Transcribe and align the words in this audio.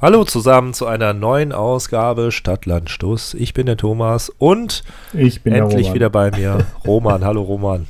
Hallo 0.00 0.22
zusammen 0.22 0.74
zu 0.74 0.86
einer 0.86 1.12
neuen 1.12 1.50
Ausgabe 1.50 2.30
Stadtland 2.30 2.88
Stuss. 2.88 3.34
Ich 3.34 3.52
bin 3.52 3.66
der 3.66 3.76
Thomas 3.76 4.30
und 4.38 4.84
ich 5.12 5.42
bin 5.42 5.52
endlich 5.52 5.92
wieder 5.92 6.08
bei 6.08 6.30
mir 6.30 6.64
Roman. 6.86 7.24
Hallo 7.24 7.42
Roman. 7.42 7.84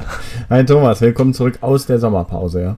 Hi 0.49 0.65
Thomas, 0.65 1.03
willkommen 1.03 1.35
zurück 1.35 1.58
aus 1.60 1.85
der 1.85 1.99
Sommerpause. 1.99 2.63
Ja. 2.63 2.76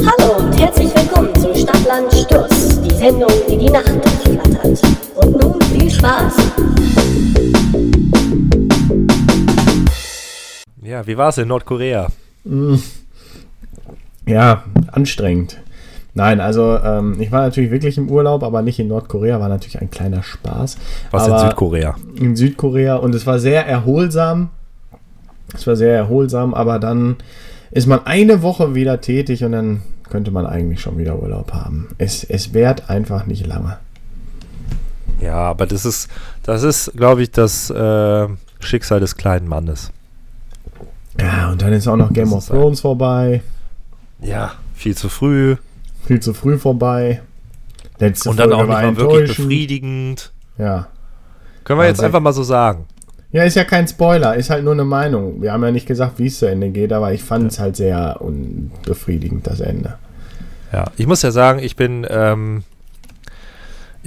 Hallo 0.00 0.38
und 0.38 0.58
herzlich 0.58 0.88
willkommen 0.94 1.34
zu 1.34 1.54
Stadtland 1.54 2.10
Stuss, 2.14 2.80
die 2.80 2.94
Sendung, 2.94 3.30
die 3.50 3.58
die 3.58 3.68
Nacht 3.68 3.86
durchflattert. 3.86 4.82
Und 5.14 5.42
nun 5.42 5.60
viel 5.60 5.90
Spaß. 5.90 6.36
Ja, 10.80 11.06
wie 11.06 11.18
war 11.18 11.28
es 11.28 11.36
in 11.36 11.48
Nordkorea? 11.48 12.08
Ja, 14.28 14.64
anstrengend. 14.92 15.58
Nein, 16.14 16.40
also 16.40 16.78
ähm, 16.78 17.16
ich 17.20 17.30
war 17.32 17.42
natürlich 17.42 17.70
wirklich 17.70 17.96
im 17.96 18.10
Urlaub, 18.10 18.42
aber 18.42 18.60
nicht 18.60 18.78
in 18.78 18.88
Nordkorea, 18.88 19.40
war 19.40 19.48
natürlich 19.48 19.80
ein 19.80 19.90
kleiner 19.90 20.22
Spaß. 20.22 20.76
Was 21.10 21.28
in 21.28 21.38
Südkorea? 21.38 21.94
In 22.16 22.36
Südkorea 22.36 22.96
und 22.96 23.14
es 23.14 23.26
war 23.26 23.38
sehr 23.38 23.66
erholsam. 23.66 24.50
Es 25.54 25.66
war 25.66 25.76
sehr 25.76 25.94
erholsam, 25.94 26.54
aber 26.54 26.78
dann 26.78 27.16
ist 27.70 27.86
man 27.86 28.04
eine 28.04 28.42
Woche 28.42 28.74
wieder 28.74 29.00
tätig 29.00 29.44
und 29.44 29.52
dann 29.52 29.82
könnte 30.10 30.30
man 30.30 30.44
eigentlich 30.44 30.80
schon 30.80 30.98
wieder 30.98 31.22
Urlaub 31.22 31.52
haben. 31.52 31.88
Es, 31.98 32.24
es 32.24 32.52
währt 32.52 32.90
einfach 32.90 33.26
nicht 33.26 33.46
lange. 33.46 33.78
Ja, 35.20 35.36
aber 35.36 35.66
das 35.66 35.84
ist, 35.84 36.08
das 36.42 36.62
ist, 36.62 36.92
glaube 36.96 37.22
ich, 37.22 37.30
das 37.30 37.70
äh, 37.70 38.26
Schicksal 38.60 39.00
des 39.00 39.16
kleinen 39.16 39.48
Mannes. 39.48 39.90
Ja, 41.20 41.50
und 41.50 41.62
dann 41.62 41.72
ist 41.72 41.88
auch 41.88 41.96
noch 41.96 42.12
Game 42.12 42.32
of 42.32 42.46
Thrones 42.46 42.80
vorbei. 42.80 43.42
Ja, 44.20 44.52
viel 44.74 44.96
zu 44.96 45.08
früh. 45.08 45.56
Viel 46.06 46.20
zu 46.20 46.34
früh 46.34 46.58
vorbei. 46.58 47.22
Letzte 47.98 48.30
Und 48.30 48.38
dann 48.38 48.50
Folge 48.50 48.62
auch 48.62 48.68
nicht 48.68 48.82
mal 48.82 48.96
wirklich 48.96 49.36
befriedigend. 49.36 50.32
Ja. 50.56 50.88
Können 51.64 51.80
wir 51.80 51.84
also 51.84 52.02
jetzt 52.02 52.04
einfach 52.04 52.20
mal 52.20 52.32
so 52.32 52.42
sagen. 52.42 52.86
Ja, 53.30 53.42
ist 53.42 53.56
ja 53.56 53.64
kein 53.64 53.86
Spoiler, 53.86 54.36
ist 54.36 54.48
halt 54.48 54.64
nur 54.64 54.72
eine 54.72 54.84
Meinung. 54.84 55.42
Wir 55.42 55.52
haben 55.52 55.62
ja 55.62 55.70
nicht 55.70 55.86
gesagt, 55.86 56.18
wie 56.18 56.26
es 56.26 56.38
zu 56.38 56.46
Ende 56.46 56.70
geht, 56.70 56.92
aber 56.92 57.12
ich 57.12 57.22
fand 57.22 57.52
es 57.52 57.58
halt 57.58 57.76
sehr 57.76 58.20
unbefriedigend, 58.20 59.46
das 59.46 59.60
Ende. 59.60 59.98
Ja, 60.72 60.86
ich 60.96 61.06
muss 61.06 61.20
ja 61.22 61.30
sagen, 61.30 61.58
ich 61.58 61.76
bin 61.76 62.06
ähm, 62.08 62.62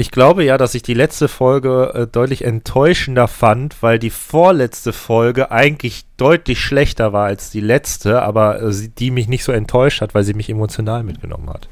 ich 0.01 0.09
glaube 0.09 0.43
ja, 0.43 0.57
dass 0.57 0.73
ich 0.73 0.81
die 0.81 0.95
letzte 0.95 1.27
Folge 1.27 1.91
äh, 1.93 2.07
deutlich 2.07 2.43
enttäuschender 2.43 3.27
fand, 3.27 3.81
weil 3.83 3.99
die 3.99 4.09
vorletzte 4.09 4.93
Folge 4.93 5.51
eigentlich 5.51 6.05
deutlich 6.17 6.59
schlechter 6.59 7.13
war 7.13 7.27
als 7.27 7.51
die 7.51 7.61
letzte, 7.61 8.23
aber 8.23 8.63
äh, 8.63 8.73
die 8.97 9.11
mich 9.11 9.27
nicht 9.27 9.43
so 9.43 9.51
enttäuscht 9.51 10.01
hat, 10.01 10.15
weil 10.15 10.23
sie 10.23 10.33
mich 10.33 10.49
emotional 10.49 11.03
mitgenommen 11.03 11.49
hat. 11.49 11.69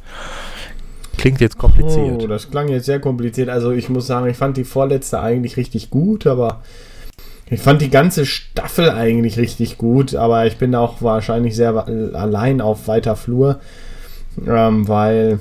Klingt 1.18 1.42
jetzt 1.42 1.58
kompliziert. 1.58 2.22
Oh, 2.22 2.28
das 2.28 2.52
klang 2.52 2.70
jetzt 2.70 2.86
sehr 2.86 3.00
kompliziert. 3.00 3.50
Also 3.50 3.72
ich 3.72 3.90
muss 3.90 4.06
sagen, 4.06 4.30
ich 4.30 4.38
fand 4.38 4.58
die 4.58 4.64
vorletzte 4.64 5.20
eigentlich 5.20 5.58
richtig 5.58 5.90
gut, 5.90 6.28
aber 6.28 6.62
ich 7.50 7.62
fand 7.62 7.82
die 7.82 7.90
ganze 7.90 8.28
Staffel 8.28 8.92
eigentlich 8.92 9.38
richtig 9.40 9.80
gut, 9.80 10.14
aber 10.14 10.46
ich 10.46 10.58
bin 10.58 10.76
auch 10.76 11.02
wahrscheinlich 11.02 11.56
sehr 11.56 11.76
allein 12.14 12.62
auf 12.62 12.88
weiter 12.88 13.16
Flur, 13.16 13.60
ähm, 14.48 14.88
weil 14.88 15.40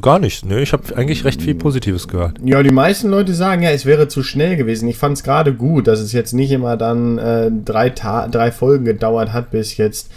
Gar 0.00 0.18
nicht, 0.18 0.44
ne? 0.44 0.60
Ich 0.60 0.72
habe 0.72 0.96
eigentlich 0.96 1.24
recht 1.24 1.42
viel 1.42 1.54
Positives 1.54 2.08
gehört. 2.08 2.36
Ja, 2.44 2.62
die 2.62 2.70
meisten 2.70 3.08
Leute 3.08 3.34
sagen, 3.34 3.62
ja, 3.62 3.70
es 3.70 3.84
wäre 3.84 4.08
zu 4.08 4.22
schnell 4.22 4.56
gewesen. 4.56 4.88
Ich 4.88 4.96
fand 4.96 5.16
es 5.16 5.24
gerade 5.24 5.54
gut, 5.54 5.86
dass 5.86 6.00
es 6.00 6.12
jetzt 6.12 6.32
nicht 6.32 6.52
immer 6.52 6.76
dann 6.76 7.18
äh, 7.18 7.50
drei, 7.64 7.90
Ta 7.90 8.28
drei 8.28 8.52
Folgen 8.52 8.84
gedauert 8.84 9.32
hat, 9.32 9.50
bis 9.50 9.76
jetzt 9.76 10.10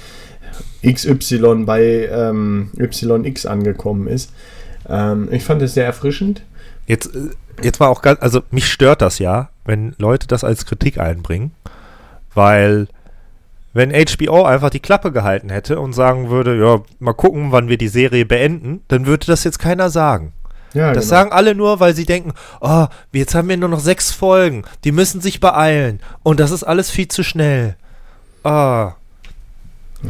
XY 0.85 1.63
bei 1.65 2.09
ähm, 2.11 2.71
YX 2.77 3.45
angekommen 3.45 4.07
ist. 4.07 4.31
Ähm, 4.87 5.29
ich 5.31 5.43
fand 5.43 5.61
es 5.61 5.73
sehr 5.73 5.85
erfrischend. 5.85 6.43
Jetzt, 6.87 7.15
äh, 7.15 7.29
jetzt 7.61 7.79
war 7.79 7.89
auch 7.89 8.01
ganz, 8.01 8.21
also 8.21 8.41
mich 8.51 8.71
stört 8.71 9.01
das 9.01 9.19
ja, 9.19 9.49
wenn 9.65 9.93
Leute 9.97 10.27
das 10.27 10.43
als 10.43 10.65
Kritik 10.65 10.97
einbringen, 10.99 11.51
weil 12.33 12.87
wenn 13.73 13.91
HBO 13.91 14.43
einfach 14.43 14.69
die 14.69 14.79
Klappe 14.79 15.11
gehalten 15.11 15.49
hätte 15.49 15.79
und 15.79 15.93
sagen 15.93 16.29
würde, 16.29 16.57
ja, 16.57 16.81
mal 16.99 17.13
gucken, 17.13 17.51
wann 17.51 17.69
wir 17.69 17.77
die 17.77 17.87
Serie 17.87 18.25
beenden, 18.25 18.81
dann 18.87 19.05
würde 19.05 19.27
das 19.27 19.43
jetzt 19.43 19.59
keiner 19.59 19.89
sagen. 19.89 20.33
Ja, 20.73 20.93
das 20.93 21.05
genau. 21.05 21.17
sagen 21.17 21.31
alle 21.31 21.55
nur, 21.55 21.79
weil 21.79 21.95
sie 21.95 22.05
denken, 22.05 22.33
oh, 22.61 22.85
jetzt 23.11 23.35
haben 23.35 23.49
wir 23.49 23.57
nur 23.57 23.69
noch 23.69 23.79
sechs 23.79 24.11
Folgen, 24.11 24.63
die 24.83 24.91
müssen 24.91 25.19
sich 25.21 25.39
beeilen 25.39 25.99
und 26.23 26.39
das 26.39 26.51
ist 26.51 26.63
alles 26.63 26.89
viel 26.89 27.07
zu 27.07 27.23
schnell. 27.23 27.75
Ah. 28.43 28.93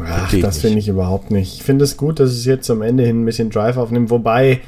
Ach, 0.06 0.34
das 0.40 0.60
finde 0.60 0.80
ich 0.80 0.88
überhaupt 0.88 1.32
nicht. 1.32 1.56
Ich 1.56 1.64
finde 1.64 1.84
es 1.84 1.98
gut, 1.98 2.20
dass 2.20 2.30
es 2.32 2.46
jetzt 2.46 2.66
zum 2.66 2.82
Ende 2.82 3.04
hin 3.04 3.22
ein 3.22 3.26
bisschen 3.26 3.50
Drive 3.50 3.78
aufnimmt, 3.78 4.10
wobei 4.10 4.62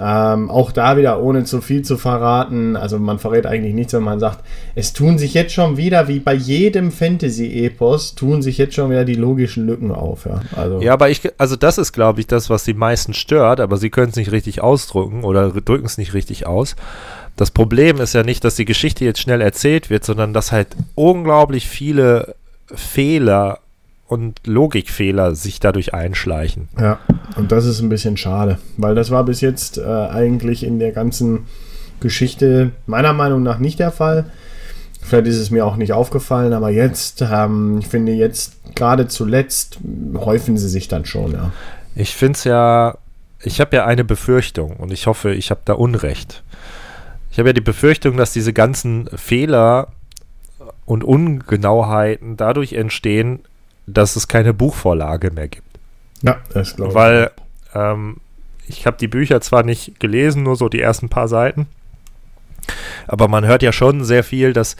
ähm, 0.00 0.50
auch 0.50 0.70
da 0.72 0.96
wieder, 0.96 1.20
ohne 1.20 1.44
zu 1.44 1.60
viel 1.60 1.82
zu 1.82 1.96
verraten, 1.96 2.76
also 2.76 2.98
man 2.98 3.18
verrät 3.18 3.46
eigentlich 3.46 3.74
nichts, 3.74 3.92
wenn 3.92 4.02
man 4.02 4.20
sagt, 4.20 4.44
es 4.74 4.92
tun 4.92 5.18
sich 5.18 5.34
jetzt 5.34 5.52
schon 5.52 5.76
wieder, 5.76 6.08
wie 6.08 6.20
bei 6.20 6.34
jedem 6.34 6.92
Fantasy-Epos, 6.92 8.14
tun 8.14 8.42
sich 8.42 8.58
jetzt 8.58 8.74
schon 8.74 8.90
wieder 8.90 9.04
die 9.04 9.14
logischen 9.14 9.66
Lücken 9.66 9.90
auf. 9.90 10.26
Ja, 10.26 10.40
also, 10.56 10.80
ja 10.80 10.92
aber 10.92 11.10
ich, 11.10 11.22
also 11.38 11.56
das 11.56 11.78
ist, 11.78 11.92
glaube 11.92 12.20
ich, 12.20 12.26
das, 12.26 12.48
was 12.48 12.64
die 12.64 12.74
meisten 12.74 13.12
stört, 13.12 13.60
aber 13.60 13.76
sie 13.76 13.90
können 13.90 14.10
es 14.10 14.16
nicht 14.16 14.32
richtig 14.32 14.60
ausdrücken 14.60 15.24
oder 15.24 15.50
drücken 15.50 15.86
es 15.86 15.98
nicht 15.98 16.14
richtig 16.14 16.46
aus. 16.46 16.76
Das 17.36 17.50
Problem 17.50 18.00
ist 18.00 18.14
ja 18.14 18.22
nicht, 18.22 18.44
dass 18.44 18.56
die 18.56 18.64
Geschichte 18.64 19.04
jetzt 19.04 19.20
schnell 19.20 19.40
erzählt 19.40 19.90
wird, 19.90 20.04
sondern 20.04 20.32
dass 20.32 20.52
halt 20.52 20.68
unglaublich 20.94 21.68
viele 21.68 22.34
Fehler 22.74 23.60
und 24.08 24.40
Logikfehler 24.46 25.34
sich 25.34 25.60
dadurch 25.60 25.94
einschleichen. 25.94 26.68
Ja, 26.80 26.98
und 27.36 27.52
das 27.52 27.66
ist 27.66 27.80
ein 27.80 27.90
bisschen 27.90 28.16
schade, 28.16 28.58
weil 28.76 28.94
das 28.94 29.10
war 29.10 29.22
bis 29.24 29.40
jetzt 29.42 29.78
äh, 29.78 29.84
eigentlich 29.84 30.64
in 30.64 30.78
der 30.78 30.92
ganzen 30.92 31.46
Geschichte 32.00 32.72
meiner 32.86 33.12
Meinung 33.12 33.42
nach 33.42 33.58
nicht 33.58 33.78
der 33.78 33.92
Fall. 33.92 34.24
Vielleicht 35.00 35.26
ist 35.26 35.38
es 35.38 35.50
mir 35.50 35.64
auch 35.64 35.76
nicht 35.76 35.92
aufgefallen, 35.92 36.54
aber 36.54 36.70
jetzt, 36.70 37.22
ähm, 37.22 37.78
ich 37.78 37.88
finde 37.88 38.12
jetzt 38.12 38.74
gerade 38.74 39.08
zuletzt 39.08 39.78
häufen 40.14 40.56
sie 40.56 40.68
sich 40.68 40.88
dann 40.88 41.04
schon, 41.04 41.32
ja. 41.32 41.52
Ich 41.94 42.14
finde 42.14 42.36
es 42.36 42.44
ja, 42.44 42.96
ich 43.42 43.60
habe 43.60 43.76
ja 43.76 43.84
eine 43.84 44.04
Befürchtung 44.04 44.76
und 44.76 44.92
ich 44.92 45.06
hoffe, 45.06 45.34
ich 45.34 45.50
habe 45.50 45.60
da 45.64 45.74
Unrecht. 45.74 46.42
Ich 47.30 47.38
habe 47.38 47.50
ja 47.50 47.52
die 47.52 47.60
Befürchtung, 47.60 48.16
dass 48.16 48.32
diese 48.32 48.52
ganzen 48.52 49.08
Fehler 49.14 49.88
und 50.86 51.04
Ungenauheiten 51.04 52.36
dadurch 52.36 52.72
entstehen, 52.72 53.40
dass 53.88 54.16
es 54.16 54.28
keine 54.28 54.54
Buchvorlage 54.54 55.30
mehr 55.30 55.48
gibt. 55.48 55.66
Ja, 56.22 56.38
das 56.52 56.76
glaube 56.76 56.90
ich. 56.90 56.94
Weil 56.94 57.30
ähm, 57.74 58.18
ich 58.66 58.86
habe 58.86 58.96
die 58.98 59.08
Bücher 59.08 59.40
zwar 59.40 59.62
nicht 59.62 59.98
gelesen, 60.00 60.42
nur 60.42 60.56
so 60.56 60.68
die 60.68 60.80
ersten 60.80 61.08
paar 61.08 61.28
Seiten, 61.28 61.66
aber 63.06 63.28
man 63.28 63.46
hört 63.46 63.62
ja 63.62 63.72
schon 63.72 64.04
sehr 64.04 64.24
viel, 64.24 64.52
dass 64.52 64.76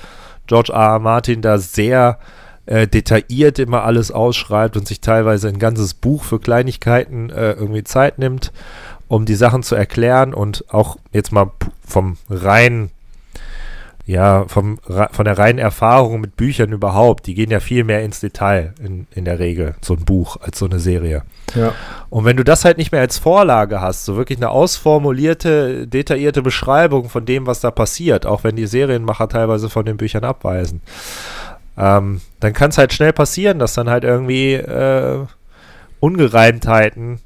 George 0.47 0.73
R. 0.73 0.95
R. 0.95 0.99
Martin 0.99 1.43
da 1.43 1.59
sehr 1.59 2.19
äh, 2.67 2.87
detailliert 2.87 3.59
immer 3.59 3.85
alles 3.85 4.11
ausschreibt 4.11 4.77
und 4.77 4.87
sich 4.87 5.01
teilweise 5.01 5.49
ein 5.49 5.59
ganzes 5.59 5.95
Buch 5.95 6.25
für 6.25 6.39
Kleinigkeiten 6.39 7.31
äh, 7.31 7.53
irgendwie 7.53 7.85
Zeit 7.85 8.19
nimmt, 8.19 8.53
um 9.09 9.25
die 9.25 9.35
Sachen 9.35 9.63
zu 9.63 9.75
erklären 9.75 10.35
und 10.35 10.65
auch 10.69 10.97
jetzt 11.13 11.33
mal 11.33 11.51
vom 11.87 12.19
rein 12.29 12.91
ja, 14.09 14.47
vom, 14.49 14.79
von 14.79 15.25
der 15.27 15.37
reinen 15.37 15.59
Erfahrung 15.59 16.23
mit 16.23 16.35
Büchern 16.35 16.73
überhaupt, 16.73 17.27
die 17.27 17.35
gehen 17.35 17.51
ja 17.51 17.61
viel 17.61 17.85
mehr 17.85 18.03
ins 18.03 18.21
Detail 18.21 18.73
in, 18.83 19.07
in 19.15 19.27
der 19.27 19.39
Regel, 19.39 19.75
so 19.83 19.93
ein 19.93 20.07
Buch, 20.07 20.39
als 20.41 20.59
so 20.59 20.65
eine 20.65 20.79
Serie. 20.79 21.25
Ja. 21.55 21.75
Und 22.09 22.25
wenn 22.25 22.39
du 22.39 22.43
das 22.43 22.65
halt 22.65 22.79
nicht 22.79 22.91
mehr 22.91 23.03
als 23.03 23.19
Vorlage 23.19 23.83
hast, 23.83 24.07
so 24.07 24.17
wirklich 24.17 24.39
eine 24.39 24.49
ausformulierte, 24.49 25.87
detaillierte 25.87 26.41
Beschreibung 26.41 27.11
von 27.11 27.27
dem, 27.27 27.47
was 27.47 27.61
da 27.61 27.71
passiert, 27.71 28.25
auch 28.25 28.45
wenn 28.45 28.57
die 28.57 28.67
Serienmacher 28.67 29.29
teilweise 29.29 29.69
von 29.69 29.85
den 29.85 29.99
Büchern 29.99 30.25
abweisen, 30.25 30.81
ähm, 31.77 32.23
dann 32.41 32.55
kann 32.55 32.71
es 32.71 32.79
halt 32.79 32.95
schnell 32.95 33.13
passieren, 33.13 33.59
dass 33.59 33.75
dann 33.75 33.91
halt 33.91 34.05
irgendwie 34.05 34.55
äh, 34.55 35.27
Ungereimtheiten 36.01 37.21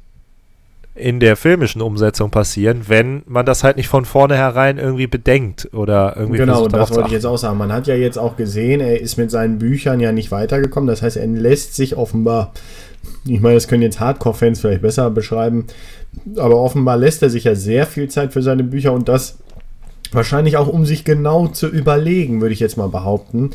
in 0.95 1.21
der 1.21 1.37
filmischen 1.37 1.81
Umsetzung 1.81 2.31
passieren, 2.31 2.83
wenn 2.87 3.23
man 3.27 3.47
das 3.47 3.65
halt 3.65 3.79
nicht 3.79 3.89
von 3.89 4.05
vornherein 4.05 4.77
irgendwie 4.77 5.07
bedenkt 5.07 5.71
oder 5.73 6.17
irgendwie 6.17 6.39
Genau, 6.39 6.69
das 6.69 6.91
wollte 6.91 7.07
ich 7.07 7.15
jetzt 7.15 7.25
auch 7.25 7.39
sagen. 7.39 7.57
Man 7.57 7.73
hat 7.73 7.87
ja 7.87 7.95
jetzt 7.95 8.19
auch 8.19 8.37
gesehen, 8.37 8.81
er 8.81 9.01
ist 9.01 9.17
mit 9.17 9.31
seinen 9.31 9.59
Büchern 9.59 10.01
ja 10.01 10.13
nicht 10.13 10.31
weitergekommen. 10.31 10.87
Das 10.87 11.01
heißt, 11.01 11.17
er 11.17 11.27
lässt 11.27 11.77
sich 11.77 11.97
offenbar, 11.97 12.53
ich 13.25 13.41
meine, 13.41 13.55
das 13.55 13.69
können 13.69 13.83
jetzt 13.83 14.01
Hardcore-Fans 14.01 14.61
vielleicht 14.61 14.83
besser 14.83 15.11
beschreiben, 15.11 15.67
aber 16.37 16.59
offenbar 16.59 16.99
lässt 16.99 17.23
er 17.23 17.31
sich 17.31 17.45
ja 17.45 17.55
sehr 17.55 17.87
viel 17.87 18.09
Zeit 18.09 18.35
für 18.35 18.43
seine 18.43 18.63
Bücher 18.63 18.93
und 18.93 19.09
das 19.09 19.39
wahrscheinlich 20.13 20.59
auch, 20.59 20.69
um 20.69 20.85
sich 20.85 21.07
genau 21.07 21.49
zu 21.49 21.69
überlegen, 21.69 22.43
würde 22.43 22.53
ich 22.53 22.61
jetzt 22.61 22.77
mal 22.77 22.89
behaupten, 22.89 23.51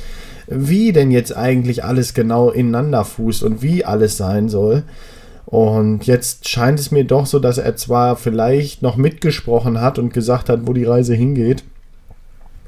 wie 0.47 0.91
denn 0.91 1.11
jetzt 1.11 1.37
eigentlich 1.37 1.83
alles 1.83 2.15
genau 2.15 2.49
ineinander 2.49 3.05
fußt 3.05 3.43
und 3.43 3.61
wie 3.61 3.85
alles 3.85 4.17
sein 4.17 4.49
soll. 4.49 4.83
Und 5.47 6.05
jetzt 6.05 6.49
scheint 6.49 6.77
es 6.77 6.91
mir 6.91 7.05
doch 7.05 7.25
so, 7.25 7.39
dass 7.39 7.57
er 7.57 7.77
zwar 7.77 8.17
vielleicht 8.17 8.81
noch 8.81 8.97
mitgesprochen 8.97 9.79
hat 9.79 9.97
und 9.97 10.13
gesagt 10.13 10.49
hat, 10.49 10.67
wo 10.67 10.73
die 10.73 10.83
Reise 10.83 11.15
hingeht, 11.15 11.63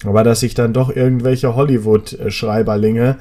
aber 0.05 0.23
dass 0.23 0.39
sich 0.39 0.53
dann 0.53 0.71
doch 0.71 0.89
irgendwelche 0.89 1.57
Hollywood-Schreiberlinge 1.57 3.17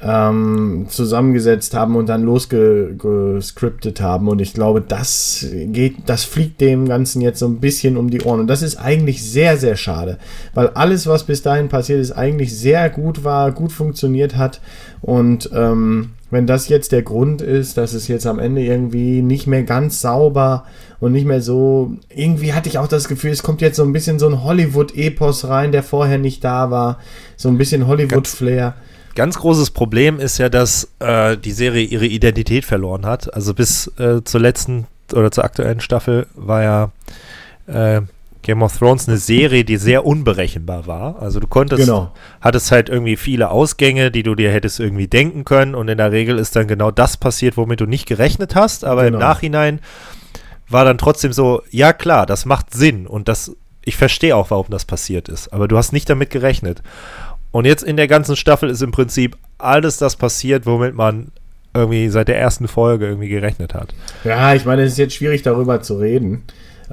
ähm, 0.00 0.86
zusammengesetzt 0.88 1.74
haben 1.74 1.96
und 1.96 2.08
dann 2.08 2.22
losgescriptet 2.22 4.00
haben. 4.00 4.28
Und 4.28 4.40
ich 4.40 4.54
glaube, 4.54 4.80
das 4.80 5.44
geht, 5.50 5.96
das 6.06 6.22
fliegt 6.22 6.60
dem 6.60 6.86
Ganzen 6.86 7.22
jetzt 7.22 7.40
so 7.40 7.48
ein 7.48 7.58
bisschen 7.58 7.96
um 7.96 8.08
die 8.08 8.22
Ohren. 8.22 8.38
Und 8.38 8.46
das 8.46 8.62
ist 8.62 8.76
eigentlich 8.76 9.28
sehr, 9.28 9.56
sehr 9.56 9.74
schade, 9.74 10.18
weil 10.54 10.68
alles, 10.68 11.08
was 11.08 11.24
bis 11.24 11.42
dahin 11.42 11.68
passiert 11.68 11.98
ist, 12.00 12.12
eigentlich 12.12 12.56
sehr 12.56 12.88
gut 12.88 13.24
war, 13.24 13.50
gut 13.50 13.72
funktioniert 13.72 14.36
hat. 14.36 14.60
Und 15.00 15.50
ähm, 15.52 16.10
wenn 16.30 16.46
das 16.46 16.68
jetzt 16.68 16.92
der 16.92 17.02
Grund 17.02 17.42
ist, 17.42 17.76
dass 17.76 17.92
es 17.92 18.08
jetzt 18.08 18.26
am 18.26 18.38
Ende 18.38 18.62
irgendwie 18.62 19.22
nicht 19.22 19.46
mehr 19.46 19.62
ganz 19.64 20.00
sauber 20.00 20.64
und 21.00 21.12
nicht 21.12 21.26
mehr 21.26 21.40
so. 21.40 21.92
Irgendwie 22.14 22.52
hatte 22.52 22.68
ich 22.68 22.78
auch 22.78 22.88
das 22.88 23.08
Gefühl, 23.08 23.30
es 23.30 23.42
kommt 23.42 23.60
jetzt 23.60 23.76
so 23.76 23.82
ein 23.82 23.92
bisschen 23.92 24.18
so 24.18 24.28
ein 24.28 24.44
Hollywood-Epos 24.44 25.48
rein, 25.48 25.72
der 25.72 25.82
vorher 25.82 26.18
nicht 26.18 26.44
da 26.44 26.70
war. 26.70 26.98
So 27.36 27.48
ein 27.48 27.58
bisschen 27.58 27.86
Hollywood-Flair. 27.86 28.74
Ganz 29.16 29.38
großes 29.38 29.70
Problem 29.72 30.20
ist 30.20 30.38
ja, 30.38 30.48
dass 30.48 30.88
äh, 31.00 31.36
die 31.36 31.52
Serie 31.52 31.84
ihre 31.84 32.06
Identität 32.06 32.64
verloren 32.64 33.04
hat. 33.04 33.34
Also 33.34 33.54
bis 33.54 33.88
äh, 33.98 34.22
zur 34.24 34.40
letzten 34.40 34.86
oder 35.12 35.32
zur 35.32 35.44
aktuellen 35.44 35.80
Staffel 35.80 36.26
war 36.34 36.62
ja 36.62 36.92
äh, 37.66 38.02
Game 38.42 38.62
of 38.62 38.76
Thrones 38.78 39.06
eine 39.08 39.18
Serie, 39.18 39.64
die 39.64 39.76
sehr 39.76 40.06
unberechenbar 40.06 40.86
war. 40.86 41.20
Also 41.20 41.40
du 41.40 41.46
konntest, 41.46 41.82
Genau. 41.84 42.12
hattest 42.40 42.70
halt 42.72 42.88
irgendwie 42.88 43.16
viele 43.16 43.50
Ausgänge, 43.50 44.10
die 44.10 44.22
du 44.22 44.34
dir 44.34 44.50
hättest 44.50 44.80
irgendwie 44.80 45.08
denken 45.08 45.44
können 45.44 45.74
und 45.74 45.88
in 45.88 45.98
der 45.98 46.10
Regel 46.12 46.38
ist 46.38 46.56
dann 46.56 46.66
genau 46.68 46.90
das 46.90 47.16
passiert, 47.16 47.56
womit 47.56 47.80
du 47.80 47.86
nicht 47.86 48.06
gerechnet 48.06 48.54
hast, 48.54 48.84
aber 48.84 49.02
im 49.06 49.12
Genau. 49.14 49.26
Nachhinein 49.26 49.80
war 50.68 50.84
dann 50.84 50.98
trotzdem 50.98 51.32
so, 51.32 51.62
ja 51.70 51.92
klar, 51.92 52.26
das 52.26 52.44
macht 52.46 52.72
Sinn 52.72 53.06
und 53.06 53.28
das, 53.28 53.54
ich 53.84 53.96
verstehe 53.96 54.34
auch, 54.36 54.50
warum 54.50 54.66
das 54.70 54.84
passiert 54.84 55.28
ist, 55.28 55.52
aber 55.52 55.68
du 55.68 55.76
hast 55.76 55.92
nicht 55.92 56.08
damit 56.08 56.30
gerechnet. 56.30 56.82
Und 57.52 57.64
jetzt 57.64 57.82
in 57.82 57.96
der 57.96 58.06
ganzen 58.06 58.36
Staffel 58.36 58.70
ist 58.70 58.80
im 58.80 58.92
Prinzip 58.92 59.36
alles 59.58 59.96
das 59.96 60.14
passiert, 60.16 60.66
womit 60.66 60.94
man 60.94 61.32
irgendwie 61.74 62.08
seit 62.08 62.28
der 62.28 62.38
ersten 62.38 62.68
Folge 62.68 63.06
irgendwie 63.06 63.28
gerechnet 63.28 63.74
hat. 63.74 63.92
Ja, 64.24 64.54
ich 64.54 64.64
meine, 64.64 64.82
es 64.82 64.92
ist 64.92 64.98
jetzt 64.98 65.14
schwierig 65.14 65.42
darüber 65.42 65.82
zu 65.82 65.96
reden, 65.98 66.42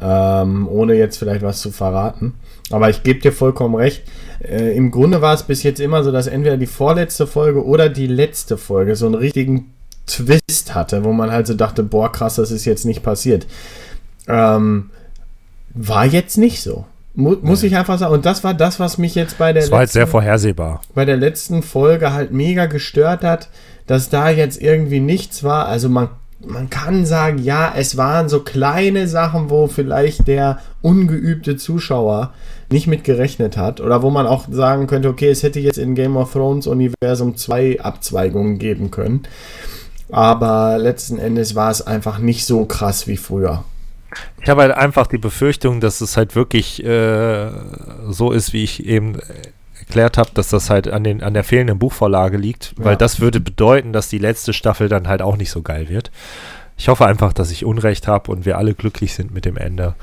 ähm, 0.02 0.68
ohne 0.68 0.94
jetzt 0.96 1.18
vielleicht 1.18 1.42
was 1.42 1.60
zu 1.62 1.72
verraten. 1.72 2.34
Aber 2.72 2.90
ich 2.90 3.04
gebe 3.04 3.20
dir 3.20 3.32
vollkommen 3.32 3.76
recht. 3.76 4.04
Äh, 4.44 4.76
Im 4.76 4.92
Grunde 4.92 5.22
war 5.22 5.34
es 5.34 5.44
bis 5.44 5.64
jetzt 5.64 5.80
immer 5.80 6.04
so, 6.04 6.12
dass 6.12 6.28
entweder 6.28 6.58
die 6.58 6.66
vorletzte 6.68 7.26
Folge 7.28 7.66
oder 7.66 7.90
die 7.90 8.08
letzte 8.08 8.58
Folge 8.58 8.96
so 8.96 9.06
einen 9.06 9.16
richtigen 9.16 9.74
Twist 10.06 10.76
hatte, 10.76 11.04
wo 11.04 11.12
man 11.14 11.32
halt 11.32 11.48
so 11.48 11.54
dachte, 11.54 11.84
boah, 11.84 12.12
krass, 12.12 12.36
das 12.36 12.52
ist 12.52 12.66
jetzt 12.66 12.86
nicht 12.86 13.04
passiert. 13.04 13.48
Ähm, 14.28 14.90
war 15.74 16.06
jetzt 16.06 16.38
nicht 16.38 16.62
so. 16.62 16.86
Mu 17.14 17.36
muss 17.42 17.64
ich 17.64 17.76
einfach 17.76 17.98
sagen. 17.98 18.14
Und 18.14 18.26
das 18.26 18.44
war 18.44 18.54
das, 18.54 18.80
was 18.80 18.98
mich 18.98 19.16
jetzt 19.16 19.38
bei 19.38 19.54
der 19.54 19.64
Das 19.64 19.72
war 19.72 19.80
halt 19.80 19.90
sehr 19.90 20.04
letzten- 20.04 20.12
vorhersehbar. 20.12 20.82
bei 20.94 21.06
der 21.06 21.18
letzten 21.18 21.64
Folge 21.64 22.14
halt 22.14 22.32
mega 22.32 22.68
gestört 22.68 23.24
hat, 23.24 23.50
dass 23.88 24.10
da 24.10 24.30
jetzt 24.30 24.62
irgendwie 24.62 25.00
nichts 25.00 25.44
war. 25.44 25.68
Also 25.68 25.90
man, 25.90 26.10
man 26.46 26.70
kann 26.70 27.06
sagen, 27.06 27.40
ja, 27.40 27.74
es 27.76 27.98
waren 27.98 28.30
so 28.30 28.42
kleine 28.42 29.08
Sachen, 29.08 29.50
wo 29.50 29.68
vielleicht 29.68 30.28
der 30.28 30.60
ungeübte 30.82 31.58
Zuschauer 31.58 32.34
nicht 32.70 32.88
mit 32.88 33.04
gerechnet 33.04 33.58
hat. 33.58 33.82
Oder 33.82 34.02
wo 34.02 34.10
man 34.10 34.28
auch 34.28 34.46
sagen 34.50 34.88
könnte, 34.88 35.10
okay, 35.10 35.30
es 35.30 35.44
hätte 35.44 35.60
jetzt 35.60 35.78
in 35.78 35.96
Game 35.96 36.16
of 36.16 36.34
Thrones 36.34 36.68
Universum 36.68 37.38
zwei 37.38 37.80
Abzweigungen 37.82 38.60
geben 38.60 38.92
können. 38.92 39.24
Aber 40.10 40.78
letzten 40.78 41.18
Endes 41.18 41.56
war 41.56 41.72
es 41.72 41.86
einfach 41.86 42.20
nicht 42.20 42.46
so 42.46 42.66
krass 42.66 43.08
wie 43.08 43.18
früher. 43.18 43.64
Ich 44.42 44.50
habe 44.50 44.62
halt 44.62 44.72
einfach 44.72 45.08
die 45.08 45.18
Befürchtung, 45.18 45.82
dass 45.82 46.02
es 46.02 46.16
halt 46.16 46.36
wirklich 46.36 46.84
äh, 46.84 47.50
so 48.10 48.32
ist, 48.32 48.54
wie 48.54 48.64
ich 48.64 48.86
eben 48.86 49.18
erklärt 49.88 50.18
habe, 50.18 50.30
dass 50.34 50.50
das 50.50 50.70
halt 50.70 50.88
an, 50.90 51.04
den, 51.04 51.24
an 51.24 51.34
der 51.34 51.44
fehlenden 51.44 51.80
Buchvorlage 51.80 52.38
liegt, 52.38 52.74
weil 52.78 52.92
Ja. 52.94 52.96
das 52.98 53.20
würde 53.22 53.40
bedeuten, 53.40 53.94
dass 53.94 54.10
die 54.10 54.18
letzte 54.18 54.52
Staffel 54.54 54.90
dann 54.90 55.08
halt 55.08 55.22
auch 55.22 55.38
nicht 55.38 55.50
so 55.50 55.62
geil 55.62 55.88
wird. 55.90 56.12
Ich 56.78 56.90
hoffe 56.90 57.06
einfach, 57.08 57.34
dass 57.34 57.50
ich 57.50 57.66
Unrecht 57.66 58.08
habe 58.08 58.32
und 58.32 58.46
wir 58.46 58.58
alle 58.58 58.74
glücklich 58.76 59.14
sind 59.14 59.34
mit 59.34 59.46
dem 59.46 59.58
Ende. 59.58 59.96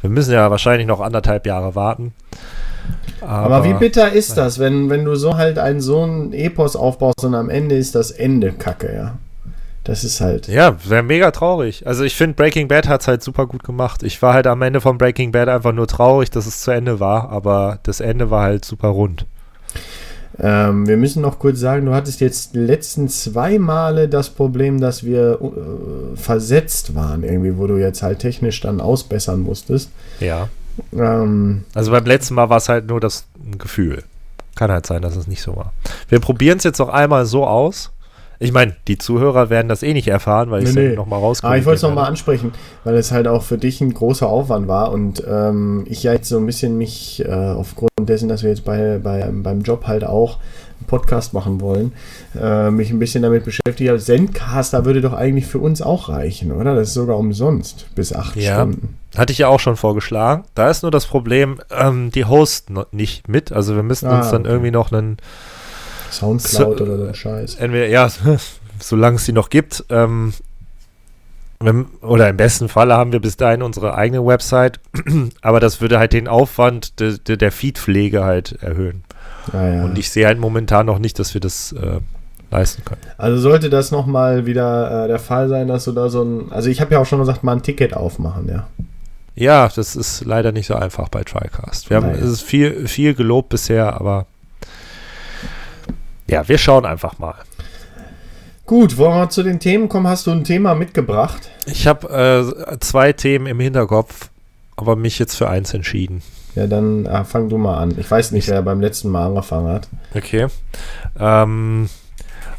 Wir 0.00 0.10
müssen 0.10 0.32
ja 0.32 0.50
wahrscheinlich 0.50 0.86
noch 0.86 1.00
anderthalb 1.00 1.46
Jahre 1.46 1.74
warten. 1.74 2.12
Aber, 3.20 3.64
wie 3.64 3.74
bitter 3.74 4.12
ist 4.12 4.36
das, 4.36 4.58
wenn, 4.58 4.90
wenn 4.90 5.04
du 5.04 5.14
so 5.16 5.36
halt 5.36 5.58
einen 5.58 5.80
so 5.80 6.02
einen 6.02 6.32
Epos 6.32 6.76
aufbaust 6.76 7.24
und 7.24 7.34
am 7.34 7.50
Ende 7.50 7.76
ist 7.76 7.94
das 7.94 8.10
Ende 8.10 8.52
Kacke, 8.52 8.94
ja. 8.94 9.18
Das 9.90 10.04
ist 10.04 10.20
halt. 10.20 10.46
Ja, 10.46 10.76
wäre 10.88 11.02
mega 11.02 11.32
traurig. 11.32 11.84
Also 11.84 12.04
ich 12.04 12.14
finde, 12.14 12.36
Breaking 12.36 12.68
Bad 12.68 12.86
hat 12.86 13.00
es 13.00 13.08
halt 13.08 13.24
super 13.24 13.48
gut 13.48 13.64
gemacht. 13.64 14.04
Ich 14.04 14.22
war 14.22 14.34
halt 14.34 14.46
am 14.46 14.62
Ende 14.62 14.80
von 14.80 14.98
Breaking 14.98 15.32
Bad 15.32 15.48
einfach 15.48 15.72
nur 15.72 15.88
traurig, 15.88 16.30
dass 16.30 16.46
es 16.46 16.60
zu 16.60 16.70
Ende 16.70 17.00
war, 17.00 17.30
aber 17.30 17.80
das 17.82 17.98
Ende 17.98 18.30
war 18.30 18.44
halt 18.44 18.64
super 18.64 18.86
rund. 18.86 19.26
Ähm, 20.38 20.86
wir 20.86 20.96
müssen 20.96 21.22
noch 21.22 21.40
kurz 21.40 21.58
sagen, 21.58 21.86
du 21.86 21.92
hattest 21.92 22.20
jetzt 22.20 22.54
die 22.54 22.60
letzten 22.60 23.08
zwei 23.08 23.58
Male 23.58 24.08
das 24.08 24.30
Problem, 24.30 24.80
dass 24.80 25.02
wir 25.02 25.40
äh, 25.42 26.16
versetzt 26.16 26.94
waren, 26.94 27.24
irgendwie, 27.24 27.58
wo 27.58 27.66
du 27.66 27.76
jetzt 27.76 28.04
halt 28.04 28.20
technisch 28.20 28.60
dann 28.60 28.80
ausbessern 28.80 29.40
musstest. 29.40 29.90
Ja. 30.20 30.48
Ähm, 30.92 31.64
Also 31.74 31.90
beim 31.90 32.04
letzten 32.04 32.34
Mal 32.34 32.48
war 32.48 32.58
es 32.58 32.68
halt 32.68 32.86
nur 32.86 33.00
das 33.00 33.24
Gefühl. 33.58 34.04
Kann 34.54 34.70
halt 34.70 34.86
sein, 34.86 35.02
dass 35.02 35.16
es 35.16 35.26
nicht 35.26 35.42
so 35.42 35.56
war. 35.56 35.72
Wir 36.08 36.20
probieren 36.20 36.58
es 36.58 36.64
jetzt 36.64 36.78
noch 36.78 36.90
einmal 36.90 37.26
so 37.26 37.44
aus. 37.44 37.90
Ich 38.42 38.52
meine, 38.52 38.74
die 38.88 38.96
Zuhörer 38.96 39.50
werden 39.50 39.68
das 39.68 39.82
eh 39.82 39.92
nicht 39.92 40.08
erfahren, 40.08 40.50
weil 40.50 40.62
ich 40.62 40.70
es 40.70 40.74
Nee, 40.74 40.80
nee, 40.82 40.88
nee. 40.90 40.96
nochmal 40.96 41.20
rauskomme. 41.20 41.50
Aber 41.52 41.58
ich 41.58 41.66
wollte 41.66 41.76
es 41.76 41.82
nochmal 41.82 42.06
ansprechen, 42.06 42.52
weil 42.84 42.94
es 42.96 43.12
halt 43.12 43.28
auch 43.28 43.42
für 43.42 43.58
dich 43.58 43.80
ein 43.82 43.92
großer 43.92 44.26
Aufwand 44.26 44.66
war 44.66 44.92
und 44.92 45.22
ähm, 45.28 45.84
ich 45.86 46.02
ja 46.02 46.14
jetzt 46.14 46.28
so 46.30 46.38
ein 46.38 46.46
bisschen 46.46 46.78
mich 46.78 47.22
äh, 47.24 47.30
aufgrund 47.30 47.90
dessen, 48.00 48.30
dass 48.30 48.42
wir 48.42 48.48
jetzt 48.48 48.64
bei, 48.64 48.98
bei, 49.02 49.28
beim 49.30 49.60
Job 49.60 49.86
halt 49.86 50.04
auch 50.04 50.38
einen 50.78 50.86
Podcast 50.86 51.34
machen 51.34 51.60
wollen, 51.60 51.92
äh, 52.40 52.70
mich 52.70 52.90
ein 52.90 52.98
bisschen 52.98 53.22
damit 53.22 53.44
beschäftigt 53.44 53.90
habe. 53.90 53.98
Zencaster 53.98 54.86
würde 54.86 55.02
doch 55.02 55.12
eigentlich 55.12 55.44
für 55.46 55.58
uns 55.58 55.82
auch 55.82 56.08
reichen, 56.08 56.50
oder? 56.50 56.74
Das 56.74 56.88
ist 56.88 56.94
sogar 56.94 57.18
umsonst 57.18 57.94
bis 57.94 58.14
acht 58.14 58.36
Ja. 58.36 58.60
Stunden. 58.62 58.96
Hatte 59.18 59.32
ich 59.32 59.38
ja 59.38 59.48
auch 59.48 59.60
schon 59.60 59.76
vorgeschlagen. 59.76 60.44
Da 60.54 60.70
ist 60.70 60.82
nur 60.82 60.90
das 60.90 61.04
Problem, 61.04 61.58
ähm, 61.70 62.10
die 62.10 62.24
hosten 62.24 62.78
nicht 62.90 63.28
mit. 63.28 63.52
Also 63.52 63.74
wir 63.76 63.82
müssen 63.82 64.08
Ah, 64.08 64.16
uns 64.18 64.30
dann 64.30 64.42
okay. 64.42 64.50
irgendwie 64.50 64.70
noch 64.70 64.92
einen, 64.92 65.18
Soundcloud 66.10 66.78
So- 66.78 66.84
oder 66.84 66.98
so 66.98 67.04
ein 67.04 67.14
Scheiß. 67.14 67.56
entweder, 67.56 67.86
ja, 67.86 68.10
solange 68.80 69.16
es 69.16 69.24
die 69.24 69.32
noch 69.32 69.50
gibt, 69.50 69.84
ähm, 69.88 70.32
wenn, 71.62 71.86
oder 72.00 72.28
im 72.28 72.38
besten 72.38 72.68
Falle 72.70 72.94
haben 72.94 73.12
wir 73.12 73.20
bis 73.20 73.36
dahin 73.36 73.62
unsere 73.62 73.94
eigene 73.94 74.24
Website, 74.24 74.80
aber 75.42 75.60
das 75.60 75.80
würde 75.80 75.98
halt 75.98 76.14
den 76.14 76.26
Aufwand 76.26 76.98
de, 77.00 77.18
de, 77.18 77.36
der 77.36 77.52
Feedpflege 77.52 78.24
halt 78.24 78.56
erhöhen. 78.62 79.04
Ja, 79.52 79.68
ja. 79.68 79.84
Und 79.84 79.98
ich 79.98 80.10
sehe 80.10 80.26
halt 80.26 80.38
momentan 80.38 80.86
noch 80.86 80.98
nicht, 80.98 81.18
dass 81.18 81.34
wir 81.34 81.40
das 81.40 81.72
äh, 81.72 82.00
leisten 82.50 82.84
können. 82.84 83.00
Also 83.18 83.38
sollte 83.38 83.68
das 83.68 83.90
nochmal 83.90 84.46
wieder 84.46 85.04
äh, 85.04 85.08
der 85.08 85.18
Fall 85.18 85.48
sein, 85.48 85.68
dass 85.68 85.84
du 85.84 85.92
da 85.92 86.08
so 86.08 86.22
ein. 86.22 86.50
Also 86.50 86.70
ich 86.70 86.80
habe 86.80 86.94
ja 86.94 87.00
auch 87.00 87.06
schon 87.06 87.18
gesagt, 87.18 87.44
mal 87.44 87.52
ein 87.52 87.62
Ticket 87.62 87.94
aufmachen, 87.94 88.48
ja. 88.48 88.66
Ja, 89.34 89.68
das 89.74 89.96
ist 89.96 90.24
leider 90.24 90.52
nicht 90.52 90.66
so 90.66 90.74
einfach 90.74 91.08
bei 91.08 91.22
TriCast. 91.24 91.88
Wir 91.88 91.98
haben, 91.98 92.10
es 92.10 92.22
ist 92.28 92.42
viel, 92.42 92.88
viel 92.88 93.14
gelobt 93.14 93.50
bisher, 93.50 93.98
aber 94.00 94.26
ja, 96.30 96.48
wir 96.48 96.58
schauen 96.58 96.86
einfach 96.86 97.18
mal. 97.18 97.34
Gut, 98.64 98.96
wollen 98.96 99.16
wir 99.16 99.28
zu 99.30 99.42
den 99.42 99.58
Themen 99.58 99.88
kommen? 99.88 100.06
Hast 100.06 100.28
du 100.28 100.30
ein 100.30 100.44
Thema 100.44 100.76
mitgebracht? 100.76 101.50
Ich 101.66 101.88
habe 101.88 102.54
äh, 102.70 102.78
zwei 102.78 103.12
Themen 103.12 103.46
im 103.46 103.58
Hinterkopf, 103.58 104.30
aber 104.76 104.94
mich 104.94 105.18
jetzt 105.18 105.34
für 105.34 105.48
eins 105.48 105.74
entschieden. 105.74 106.22
Ja, 106.54 106.68
dann 106.68 107.06
ah, 107.08 107.24
fang 107.24 107.48
du 107.48 107.58
mal 107.58 107.78
an. 107.78 107.96
Ich 107.98 108.08
weiß 108.08 108.30
nicht, 108.30 108.48
wer 108.48 108.62
beim 108.62 108.80
letzten 108.80 109.08
Mal 109.08 109.26
angefangen 109.26 109.68
hat. 109.68 109.88
Okay. 110.14 110.46
Ähm, 111.18 111.88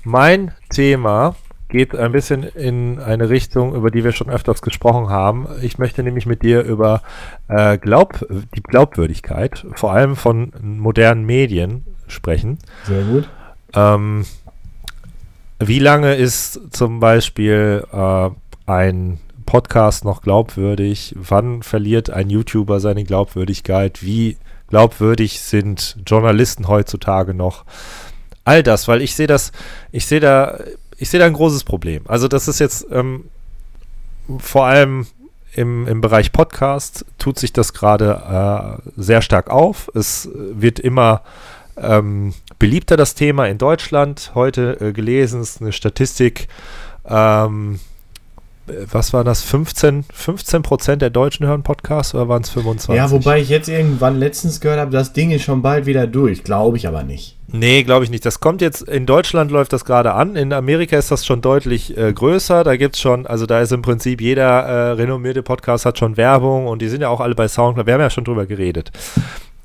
mein 0.03 0.51
Thema 0.69 1.35
geht 1.69 1.95
ein 1.95 2.11
bisschen 2.11 2.43
in 2.43 2.99
eine 2.99 3.29
Richtung, 3.29 3.73
über 3.73 3.89
die 3.89 4.03
wir 4.03 4.11
schon 4.11 4.29
öfters 4.29 4.61
gesprochen 4.61 5.09
haben. 5.09 5.47
Ich 5.61 5.77
möchte 5.77 6.03
nämlich 6.03 6.25
mit 6.25 6.41
dir 6.43 6.63
über 6.63 7.01
äh, 7.47 7.77
Glaub, 7.77 8.27
die 8.53 8.61
Glaubwürdigkeit, 8.61 9.65
vor 9.75 9.93
allem 9.93 10.17
von 10.17 10.51
modernen 10.61 11.25
Medien, 11.25 11.85
sprechen. 12.07 12.59
Sehr 12.83 13.03
gut. 13.03 13.29
Ähm, 13.73 14.25
wie 15.59 15.79
lange 15.79 16.15
ist 16.15 16.59
zum 16.71 16.99
Beispiel 16.99 17.85
äh, 17.91 18.29
ein 18.65 19.19
Podcast 19.45 20.05
noch 20.05 20.21
glaubwürdig? 20.21 21.15
Wann 21.17 21.61
verliert 21.61 22.09
ein 22.09 22.29
YouTuber 22.29 22.79
seine 22.79 23.03
Glaubwürdigkeit? 23.03 24.01
Wie 24.01 24.37
glaubwürdig 24.69 25.41
sind 25.41 25.97
Journalisten 26.05 26.67
heutzutage 26.67 27.33
noch? 27.33 27.65
All 28.43 28.63
das, 28.63 28.87
weil 28.87 29.01
ich 29.01 29.15
sehe 29.15 29.27
das, 29.27 29.51
ich 29.91 30.05
sehe 30.05 30.19
da, 30.19 30.59
ich 30.97 31.09
sehe 31.09 31.19
da 31.19 31.25
ein 31.25 31.33
großes 31.33 31.63
Problem. 31.63 32.03
Also 32.07 32.27
das 32.27 32.47
ist 32.47 32.59
jetzt 32.59 32.87
ähm, 32.91 33.25
vor 34.39 34.65
allem 34.65 35.05
im, 35.53 35.87
im 35.87 36.01
Bereich 36.01 36.31
Podcast 36.31 37.05
tut 37.17 37.37
sich 37.37 37.53
das 37.53 37.73
gerade 37.73 38.79
äh, 38.87 38.91
sehr 38.95 39.21
stark 39.21 39.49
auf. 39.49 39.91
Es 39.93 40.29
wird 40.33 40.79
immer 40.79 41.21
ähm, 41.77 42.33
beliebter 42.61 42.95
das 42.95 43.15
Thema 43.15 43.47
in 43.47 43.57
Deutschland. 43.57 44.33
Heute 44.35 44.77
äh, 44.79 44.93
gelesen 44.93 45.41
ist 45.41 45.61
eine 45.61 45.71
Statistik. 45.71 46.47
Ähm, 47.09 47.79
was 48.67 49.13
war 49.13 49.23
das, 49.23 49.41
15, 49.41 50.05
15 50.13 50.61
Prozent 50.61 51.01
der 51.01 51.09
Deutschen 51.09 51.47
hören 51.47 51.63
Podcasts 51.63 52.13
oder 52.13 52.29
waren 52.29 52.43
es 52.43 52.51
25? 52.51 52.95
Ja, 52.95 53.09
wobei 53.09 53.41
ich 53.41 53.49
jetzt 53.49 53.67
irgendwann 53.67 54.19
letztens 54.19 54.61
gehört 54.61 54.79
habe, 54.79 54.91
das 54.91 55.11
Ding 55.11 55.31
ist 55.31 55.41
schon 55.41 55.63
bald 55.63 55.87
wieder 55.87 56.05
durch. 56.05 56.43
Glaube 56.43 56.77
ich 56.77 56.87
aber 56.87 57.01
nicht. 57.01 57.35
Nee, 57.47 57.81
glaube 57.81 58.05
ich 58.05 58.11
nicht. 58.11 58.27
Das 58.27 58.39
kommt 58.39 58.61
jetzt, 58.61 58.83
in 58.83 59.07
Deutschland 59.07 59.49
läuft 59.49 59.73
das 59.73 59.83
gerade 59.83 60.13
an. 60.13 60.35
In 60.35 60.53
Amerika 60.53 60.95
ist 60.95 61.09
das 61.09 61.25
schon 61.25 61.41
deutlich 61.41 61.97
äh, 61.97 62.13
größer. 62.13 62.63
Da 62.63 62.75
gibt 62.77 62.95
es 62.95 63.01
schon, 63.01 63.25
also 63.25 63.47
da 63.47 63.59
ist 63.59 63.71
im 63.71 63.81
Prinzip 63.81 64.21
jeder 64.21 64.61
äh, 64.61 64.91
renommierte 64.91 65.41
Podcast 65.41 65.87
hat 65.87 65.97
schon 65.97 66.15
Werbung 66.15 66.67
und 66.67 66.83
die 66.83 66.89
sind 66.89 67.01
ja 67.01 67.09
auch 67.09 67.21
alle 67.21 67.33
bei 67.33 67.47
Soundcloud. 67.47 67.87
Wir 67.87 67.95
haben 67.95 68.01
ja 68.01 68.11
schon 68.11 68.23
drüber 68.23 68.45
geredet. 68.45 68.91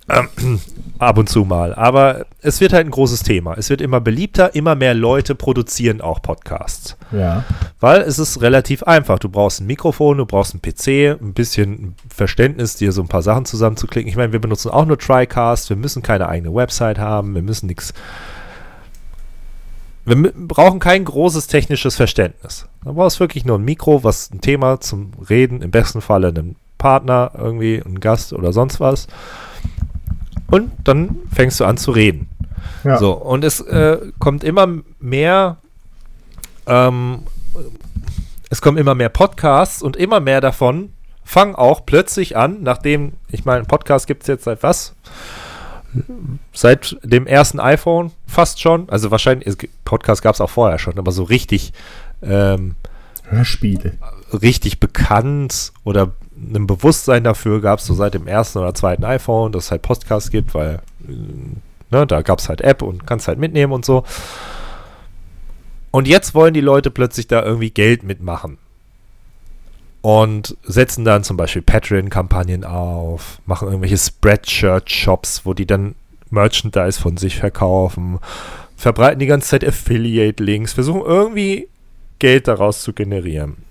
Ähm, 0.09 0.61
ab 0.99 1.19
und 1.19 1.29
zu 1.29 1.45
mal. 1.45 1.75
Aber 1.75 2.27
es 2.41 2.61
wird 2.61 2.73
halt 2.73 2.87
ein 2.87 2.91
großes 2.91 3.23
Thema. 3.23 3.55
Es 3.59 3.71
wird 3.71 3.81
immer 3.81 4.01
beliebter, 4.01 4.55
immer 4.55 4.75
mehr 4.75 4.95
Leute 4.95 5.35
produzieren 5.35 6.01
auch 6.01 6.23
Podcasts. 6.23 6.97
Ja. 7.11 7.45
Weil 7.81 8.03
es 8.03 8.19
ist 8.19 8.41
relativ 8.41 8.85
einfach. 8.85 9.19
Du 9.19 9.29
brauchst 9.29 9.61
ein 9.61 9.67
Mikrofon, 9.67 10.19
du 10.19 10.27
brauchst 10.27 10.55
ein 10.55 10.63
PC, 10.63 11.21
ein 11.21 11.33
bisschen 11.35 11.97
Verständnis, 12.09 12.77
dir 12.77 12.93
so 12.93 13.03
ein 13.03 13.09
paar 13.09 13.23
Sachen 13.23 13.45
zusammenzuklicken. 13.47 14.09
Ich 14.09 14.17
meine, 14.17 14.33
wir 14.33 14.41
benutzen 14.41 14.71
auch 14.71 14.87
nur 14.87 14.99
TriCast, 14.99 15.69
wir 15.71 15.77
müssen 15.77 16.03
keine 16.03 16.29
eigene 16.29 16.55
Website 16.55 16.99
haben, 16.99 17.35
wir 17.35 17.43
müssen 17.43 17.67
nichts. 17.67 17.93
Wir 20.05 20.33
brauchen 20.33 20.79
kein 20.79 21.05
großes 21.05 21.49
technisches 21.49 21.97
Verständnis. 21.97 22.67
Du 22.85 22.95
brauchst 22.95 23.19
wirklich 23.19 23.45
nur 23.45 23.59
ein 23.59 23.65
Mikro, 23.65 24.05
was 24.05 24.31
ein 24.31 24.41
Thema 24.41 24.81
zum 24.81 25.11
Reden, 25.29 25.63
im 25.63 25.73
besten 25.73 26.01
Falle 26.01 26.29
einen 26.29 26.55
Partner, 26.79 27.33
irgendwie 27.37 27.83
einen 27.85 27.99
Gast 27.99 28.33
oder 28.33 28.53
sonst 28.53 28.79
was 28.79 29.09
und 30.51 30.71
dann 30.85 31.17
fängst 31.33 31.61
du 31.61 31.65
an 31.65 31.77
zu 31.77 31.91
reden. 31.91 32.29
Ja. 32.85 32.99
So, 32.99 33.13
und 33.13 33.45
es 33.45 33.61
äh, 33.61 33.99
kommt 34.19 34.45
immer 34.45 34.69
mehr, 35.01 35.59
ähm, 36.67 37.23
es 38.51 38.61
kommen 38.61 38.79
immer 38.79 38.95
mehr 38.95 39.09
Podcasts 39.09 39.83
und 39.83 39.97
immer 39.97 40.21
mehr 40.21 40.41
davon 40.41 40.91
fangen 41.27 41.57
auch 41.57 41.85
plötzlich 41.85 42.37
an, 42.37 42.63
nachdem, 42.63 43.15
ich 43.31 43.45
meine, 43.45 43.65
Podcast 43.65 44.07
gibt 44.07 44.23
es 44.23 44.29
jetzt 44.29 44.45
seit 44.45 44.63
was? 44.63 44.95
Seit 46.53 46.97
dem 47.03 47.27
ersten 47.27 47.59
iPhone 47.59 48.13
fast 48.27 48.61
schon. 48.61 48.89
Also 48.89 49.11
wahrscheinlich, 49.11 49.57
Podcast 49.85 50.23
gab 50.23 50.35
es 50.35 50.41
auch 50.41 50.51
vorher 50.51 50.79
schon, 50.79 50.99
aber 50.99 51.11
so 51.11 51.25
richtig 51.25 51.73
ähm, 52.23 52.77
Hörspiele. 53.25 53.95
Richtig 54.33 54.79
bekannt 54.79 55.73
oder 55.83 56.13
ein 56.37 56.67
Bewusstsein 56.67 57.25
dafür 57.25 57.61
gab 57.61 57.79
es 57.79 57.87
so 57.87 57.95
seit 57.95 58.15
dem 58.15 58.27
ersten 58.27 58.59
oder 58.59 58.75
zweiten 58.75 59.05
iPhone, 59.05 59.53
dass 59.53 59.67
es 59.67 59.71
halt 59.71 59.83
Podcasts 59.83 60.31
gibt, 60.31 60.55
weil 60.55 60.81
äh, 61.09 61.13
ne, 61.91 62.07
da 62.07 62.23
gab 62.23 62.39
es 62.39 62.49
halt 62.49 62.61
App 62.61 62.83
und 62.83 63.07
kannst 63.07 63.29
halt 63.29 63.39
mitnehmen 63.39 63.73
und 63.73 63.85
so. 63.85 64.05
Und 65.91 66.07
jetzt 66.07 66.35
wollen 66.35 66.53
die 66.53 66.61
Leute 66.61 66.91
plötzlich 66.91 67.27
da 67.27 67.43
irgendwie 67.43 67.71
Geld 67.71 68.03
mitmachen. 68.03 68.59
Und 70.03 70.57
setzen 70.63 71.05
dann 71.05 71.25
zum 71.25 71.37
Beispiel 71.37 71.63
Patreon-Kampagnen 71.63 72.65
auf, 72.65 73.41
machen 73.47 73.67
irgendwelche 73.67 73.99
Spreadshirt-Shops, 73.99 75.45
wo 75.45 75.55
die 75.55 75.67
dann 75.67 75.97
Merchandise 76.31 77.01
von 77.01 77.17
sich 77.17 77.39
verkaufen, 77.39 78.19
verbreiten 78.77 79.19
die 79.19 79.27
ganze 79.27 79.49
Zeit 79.49 79.67
Affiliate-Links, 79.67 80.75
versuchen 80.75 81.03
irgendwie 81.03 81.69
Geld 82.19 82.47
daraus 82.47 82.83
zu 82.83 82.93
generieren. 82.93 83.66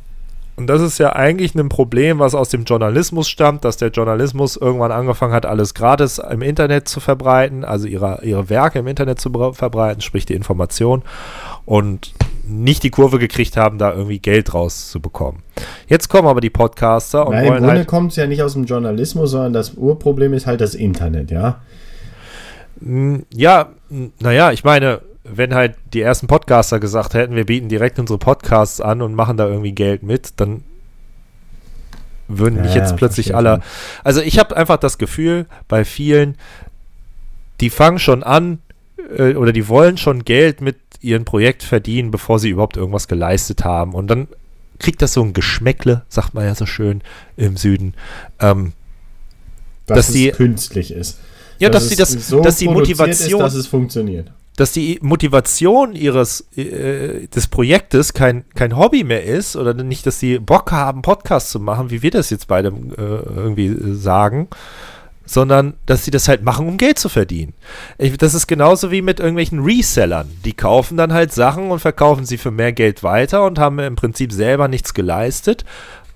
Und 0.58 0.68
das 0.68 0.82
ist 0.82 1.00
ja 1.00 1.14
eigentlich 1.14 1.54
ein 1.54 1.68
Problem, 1.68 2.20
was 2.20 2.34
aus 2.34 2.48
dem 2.48 2.64
Journalismus 2.64 3.28
stammt, 3.28 3.66
dass 3.66 3.76
der 3.76 3.90
Journalismus 3.90 4.56
irgendwann 4.56 4.92
angefangen 4.92 5.34
hat, 5.34 5.46
alles 5.46 5.74
gratis 5.74 6.18
im 6.18 6.42
Internet 6.42 6.88
zu 6.88 7.02
verbreiten, 7.02 7.66
also 7.66 7.88
ihre, 7.88 8.20
ihre 8.24 8.50
Werke 8.50 8.80
im 8.80 8.88
Internet 8.88 9.20
zu 9.20 9.32
verbreiten, 9.54 10.02
sprich 10.02 10.26
die 10.26 10.34
Information, 10.34 11.04
und 11.66 12.14
nicht 12.48 12.84
die 12.84 12.90
Kurve 12.90 13.20
gekriegt 13.20 13.58
haben, 13.58 13.78
da 13.78 13.92
irgendwie 13.92 14.20
Geld 14.20 14.54
rauszubekommen. 14.54 15.42
Jetzt 15.88 16.08
kommen 16.08 16.28
aber 16.28 16.40
die 16.40 16.50
Podcaster 16.50 17.28
und 17.28 17.34
Nein, 17.34 17.46
wollen 17.46 17.58
Im 17.58 17.64
Grunde 17.64 17.80
halt 17.80 17.88
kommt 17.88 18.12
es 18.12 18.18
ja 18.18 18.28
nicht 18.28 18.42
aus 18.42 18.54
dem 18.54 18.66
Journalismus, 18.66 19.32
sondern 19.32 19.52
das 19.52 19.74
Urproblem 19.74 20.34
ist 20.34 20.46
halt 20.46 20.62
das 20.62 20.76
Internet, 20.76 21.32
ja? 21.32 21.62
Ja, 23.34 23.70
naja, 24.20 24.52
ich 24.52 24.64
meine, 24.64 25.02
wenn 25.26 25.56
halt 25.56 25.76
die 25.94 26.02
ersten 26.02 26.28
Podcaster 26.28 26.80
gesagt 26.80 27.16
hätten, 27.16 27.36
wir 27.36 27.46
bieten 27.46 27.68
direkt 27.68 28.00
unsere 28.00 28.20
Podcasts 28.20 28.80
an 28.80 29.02
und 29.02 29.16
machen 29.16 29.38
da 29.38 29.48
irgendwie 29.48 29.72
Geld 29.72 30.04
mit, 30.04 30.34
dann 30.40 30.64
würden 32.28 32.62
nicht 32.62 32.76
ja, 32.76 32.82
jetzt 32.82 32.96
plötzlich 32.96 33.36
alle. 33.36 33.62
Also 34.04 34.22
ich 34.22 34.40
habe 34.40 34.56
einfach 34.56 34.78
das 34.78 34.98
Gefühl, 34.98 35.48
bei 35.68 35.84
vielen, 35.84 36.38
die 37.60 37.70
fangen 37.70 38.00
schon 38.00 38.24
an 38.24 38.60
äh, 39.18 39.34
oder 39.34 39.52
die 39.52 39.68
wollen 39.68 39.98
schon 39.98 40.26
Geld 40.26 40.62
mit 40.62 40.78
ihrem 41.02 41.26
Projekt 41.26 41.64
verdienen, 41.64 42.12
bevor 42.12 42.40
sie 42.40 42.50
überhaupt 42.50 42.78
irgendwas 42.78 43.08
geleistet 43.08 43.64
haben. 43.64 43.94
Und 43.94 44.08
dann 44.08 44.28
kriegt 44.80 45.02
das 45.02 45.14
so 45.14 45.24
ein 45.24 45.34
Geschmäckle, 45.34 46.04
sagt 46.08 46.34
man 46.34 46.46
ja 46.46 46.54
so 46.54 46.66
schön 46.66 47.02
im 47.36 47.58
Süden. 47.58 47.96
Ähm, 48.40 48.74
dass, 49.88 49.98
dass 49.98 50.08
es 50.10 50.14
die, 50.14 50.32
künstlich 50.32 50.92
ist. 50.92 51.20
Ja, 51.60 51.70
dass, 51.70 51.84
dass 51.84 51.90
sie 51.90 51.96
das, 51.96 52.28
so 52.28 52.42
dass 52.42 52.58
die 52.58 52.68
Motivation, 52.68 53.42
ist, 53.42 53.46
dass 53.46 53.54
es 53.54 53.68
funktioniert 53.68 54.32
dass 54.56 54.72
die 54.72 55.00
Motivation 55.02 55.94
ihres 55.94 56.48
äh, 56.56 57.28
des 57.28 57.48
Projektes 57.48 58.14
kein, 58.14 58.46
kein 58.56 58.78
Hobby 58.78 59.04
mehr 59.04 59.24
ist 59.24 59.56
oder 59.56 59.74
nicht, 59.74 60.06
dass 60.06 60.20
sie 60.20 60.40
Bock 60.40 60.72
haben, 60.72 61.02
Podcasts 61.02 61.52
zu 61.52 61.60
machen, 61.60 61.92
wie 61.92 62.02
wir 62.02 62.12
das 62.12 62.30
jetzt 62.30 62.48
beide 62.48 62.70
äh, 62.70 63.02
irgendwie 63.36 63.76
sagen, 63.96 64.48
sondern 65.26 65.74
dass 65.86 66.06
sie 66.06 66.12
das 66.12 66.28
halt 66.28 66.44
machen, 66.44 66.68
um 66.68 66.78
Geld 66.78 67.00
zu 67.00 67.10
verdienen. 67.10 67.54
Ich, 67.98 68.16
das 68.18 68.34
ist 68.34 68.48
genauso 68.48 68.92
wie 68.92 69.02
mit 69.02 69.20
irgendwelchen 69.20 69.60
Resellern. 69.64 70.30
Die 70.46 70.54
kaufen 70.54 70.98
dann 70.98 71.14
halt 71.14 71.34
Sachen 71.34 71.72
und 71.72 71.80
verkaufen 71.80 72.26
sie 72.26 72.38
für 72.38 72.52
mehr 72.52 72.72
Geld 72.72 73.04
weiter 73.04 73.46
und 73.46 73.60
haben 73.60 73.80
im 73.80 73.96
Prinzip 73.96 74.32
selber 74.32 74.68
nichts 74.68 74.94
geleistet, 74.94 75.66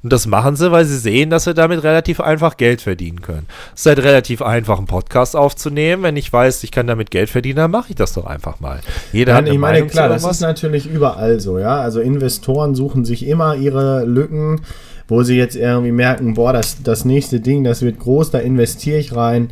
und 0.01 0.13
das 0.13 0.27
machen 0.27 0.55
sie, 0.55 0.71
weil 0.71 0.85
sie 0.85 0.97
sehen, 0.97 1.29
dass 1.29 1.43
sie 1.43 1.53
damit 1.53 1.83
relativ 1.83 2.21
einfach 2.21 2.55
Geld 2.55 2.81
verdienen 2.81 3.21
können. 3.21 3.47
Es 3.73 3.81
ist 3.81 3.85
halt 3.85 3.99
relativ 3.99 4.41
einfach, 4.41 4.77
einen 4.77 4.87
Podcast 4.87 5.35
aufzunehmen. 5.35 6.03
Wenn 6.03 6.15
ich 6.15 6.31
weiß, 6.31 6.63
ich 6.63 6.71
kann 6.71 6.87
damit 6.87 7.11
Geld 7.11 7.29
verdienen, 7.29 7.57
dann 7.57 7.71
mache 7.71 7.89
ich 7.89 7.95
das 7.95 8.13
doch 8.13 8.25
einfach 8.25 8.61
mal. 8.61 8.79
Jeder 9.11 9.33
Nein, 9.33 9.37
hat 9.37 9.45
eine 9.45 9.53
ich 9.55 9.59
meine, 9.59 9.73
Meinung 9.73 9.89
klar, 9.89 10.07
das 10.07 10.23
ist 10.23 10.39
natürlich 10.39 10.89
überall 10.89 11.39
so, 11.41 11.59
ja. 11.59 11.81
Also 11.81 11.99
Investoren 11.99 12.75
suchen 12.75 13.03
sich 13.03 13.27
immer 13.27 13.55
ihre 13.55 14.05
Lücken, 14.05 14.61
wo 15.09 15.23
sie 15.23 15.35
jetzt 15.35 15.55
irgendwie 15.55 15.91
merken, 15.91 16.35
boah, 16.35 16.53
das, 16.53 16.81
das 16.81 17.03
nächste 17.03 17.41
Ding, 17.41 17.65
das 17.65 17.81
wird 17.81 17.99
groß, 17.99 18.31
da 18.31 18.39
investiere 18.39 18.99
ich 18.99 19.15
rein. 19.15 19.49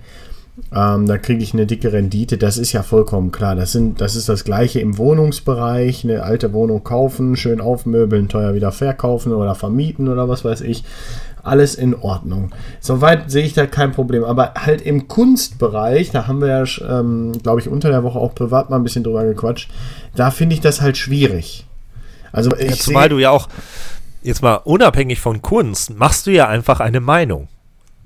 Ähm, 0.73 1.05
da 1.05 1.17
kriege 1.17 1.43
ich 1.43 1.53
eine 1.53 1.65
dicke 1.65 1.93
Rendite. 1.93 2.37
Das 2.37 2.57
ist 2.57 2.73
ja 2.73 2.83
vollkommen 2.83 3.31
klar. 3.31 3.55
Das, 3.55 3.71
sind, 3.71 4.01
das 4.01 4.15
ist 4.15 4.27
das 4.27 4.43
gleiche 4.43 4.79
im 4.79 4.97
Wohnungsbereich. 4.97 6.03
Eine 6.03 6.23
alte 6.23 6.51
Wohnung 6.53 6.83
kaufen, 6.83 7.35
schön 7.35 7.61
aufmöbeln, 7.61 8.27
teuer 8.27 8.53
wieder 8.53 8.71
verkaufen 8.71 9.33
oder 9.33 9.55
vermieten 9.55 10.07
oder 10.07 10.27
was 10.27 10.43
weiß 10.43 10.61
ich. 10.61 10.83
Alles 11.43 11.75
in 11.75 11.95
Ordnung. 11.95 12.51
Soweit 12.81 13.31
sehe 13.31 13.45
ich 13.45 13.53
da 13.53 13.65
kein 13.67 13.93
Problem. 13.93 14.23
Aber 14.23 14.53
halt 14.55 14.81
im 14.81 15.07
Kunstbereich, 15.07 16.11
da 16.11 16.27
haben 16.27 16.41
wir 16.41 16.47
ja, 16.47 16.63
ähm, 16.99 17.33
glaube 17.41 17.61
ich, 17.61 17.69
unter 17.69 17.89
der 17.89 18.03
Woche 18.03 18.19
auch 18.19 18.35
privat 18.35 18.69
mal 18.69 18.75
ein 18.77 18.83
bisschen 18.83 19.03
drüber 19.03 19.23
gequatscht. 19.23 19.69
Da 20.15 20.31
finde 20.31 20.55
ich 20.55 20.61
das 20.61 20.81
halt 20.81 20.97
schwierig. 20.97 21.65
Also 22.33 22.51
ich 22.57 22.69
ja, 22.69 22.75
zumal 22.75 23.09
du 23.09 23.19
ja 23.19 23.29
auch, 23.29 23.47
jetzt 24.23 24.41
mal 24.41 24.55
unabhängig 24.55 25.19
von 25.19 25.41
Kunst, 25.41 25.95
machst 25.97 26.27
du 26.27 26.31
ja 26.31 26.47
einfach 26.47 26.81
eine 26.81 26.99
Meinung. 26.99 27.47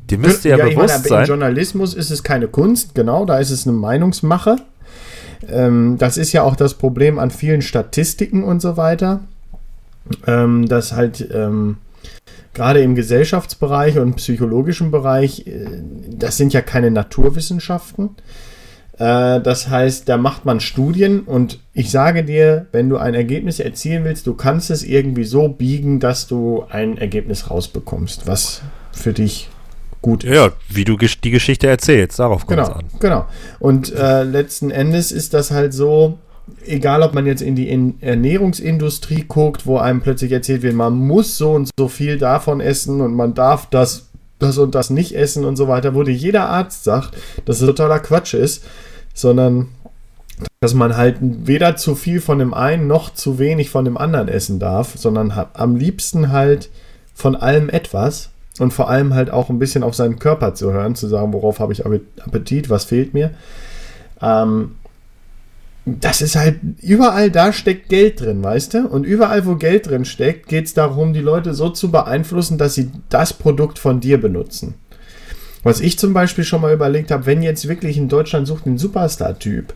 Die 0.09 0.17
müsste 0.17 0.49
ja, 0.49 0.57
ja 0.57 0.65
bewusst 0.65 0.89
meine, 0.89 1.07
sein. 1.07 1.21
Im 1.21 1.27
Journalismus 1.27 1.93
ist 1.93 2.11
es 2.11 2.23
keine 2.23 2.47
Kunst, 2.47 2.95
genau, 2.95 3.25
da 3.25 3.39
ist 3.39 3.51
es 3.51 3.65
eine 3.65 3.75
Meinungsmache. 3.75 4.57
Ähm, 5.47 5.97
das 5.97 6.17
ist 6.17 6.33
ja 6.33 6.43
auch 6.43 6.55
das 6.55 6.73
Problem 6.73 7.19
an 7.19 7.31
vielen 7.31 7.61
Statistiken 7.61 8.43
und 8.43 8.61
so 8.61 8.77
weiter. 8.77 9.21
Ähm, 10.25 10.67
dass 10.67 10.93
halt 10.93 11.29
ähm, 11.31 11.77
gerade 12.53 12.81
im 12.81 12.95
Gesellschaftsbereich 12.95 13.99
und 13.99 14.15
psychologischen 14.15 14.91
Bereich, 14.91 15.45
äh, 15.47 15.67
das 16.09 16.37
sind 16.37 16.53
ja 16.53 16.61
keine 16.61 16.91
Naturwissenschaften. 16.91 18.09
Äh, 18.97 19.41
das 19.41 19.69
heißt, 19.69 20.09
da 20.09 20.17
macht 20.17 20.45
man 20.45 20.59
Studien 20.59 21.21
und 21.21 21.59
ich 21.73 21.91
sage 21.91 22.23
dir, 22.23 22.65
wenn 22.71 22.89
du 22.89 22.97
ein 22.97 23.13
Ergebnis 23.13 23.59
erzielen 23.59 24.03
willst, 24.03 24.25
du 24.27 24.33
kannst 24.33 24.71
es 24.71 24.83
irgendwie 24.83 25.23
so 25.23 25.47
biegen, 25.49 25.99
dass 25.99 26.27
du 26.27 26.65
ein 26.69 26.97
Ergebnis 26.97 27.49
rausbekommst, 27.49 28.27
was 28.27 28.63
für 28.91 29.13
dich 29.13 29.49
gut 30.01 30.23
ist. 30.23 30.33
Ja, 30.33 30.51
wie 30.69 30.83
du 30.83 30.97
die 30.97 31.31
Geschichte 31.31 31.67
erzählst, 31.67 32.19
darauf 32.19 32.45
kommt 32.45 32.59
genau, 32.59 32.69
es 32.69 32.75
an. 32.75 32.85
Genau. 32.99 33.25
Und 33.59 33.93
äh, 33.93 34.23
letzten 34.23 34.71
Endes 34.71 35.11
ist 35.11 35.33
das 35.33 35.51
halt 35.51 35.73
so, 35.73 36.17
egal 36.65 37.03
ob 37.03 37.13
man 37.13 37.25
jetzt 37.25 37.41
in 37.41 37.55
die 37.55 37.69
in 37.69 38.01
Ernährungsindustrie 38.01 39.25
guckt, 39.27 39.65
wo 39.65 39.77
einem 39.77 40.01
plötzlich 40.01 40.31
erzählt 40.31 40.63
wird, 40.63 40.75
man 40.75 40.93
muss 40.93 41.37
so 41.37 41.51
und 41.51 41.69
so 41.77 41.87
viel 41.87 42.17
davon 42.17 42.61
essen 42.61 43.01
und 43.01 43.13
man 43.13 43.33
darf 43.33 43.67
das, 43.69 44.07
das 44.39 44.57
und 44.57 44.75
das 44.75 44.89
nicht 44.89 45.15
essen 45.15 45.45
und 45.45 45.55
so 45.55 45.67
weiter, 45.67 45.93
wo 45.95 46.03
dir 46.03 46.13
jeder 46.13 46.49
Arzt 46.49 46.83
sagt, 46.83 47.15
dass 47.45 47.61
es 47.61 47.67
totaler 47.67 47.99
Quatsch 47.99 48.33
ist, 48.33 48.63
sondern 49.13 49.69
dass 50.59 50.73
man 50.73 50.97
halt 50.97 51.17
weder 51.21 51.75
zu 51.75 51.95
viel 51.95 52.21
von 52.21 52.39
dem 52.39 52.53
einen 52.53 52.87
noch 52.87 53.13
zu 53.13 53.37
wenig 53.37 53.69
von 53.69 53.85
dem 53.85 53.97
anderen 53.97 54.27
essen 54.27 54.59
darf, 54.59 54.93
sondern 54.97 55.31
am 55.53 55.75
liebsten 55.75 56.31
halt 56.31 56.69
von 57.13 57.35
allem 57.35 57.69
etwas 57.69 58.30
und 58.59 58.73
vor 58.73 58.89
allem 58.89 59.13
halt 59.13 59.31
auch 59.31 59.49
ein 59.49 59.59
bisschen 59.59 59.83
auf 59.83 59.95
seinen 59.95 60.19
Körper 60.19 60.53
zu 60.53 60.71
hören, 60.71 60.95
zu 60.95 61.07
sagen, 61.07 61.33
worauf 61.33 61.59
habe 61.59 61.73
ich 61.73 61.85
Appetit, 61.85 62.69
was 62.69 62.85
fehlt 62.85 63.13
mir. 63.13 63.31
Ähm, 64.21 64.71
das 65.85 66.21
ist 66.21 66.35
halt, 66.35 66.59
überall 66.81 67.31
da 67.31 67.51
steckt 67.53 67.89
Geld 67.89 68.21
drin, 68.21 68.43
weißt 68.43 68.75
du? 68.75 68.87
Und 68.87 69.03
überall, 69.03 69.45
wo 69.45 69.55
Geld 69.55 69.89
drin 69.89 70.05
steckt, 70.05 70.47
geht 70.47 70.65
es 70.65 70.73
darum, 70.73 71.13
die 71.13 71.21
Leute 71.21 71.53
so 71.55 71.69
zu 71.69 71.89
beeinflussen, 71.89 72.57
dass 72.57 72.75
sie 72.75 72.91
das 73.09 73.33
Produkt 73.33 73.79
von 73.79 73.99
dir 73.99 74.21
benutzen. 74.21 74.75
Was 75.63 75.79
ich 75.79 75.97
zum 75.97 76.13
Beispiel 76.13 76.43
schon 76.43 76.61
mal 76.61 76.73
überlegt 76.73 77.11
habe, 77.11 77.25
wenn 77.25 77.41
jetzt 77.41 77.67
wirklich 77.67 77.97
in 77.97 78.09
Deutschland 78.09 78.47
sucht 78.47 78.65
ein 78.65 78.77
Superstar-Typ 78.77 79.73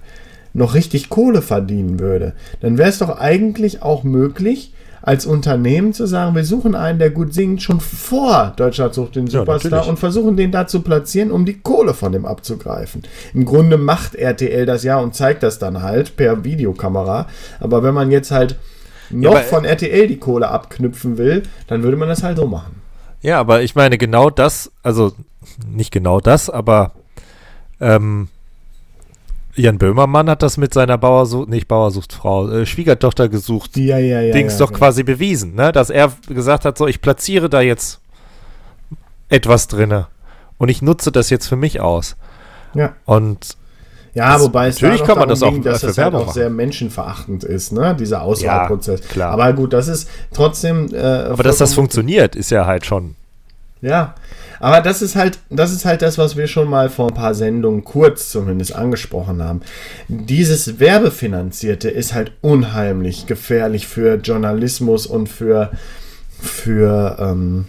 noch 0.54 0.74
richtig 0.74 1.10
Kohle 1.10 1.42
verdienen 1.42 2.00
würde, 2.00 2.34
dann 2.62 2.78
wäre 2.78 2.90
es 2.90 3.00
doch 3.00 3.20
eigentlich 3.20 3.82
auch 3.82 4.04
möglich, 4.04 4.74
als 5.06 5.28
Unternehmen 5.28 5.94
zu 5.94 6.08
sagen, 6.08 6.36
wir 6.36 6.44
suchen 6.44 6.74
einen, 6.74 6.98
der 6.98 7.12
gut 7.12 7.32
singt, 7.32 7.62
schon 7.62 7.80
vor 7.80 8.54
Deutschland 8.58 8.96
sucht 8.96 9.16
den 9.16 9.28
Superstar 9.28 9.70
natürlich. 9.72 9.90
und 9.90 10.00
versuchen 10.00 10.36
den 10.36 10.52
da 10.52 10.66
zu 10.66 10.82
platzieren, 10.82 11.32
um 11.32 11.46
die 11.46 11.60
Kohle 11.60 11.94
von 11.94 12.12
dem 12.12 12.26
abzugreifen. 12.26 13.04
Im 13.36 13.46
Grunde 13.46 13.78
macht 13.78 14.16
RTL 14.16 14.66
das 14.66 14.84
ja 14.84 14.98
und 14.98 15.14
zeigt 15.14 15.44
das 15.44 15.60
dann 15.60 15.84
halt 15.84 16.18
per 16.18 16.44
Videokamera. 16.44 17.28
Aber 17.60 17.84
wenn 17.84 17.94
man 17.94 18.10
jetzt 18.10 18.32
halt 18.32 18.58
noch 19.12 19.32
aber- 19.36 19.42
von 19.42 19.64
RTL 19.64 20.08
die 20.08 20.18
Kohle 20.18 20.48
abknüpfen 20.50 21.20
will, 21.20 21.44
dann 21.68 21.84
würde 21.84 21.98
man 21.98 22.10
das 22.10 22.24
halt 22.24 22.38
so 22.38 22.48
machen. 22.48 22.82
Ja, 23.22 23.40
aber 23.40 23.62
ich 23.62 23.76
meine, 23.76 24.00
genau 24.00 24.32
das, 24.32 24.72
also 24.82 25.14
nicht 25.68 25.92
genau 25.92 26.20
das, 26.20 26.50
aber 26.50 26.94
ähm, 27.80 28.30
Jan 29.56 29.78
Böhmermann 29.78 30.30
hat 30.30 30.44
das 30.44 30.58
mit 30.58 30.74
seiner 30.74 30.98
Bauersucht, 30.98 31.50
nicht 31.50 31.68
Bauersuchtfrau, 31.68 32.50
äh, 32.50 32.66
Schwiegertochter 32.66 33.30
gesucht, 33.30 33.78
Ja, 33.78 33.98
ja, 33.98 34.22
ja. 34.22 34.34
Dings 34.34 34.54
ja, 34.54 34.60
doch 34.66 34.72
ja. 34.72 34.78
quasi 34.78 35.04
bewiesen, 35.04 35.56
ne? 35.56 35.72
dass 35.72 35.90
er 35.90 36.12
gesagt 36.28 36.66
hat, 36.66 36.78
so, 36.78 36.88
ich 36.88 37.02
platziere 37.02 37.50
da 37.50 37.62
jetzt 37.62 38.00
etwas 39.30 39.68
drinne 39.68 40.08
und 40.58 40.70
ich 40.70 40.82
nutze 40.82 41.12
das 41.12 41.30
jetzt 41.30 41.48
für 41.48 41.56
mich 41.56 41.80
aus. 41.80 42.16
Ja. 42.74 42.94
Und 43.06 43.58
Ja, 44.14 44.34
Das- 44.34 44.44
wobei 44.44 44.68
es 44.68 44.76
natürlich 44.82 45.02
da 45.02 45.08
kann 45.08 45.18
man 45.20 45.28
das 45.30 45.44
auch 45.44 45.52
ging, 45.52 45.62
dass 45.64 45.82
das 45.82 45.98
halt 45.98 46.14
auch 46.16 46.32
sehr 46.32 46.50
menschenverachtend 46.50 47.44
ist, 47.44 47.74
ne? 47.74 47.96
Dieser 48.00 48.22
Auswahlprozess. 48.22 49.02
Ja, 49.02 49.08
klar. 49.08 49.32
Aber 49.34 49.52
gut, 49.52 49.74
das 49.74 49.90
ist 49.90 50.10
trotzdem. 50.34 50.88
Äh, 50.94 51.00
aber 51.00 51.44
dass 51.44 51.58
das 51.58 51.74
funktioniert, 51.74 52.34
ist 52.36 52.50
ja 52.50 52.66
halt 52.66 52.86
schon. 52.86 53.16
Ja, 53.82 54.16
aber 54.60 54.82
das 54.82 55.02
ist 55.02 55.16
halt, 55.16 55.40
das 55.50 55.72
ist 55.72 55.86
halt 55.86 56.02
das, 56.02 56.18
was 56.18 56.38
wir 56.38 56.48
schon 56.48 56.70
mal 56.70 56.90
vor 56.90 57.10
ein 57.10 57.14
paar 57.14 57.36
Sendungen 57.36 57.84
kurz 57.84 58.32
zumindest 58.32 58.76
angesprochen 58.76 59.44
haben. 59.44 59.62
Dieses 60.08 60.80
Werbefinanzierte 60.80 61.90
ist 61.90 62.14
halt 62.14 62.32
unheimlich 62.42 63.28
gefährlich 63.28 63.88
für 63.88 64.16
Journalismus 64.16 65.06
und 65.06 65.28
für, 65.28 65.72
für 66.40 67.18
ähm, 67.20 67.66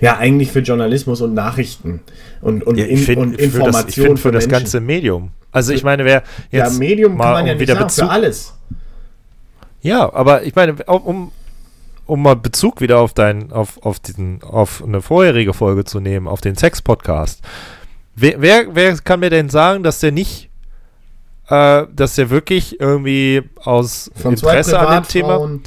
ja, 0.00 0.16
eigentlich 0.16 0.52
für 0.52 0.60
Journalismus 0.60 1.20
und 1.20 1.34
Nachrichten 1.34 2.00
und, 2.40 2.64
und, 2.64 2.76
Ja, 2.76 2.84
in, 2.86 2.98
finde 2.98 3.22
und 3.22 3.40
für 3.40 3.62
das, 3.62 3.84
find 3.94 4.18
für 4.18 4.32
das 4.32 4.48
ganze 4.48 4.80
Medium. 4.80 5.30
Also 5.52 5.72
ich 5.72 5.84
meine, 5.84 6.04
wer 6.04 6.22
ja, 6.50 6.64
jetzt 6.64 6.78
Medium 6.78 7.16
mal 7.16 7.24
kann 7.24 7.32
man 7.32 7.46
ja 7.46 7.52
um 7.52 7.58
nicht 7.58 7.68
wieder 7.68 7.74
sagen, 7.74 7.86
Bezug 7.86 8.04
für 8.06 8.10
alles. 8.10 8.54
Ja, 9.82 10.12
aber 10.12 10.42
ich 10.42 10.54
meine, 10.54 10.74
um, 10.84 11.30
um 12.06 12.22
mal 12.22 12.36
Bezug 12.36 12.80
wieder 12.80 12.98
auf 12.98 13.14
dein, 13.14 13.52
auf, 13.52 13.82
auf 13.82 13.98
diesen, 13.98 14.42
auf 14.42 14.82
eine 14.84 15.00
vorherige 15.00 15.54
Folge 15.54 15.84
zu 15.84 16.00
nehmen, 16.00 16.28
auf 16.28 16.40
den 16.40 16.56
Sex-Podcast. 16.56 17.42
Wer, 18.14 18.40
wer, 18.40 18.74
wer 18.74 18.96
kann 18.98 19.20
mir 19.20 19.30
denn 19.30 19.48
sagen, 19.48 19.82
dass 19.82 20.00
der 20.00 20.12
nicht, 20.12 20.50
äh, 21.48 21.84
dass 21.94 22.14
der 22.14 22.30
wirklich 22.30 22.80
irgendwie 22.80 23.42
aus 23.56 24.10
Von 24.14 24.34
Interesse 24.34 24.78
an 24.78 25.02
dem 25.02 25.08
Thema. 25.08 25.60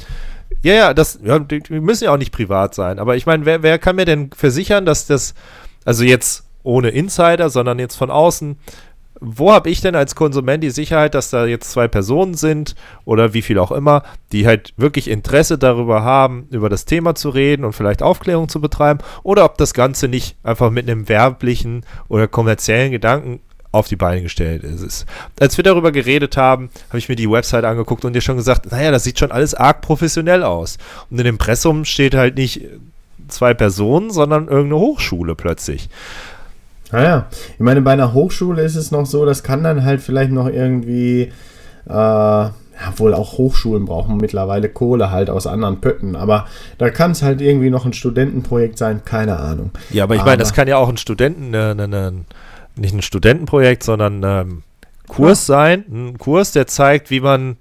Ja, 0.62 0.74
ja, 0.74 0.94
das, 0.94 1.18
ja, 1.22 1.38
die, 1.38 1.60
die 1.60 1.80
müssen 1.80 2.04
ja 2.04 2.12
auch 2.12 2.18
nicht 2.18 2.32
privat 2.32 2.74
sein. 2.74 2.98
Aber 2.98 3.16
ich 3.16 3.26
meine, 3.26 3.44
wer, 3.44 3.62
wer 3.62 3.78
kann 3.78 3.96
mir 3.96 4.06
denn 4.06 4.30
versichern, 4.34 4.86
dass 4.86 5.06
das, 5.06 5.34
also 5.84 6.04
jetzt 6.04 6.44
ohne 6.62 6.88
Insider, 6.88 7.50
sondern 7.50 7.78
jetzt 7.78 7.96
von 7.96 8.10
außen, 8.10 8.58
wo 9.20 9.52
habe 9.52 9.70
ich 9.70 9.80
denn 9.80 9.94
als 9.94 10.14
Konsument 10.14 10.62
die 10.62 10.70
Sicherheit, 10.70 11.14
dass 11.14 11.30
da 11.30 11.46
jetzt 11.46 11.70
zwei 11.70 11.88
Personen 11.88 12.34
sind 12.34 12.74
oder 13.04 13.34
wie 13.34 13.42
viel 13.42 13.58
auch 13.58 13.72
immer, 13.72 14.02
die 14.32 14.46
halt 14.46 14.74
wirklich 14.76 15.08
Interesse 15.08 15.58
darüber 15.58 16.02
haben, 16.02 16.46
über 16.50 16.68
das 16.68 16.84
Thema 16.84 17.14
zu 17.14 17.30
reden 17.30 17.64
und 17.64 17.72
vielleicht 17.72 18.02
Aufklärung 18.02 18.48
zu 18.48 18.60
betreiben 18.60 19.00
oder 19.22 19.44
ob 19.44 19.58
das 19.58 19.74
Ganze 19.74 20.08
nicht 20.08 20.36
einfach 20.42 20.70
mit 20.70 20.88
einem 20.88 21.08
werblichen 21.08 21.84
oder 22.08 22.28
kommerziellen 22.28 22.92
Gedanken 22.92 23.40
auf 23.70 23.88
die 23.88 23.96
Beine 23.96 24.22
gestellt 24.22 24.64
ist. 24.64 25.04
Als 25.38 25.56
wir 25.56 25.64
darüber 25.64 25.92
geredet 25.92 26.36
haben, 26.36 26.70
habe 26.88 26.98
ich 26.98 27.08
mir 27.08 27.16
die 27.16 27.30
Website 27.30 27.64
angeguckt 27.64 28.04
und 28.04 28.14
dir 28.14 28.22
schon 28.22 28.36
gesagt, 28.36 28.70
naja, 28.70 28.90
das 28.90 29.04
sieht 29.04 29.18
schon 29.18 29.32
alles 29.32 29.54
arg 29.54 29.82
professionell 29.82 30.42
aus. 30.42 30.78
Und 31.10 31.18
in 31.18 31.24
dem 31.24 31.34
Impressum 31.34 31.84
steht 31.84 32.14
halt 32.14 32.36
nicht 32.36 32.62
zwei 33.28 33.52
Personen, 33.52 34.10
sondern 34.10 34.48
irgendeine 34.48 34.80
Hochschule 34.80 35.34
plötzlich. 35.34 35.90
Naja, 36.92 37.26
ich 37.54 37.60
meine, 37.60 37.82
bei 37.82 37.92
einer 37.92 38.14
Hochschule 38.14 38.62
ist 38.62 38.76
es 38.76 38.90
noch 38.90 39.06
so, 39.06 39.26
das 39.26 39.42
kann 39.42 39.62
dann 39.62 39.84
halt 39.84 40.00
vielleicht 40.00 40.32
noch 40.32 40.48
irgendwie, 40.48 41.32
äh, 41.86 41.92
ja, 41.92 42.52
wohl 42.96 43.12
auch 43.12 43.38
Hochschulen 43.38 43.84
brauchen 43.84 44.16
mittlerweile 44.16 44.68
Kohle 44.68 45.10
halt 45.10 45.30
aus 45.30 45.46
anderen 45.46 45.80
Pötten, 45.80 46.16
aber 46.16 46.46
da 46.78 46.90
kann 46.90 47.10
es 47.10 47.22
halt 47.22 47.40
irgendwie 47.40 47.70
noch 47.70 47.84
ein 47.84 47.92
Studentenprojekt 47.92 48.78
sein, 48.78 49.04
keine 49.04 49.38
Ahnung. 49.38 49.70
Ja, 49.90 50.04
aber 50.04 50.14
ich 50.14 50.24
meine, 50.24 50.38
das 50.38 50.52
kann 50.52 50.68
ja 50.68 50.76
auch 50.76 50.88
ein 50.88 50.96
Studenten, 50.96 51.52
äh, 51.52 51.74
ne, 51.74 51.88
ne, 51.88 52.12
nicht 52.76 52.94
ein 52.94 53.02
Studentenprojekt, 53.02 53.82
sondern 53.82 54.22
ähm, 54.24 54.62
Kurs 55.08 55.46
sein, 55.46 55.84
ein 55.90 56.18
Kurs, 56.18 56.52
der 56.52 56.66
zeigt, 56.66 57.10
wie 57.10 57.20
man, 57.20 57.56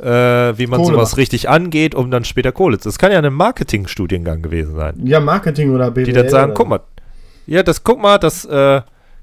äh, 0.00 0.06
wie 0.06 0.66
man 0.66 0.80
Kohle 0.80 0.94
sowas 0.94 1.12
macht. 1.12 1.18
richtig 1.18 1.48
angeht, 1.48 1.94
um 1.94 2.10
dann 2.10 2.24
später 2.24 2.52
Kohle 2.52 2.78
zu. 2.78 2.88
Das 2.88 2.98
kann 2.98 3.12
ja 3.12 3.20
ein 3.20 3.32
Marketingstudiengang 3.32 4.42
gewesen 4.42 4.74
sein. 4.74 5.00
Ja, 5.04 5.20
Marketing 5.20 5.72
oder 5.72 5.90
BWL. 5.90 6.04
die 6.04 6.12
dann 6.12 6.28
sagen, 6.28 6.52
guck 6.54 6.68
mal, 6.68 6.80
ja, 7.46 7.62
das 7.62 7.84
guck 7.84 8.00
mal, 8.00 8.18
das 8.18 8.44
äh, 8.44 8.82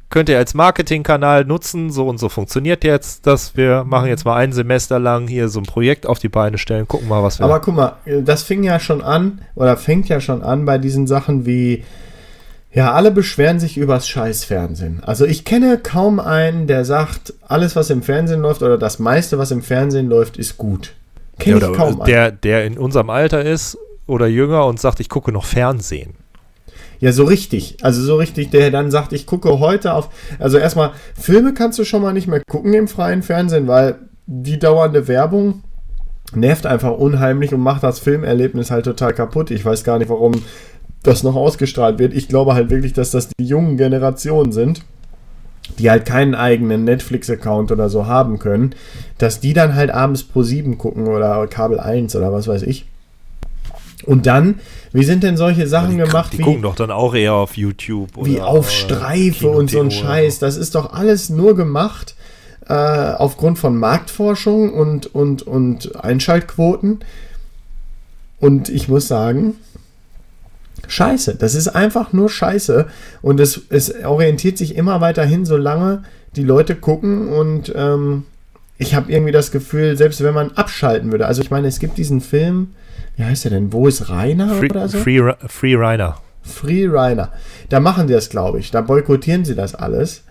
könnt 0.10 0.30
ihr 0.30 0.38
als 0.38 0.54
Marketingkanal 0.54 1.44
nutzen, 1.44 1.90
so 1.90 2.08
und 2.08 2.20
so 2.20 2.30
funktioniert 2.30 2.84
jetzt 2.84 3.26
das. 3.26 3.58
Wir 3.58 3.84
machen 3.84 4.08
jetzt 4.08 4.26
mal 4.26 4.36
ein 4.36 4.54
Semester 4.54 5.00
lang 5.00 5.28
hier 5.28 5.50
so 5.50 5.60
ein 5.60 5.66
Projekt 5.66 6.06
auf 6.06 6.20
die 6.20 6.30
Beine 6.30 6.58
stellen, 6.58 6.88
gucken 6.88 7.08
mal, 7.08 7.24
was 7.24 7.40
wir 7.40 7.46
Aber 7.46 7.60
guck 7.60 7.76
mal, 7.76 7.94
das 8.24 8.44
fing 8.44 8.64
ja 8.64 8.80
schon 8.80 9.02
an, 9.02 9.42
oder 9.56 9.76
fängt 9.76 10.10
ja 10.10 10.22
schon 10.22 10.44
an 10.44 10.66
bei 10.66 10.78
diesen 10.78 11.08
Sachen 11.08 11.46
wie, 11.48 11.84
ja, 12.72 12.92
alle 12.92 13.10
beschweren 13.10 13.60
sich 13.60 13.78
übers 13.78 14.08
Scheißfernsehen. 14.08 15.04
Also 15.04 15.26
ich 15.26 15.46
kenne 15.46 15.80
kaum 15.82 16.20
einen, 16.20 16.68
der 16.68 16.86
sagt, 16.86 17.34
alles, 17.48 17.76
was 17.76 17.90
im 17.90 18.04
Fernsehen 18.04 18.42
läuft, 18.42 18.62
oder 18.62 18.78
das 18.78 19.00
meiste, 19.00 19.38
was 19.40 19.52
im 19.52 19.64
Fernsehen 19.64 20.10
läuft, 20.10 20.38
ist 20.38 20.58
gut. 20.58 20.94
Kenne 21.40 21.60
ja, 21.60 21.72
ich 21.72 21.78
kaum 21.78 22.02
einen. 22.02 22.06
der, 22.06 22.32
der 22.32 22.66
in 22.66 22.78
unserem 22.78 23.10
Alter 23.10 23.44
ist 23.44 23.78
oder 24.06 24.28
jünger 24.28 24.68
und 24.68 24.80
sagt, 24.80 25.00
ich 25.00 25.10
gucke 25.10 25.32
noch 25.32 25.46
Fernsehen. 25.46 26.16
Ja, 27.04 27.12
so 27.12 27.26
richtig. 27.26 27.76
Also 27.82 28.02
so 28.02 28.16
richtig, 28.16 28.52
der 28.52 28.72
dann 28.72 28.90
sagt, 28.90 29.12
ich 29.12 29.26
gucke 29.26 29.60
heute 29.60 29.94
auf. 29.94 30.08
Also 30.40 30.58
erstmal, 30.58 30.92
Filme 31.20 31.54
kannst 31.54 31.78
du 31.78 31.84
schon 31.84 32.02
mal 32.02 32.14
nicht 32.14 32.30
mehr 32.30 32.42
gucken 32.50 32.74
im 32.74 32.88
freien 32.88 33.24
Fernsehen, 33.24 33.68
weil 33.68 33.96
die 34.26 34.58
dauernde 34.58 35.06
Werbung 35.10 35.64
nervt 36.34 36.66
einfach 36.66 36.92
unheimlich 36.92 37.54
und 37.54 37.60
macht 37.60 37.84
das 37.84 38.00
Filmerlebnis 38.00 38.72
halt 38.72 38.86
total 38.86 39.14
kaputt. 39.14 39.52
Ich 39.52 39.66
weiß 39.66 39.84
gar 39.84 40.00
nicht, 40.00 40.08
warum 40.08 40.44
das 41.04 41.24
noch 41.24 41.36
ausgestrahlt 41.36 42.00
wird. 42.00 42.14
Ich 42.14 42.30
glaube 42.30 42.54
halt 42.54 42.70
wirklich, 42.70 42.94
dass 42.94 43.12
das 43.12 43.28
die 43.28 43.48
jungen 43.48 43.76
Generationen 43.76 44.54
sind, 44.54 44.80
die 45.80 45.90
halt 45.90 46.06
keinen 46.06 46.36
eigenen 46.36 46.86
Netflix-Account 46.86 47.74
oder 47.74 47.90
so 47.90 48.08
haben 48.08 48.40
können, 48.40 48.76
dass 49.18 49.42
die 49.42 49.52
dann 49.52 49.76
halt 49.76 49.92
abends 49.92 50.24
Pro 50.24 50.42
7 50.42 50.78
gucken 50.78 51.08
oder 51.08 51.46
Kabel 51.48 51.82
1 51.82 52.16
oder 52.16 52.32
was 52.32 52.48
weiß 52.48 52.64
ich. 52.64 52.86
Und 54.06 54.26
dann, 54.26 54.60
wie 54.92 55.04
sind 55.04 55.24
denn 55.24 55.38
solche 55.38 55.68
Sachen 55.68 55.92
die, 55.92 55.98
gemacht 55.98 56.34
die 56.34 56.40
wie 56.40 56.44
gucken 56.44 56.62
doch 56.62 56.76
dann 56.76 56.92
auch 56.92 57.16
eher 57.16 57.34
auf 57.34 57.58
YouTube 57.58 58.10
wie 58.18 58.36
oder, 58.36 58.48
auf 58.48 58.68
oder 58.68 58.70
Streife 58.70 59.50
und 59.50 59.70
so 59.70 59.82
ein 59.82 59.92
Scheiß. 59.92 60.40
Das 60.40 60.58
ist 60.58 60.76
doch 60.76 60.94
alles 60.94 61.30
nur 61.30 61.56
gemacht 61.56 62.16
äh, 62.68 62.74
aufgrund 62.74 63.60
von 63.60 63.78
Marktforschung 63.78 64.74
und, 64.74 65.14
und, 65.14 65.44
und 65.44 66.04
Einschaltquoten. 66.04 67.00
Und 68.40 68.70
ich 68.70 68.90
muss 68.90 69.08
sagen, 69.08 69.56
Scheiße. 70.88 71.36
Das 71.36 71.56
ist 71.56 71.70
einfach 71.70 72.14
nur 72.14 72.30
Scheiße. 72.30 72.88
Und 73.22 73.40
es, 73.40 73.62
es 73.70 74.04
orientiert 74.04 74.58
sich 74.58 74.76
immer 74.76 75.02
weiter 75.02 75.24
hin, 75.24 75.46
solange 75.46 76.04
die 76.36 76.44
Leute 76.44 76.76
gucken 76.76 77.30
und 77.30 77.72
ähm, 77.76 78.26
ich 78.78 78.96
habe 78.96 79.12
irgendwie 79.12 79.32
das 79.32 79.52
Gefühl, 79.52 79.96
selbst 79.98 80.24
wenn 80.24 80.34
man 80.34 80.52
abschalten 80.54 81.12
würde, 81.12 81.28
also 81.28 81.42
ich 81.42 81.52
meine, 81.52 81.68
es 81.68 81.80
gibt 81.80 81.98
diesen 81.98 82.22
Film, 82.22 82.74
wie 83.16 83.24
heißt 83.24 83.46
der 83.46 83.52
denn? 83.52 83.74
Wo 83.74 83.88
ist 83.88 84.10
Rainer 84.10 84.56
Free, 84.56 84.70
oder 84.70 84.88
so? 84.88 84.98
Free, 84.98 85.22
Free 85.48 85.76
Reiner. 85.76 86.18
Free 86.42 86.88
Reiner. 86.88 87.32
Da 87.70 87.80
machen 87.80 88.08
sie 88.08 88.14
das, 88.14 88.30
glaube 88.30 88.60
ich. 88.60 88.72
Da 88.72 88.82
boykottieren 88.82 89.46
sie 89.46 89.56
das 89.56 89.76
alles. 89.76 90.24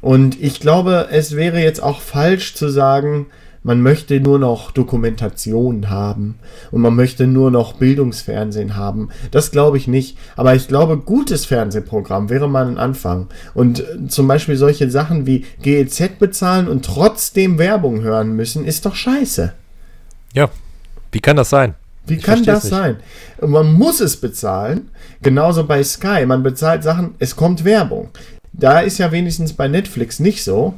Und 0.00 0.40
ich 0.40 0.60
glaube, 0.60 1.08
es 1.10 1.36
wäre 1.36 1.60
jetzt 1.60 1.82
auch 1.82 2.00
falsch 2.00 2.54
zu 2.54 2.68
sagen, 2.68 3.26
man 3.62 3.82
möchte 3.82 4.20
nur 4.20 4.38
noch 4.38 4.70
Dokumentation 4.70 5.90
haben 5.90 6.38
und 6.70 6.80
man 6.80 6.96
möchte 6.96 7.26
nur 7.26 7.50
noch 7.50 7.74
Bildungsfernsehen 7.74 8.76
haben. 8.76 9.10
Das 9.32 9.50
glaube 9.50 9.76
ich 9.76 9.86
nicht. 9.86 10.16
Aber 10.36 10.54
ich 10.54 10.66
glaube, 10.66 10.96
gutes 10.96 11.44
Fernsehprogramm 11.44 12.30
wäre 12.30 12.48
mal 12.48 12.66
ein 12.66 12.78
Anfang. 12.78 13.26
Und 13.52 13.80
äh, 13.80 14.08
zum 14.08 14.26
Beispiel 14.28 14.56
solche 14.56 14.90
Sachen 14.90 15.26
wie 15.26 15.44
GEZ 15.60 16.18
bezahlen 16.18 16.68
und 16.68 16.86
trotzdem 16.86 17.58
Werbung 17.58 18.00
hören 18.00 18.34
müssen, 18.34 18.64
ist 18.64 18.86
doch 18.86 18.94
scheiße. 18.94 19.52
Ja, 20.32 20.48
wie 21.12 21.20
kann 21.20 21.36
das 21.36 21.50
sein? 21.50 21.74
Wie 22.06 22.14
Ich 22.14 22.22
kann 22.22 22.44
das 22.44 22.64
nicht. 22.64 22.72
sein? 22.72 22.96
Man 23.40 23.72
muss 23.72 24.00
es 24.00 24.16
bezahlen. 24.16 24.90
Genauso 25.22 25.64
bei 25.64 25.82
Sky. 25.84 26.24
Man 26.26 26.42
bezahlt 26.42 26.82
Sachen, 26.82 27.14
es 27.18 27.36
kommt 27.36 27.64
Werbung. 27.64 28.08
Da 28.52 28.80
ist 28.80 28.98
ja 28.98 29.12
wenigstens 29.12 29.52
bei 29.52 29.68
Netflix 29.68 30.18
nicht 30.20 30.42
so. 30.42 30.74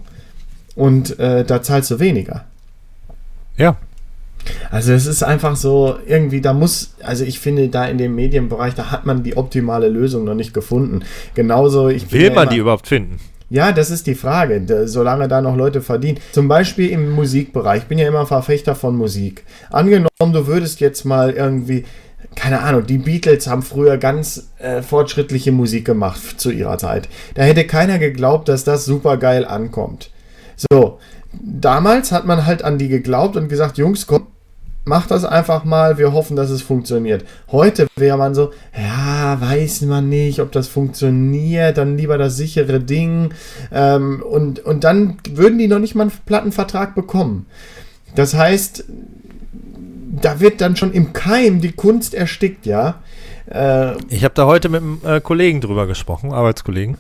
und 0.75 1.19
äh, 1.19 1.45
da 1.45 1.63
zahlst 1.63 1.91
du 1.91 1.99
weniger. 2.01 2.45
Ja. 3.57 3.77
Also 4.71 4.93
es 4.93 5.07
ist 5.07 5.23
einfach 5.23 5.55
so, 5.55 5.99
irgendwie, 6.07 6.41
da 6.41 6.53
muss, 6.53 6.95
also 7.03 7.25
ich 7.25 7.39
finde, 7.39 7.69
da 7.69 7.85
in 7.87 7.99
dem 7.99 8.15
Medienbereich, 8.15 8.75
da 8.75 8.91
hat 8.91 9.07
man 9.07 9.23
die 9.23 9.37
optimale 9.37 9.89
Lösung 9.89 10.25
noch 10.25 10.35
nicht 10.35 10.53
gefunden. 10.53 11.03
Genauso, 11.35 11.89
ich 11.89 12.11
Will 12.11 12.33
man 12.33 12.49
die 12.49 12.57
überhaupt 12.57 12.89
finden? 12.89 13.21
Ja, 13.53 13.71
das 13.71 13.91
ist 13.91 14.07
die 14.07 14.15
Frage, 14.15 14.63
solange 14.87 15.29
da 15.29 15.43
noch 15.43 15.57
Leute 15.57 15.83
verdienen. 15.83 16.19
Zum 16.33 16.49
Beispiel 16.49 16.89
im 16.89 17.11
Musikbereich. 17.11 17.83
Ich 17.83 17.89
bin 17.89 17.99
ja 17.99 18.09
immer 18.09 18.25
Verfechter 18.25 18.75
von 18.75 18.97
Musik. 18.97 19.45
Angenommen, 19.69 20.09
du 20.19 20.47
würdest 20.47 20.81
jetzt 20.81 21.05
mal 21.05 21.33
irgendwie, 21.33 21.85
keine 22.35 22.63
Ahnung, 22.63 22.87
die 22.87 22.97
Beatles 22.97 23.47
haben 23.47 23.61
früher 23.61 23.99
ganz 23.99 24.49
äh, 24.59 24.81
fortschrittliche 24.81 25.53
Musik 25.53 25.85
gemacht 25.85 26.41
zu 26.41 26.51
ihrer 26.51 26.79
Zeit. 26.79 27.11
Da 27.35 27.43
hätte 27.43 27.67
keiner 27.67 27.99
geglaubt, 27.99 28.49
dass 28.49 28.65
das 28.65 28.87
super 28.87 29.19
geil 29.19 29.45
ankommt. 29.45 30.11
So, 30.57 30.99
damals 31.35 32.11
hat 32.11 32.25
man 32.25 32.47
halt 32.47 32.65
an 32.65 32.79
die 32.79 32.89
geglaubt 32.89 33.37
und 33.37 33.51
gesagt, 33.51 33.77
Jungs, 33.77 34.07
komm, 34.07 34.29
mach 34.85 35.07
das 35.07 35.25
einfach 35.25 35.65
mal, 35.65 35.99
wir 35.99 36.13
hoffen, 36.13 36.37
dass 36.37 36.51
es 36.51 36.63
funktioniert. 36.63 37.25
Heute 37.51 37.87
wäre 37.97 38.19
man 38.19 38.35
so, 38.35 38.53
ja, 38.77 39.41
weiß 39.41 39.83
man 39.83 40.09
nicht, 40.09 40.41
ob 40.41 40.53
das 40.53 40.69
funktioniert, 40.69 41.79
dann 41.79 41.97
lieber 41.97 42.19
das 42.19 42.37
sichere 42.37 42.81
Ding. 42.81 43.33
Ähm, 43.71 44.23
und, 44.23 44.61
und 44.61 44.85
dann 44.85 45.19
würden 45.31 45.59
die 45.59 45.69
noch 45.69 45.79
nicht 45.79 45.95
mal 45.95 46.05
einen 46.05 46.13
Plattenvertrag 46.27 46.95
bekommen. 46.95 47.47
Das 48.15 48.35
heißt, 48.35 48.85
da 50.21 50.41
wird 50.41 50.61
dann 50.61 50.77
schon 50.77 50.93
im 50.93 51.13
Keim 51.13 51.61
die 51.61 51.73
Kunst 51.73 52.15
erstickt, 52.15 52.67
ja. 52.67 52.97
Äh, 53.51 53.97
ich 54.09 54.25
habe 54.25 54.35
da 54.35 54.47
heute 54.47 54.69
mit 54.69 54.83
einem 54.83 55.01
äh, 55.05 55.21
Kollegen 55.21 55.61
drüber 55.61 55.87
gesprochen, 55.87 56.33
Arbeitskollegen, 56.33 56.99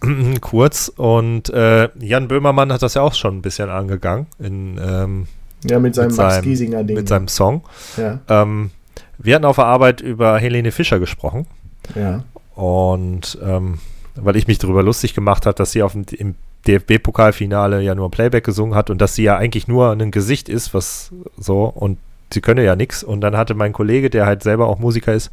kurz. 0.40 0.88
Und 0.88 1.50
äh, 1.50 1.88
Jan 1.98 2.28
Böhmermann 2.28 2.72
hat 2.72 2.82
das 2.82 2.94
ja 2.94 3.02
auch 3.02 3.14
schon 3.14 3.38
ein 3.38 3.42
bisschen 3.42 3.70
angegangen 3.70 4.26
in 4.38 4.78
ähm, 4.82 5.26
ja, 5.70 5.78
mit 5.78 5.94
seinem, 5.94 6.08
mit 6.08 6.16
Max 6.16 6.42
Giesinger 6.42 6.84
Ding. 6.84 6.96
Mit 6.96 7.08
seinem 7.08 7.28
Song. 7.28 7.62
Ja. 7.96 8.20
Ähm, 8.28 8.70
wir 9.18 9.34
hatten 9.34 9.44
auf 9.44 9.56
der 9.56 9.66
Arbeit 9.66 10.00
über 10.00 10.38
Helene 10.38 10.72
Fischer 10.72 10.98
gesprochen. 10.98 11.46
Ja. 11.94 12.24
Und 12.54 13.38
ähm, 13.42 13.78
weil 14.14 14.36
ich 14.36 14.46
mich 14.46 14.58
darüber 14.58 14.82
lustig 14.82 15.14
gemacht 15.14 15.46
habe, 15.46 15.54
dass 15.54 15.72
sie 15.72 15.82
auf 15.82 15.92
dem, 15.92 16.04
im 16.16 16.34
DFB-Pokalfinale 16.66 17.80
ja 17.82 17.94
nur 17.94 18.10
Playback 18.10 18.44
gesungen 18.44 18.74
hat 18.74 18.90
und 18.90 19.00
dass 19.00 19.14
sie 19.14 19.22
ja 19.22 19.36
eigentlich 19.36 19.68
nur 19.68 19.92
ein 19.92 20.10
Gesicht 20.10 20.48
ist, 20.48 20.74
was 20.74 21.12
so, 21.36 21.64
und 21.64 21.98
sie 22.32 22.40
könne 22.40 22.64
ja 22.64 22.76
nichts. 22.76 23.04
Und 23.04 23.20
dann 23.20 23.36
hatte 23.36 23.54
mein 23.54 23.72
Kollege, 23.72 24.10
der 24.10 24.26
halt 24.26 24.42
selber 24.42 24.66
auch 24.66 24.78
Musiker 24.78 25.12
ist, 25.14 25.30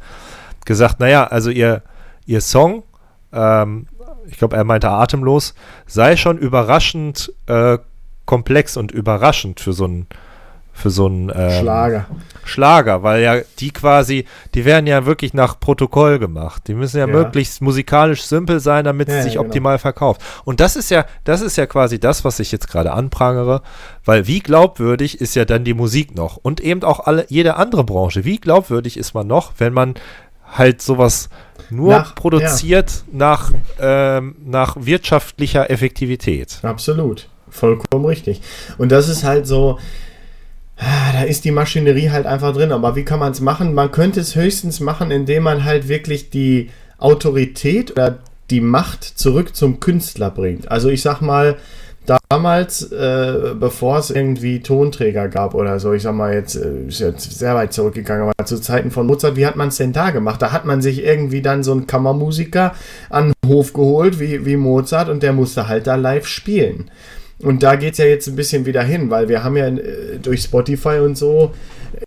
gesagt, 0.64 1.00
naja, 1.00 1.24
also 1.24 1.50
ihr, 1.50 1.82
ihr 2.26 2.40
Song, 2.40 2.84
ähm, 3.32 3.86
ich 4.26 4.38
glaube, 4.38 4.56
er 4.56 4.64
meinte 4.64 4.88
atemlos, 4.90 5.54
sei 5.86 6.16
schon 6.16 6.38
überraschend 6.38 7.32
äh, 7.46 7.78
komplex 8.24 8.76
und 8.76 8.92
überraschend 8.92 9.60
für 9.60 9.72
so 9.72 9.84
einen 9.84 10.06
für 10.74 10.90
so 10.90 11.06
einen 11.06 11.32
ähm, 11.34 11.50
Schlager. 11.60 12.06
Schlager, 12.44 13.02
weil 13.02 13.22
ja 13.22 13.36
die 13.58 13.70
quasi, 13.70 14.26
die 14.54 14.66
werden 14.66 14.86
ja 14.86 15.06
wirklich 15.06 15.32
nach 15.32 15.58
Protokoll 15.58 16.18
gemacht. 16.18 16.64
Die 16.66 16.74
müssen 16.74 16.98
ja, 16.98 17.06
ja. 17.06 17.12
möglichst 17.12 17.62
musikalisch 17.62 18.22
simpel 18.24 18.60
sein, 18.60 18.84
damit 18.84 19.08
ja, 19.08 19.16
sie 19.16 19.22
sich 19.22 19.34
ja, 19.34 19.40
genau. 19.40 19.48
optimal 19.48 19.78
verkauft. 19.78 20.20
Und 20.44 20.60
das 20.60 20.76
ist 20.76 20.90
ja, 20.90 21.06
das 21.22 21.40
ist 21.40 21.56
ja 21.56 21.64
quasi 21.66 21.98
das, 21.98 22.24
was 22.24 22.40
ich 22.40 22.52
jetzt 22.52 22.68
gerade 22.68 22.92
anprangere, 22.92 23.62
weil 24.04 24.26
wie 24.26 24.40
glaubwürdig 24.40 25.20
ist 25.20 25.34
ja 25.36 25.46
dann 25.46 25.64
die 25.64 25.74
Musik 25.74 26.14
noch 26.14 26.36
und 26.36 26.60
eben 26.60 26.82
auch 26.82 27.00
alle 27.06 27.24
jede 27.28 27.56
andere 27.56 27.84
Branche. 27.84 28.24
Wie 28.24 28.38
glaubwürdig 28.38 28.98
ist 28.98 29.14
man 29.14 29.26
noch, 29.26 29.52
wenn 29.58 29.72
man 29.72 29.94
halt 30.52 30.82
sowas 30.82 31.30
nur 31.70 31.92
nach, 31.92 32.14
produziert 32.14 33.04
nach, 33.10 33.52
ähm, 33.80 34.36
nach 34.44 34.76
wirtschaftlicher 34.78 35.70
Effektivität. 35.70 36.58
Absolut. 36.62 37.28
Vollkommen 37.48 38.04
richtig. 38.04 38.42
Und 38.78 38.90
das 38.90 39.08
ist 39.08 39.22
halt 39.22 39.46
so, 39.46 39.78
da 40.76 41.22
ist 41.22 41.44
die 41.44 41.50
Maschinerie 41.50 42.10
halt 42.10 42.26
einfach 42.26 42.52
drin. 42.52 42.72
Aber 42.72 42.96
wie 42.96 43.04
kann 43.04 43.20
man 43.20 43.32
es 43.32 43.40
machen? 43.40 43.74
Man 43.74 43.90
könnte 43.90 44.20
es 44.20 44.34
höchstens 44.34 44.80
machen, 44.80 45.10
indem 45.10 45.44
man 45.44 45.64
halt 45.64 45.88
wirklich 45.88 46.30
die 46.30 46.70
Autorität 46.98 47.92
oder 47.92 48.18
die 48.50 48.60
Macht 48.60 49.04
zurück 49.04 49.54
zum 49.56 49.80
Künstler 49.80 50.30
bringt. 50.30 50.70
Also 50.70 50.88
ich 50.88 51.02
sag 51.02 51.20
mal, 51.20 51.56
damals, 52.06 52.92
äh, 52.92 53.54
bevor 53.58 53.98
es 53.98 54.10
irgendwie 54.10 54.60
Tonträger 54.60 55.28
gab 55.28 55.54
oder 55.54 55.78
so, 55.78 55.92
ich 55.92 56.02
sag 56.02 56.14
mal 56.14 56.34
jetzt, 56.34 56.56
äh, 56.56 56.86
ist 56.88 57.00
jetzt 57.00 57.38
sehr 57.38 57.54
weit 57.54 57.72
zurückgegangen, 57.72 58.24
aber 58.28 58.46
zu 58.46 58.60
Zeiten 58.60 58.90
von 58.90 59.06
Mozart, 59.06 59.36
wie 59.36 59.46
hat 59.46 59.56
man 59.56 59.68
es 59.68 59.76
denn 59.76 59.92
da 59.92 60.10
gemacht? 60.10 60.42
Da 60.42 60.52
hat 60.52 60.64
man 60.64 60.82
sich 60.82 61.02
irgendwie 61.02 61.42
dann 61.42 61.62
so 61.62 61.72
einen 61.72 61.86
Kammermusiker 61.86 62.74
an 63.10 63.32
den 63.32 63.50
Hof 63.50 63.72
geholt, 63.72 64.20
wie, 64.20 64.44
wie 64.44 64.56
Mozart, 64.56 65.08
und 65.08 65.22
der 65.22 65.32
musste 65.32 65.68
halt 65.68 65.86
da 65.86 65.94
live 65.94 66.26
spielen. 66.26 66.90
Und 67.40 67.62
da 67.62 67.76
geht 67.76 67.92
es 67.92 67.98
ja 67.98 68.06
jetzt 68.06 68.28
ein 68.28 68.36
bisschen 68.36 68.66
wieder 68.66 68.82
hin, 68.82 69.10
weil 69.10 69.28
wir 69.28 69.42
haben 69.42 69.56
ja 69.56 69.66
äh, 69.66 70.18
durch 70.22 70.42
Spotify 70.42 71.00
und 71.00 71.16
so, 71.16 71.52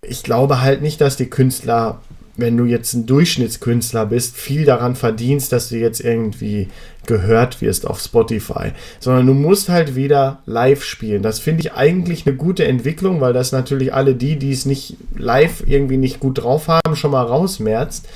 ich 0.02 0.24
glaube 0.24 0.62
halt 0.62 0.82
nicht, 0.82 1.02
dass 1.02 1.18
die 1.18 1.30
Künstler, 1.30 2.02
wenn 2.36 2.56
du 2.56 2.66
jetzt 2.66 2.94
ein 2.94 3.06
Durchschnittskünstler 3.06 4.06
bist, 4.06 4.36
viel 4.36 4.66
daran 4.66 4.96
verdienst, 4.96 5.52
dass 5.52 5.70
du 5.70 5.78
jetzt 5.78 6.00
irgendwie 6.00 6.68
gehört 7.06 7.62
wirst 7.62 7.88
auf 7.88 8.00
Spotify, 8.00 8.72
sondern 9.00 9.26
du 9.26 9.34
musst 9.34 9.70
halt 9.70 9.96
wieder 9.96 10.40
live 10.46 10.84
spielen. 10.84 11.24
Das 11.24 11.40
finde 11.40 11.62
ich 11.62 11.74
eigentlich 11.74 12.28
eine 12.28 12.36
gute 12.36 12.66
Entwicklung, 12.66 13.22
weil 13.22 13.34
das 13.34 13.52
natürlich 13.52 13.94
alle 13.94 14.14
die, 14.14 14.38
die 14.38 14.52
es 14.52 14.66
nicht 14.66 14.98
live 15.16 15.64
irgendwie 15.66 15.98
nicht 15.98 16.20
gut 16.20 16.40
drauf 16.40 16.68
haben, 16.68 16.96
schon 16.96 17.12
mal 17.12 17.24
rausmerzt. 17.24 18.08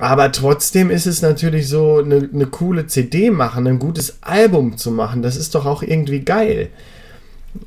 Aber 0.00 0.32
trotzdem 0.32 0.90
ist 0.90 1.06
es 1.06 1.20
natürlich 1.20 1.68
so, 1.68 1.98
eine, 1.98 2.28
eine 2.32 2.46
coole 2.46 2.86
CD 2.86 3.30
machen, 3.30 3.66
ein 3.66 3.78
gutes 3.78 4.22
Album 4.22 4.76
zu 4.78 4.90
machen, 4.90 5.22
das 5.22 5.36
ist 5.36 5.54
doch 5.54 5.66
auch 5.66 5.82
irgendwie 5.82 6.20
geil. 6.20 6.70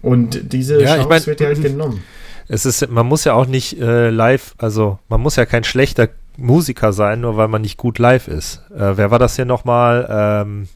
Und 0.02 0.52
diese 0.54 0.82
ja, 0.82 0.96
Chance 0.96 1.02
ich 1.02 1.10
mein, 1.10 1.26
wird 1.26 1.39
ja 1.41 1.48
halt 1.48 1.62
genommen. 1.62 2.04
Es 2.48 2.65
ist, 2.65 2.89
man 2.89 3.06
muss 3.06 3.24
ja 3.24 3.34
auch 3.34 3.46
nicht 3.46 3.80
äh, 3.80 4.10
live, 4.10 4.56
also 4.58 5.00
man 5.10 5.22
muss 5.22 5.36
ja 5.36 5.46
kein 5.46 5.63
schlechter 5.63 6.10
Musiker 6.36 6.91
sein, 6.91 7.22
nur 7.22 7.38
weil 7.38 7.48
man 7.48 7.62
nicht 7.62 7.78
gut 7.78 8.00
live 8.00 8.28
ist. 8.28 8.62
Äh, 8.76 8.98
wer 8.98 9.12
war 9.12 9.19
das 9.19 9.36
hier 9.36 9.46
nochmal? 9.46 10.08
Ähm, 10.10 10.67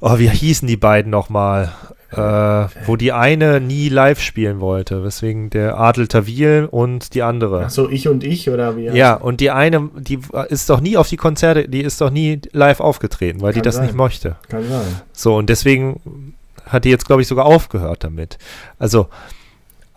oh, 0.00 0.18
wie 0.18 0.28
hießen 0.28 0.68
die 0.68 0.76
beiden 0.76 1.10
nochmal? 1.10 1.72
Äh, 2.10 2.66
wo 2.86 2.96
die 2.96 3.12
eine 3.12 3.60
nie 3.60 3.88
live 3.88 4.20
spielen 4.20 4.60
wollte, 4.60 5.04
weswegen 5.04 5.50
der 5.50 5.78
Adel 5.78 6.08
Tawil 6.08 6.68
und 6.70 7.14
die 7.14 7.22
andere. 7.22 7.64
Ach 7.66 7.70
so, 7.70 7.90
ich 7.90 8.08
und 8.08 8.24
ich 8.24 8.48
oder 8.48 8.76
wie? 8.76 8.86
Ja, 8.86 9.14
und 9.14 9.40
die 9.40 9.50
eine, 9.50 9.90
die 9.98 10.18
ist 10.48 10.70
doch 10.70 10.80
nie 10.80 10.96
auf 10.96 11.08
die 11.08 11.16
Konzerte, 11.18 11.68
die 11.68 11.82
ist 11.82 12.00
doch 12.00 12.10
nie 12.10 12.40
live 12.52 12.80
aufgetreten, 12.80 13.40
weil 13.42 13.52
Kann 13.52 13.62
die 13.62 13.64
das 13.64 13.76
sein. 13.76 13.86
nicht 13.86 13.94
möchte. 13.94 14.36
Kann 14.48 14.66
sein. 14.68 15.02
So, 15.12 15.36
und 15.36 15.50
deswegen 15.50 16.34
hat 16.66 16.84
die 16.84 16.90
jetzt, 16.90 17.06
glaube 17.06 17.22
ich, 17.22 17.28
sogar 17.28 17.44
aufgehört 17.44 18.04
damit. 18.04 18.38
Also, 18.78 19.08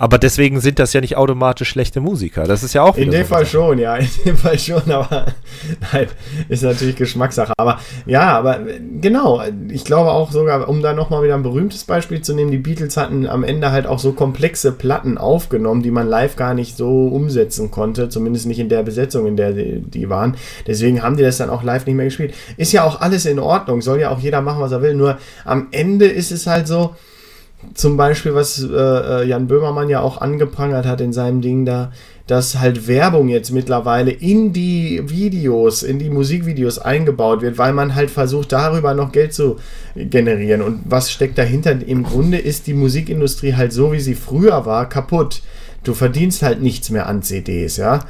aber 0.02 0.18
deswegen 0.18 0.60
sind 0.62 0.80
das 0.80 0.94
ja 0.94 1.02
nicht 1.02 1.16
automatisch 1.16 1.70
schlechte 1.70 2.02
Musiker. 2.02 2.46
Das 2.46 2.64
ist 2.64 2.74
ja 2.74 2.82
auch 2.82 2.98
In 2.98 3.12
dem 3.12 3.22
so 3.22 3.36
Fall 3.36 3.46
schon, 3.46 3.78
ja. 3.78 3.96
In 3.98 4.08
dem 4.26 4.36
Fall 4.36 4.58
schon, 4.58 4.82
aber 4.90 5.28
nein, 5.94 6.08
ist 6.50 6.64
natürlich 6.64 6.96
Geschmackssache. 6.96 7.54
Aber 7.56 7.80
ja, 8.08 8.36
aber 8.36 8.62
genau. 9.00 9.44
Ich 9.70 9.86
glaube 9.86 10.10
auch 10.10 10.32
sogar, 10.32 10.68
um 10.68 10.82
da 10.82 10.94
nochmal 10.94 11.22
wieder 11.22 11.36
ein 11.36 11.44
berühmtes 11.44 11.84
Beispiel 11.84 12.20
zu 12.20 12.34
nehmen, 12.34 12.50
die 12.50 12.58
Beatles 12.58 12.98
hatten 12.98 13.28
am 13.28 13.44
Ende 13.44 13.72
halt 13.72 13.86
auch 13.86 14.00
so 14.00 14.14
komplexe 14.14 14.72
Platten 14.72 15.20
aufgenommen, 15.20 15.84
die 15.84 15.92
man 15.92 16.08
live 16.08 16.36
gar 16.36 16.56
nicht 16.56 16.78
so 16.78 17.06
umsetzen 17.10 17.70
konnte. 17.70 18.10
Zumindest 18.10 18.48
nicht 18.48 18.58
in 18.58 18.70
der 18.70 18.82
Besetzung, 18.82 19.28
in 19.28 19.38
der 19.38 19.52
die 19.52 20.10
waren. 20.10 20.36
Deswegen 20.66 21.04
haben 21.04 21.16
die 21.16 21.22
das 21.22 21.38
dann 21.38 21.52
auch 21.52 21.62
live 21.62 21.86
nicht 21.86 21.96
mehr 21.96 22.06
gespielt. 22.06 22.34
Ist 22.58 22.72
ja 22.72 22.86
auch 22.86 23.02
alles 23.02 23.28
in 23.28 23.38
Ordnung. 23.38 23.84
Soll 23.84 24.00
ja 24.00 24.10
auch 24.10 24.20
jeder 24.20 24.42
machen, 24.42 24.62
was 24.62 24.72
er 24.72 24.82
will. 24.82 24.96
Nur 24.96 25.20
am 25.46 25.68
Ende 25.70 26.08
ist 26.08 26.32
es 26.32 26.48
halt 26.48 26.68
so, 26.68 26.96
zum 27.74 27.98
Beispiel, 27.98 28.34
was 28.34 28.64
äh, 28.64 28.68
äh, 28.68 29.28
Jan 29.28 29.48
Böhmermann 29.48 29.90
ja 29.90 30.02
auch 30.02 30.20
angeprangert 30.20 30.86
hat 30.86 31.02
in 31.02 31.14
seinem 31.14 31.42
Ding 31.42 31.66
da, 31.66 31.92
dass 32.28 32.60
halt 32.60 32.88
Werbung 32.88 33.30
jetzt 33.30 33.52
mittlerweile 33.52 34.12
in 34.12 34.54
die 34.54 35.02
Videos, 35.06 35.84
in 35.84 36.00
die 36.00 36.10
Musikvideos 36.10 36.80
eingebaut 36.80 37.42
wird, 37.42 37.58
weil 37.58 37.74
man 37.74 37.96
halt 37.96 38.10
versucht, 38.10 38.52
darüber 38.52 38.94
noch 38.94 39.12
Geld 39.12 39.34
zu 39.34 39.58
generieren. 39.96 40.62
Und 40.62 40.82
was 40.86 41.12
steckt 41.12 41.38
dahinter? 41.38 41.76
Im 41.86 42.04
Grunde 42.04 42.38
ist 42.38 42.68
die 42.68 42.74
Musikindustrie 42.74 43.54
halt 43.56 43.74
so, 43.74 43.92
wie 43.92 44.00
sie 44.00 44.16
früher 44.16 44.66
war, 44.66 44.88
kaputt. 44.88 45.42
Du 45.84 45.94
verdienst 45.94 46.42
halt 46.44 46.62
nichts 46.62 46.90
mehr 46.90 47.08
an 47.08 47.22
CDs, 47.22 47.78
ja. 47.78 48.06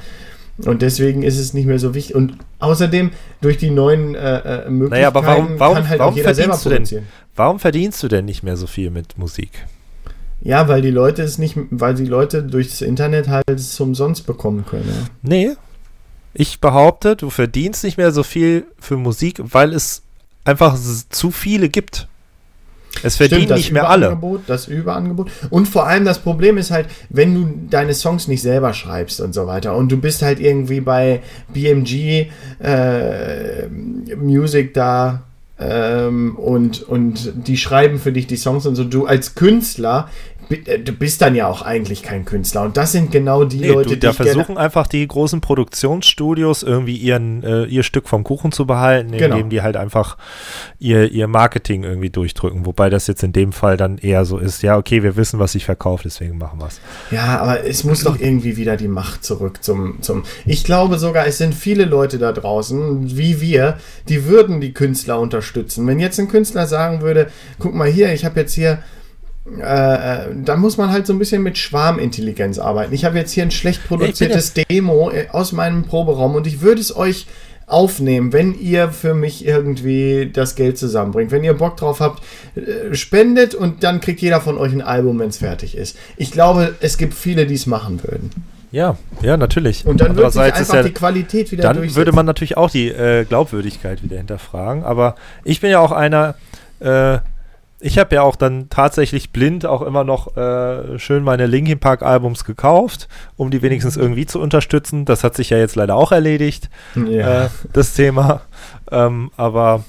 Und 0.57 0.81
deswegen 0.81 1.23
ist 1.23 1.39
es 1.39 1.53
nicht 1.53 1.65
mehr 1.65 1.79
so 1.79 1.93
wichtig. 1.93 2.15
Und 2.15 2.37
außerdem, 2.59 3.11
durch 3.41 3.57
die 3.57 3.71
neuen 3.71 4.15
äh, 4.15 4.69
Möglichkeiten 4.69 4.77
äh, 4.77 4.89
naja, 4.89 5.07
aber 5.07 5.25
warum, 5.25 5.59
warum, 5.59 5.75
kann 5.75 5.89
halt 5.89 5.99
warum 5.99 6.13
auch 6.13 6.17
jeder 6.17 6.35
selber 6.35 6.57
produzieren. 6.57 7.03
Denn, 7.03 7.31
warum 7.35 7.59
verdienst 7.59 8.03
du 8.03 8.07
denn 8.07 8.25
nicht 8.25 8.43
mehr 8.43 8.57
so 8.57 8.67
viel 8.67 8.91
mit 8.91 9.17
Musik? 9.17 9.65
Ja, 10.41 10.67
weil 10.67 10.81
die 10.81 10.91
Leute 10.91 11.21
es 11.21 11.37
nicht, 11.37 11.55
weil 11.69 11.93
die 11.93 12.05
Leute 12.05 12.43
durchs 12.43 12.81
Internet 12.81 13.27
halt 13.27 13.43
es 13.49 13.79
umsonst 13.79 14.25
bekommen 14.25 14.65
können. 14.65 14.87
Ja. 14.87 15.07
Nee. 15.21 15.51
Ich 16.33 16.61
behaupte, 16.61 17.15
du 17.15 17.29
verdienst 17.29 17.83
nicht 17.83 17.97
mehr 17.97 18.11
so 18.11 18.23
viel 18.23 18.65
für 18.79 18.97
Musik, 18.97 19.41
weil 19.43 19.73
es 19.73 20.01
einfach 20.45 20.77
zu 21.09 21.31
viele 21.31 21.69
gibt. 21.69 22.07
Es 23.03 23.15
verdienen 23.15 23.43
Stimmt, 23.43 23.57
nicht 23.57 23.71
mehr 23.71 23.89
alle. 23.89 24.17
Das 24.47 24.67
Überangebot. 24.67 25.31
Und 25.49 25.67
vor 25.67 25.87
allem 25.87 26.05
das 26.05 26.19
Problem 26.19 26.57
ist 26.57 26.71
halt, 26.71 26.87
wenn 27.09 27.33
du 27.33 27.67
deine 27.69 27.93
Songs 27.93 28.27
nicht 28.27 28.41
selber 28.41 28.73
schreibst 28.73 29.21
und 29.21 29.33
so 29.33 29.47
weiter 29.47 29.75
und 29.75 29.91
du 29.91 29.97
bist 29.97 30.21
halt 30.21 30.39
irgendwie 30.39 30.81
bei 30.81 31.21
BMG 31.53 32.27
äh, 32.59 33.67
Music 34.15 34.73
da 34.73 35.23
ähm, 35.59 36.35
und, 36.37 36.81
und 36.81 37.47
die 37.47 37.57
schreiben 37.57 37.99
für 37.99 38.11
dich 38.11 38.27
die 38.27 38.35
Songs 38.35 38.65
und 38.65 38.75
so. 38.75 38.83
Du 38.83 39.05
als 39.05 39.35
Künstler 39.35 40.09
du 40.57 40.91
bist 40.93 41.21
dann 41.21 41.35
ja 41.35 41.47
auch 41.47 41.61
eigentlich 41.61 42.03
kein 42.03 42.25
Künstler. 42.25 42.63
Und 42.63 42.77
das 42.77 42.91
sind 42.91 43.11
genau 43.11 43.43
die 43.43 43.57
Nee, 43.57 43.67
Leute, 43.69 43.89
du, 43.89 43.95
die 43.95 43.99
da 43.99 44.09
ich 44.11 44.15
versuchen 44.15 44.57
einfach 44.57 44.87
die 44.87 45.07
großen 45.07 45.41
Produktionsstudios 45.41 46.63
irgendwie 46.63 46.95
ihren, 46.95 47.43
äh, 47.43 47.63
ihr 47.65 47.83
Stück 47.83 48.07
vom 48.07 48.23
Kuchen 48.23 48.51
zu 48.51 48.65
behalten, 48.65 49.11
Genau. 49.11 49.35
indem 49.35 49.49
die 49.49 49.61
halt 49.61 49.77
einfach 49.77 50.17
ihr, 50.79 51.11
ihr 51.11 51.27
Marketing 51.27 51.83
irgendwie 51.83 52.09
durchdrücken. 52.09 52.65
Wobei 52.65 52.89
das 52.89 53.07
jetzt 53.07 53.23
in 53.23 53.33
dem 53.33 53.51
Fall 53.51 53.77
dann 53.77 53.97
eher 53.97 54.25
so 54.25 54.37
ist, 54.37 54.63
ja, 54.63 54.77
okay, 54.77 55.03
wir 55.03 55.15
wissen, 55.15 55.39
was 55.39 55.53
sich 55.53 55.65
verkauft, 55.65 56.05
deswegen 56.05 56.37
machen 56.37 56.59
wir 56.59 56.67
es. 56.67 56.79
Ja, 57.11 57.39
aber 57.39 57.65
es 57.65 57.83
muss 57.83 58.03
doch 58.03 58.19
irgendwie 58.19 58.57
wieder 58.57 58.77
die 58.77 58.87
Macht 58.87 59.23
zurück 59.23 59.63
zum, 59.63 60.01
zum. 60.01 60.23
Ich 60.45 60.63
glaube 60.63 60.97
sogar, 60.97 61.25
es 61.27 61.37
sind 61.37 61.53
viele 61.53 61.85
Leute 61.85 62.17
da 62.17 62.31
draußen, 62.31 63.17
wie 63.17 63.41
wir, 63.41 63.77
die 64.09 64.25
würden 64.25 64.61
die 64.61 64.73
Künstler 64.73 65.19
unterstützen. 65.19 65.87
Wenn 65.87 65.99
jetzt 65.99 66.19
ein 66.19 66.27
Künstler 66.27 66.67
sagen 66.67 67.01
würde, 67.01 67.27
guck 67.59 67.73
mal 67.73 67.87
hier, 67.89 68.13
ich 68.13 68.25
habe 68.25 68.39
jetzt 68.39 68.53
hier. 68.53 68.79
Äh, 69.45 69.63
äh, 69.63 70.25
da 70.45 70.55
muss 70.55 70.77
man 70.77 70.91
halt 70.91 71.07
so 71.07 71.13
ein 71.13 71.19
bisschen 71.19 71.41
mit 71.41 71.57
Schwarmintelligenz 71.57 72.59
arbeiten. 72.59 72.93
Ich 72.93 73.05
habe 73.05 73.17
jetzt 73.17 73.31
hier 73.31 73.43
ein 73.43 73.51
schlecht 73.51 73.87
produziertes 73.87 74.53
Demo 74.53 75.09
äh, 75.09 75.27
aus 75.31 75.51
meinem 75.51 75.83
Proberaum 75.83 76.35
und 76.35 76.45
ich 76.47 76.61
würde 76.61 76.79
es 76.81 76.95
euch 76.95 77.25
aufnehmen, 77.65 78.33
wenn 78.33 78.53
ihr 78.59 78.89
für 78.91 79.13
mich 79.13 79.45
irgendwie 79.45 80.29
das 80.31 80.55
Geld 80.55 80.77
zusammenbringt. 80.77 81.31
Wenn 81.31 81.43
ihr 81.43 81.53
Bock 81.53 81.77
drauf 81.77 82.01
habt, 82.01 82.21
äh, 82.55 82.93
spendet 82.93 83.55
und 83.55 83.83
dann 83.83 83.99
kriegt 84.01 84.21
jeder 84.21 84.41
von 84.41 84.57
euch 84.57 84.73
ein 84.73 84.81
Album, 84.81 85.17
wenn 85.19 85.29
es 85.29 85.37
fertig 85.37 85.75
ist. 85.75 85.97
Ich 86.17 86.31
glaube, 86.31 86.75
es 86.81 86.97
gibt 86.97 87.13
viele, 87.13 87.47
die 87.47 87.55
es 87.55 87.65
machen 87.65 88.03
würden. 88.03 88.29
Ja, 88.71 88.97
ja, 89.21 89.37
natürlich. 89.37 89.85
Und 89.85 89.99
dann 90.01 90.15
wird 90.15 90.31
sich 90.31 90.41
einfach 90.41 90.73
ja- 90.75 90.83
die 90.83 90.91
Qualität 90.93 91.51
wieder 91.51 91.63
dann 91.63 91.95
würde 91.95 92.11
man 92.13 92.25
natürlich 92.25 92.57
auch 92.57 92.69
die 92.69 92.89
äh, 92.89 93.25
Glaubwürdigkeit 93.25 94.03
wieder 94.03 94.17
hinterfragen. 94.17 94.83
Aber 94.83 95.15
ich 95.43 95.59
bin 95.61 95.71
ja 95.71 95.79
auch 95.79 95.91
einer, 95.91 96.35
äh, 96.79 97.19
ich 97.81 97.97
habe 97.97 98.15
ja 98.15 98.21
auch 98.21 98.35
dann 98.35 98.69
tatsächlich 98.69 99.31
blind 99.31 99.65
auch 99.65 99.81
immer 99.81 100.03
noch 100.03 100.37
äh, 100.37 100.99
schön 100.99 101.23
meine 101.23 101.47
Linkin 101.47 101.79
Park 101.79 102.03
Albums 102.03 102.45
gekauft, 102.45 103.07
um 103.37 103.51
die 103.51 103.61
wenigstens 103.61 103.97
irgendwie 103.97 104.25
zu 104.25 104.39
unterstützen. 104.39 105.05
Das 105.05 105.23
hat 105.23 105.35
sich 105.35 105.49
ja 105.49 105.57
jetzt 105.57 105.75
leider 105.75 105.95
auch 105.95 106.11
erledigt, 106.11 106.69
ja. 106.95 107.45
äh, 107.45 107.49
das 107.73 107.93
Thema. 107.93 108.41
Ähm, 108.91 109.31
aber 109.35 109.83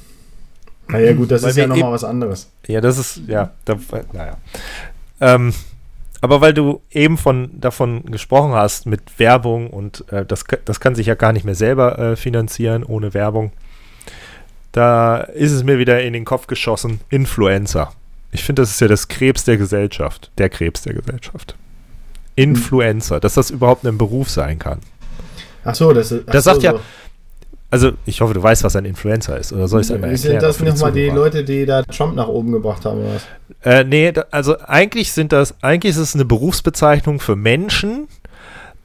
naja, 0.89 1.13
gut, 1.13 1.31
das 1.31 1.43
ist 1.43 1.57
ja 1.57 1.67
nochmal 1.67 1.93
was 1.93 2.05
anderes. 2.05 2.51
ja, 2.67 2.81
das 2.81 2.99
ist, 2.99 3.23
ja, 3.27 3.53
da, 3.65 3.77
naja. 4.13 4.37
Ähm, 5.21 5.55
aber 6.21 6.41
weil 6.41 6.55
du 6.55 6.81
eben 6.91 7.19
von 7.19 7.51
davon 7.61 8.05
gesprochen 8.07 8.53
hast 8.53 8.87
mit 8.87 9.19
Werbung 9.19 9.71
und 9.71 10.05
äh, 10.13 10.25
das, 10.25 10.45
das 10.65 10.81
kann 10.81 10.95
sich 10.95 11.07
ja 11.07 11.15
gar 11.15 11.33
nicht 11.33 11.45
mehr 11.45 11.55
selber 11.55 11.99
äh, 11.99 12.17
finanzieren 12.17 12.85
ohne 12.85 13.13
Werbung, 13.15 13.53
da 14.73 15.19
ist 15.19 15.53
es 15.53 15.65
mir 15.65 15.79
wieder 15.79 16.03
in 16.03 16.13
den 16.13 16.25
Kopf 16.25 16.47
geschossen, 16.47 17.01
Influencer. 17.11 17.93
Ich 18.33 18.43
finde, 18.43 18.63
das 18.63 18.71
ist 18.71 18.81
ja 18.81 18.89
das 18.89 19.09
Krebs 19.09 19.45
der 19.45 19.59
Gesellschaft, 19.59 20.31
der 20.39 20.49
Krebs 20.49 20.83
der 20.83 20.95
Gesellschaft. 20.95 21.55
Influencer, 22.35 23.21
dass 23.21 23.35
das 23.35 23.51
überhaupt 23.51 23.85
ein 23.87 23.99
Beruf 23.99 24.31
sein 24.31 24.59
kann. 24.59 24.79
Ach 25.65 25.75
so, 25.75 25.93
das 25.93 26.11
ist. 26.11 26.25
Das 26.27 26.45
so, 26.45 26.51
sagt 26.53 26.63
ja- 26.63 26.73
so. 26.73 26.81
Also, 27.71 27.93
ich 28.05 28.21
hoffe, 28.21 28.35
du 28.35 28.43
weißt, 28.43 28.65
was 28.65 28.77
ein 28.77 28.85
Influencer 28.85 29.39
ist. 29.39 29.51
Oder 29.51 29.67
soll 29.67 29.81
ich 29.81 29.87
es 29.87 29.91
einmal 29.93 30.11
erklären? 30.11 30.41
Sind 30.41 30.43
das 30.43 30.61
nochmal 30.61 30.93
die? 30.93 31.09
Leute, 31.09 31.43
die 31.43 31.65
da 31.65 31.83
Trump 31.83 32.15
nach 32.15 32.29
oben 32.29 32.53
gebracht 32.53 32.85
haben 32.85 33.01
oder 33.01 33.15
was? 33.15 33.23
Äh, 33.63 33.85
nee, 33.85 34.13
da, 34.13 34.27
also 34.31 34.59
eigentlich 34.61 35.13
sind 35.13 35.33
das, 35.33 35.55
eigentlich 35.63 35.93
ist 35.93 35.99
es 35.99 36.15
eine 36.15 36.27
Berufsbezeichnung 36.27 37.19
für 37.19 37.35
Menschen, 37.35 38.09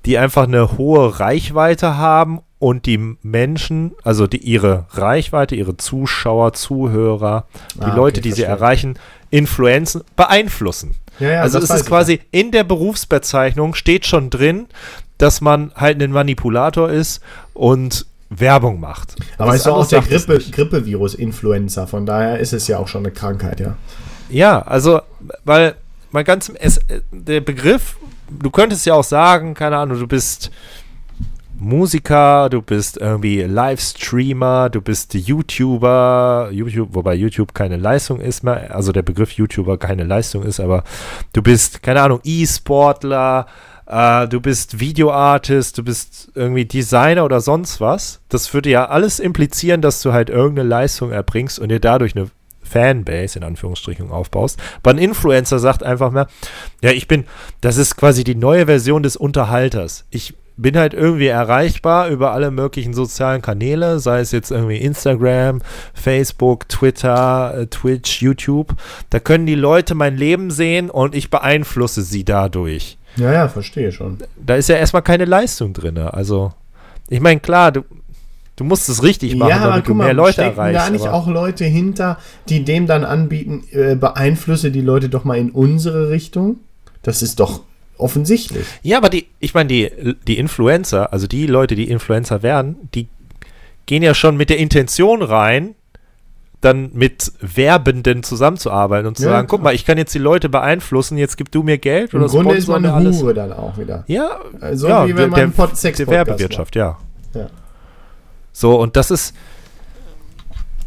die 0.06 0.18
einfach 0.18 0.44
eine 0.44 0.78
hohe 0.78 1.20
Reichweite 1.20 1.98
haben 1.98 2.40
und 2.60 2.86
die 2.86 3.16
Menschen, 3.22 3.94
also 4.04 4.28
die 4.28 4.38
ihre 4.38 4.86
Reichweite, 4.92 5.56
ihre 5.56 5.78
Zuschauer, 5.78 6.54
Zuhörer, 6.54 7.46
die 7.76 7.82
Ah, 7.82 7.96
Leute, 7.96 8.20
okay, 8.20 8.30
die 8.30 8.36
sie 8.36 8.44
erreichen, 8.44 8.98
influenzen, 9.30 10.02
beeinflussen. 10.16 10.96
Ja, 11.20 11.30
ja, 11.32 11.42
also 11.42 11.60
es 11.60 11.70
ist 11.70 11.86
quasi 11.88 12.20
in 12.32 12.52
der 12.52 12.64
Berufsbezeichnung 12.64 13.74
steht 13.74 14.06
schon 14.06 14.30
drin, 14.30 14.68
dass 15.18 15.42
man 15.42 15.72
halt 15.76 16.02
ein 16.02 16.12
Manipulator 16.12 16.90
ist 16.90 17.22
und 17.54 18.06
Werbung 18.30 18.80
macht. 18.80 19.16
Aber 19.38 19.54
es 19.54 19.62
ist 19.62 19.68
auch 19.68 19.88
der 19.88 20.02
Grippe, 20.02 20.34
nicht. 20.36 20.52
Grippevirus 20.52 21.16
Influenza, 21.16 21.88
von 21.88 22.06
daher 22.06 22.40
ist 22.40 22.54
es 22.54 22.68
ja 22.68 22.78
auch 22.78 22.88
schon 22.88 23.06
eine 23.06 23.12
Krankheit, 23.14 23.60
ja. 23.60 23.76
Ja, 24.30 24.62
also, 24.62 25.02
weil 25.46 25.76
mal 26.12 26.24
ganz, 26.24 26.52
es, 26.60 26.78
äh, 26.78 27.02
der 27.12 27.42
Begriff, 27.42 27.98
du 28.30 28.50
könntest 28.50 28.86
ja 28.86 28.94
auch 28.94 29.04
sagen, 29.04 29.54
keine 29.54 29.78
Ahnung, 29.78 30.00
du 30.00 30.08
bist 30.08 30.52
Musiker, 31.60 32.50
du 32.50 32.62
bist 32.62 32.98
irgendwie 32.98 33.42
Livestreamer, 33.42 34.70
du 34.70 34.80
bist 34.80 35.16
YouTuber, 35.16 36.50
YouTube, 36.52 36.90
wobei 36.92 37.16
YouTube 37.16 37.54
keine 37.54 37.78
Leistung 37.78 38.20
ist 38.20 38.44
mehr, 38.44 38.76
also 38.76 38.92
der 38.92 39.02
Begriff 39.02 39.32
YouTuber 39.32 39.78
keine 39.78 40.04
Leistung 40.04 40.44
ist, 40.44 40.60
aber 40.60 40.84
du 41.34 41.42
bist, 41.42 41.82
keine 41.82 42.02
Ahnung, 42.02 42.20
E-Sportler, 42.24 43.48
äh, 43.88 44.28
du 44.28 44.40
bist 44.40 44.80
Videoartist, 44.80 45.80
du 45.80 45.84
bist 45.84 46.30
irgendwie 46.36 46.66
Designer 46.66 47.26
oder 47.26 47.42
sonst 47.42 47.82
was. 47.82 48.20
Das 48.30 48.54
würde 48.54 48.70
ja 48.70 48.86
alles 48.90 49.20
implizieren, 49.20 49.82
dass 49.82 50.02
du 50.02 50.14
halt 50.14 50.30
irgendeine 50.30 50.68
Leistung 50.68 51.12
erbringst 51.12 51.58
und 51.58 51.70
dir 51.70 51.80
dadurch 51.80 52.16
eine 52.16 52.30
Fanbase 52.62 53.40
in 53.40 53.44
Anführungsstrichen 53.44 54.12
aufbaust. 54.12 54.60
Aber 54.84 54.92
ein 54.92 54.98
Influencer 55.00 55.58
sagt 55.58 55.82
einfach 55.82 56.12
mal, 56.12 56.28
ja, 56.82 56.92
ich 56.92 57.08
bin, 57.08 57.26
das 57.62 57.78
ist 57.78 57.96
quasi 57.96 58.24
die 58.24 58.36
neue 58.36 58.68
Version 58.68 59.02
des 59.02 59.16
Unterhalters. 59.16 60.06
Ich 60.12 60.36
bin 60.58 60.76
halt 60.76 60.94
irgendwie 60.94 61.28
erreichbar 61.28 62.10
über 62.10 62.32
alle 62.32 62.52
möglichen 62.52 62.94
sozialen 62.94 63.42
Kanäle, 63.42 64.00
sei 64.00 64.20
es 64.20 64.32
jetzt 64.32 64.52
irgendwie 64.52 64.78
Instagram, 64.78 65.62
Facebook, 65.94 66.68
Twitter, 66.68 67.54
äh, 67.56 67.68
Twitch, 67.68 68.22
YouTube. 68.22 68.76
Da 69.12 69.20
können 69.20 69.46
die 69.46 69.56
Leute 69.56 69.96
mein 69.96 70.18
Leben 70.18 70.52
sehen 70.52 70.90
und 70.90 71.16
ich 71.16 71.30
beeinflusse 71.30 72.02
sie 72.02 72.26
dadurch. 72.26 72.98
Ja, 73.16 73.32
ja, 73.32 73.48
verstehe 73.48 73.92
schon. 73.92 74.18
Da 74.44 74.56
ist 74.56 74.70
ja 74.70 74.76
erstmal 74.76 75.04
keine 75.04 75.26
Leistung 75.26 75.74
drin. 75.74 75.98
Also, 75.98 76.52
ich 77.08 77.20
meine, 77.20 77.40
klar, 77.40 77.72
du, 77.72 77.84
du 78.56 78.64
musst 78.64 78.90
es 78.90 79.04
richtig 79.04 79.36
machen, 79.36 79.50
ja, 79.50 79.58
aber 79.58 79.70
damit 79.70 79.86
du 79.86 79.92
guck 79.92 79.98
mehr 79.98 80.08
mal, 80.08 80.16
Leute 80.16 80.42
erreichst. 80.42 80.88
da 80.88 80.90
nicht 80.90 81.08
auch 81.08 81.28
Leute 81.28 81.66
hinter, 81.66 82.18
die 82.50 82.64
dem 82.64 82.88
dann 82.88 83.04
anbieten, 83.04 83.64
äh, 83.72 83.96
beeinflusse 83.96 84.72
die 84.72 84.82
Leute 84.82 85.10
doch 85.10 85.24
mal 85.24 85.38
in 85.38 85.52
unsere 85.52 86.10
Richtung? 86.10 86.58
Das 87.04 87.22
ist 87.22 87.40
doch 87.40 87.62
offensichtlich. 87.98 88.66
Ja, 88.84 88.98
aber 88.98 89.10
die, 89.10 89.28
ich 89.40 89.54
meine, 89.54 89.68
die, 89.68 90.16
die 90.28 90.38
Influencer, 90.38 91.12
also 91.14 91.28
die 91.28 91.48
Leute, 91.48 91.76
die 91.76 91.90
Influencer 91.90 92.44
werden, 92.44 92.90
die 92.94 93.08
gehen 93.86 94.04
ja 94.04 94.14
schon 94.14 94.38
mit 94.38 94.50
der 94.50 94.58
Intention 94.58 95.22
rein, 95.22 95.76
dann 96.62 96.90
mit 96.94 97.32
Werbenden 97.40 98.24
zusammenzuarbeiten 98.24 99.08
und 99.08 99.16
zu 99.18 99.24
Ja, 99.24 99.30
sagen, 99.30 99.48
guck 99.48 99.60
klar. 99.60 99.72
mal, 99.72 99.76
ich 99.76 99.86
kann 99.86 99.98
jetzt 99.98 100.14
die 100.16 100.20
Leute 100.20 100.50
beeinflussen, 100.50 101.18
jetzt 101.18 101.38
gib 101.38 101.52
du 101.52 101.62
mir 101.64 101.78
Geld 101.78 102.14
Im 102.14 102.22
oder 102.22 102.30
Grunde 102.30 102.56
ist 102.56 102.68
man 102.68 102.84
eine 102.84 102.94
alles. 102.94 103.22
Hure 103.22 103.34
dann 103.36 103.54
auch 103.54 103.78
wieder. 103.78 104.04
Ja, 104.08 104.40
Also 104.60 104.88
ja, 104.88 105.06
wie 105.06 105.10
wenn 105.10 105.18
der, 105.18 105.28
man 105.30 105.40
einen 105.40 105.52
Pod- 105.54 105.78
Sex 105.78 105.98
der 106.00 106.08
Werbewirtschaft, 106.08 106.76
ja. 106.76 106.98
Ja. 107.36 107.48
So, 108.52 108.80
und 108.80 108.96
das 108.96 109.12
ist 109.12 109.36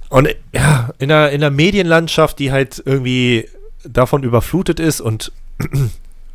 und 0.09 0.29
ja, 0.53 0.91
in 0.99 1.09
der, 1.09 1.31
in 1.31 1.41
der 1.41 1.53
Medienlandschaft, 1.53 2.41
die 2.41 2.51
halt 2.51 2.83
irgendwie 2.85 3.49
davon 3.89 4.25
überflutet 4.25 4.81
ist 4.81 5.01
und 5.01 5.31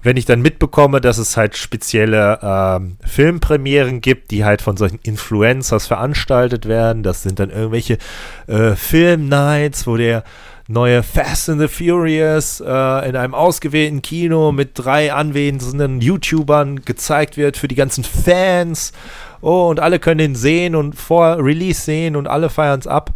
wenn 0.06 0.18
ich 0.18 0.26
dann 0.26 0.42
mitbekomme, 0.42 1.02
dass 1.02 1.18
es 1.18 1.36
halt 1.36 1.58
spezielle 1.58 2.40
ähm, 2.42 2.98
Filmpremieren 3.04 4.02
gibt, 4.02 4.30
die 4.30 4.46
halt 4.46 4.62
von 4.62 4.78
solchen 4.78 5.00
Influencers 5.02 5.88
veranstaltet 5.88 6.68
werden, 6.68 7.02
das 7.02 7.24
sind 7.24 7.40
dann 7.40 7.50
irgendwelche 7.50 7.98
äh, 8.46 8.76
Filmnights, 8.76 9.88
wo 9.88 9.98
der 9.98 10.24
neue 10.68 11.02
Fast 11.02 11.50
and 11.50 11.60
the 11.60 11.68
Furious 11.68 12.60
äh, 12.60 13.10
in 13.10 13.16
einem 13.16 13.34
ausgewählten 13.34 14.04
Kino 14.04 14.52
mit 14.52 14.72
drei 14.74 15.12
anwesenden 15.12 16.02
YouTubern 16.02 16.82
gezeigt 16.82 17.36
wird 17.36 17.58
für 17.58 17.68
die 17.68 17.76
ganzen 17.76 18.04
Fans. 18.04 18.94
Oh, 19.42 19.70
und 19.70 19.80
alle 19.80 19.98
können 19.98 20.20
den 20.20 20.36
sehen 20.36 20.76
und 20.76 20.94
vor 20.94 21.44
Release 21.44 21.82
sehen 21.82 22.16
und 22.16 22.28
alle 22.28 22.50
feiern 22.50 22.80
es 22.80 22.88
ab. 22.88 23.12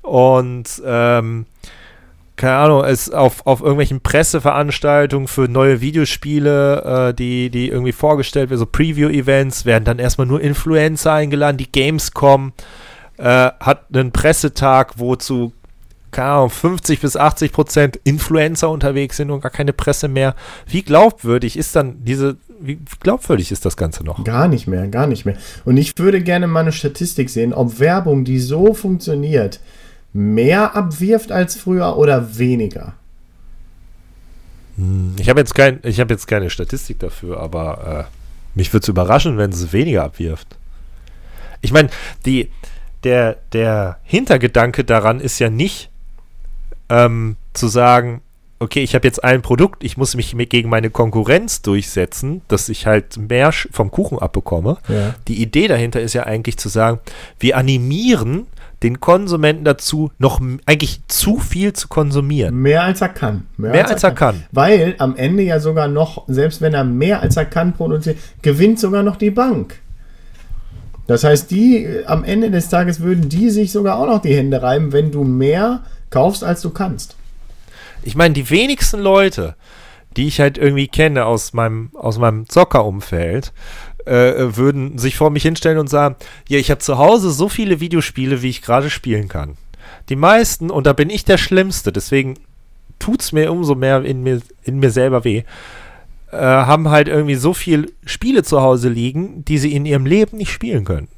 Und 0.00 0.82
ähm, 0.86 1.46
keine 2.36 2.56
Ahnung, 2.56 2.84
es 2.84 3.10
auf, 3.10 3.46
auf 3.46 3.60
irgendwelchen 3.60 4.00
Presseveranstaltungen 4.00 5.28
für 5.28 5.48
neue 5.48 5.80
Videospiele, 5.80 7.10
äh, 7.10 7.14
die, 7.14 7.50
die 7.50 7.68
irgendwie 7.68 7.92
vorgestellt 7.92 8.50
werden, 8.50 8.58
so 8.58 8.66
Preview-Events, 8.66 9.64
werden 9.64 9.84
dann 9.84 9.98
erstmal 9.98 10.26
nur 10.26 10.40
Influencer 10.40 11.12
eingeladen, 11.12 11.58
die 11.58 11.70
Gamescom 11.70 12.52
äh, 13.18 13.24
hat 13.24 13.84
einen 13.92 14.10
Pressetag, 14.10 14.94
wo 14.98 15.14
zu 15.16 15.52
keine 16.14 16.30
Ahnung, 16.30 16.50
50 16.50 17.00
bis 17.00 17.16
80 17.16 17.52
Prozent 17.52 18.00
Influencer 18.04 18.70
unterwegs 18.70 19.16
sind 19.16 19.32
und 19.32 19.40
gar 19.40 19.50
keine 19.50 19.72
Presse 19.72 20.06
mehr. 20.06 20.36
Wie 20.66 20.82
glaubwürdig 20.82 21.58
ist 21.58 21.74
dann 21.74 22.04
diese, 22.04 22.36
wie 22.60 22.78
glaubwürdig 23.00 23.50
ist 23.50 23.64
das 23.64 23.76
Ganze 23.76 24.04
noch? 24.04 24.22
Gar 24.22 24.46
nicht 24.46 24.68
mehr, 24.68 24.86
gar 24.86 25.08
nicht 25.08 25.24
mehr. 25.26 25.36
Und 25.64 25.76
ich 25.76 25.98
würde 25.98 26.22
gerne 26.22 26.46
mal 26.46 26.60
eine 26.60 26.70
Statistik 26.72 27.30
sehen, 27.30 27.52
ob 27.52 27.80
Werbung, 27.80 28.24
die 28.24 28.38
so 28.38 28.74
funktioniert, 28.74 29.58
mehr 30.14 30.74
abwirft 30.74 31.32
als 31.32 31.56
früher 31.56 31.98
oder 31.98 32.38
weniger. 32.38 32.94
Ich 35.18 35.28
habe 35.28 35.40
jetzt, 35.40 35.54
kein, 35.54 35.80
ich 35.82 36.00
hab 36.00 36.10
jetzt 36.10 36.26
keine 36.26 36.50
Statistik 36.50 36.98
dafür, 37.00 37.38
aber 37.38 38.08
äh, 38.08 38.18
mich 38.54 38.72
würde 38.72 38.84
es 38.84 38.88
überraschen, 38.88 39.36
wenn 39.36 39.50
es 39.50 39.72
weniger 39.72 40.04
abwirft. 40.04 40.56
Ich 41.60 41.72
meine, 41.72 41.90
der, 43.04 43.36
der 43.52 43.98
Hintergedanke 44.02 44.84
daran 44.84 45.20
ist 45.20 45.38
ja 45.38 45.50
nicht 45.50 45.90
ähm, 46.88 47.36
zu 47.52 47.68
sagen, 47.68 48.22
okay, 48.58 48.82
ich 48.82 48.94
habe 48.94 49.06
jetzt 49.06 49.22
ein 49.22 49.42
Produkt, 49.42 49.84
ich 49.84 49.96
muss 49.96 50.14
mich 50.14 50.36
gegen 50.48 50.68
meine 50.68 50.90
Konkurrenz 50.90 51.62
durchsetzen, 51.62 52.42
dass 52.48 52.68
ich 52.68 52.86
halt 52.86 53.16
mehr 53.16 53.52
vom 53.52 53.90
Kuchen 53.90 54.18
abbekomme. 54.18 54.78
Ja. 54.88 55.14
Die 55.28 55.40
Idee 55.42 55.68
dahinter 55.68 56.00
ist 56.00 56.14
ja 56.14 56.24
eigentlich 56.24 56.56
zu 56.56 56.68
sagen, 56.68 57.00
wir 57.38 57.56
animieren 57.56 58.46
den 58.82 59.00
Konsumenten 59.00 59.64
dazu, 59.64 60.10
noch 60.18 60.40
eigentlich 60.66 61.00
zu 61.08 61.38
viel 61.38 61.72
zu 61.72 61.88
konsumieren. 61.88 62.56
Mehr 62.56 62.82
als 62.82 63.00
er 63.00 63.08
kann. 63.08 63.46
Mehr, 63.56 63.72
mehr 63.72 63.82
als, 63.82 63.92
als, 63.92 64.02
er 64.02 64.10
kann. 64.12 64.34
kann. 64.36 64.44
Weil 64.52 64.94
am 64.98 65.16
Ende 65.16 65.42
ja 65.42 65.60
sogar 65.60 65.88
noch, 65.88 66.24
selbst 66.28 66.60
wenn 66.60 66.74
er 66.74 66.84
mehr 66.84 67.22
als 67.22 67.36
er 67.36 67.46
kann 67.46 67.72
produziert, 67.72 68.18
gewinnt 68.42 68.78
sogar 68.78 69.02
noch 69.02 69.16
die 69.16 69.30
Bank. 69.30 69.80
Das 71.06 71.24
heißt, 71.24 71.50
die 71.50 71.86
am 72.06 72.24
Ende 72.24 72.50
des 72.50 72.68
Tages 72.68 73.00
würden 73.00 73.28
die 73.28 73.50
sich 73.50 73.72
sogar 73.72 73.98
auch 73.98 74.06
noch 74.06 74.22
die 74.22 74.34
Hände 74.34 74.62
reiben, 74.62 74.92
wenn 74.92 75.12
du 75.12 75.22
mehr 75.22 75.82
kaufst, 76.10 76.42
als 76.42 76.62
du 76.62 76.70
kannst. 76.70 77.16
Ich 78.02 78.16
meine, 78.16 78.34
die 78.34 78.48
wenigsten 78.48 79.00
Leute, 79.00 79.54
die 80.16 80.26
ich 80.26 80.40
halt 80.40 80.58
irgendwie 80.58 80.88
kenne 80.88 81.26
aus 81.26 81.52
meinem, 81.52 81.90
aus 81.94 82.18
meinem 82.18 82.48
Zockerumfeld, 82.48 83.52
äh, 84.06 84.56
würden 84.56 84.98
sich 84.98 85.16
vor 85.16 85.30
mich 85.30 85.42
hinstellen 85.42 85.78
und 85.78 85.88
sagen, 85.88 86.16
ja, 86.48 86.58
ich 86.58 86.70
habe 86.70 86.80
zu 86.80 86.98
Hause 86.98 87.30
so 87.30 87.48
viele 87.48 87.80
Videospiele, 87.80 88.42
wie 88.42 88.50
ich 88.50 88.62
gerade 88.62 88.90
spielen 88.90 89.28
kann. 89.28 89.56
Die 90.08 90.16
meisten, 90.16 90.70
und 90.70 90.86
da 90.86 90.92
bin 90.92 91.10
ich 91.10 91.24
der 91.24 91.38
Schlimmste, 91.38 91.92
deswegen 91.92 92.34
tut 92.98 93.22
es 93.22 93.32
mir 93.32 93.50
umso 93.50 93.74
mehr 93.74 94.04
in 94.04 94.22
mir, 94.22 94.40
in 94.62 94.78
mir 94.78 94.90
selber 94.90 95.24
weh, 95.24 95.44
äh, 96.30 96.36
haben 96.36 96.90
halt 96.90 97.08
irgendwie 97.08 97.36
so 97.36 97.54
viele 97.54 97.86
Spiele 98.04 98.42
zu 98.42 98.60
Hause 98.60 98.88
liegen, 98.88 99.44
die 99.44 99.58
sie 99.58 99.74
in 99.74 99.86
ihrem 99.86 100.06
Leben 100.06 100.36
nicht 100.36 100.52
spielen 100.52 100.84
können. 100.84 101.08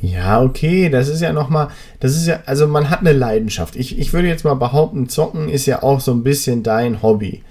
Ja, 0.00 0.42
okay, 0.42 0.90
das 0.90 1.08
ist 1.08 1.22
ja 1.22 1.32
nochmal, 1.32 1.68
das 2.00 2.14
ist 2.14 2.26
ja, 2.26 2.40
also 2.44 2.66
man 2.66 2.90
hat 2.90 3.00
eine 3.00 3.12
Leidenschaft. 3.12 3.74
Ich, 3.74 3.98
ich 3.98 4.12
würde 4.12 4.28
jetzt 4.28 4.44
mal 4.44 4.54
behaupten, 4.54 5.08
Zocken 5.08 5.48
ist 5.48 5.64
ja 5.64 5.82
auch 5.82 6.00
so 6.00 6.12
ein 6.12 6.22
bisschen 6.22 6.62
dein 6.62 7.00
Hobby. 7.00 7.42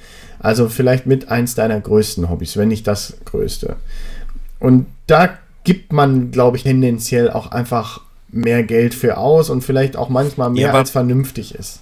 Also 0.43 0.67
vielleicht 0.67 1.06
mit 1.06 1.29
eins 1.29 1.56
deiner 1.56 1.79
größten 1.79 2.29
Hobbys, 2.29 2.58
wenn 2.58 2.67
nicht 2.67 2.86
das 2.86 3.15
größte. 3.25 3.77
Und 4.60 4.88
da 5.08 5.38
gibt 5.63 5.93
man, 5.93 6.32
glaube 6.32 6.58
ich, 6.58 6.63
tendenziell 6.63 7.32
auch 7.32 7.51
einfach 7.51 8.01
mehr 8.27 8.63
Geld 8.63 8.93
für 8.93 9.17
aus 9.17 9.49
und 9.49 9.63
vielleicht 9.63 9.95
auch 9.95 10.10
manchmal 10.10 10.49
mehr 10.49 10.67
ja, 10.67 10.73
als 10.73 10.91
vernünftig 10.91 11.56
ist. 11.56 11.79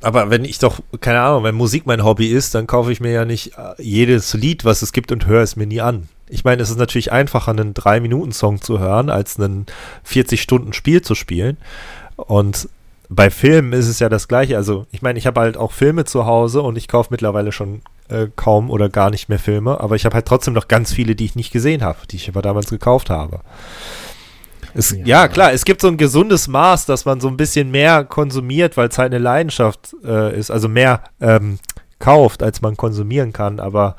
Aber 0.00 0.30
wenn 0.30 0.46
ich 0.46 0.58
doch, 0.58 0.80
keine 1.00 1.20
Ahnung, 1.20 1.44
wenn 1.44 1.54
Musik 1.54 1.84
mein 1.84 2.04
Hobby 2.04 2.28
ist, 2.28 2.54
dann 2.54 2.66
kaufe 2.66 2.90
ich 2.90 3.00
mir 3.00 3.12
ja 3.12 3.24
nicht 3.26 3.58
äh, 3.58 3.82
jedes 3.82 4.32
Lied, 4.32 4.64
was 4.64 4.80
es 4.80 4.92
gibt 4.92 5.12
und 5.12 5.26
höre 5.26 5.42
es 5.42 5.56
mir 5.56 5.66
nie 5.66 5.82
an. 5.82 6.08
Ich 6.30 6.44
meine, 6.44 6.62
es 6.62 6.70
ist 6.70 6.78
natürlich 6.78 7.12
einfacher, 7.12 7.50
einen 7.50 7.74
3-Minuten-Song 7.74 8.62
zu 8.62 8.78
hören, 8.78 9.10
als 9.10 9.38
einen 9.38 9.66
40-Stunden-Spiel 10.06 11.02
zu 11.02 11.14
spielen. 11.14 11.58
Und 12.16 12.68
bei 13.08 13.30
Filmen 13.30 13.72
ist 13.72 13.88
es 13.88 14.00
ja 14.00 14.08
das 14.08 14.28
gleiche. 14.28 14.56
Also, 14.56 14.86
ich 14.90 15.02
meine, 15.02 15.18
ich 15.18 15.26
habe 15.26 15.40
halt 15.40 15.56
auch 15.56 15.72
Filme 15.72 16.04
zu 16.04 16.26
Hause 16.26 16.62
und 16.62 16.76
ich 16.76 16.88
kaufe 16.88 17.08
mittlerweile 17.10 17.52
schon 17.52 17.80
äh, 18.08 18.26
kaum 18.36 18.70
oder 18.70 18.88
gar 18.88 19.10
nicht 19.10 19.28
mehr 19.28 19.38
Filme, 19.38 19.80
aber 19.80 19.96
ich 19.96 20.04
habe 20.04 20.14
halt 20.14 20.26
trotzdem 20.26 20.54
noch 20.54 20.68
ganz 20.68 20.92
viele, 20.92 21.14
die 21.14 21.24
ich 21.24 21.36
nicht 21.36 21.52
gesehen 21.52 21.82
habe, 21.82 21.98
die 22.10 22.16
ich 22.16 22.28
aber 22.28 22.42
damals 22.42 22.70
gekauft 22.70 23.10
habe. 23.10 23.40
Es, 24.74 24.90
ja. 24.90 25.04
ja. 25.04 25.28
klar, 25.28 25.52
es 25.52 25.64
gibt 25.64 25.80
so 25.80 25.88
ein 25.88 25.96
gesundes 25.96 26.48
Maß, 26.48 26.86
dass 26.86 27.04
man 27.04 27.20
so 27.20 27.28
ein 27.28 27.36
bisschen 27.36 27.70
mehr 27.70 28.04
konsumiert, 28.04 28.76
weil 28.76 28.88
es 28.88 28.98
halt 28.98 29.12
eine 29.12 29.22
Leidenschaft 29.22 29.96
äh, 30.04 30.38
ist, 30.38 30.50
also 30.50 30.68
mehr 30.68 31.04
ähm, 31.20 31.58
kauft, 31.98 32.42
als 32.42 32.60
man 32.60 32.76
konsumieren 32.76 33.32
kann, 33.32 33.58
aber 33.58 33.96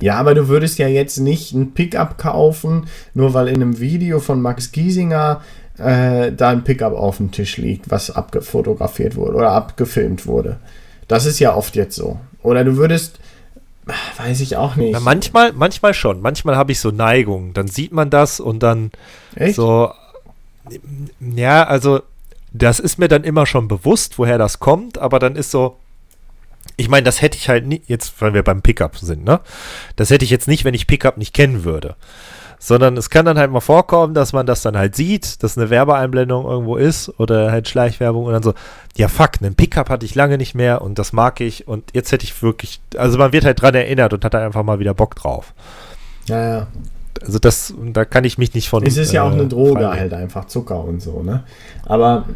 ja, 0.00 0.14
aber 0.18 0.34
du 0.34 0.46
würdest 0.46 0.78
ja 0.78 0.86
jetzt 0.86 1.18
nicht 1.18 1.52
ein 1.52 1.74
Pickup 1.74 2.16
kaufen, 2.16 2.86
nur 3.12 3.34
weil 3.34 3.48
in 3.48 3.56
einem 3.56 3.80
Video 3.80 4.20
von 4.20 4.40
Max 4.40 4.70
Giesinger 4.70 5.40
äh, 5.78 6.32
da 6.32 6.50
ein 6.50 6.64
Pickup 6.64 6.94
auf 6.94 7.18
dem 7.18 7.30
Tisch 7.30 7.56
liegt, 7.56 7.90
was 7.90 8.10
abgefotografiert 8.10 9.16
wurde 9.16 9.36
oder 9.36 9.52
abgefilmt 9.52 10.26
wurde. 10.26 10.58
Das 11.08 11.26
ist 11.26 11.38
ja 11.38 11.54
oft 11.54 11.76
jetzt 11.76 11.96
so. 11.96 12.18
Oder 12.42 12.64
du 12.64 12.76
würdest, 12.76 13.18
weiß 14.16 14.40
ich 14.40 14.56
auch 14.56 14.76
nicht. 14.76 14.92
Na, 14.92 15.00
manchmal, 15.00 15.52
manchmal 15.52 15.94
schon. 15.94 16.20
Manchmal 16.20 16.56
habe 16.56 16.72
ich 16.72 16.80
so 16.80 16.90
Neigungen. 16.90 17.52
Dann 17.52 17.68
sieht 17.68 17.92
man 17.92 18.10
das 18.10 18.40
und 18.40 18.62
dann 18.62 18.90
Echt? 19.34 19.56
so. 19.56 19.92
Ja, 21.20 21.64
also 21.64 22.00
das 22.52 22.80
ist 22.80 22.98
mir 22.98 23.08
dann 23.08 23.22
immer 23.22 23.46
schon 23.46 23.68
bewusst, 23.68 24.18
woher 24.18 24.38
das 24.38 24.58
kommt, 24.58 24.98
aber 24.98 25.18
dann 25.18 25.36
ist 25.36 25.50
so, 25.52 25.76
ich 26.76 26.88
meine, 26.88 27.04
das 27.04 27.22
hätte 27.22 27.36
ich 27.36 27.48
halt 27.48 27.66
nicht, 27.66 27.88
jetzt, 27.88 28.20
weil 28.20 28.34
wir 28.34 28.42
beim 28.42 28.62
Pickup 28.62 28.96
sind, 28.96 29.24
ne? 29.24 29.40
Das 29.94 30.10
hätte 30.10 30.24
ich 30.24 30.30
jetzt 30.30 30.48
nicht, 30.48 30.64
wenn 30.64 30.74
ich 30.74 30.88
Pickup 30.88 31.18
nicht 31.18 31.34
kennen 31.34 31.62
würde 31.62 31.94
sondern 32.58 32.96
es 32.96 33.10
kann 33.10 33.24
dann 33.24 33.38
halt 33.38 33.50
mal 33.50 33.60
vorkommen, 33.60 34.14
dass 34.14 34.32
man 34.32 34.46
das 34.46 34.62
dann 34.62 34.76
halt 34.76 34.96
sieht, 34.96 35.42
dass 35.42 35.56
eine 35.56 35.70
Werbeeinblendung 35.70 36.44
irgendwo 36.44 36.76
ist 36.76 37.08
oder 37.20 37.52
halt 37.52 37.68
Schleichwerbung 37.68 38.24
und 38.24 38.32
dann 38.32 38.42
so, 38.42 38.54
ja 38.96 39.08
fuck, 39.08 39.32
einen 39.40 39.54
Pickup 39.54 39.90
hatte 39.90 40.06
ich 40.06 40.14
lange 40.14 40.38
nicht 40.38 40.54
mehr 40.54 40.82
und 40.82 40.98
das 40.98 41.12
mag 41.12 41.40
ich 41.40 41.68
und 41.68 41.84
jetzt 41.92 42.12
hätte 42.12 42.24
ich 42.24 42.42
wirklich, 42.42 42.80
also 42.96 43.18
man 43.18 43.32
wird 43.32 43.44
halt 43.44 43.60
dran 43.60 43.74
erinnert 43.74 44.12
und 44.12 44.24
hat 44.24 44.34
da 44.34 44.44
einfach 44.44 44.62
mal 44.62 44.78
wieder 44.78 44.94
Bock 44.94 45.14
drauf. 45.16 45.54
Ja, 46.26 46.48
ja. 46.48 46.66
Also 47.22 47.38
das, 47.38 47.74
da 47.92 48.04
kann 48.04 48.24
ich 48.24 48.36
mich 48.36 48.52
nicht 48.54 48.68
von. 48.68 48.84
Es 48.84 48.96
ist 48.96 49.12
ja 49.12 49.22
auch 49.22 49.32
eine 49.32 49.44
äh, 49.44 49.48
Droge 49.48 49.80
freien. 49.80 50.00
halt 50.00 50.14
einfach, 50.14 50.46
Zucker 50.46 50.82
und 50.84 51.00
so, 51.00 51.22
ne? 51.22 51.44
Aber, 51.86 52.26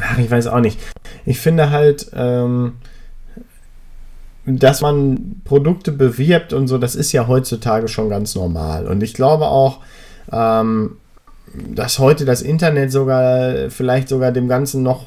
ach, 0.00 0.18
ich 0.18 0.30
weiß 0.30 0.46
auch 0.46 0.60
nicht. 0.60 0.78
Ich 1.26 1.40
finde 1.40 1.70
halt, 1.70 2.10
ähm, 2.14 2.74
dass 4.46 4.82
man 4.82 5.40
Produkte 5.44 5.92
bewirbt 5.92 6.52
und 6.52 6.68
so, 6.68 6.78
das 6.78 6.94
ist 6.94 7.12
ja 7.12 7.26
heutzutage 7.26 7.88
schon 7.88 8.08
ganz 8.08 8.34
normal. 8.34 8.86
Und 8.86 9.02
ich 9.02 9.14
glaube 9.14 9.46
auch, 9.46 9.80
ähm, 10.30 10.96
dass 11.74 11.98
heute 11.98 12.24
das 12.24 12.42
Internet 12.42 12.92
sogar 12.92 13.70
vielleicht 13.70 14.08
sogar 14.08 14.32
dem 14.32 14.48
Ganzen 14.48 14.82
noch 14.82 15.06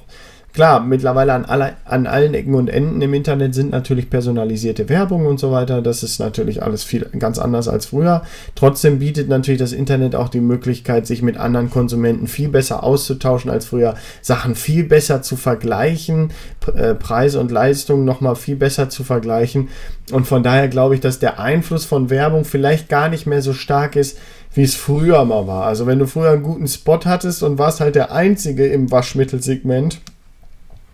Klar, 0.58 0.80
mittlerweile 0.80 1.34
an, 1.34 1.46
alle, 1.46 1.76
an 1.86 2.08
allen 2.08 2.34
Ecken 2.34 2.56
und 2.56 2.68
Enden 2.68 3.00
im 3.04 3.14
Internet 3.14 3.54
sind 3.54 3.70
natürlich 3.70 4.10
personalisierte 4.10 4.90
Werbung 4.90 5.28
und 5.28 5.40
so 5.40 5.52
weiter. 5.52 5.84
Das 5.84 6.02
ist 6.02 6.18
natürlich 6.18 6.64
alles 6.64 6.84
viel 6.84 7.08
ganz 7.20 7.38
anders 7.38 7.68
als 7.68 7.86
früher. 7.86 8.24
Trotzdem 8.56 8.98
bietet 8.98 9.30
natürlich 9.30 9.60
das 9.60 9.72
Internet 9.72 10.16
auch 10.16 10.30
die 10.30 10.42
Möglichkeit, 10.42 11.06
sich 11.06 11.22
mit 11.22 11.38
anderen 11.38 11.70
Konsumenten 11.70 12.26
viel 12.26 12.50
besser 12.50 12.84
auszutauschen 12.84 13.52
als 13.52 13.66
früher, 13.66 13.94
Sachen 14.24 14.56
viel 14.56 14.84
besser 14.84 15.22
zu 15.22 15.36
vergleichen, 15.36 16.32
äh, 16.76 16.96
Preise 16.96 17.40
und 17.40 17.52
Leistungen 17.52 18.04
nochmal 18.04 18.36
viel 18.36 18.56
besser 18.56 18.90
zu 18.90 19.04
vergleichen. 19.04 19.68
Und 20.12 20.26
von 20.26 20.42
daher 20.42 20.70
glaube 20.70 20.96
ich, 20.96 21.02
dass 21.02 21.20
der 21.20 21.40
Einfluss 21.40 21.86
von 21.86 22.10
Werbung 22.10 22.46
vielleicht 22.46 22.90
gar 22.90 23.10
nicht 23.10 23.28
mehr 23.28 23.44
so 23.44 23.54
stark 23.54 23.96
ist, 23.96 24.18
wie 24.56 24.64
es 24.64 24.74
früher 24.74 25.24
mal 25.24 25.46
war. 25.46 25.68
Also 25.68 25.86
wenn 25.86 26.00
du 26.00 26.08
früher 26.08 26.32
einen 26.32 26.42
guten 26.42 26.68
Spot 26.68 27.02
hattest 27.06 27.44
und 27.44 27.60
warst 27.60 27.80
halt 27.80 27.94
der 27.94 28.12
Einzige 28.12 28.66
im 28.66 28.90
Waschmittelsegment, 28.90 30.00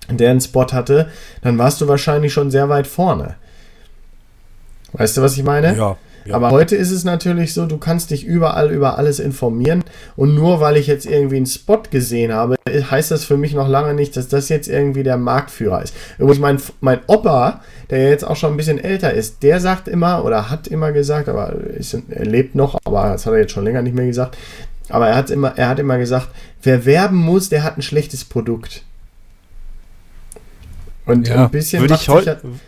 der 0.09 0.31
einen 0.31 0.41
Spot 0.41 0.67
hatte, 0.71 1.09
dann 1.41 1.57
warst 1.57 1.81
du 1.81 1.87
wahrscheinlich 1.87 2.33
schon 2.33 2.51
sehr 2.51 2.69
weit 2.69 2.87
vorne. 2.87 3.35
Weißt 4.93 5.17
du, 5.17 5.21
was 5.21 5.37
ich 5.37 5.43
meine? 5.43 5.75
Ja. 5.75 5.97
Ja. 6.25 6.35
Aber 6.35 6.51
heute 6.51 6.75
ist 6.75 6.91
es 6.91 7.03
natürlich 7.03 7.53
so, 7.53 7.65
du 7.65 7.77
kannst 7.77 8.11
dich 8.11 8.25
überall 8.25 8.71
über 8.71 8.97
alles 8.97 9.19
informieren 9.19 9.83
und 10.15 10.35
nur 10.35 10.61
weil 10.61 10.77
ich 10.77 10.87
jetzt 10.87 11.05
irgendwie 11.05 11.35
einen 11.37 11.45
Spot 11.45 11.81
gesehen 11.89 12.31
habe, 12.31 12.55
heißt 12.69 13.11
das 13.11 13.25
für 13.25 13.35
mich 13.35 13.53
noch 13.53 13.67
lange 13.67 13.93
nicht, 13.93 14.15
dass 14.15 14.29
das 14.29 14.47
jetzt 14.49 14.69
irgendwie 14.69 15.03
der 15.03 15.17
Marktführer 15.17 15.83
ist. 15.83 15.93
Übrigens, 16.17 16.39
mein, 16.39 16.61
mein 16.79 16.99
Opa, 17.07 17.61
der 17.89 18.09
jetzt 18.09 18.23
auch 18.23 18.37
schon 18.37 18.53
ein 18.53 18.57
bisschen 18.57 18.81
älter 18.81 19.13
ist, 19.13 19.43
der 19.43 19.59
sagt 19.59 19.87
immer 19.87 20.23
oder 20.23 20.49
hat 20.49 20.67
immer 20.67 20.93
gesagt, 20.93 21.27
aber 21.27 21.53
ist, 21.53 21.97
er 22.09 22.25
lebt 22.25 22.55
noch, 22.55 22.79
aber 22.85 23.09
das 23.11 23.25
hat 23.25 23.33
er 23.33 23.39
jetzt 23.39 23.51
schon 23.51 23.65
länger 23.65 23.81
nicht 23.81 23.95
mehr 23.95 24.05
gesagt, 24.05 24.37
aber 24.89 25.07
er 25.07 25.15
hat 25.15 25.29
immer, 25.29 25.57
er 25.57 25.67
hat 25.67 25.79
immer 25.79 25.97
gesagt, 25.97 26.29
wer 26.61 26.85
werben 26.85 27.17
muss, 27.17 27.49
der 27.49 27.63
hat 27.63 27.77
ein 27.77 27.81
schlechtes 27.81 28.23
Produkt. 28.23 28.83
Und 31.05 31.27
ja, 31.27 31.45
ein, 31.45 31.51
bisschen 31.51 31.85
macht 31.85 31.99
sich 31.99 32.25
ja, 32.25 32.35
ein 32.43 32.59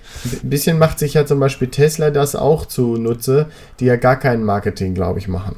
bisschen 0.49 0.77
macht 0.77 0.99
sich 0.99 1.13
ja 1.13 1.25
zum 1.25 1.39
Beispiel 1.39 1.69
Tesla 1.69 2.11
das 2.11 2.35
auch 2.35 2.65
zunutze, 2.65 3.47
die 3.79 3.85
ja 3.85 3.95
gar 3.95 4.17
kein 4.17 4.43
Marketing, 4.43 4.93
glaube 4.93 5.19
ich, 5.19 5.27
machen. 5.27 5.55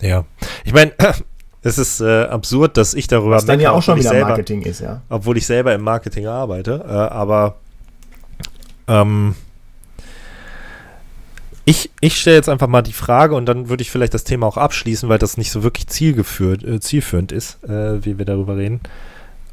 Ja, 0.00 0.24
ich 0.64 0.72
meine, 0.72 0.92
es 1.62 1.78
ist 1.78 2.00
äh, 2.00 2.24
absurd, 2.24 2.76
dass 2.76 2.94
ich 2.94 3.06
darüber 3.06 3.36
Was 3.36 3.46
dann 3.46 3.60
ja 3.60 3.70
auch 3.70 3.82
schon 3.82 3.98
wieder 3.98 4.10
selber, 4.10 4.30
Marketing 4.30 4.62
ist, 4.62 4.80
ja. 4.80 5.02
Obwohl 5.08 5.36
ich 5.36 5.46
selber 5.46 5.74
im 5.74 5.82
Marketing 5.82 6.26
arbeite, 6.26 6.84
äh, 6.84 6.92
aber 6.92 7.56
ähm, 8.88 9.36
ich, 11.64 11.90
ich 12.00 12.20
stelle 12.20 12.36
jetzt 12.36 12.48
einfach 12.48 12.66
mal 12.66 12.82
die 12.82 12.92
Frage 12.92 13.36
und 13.36 13.46
dann 13.46 13.68
würde 13.68 13.82
ich 13.82 13.90
vielleicht 13.92 14.14
das 14.14 14.24
Thema 14.24 14.46
auch 14.46 14.56
abschließen, 14.56 15.08
weil 15.08 15.18
das 15.18 15.36
nicht 15.36 15.52
so 15.52 15.62
wirklich 15.62 15.86
zielgeführt, 15.86 16.64
äh, 16.64 16.80
zielführend 16.80 17.30
ist, 17.30 17.62
äh, 17.62 18.04
wie 18.04 18.18
wir 18.18 18.24
darüber 18.24 18.56
reden 18.56 18.80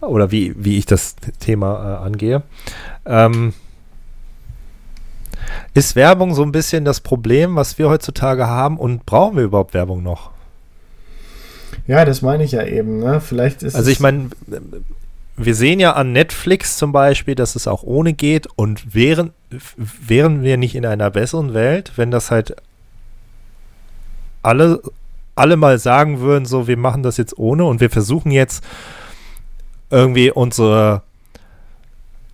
oder 0.07 0.31
wie, 0.31 0.53
wie 0.57 0.77
ich 0.77 0.85
das 0.85 1.15
Thema 1.39 1.99
äh, 2.01 2.05
angehe. 2.05 2.43
Ähm, 3.05 3.53
ist 5.73 5.95
Werbung 5.95 6.33
so 6.33 6.43
ein 6.43 6.51
bisschen 6.51 6.85
das 6.85 7.01
Problem, 7.01 7.55
was 7.55 7.77
wir 7.77 7.89
heutzutage 7.89 8.47
haben 8.47 8.77
und 8.77 9.05
brauchen 9.05 9.37
wir 9.37 9.43
überhaupt 9.43 9.73
Werbung 9.73 10.03
noch? 10.03 10.31
Ja, 11.87 12.05
das 12.05 12.21
meine 12.21 12.43
ich 12.43 12.51
ja 12.51 12.63
eben. 12.63 12.99
Ne? 12.99 13.21
Vielleicht 13.21 13.61
ist 13.61 13.75
also 13.75 13.91
ich 13.91 13.99
meine, 13.99 14.29
wir 15.37 15.55
sehen 15.55 15.79
ja 15.79 15.93
an 15.93 16.13
Netflix 16.13 16.77
zum 16.77 16.91
Beispiel, 16.91 17.35
dass 17.35 17.55
es 17.55 17.67
auch 17.67 17.83
ohne 17.83 18.13
geht 18.13 18.47
und 18.55 18.95
wären, 18.95 19.31
wären 19.75 20.41
wir 20.41 20.57
nicht 20.57 20.75
in 20.75 20.85
einer 20.85 21.11
besseren 21.11 21.53
Welt, 21.53 21.91
wenn 21.95 22.11
das 22.11 22.31
halt 22.31 22.55
alle 24.41 24.81
alle 25.35 25.57
mal 25.57 25.77
sagen 25.77 26.21
würden, 26.21 26.45
so, 26.45 26.67
wir 26.67 26.77
machen 26.77 27.03
das 27.03 27.17
jetzt 27.17 27.37
ohne 27.37 27.65
und 27.65 27.81
wir 27.81 27.89
versuchen 27.89 28.31
jetzt 28.31 28.63
irgendwie 29.95 30.29
unsere, 30.29 31.01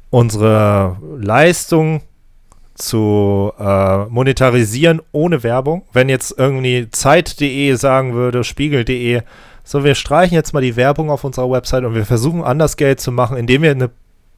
unsere 0.09 0.97
Leistung 1.19 2.01
zu 2.75 3.51
äh, 3.59 4.05
monetarisieren 4.05 5.01
ohne 5.11 5.43
Werbung. 5.43 5.83
Wenn 5.93 6.09
jetzt 6.09 6.33
irgendwie 6.37 6.89
Zeit.de 6.89 7.75
sagen 7.75 8.13
würde, 8.13 8.43
Spiegel.de, 8.43 9.21
so, 9.63 9.83
wir 9.83 9.93
streichen 9.95 10.33
jetzt 10.33 10.53
mal 10.53 10.61
die 10.61 10.75
Werbung 10.75 11.09
auf 11.11 11.23
unserer 11.23 11.49
Website 11.51 11.83
und 11.85 11.93
wir 11.93 12.05
versuchen 12.05 12.43
anders 12.43 12.77
Geld 12.77 12.99
zu 12.99 13.11
machen, 13.11 13.37
indem 13.37 13.61
wir 13.61 13.71
eine 13.71 13.91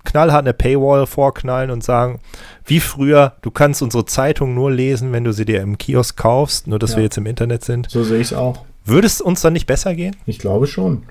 knallhart 0.03 0.41
eine 0.41 0.53
Paywall 0.53 1.07
vorknallen 1.07 1.71
und 1.71 1.81
sagen, 1.81 2.19
wie 2.65 2.81
früher, 2.81 3.33
du 3.41 3.49
kannst 3.49 3.81
unsere 3.81 4.03
Zeitung 4.05 4.53
nur 4.53 4.69
lesen, 4.69 5.13
wenn 5.13 5.23
du 5.23 5.31
sie 5.31 5.45
dir 5.45 5.61
im 5.61 5.77
Kiosk 5.77 6.17
kaufst, 6.17 6.67
nur 6.67 6.77
dass 6.77 6.91
Ja. 6.91 6.97
wir 6.97 7.03
jetzt 7.05 7.17
im 7.17 7.25
Internet 7.25 7.63
sind. 7.63 7.89
So 7.89 8.03
sehe 8.03 8.19
ich 8.19 8.31
es 8.31 8.33
auch. 8.33 8.65
Würde 8.85 9.07
es 9.07 9.21
uns 9.21 9.41
dann 9.41 9.53
nicht 9.53 9.67
besser 9.67 9.95
gehen? 9.95 10.15
Ich 10.25 10.39
glaube 10.39 10.67
schon. 10.67 11.03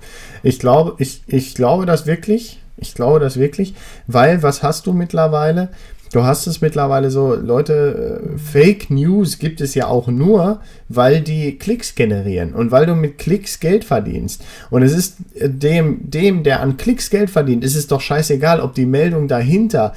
Ich 0.43 0.59
glaube, 0.59 0.95
ich, 0.99 1.23
ich 1.27 1.55
glaube 1.55 1.87
das 1.87 2.07
wirklich. 2.07 2.59
Ich 2.77 2.95
glaube 2.95 3.21
das 3.21 3.39
wirklich, 3.39 3.75
weil 4.07 4.43
was 4.43 4.63
hast 4.63 4.87
du 4.87 4.93
mittlerweile? 4.93 5.69
Du 6.13 6.25
hast 6.25 6.47
es 6.47 6.61
mittlerweile 6.61 7.11
so, 7.11 7.35
Leute, 7.35 8.21
äh, 8.35 8.39
Fake 8.39 8.91
News 8.91 9.39
gibt 9.39 9.63
es 9.63 9.75
ja 9.75 9.87
auch 9.87 10.09
nur, 10.09 10.61
weil 10.91 11.23
die 11.23 11.57
Klicks 11.57 11.95
generieren 11.95 12.53
und 12.53 12.71
weil 12.71 12.85
du 12.85 12.95
mit 12.95 13.17
Klicks 13.17 13.61
Geld 13.61 13.85
verdienst. 13.85 14.45
Und 14.69 14.83
es 14.83 14.93
ist 14.93 15.17
äh, 15.35 15.49
dem, 15.49 16.11
dem, 16.11 16.43
der 16.43 16.61
an 16.61 16.77
Klicks 16.77 17.09
Geld 17.09 17.31
verdient, 17.31 17.65
ist 17.65 17.77
es 17.77 17.87
doch 17.87 18.03
scheißegal, 18.03 18.61
ob 18.61 18.75
die 18.75 18.85
Meldung 18.85 19.27
dahinter 19.27 19.95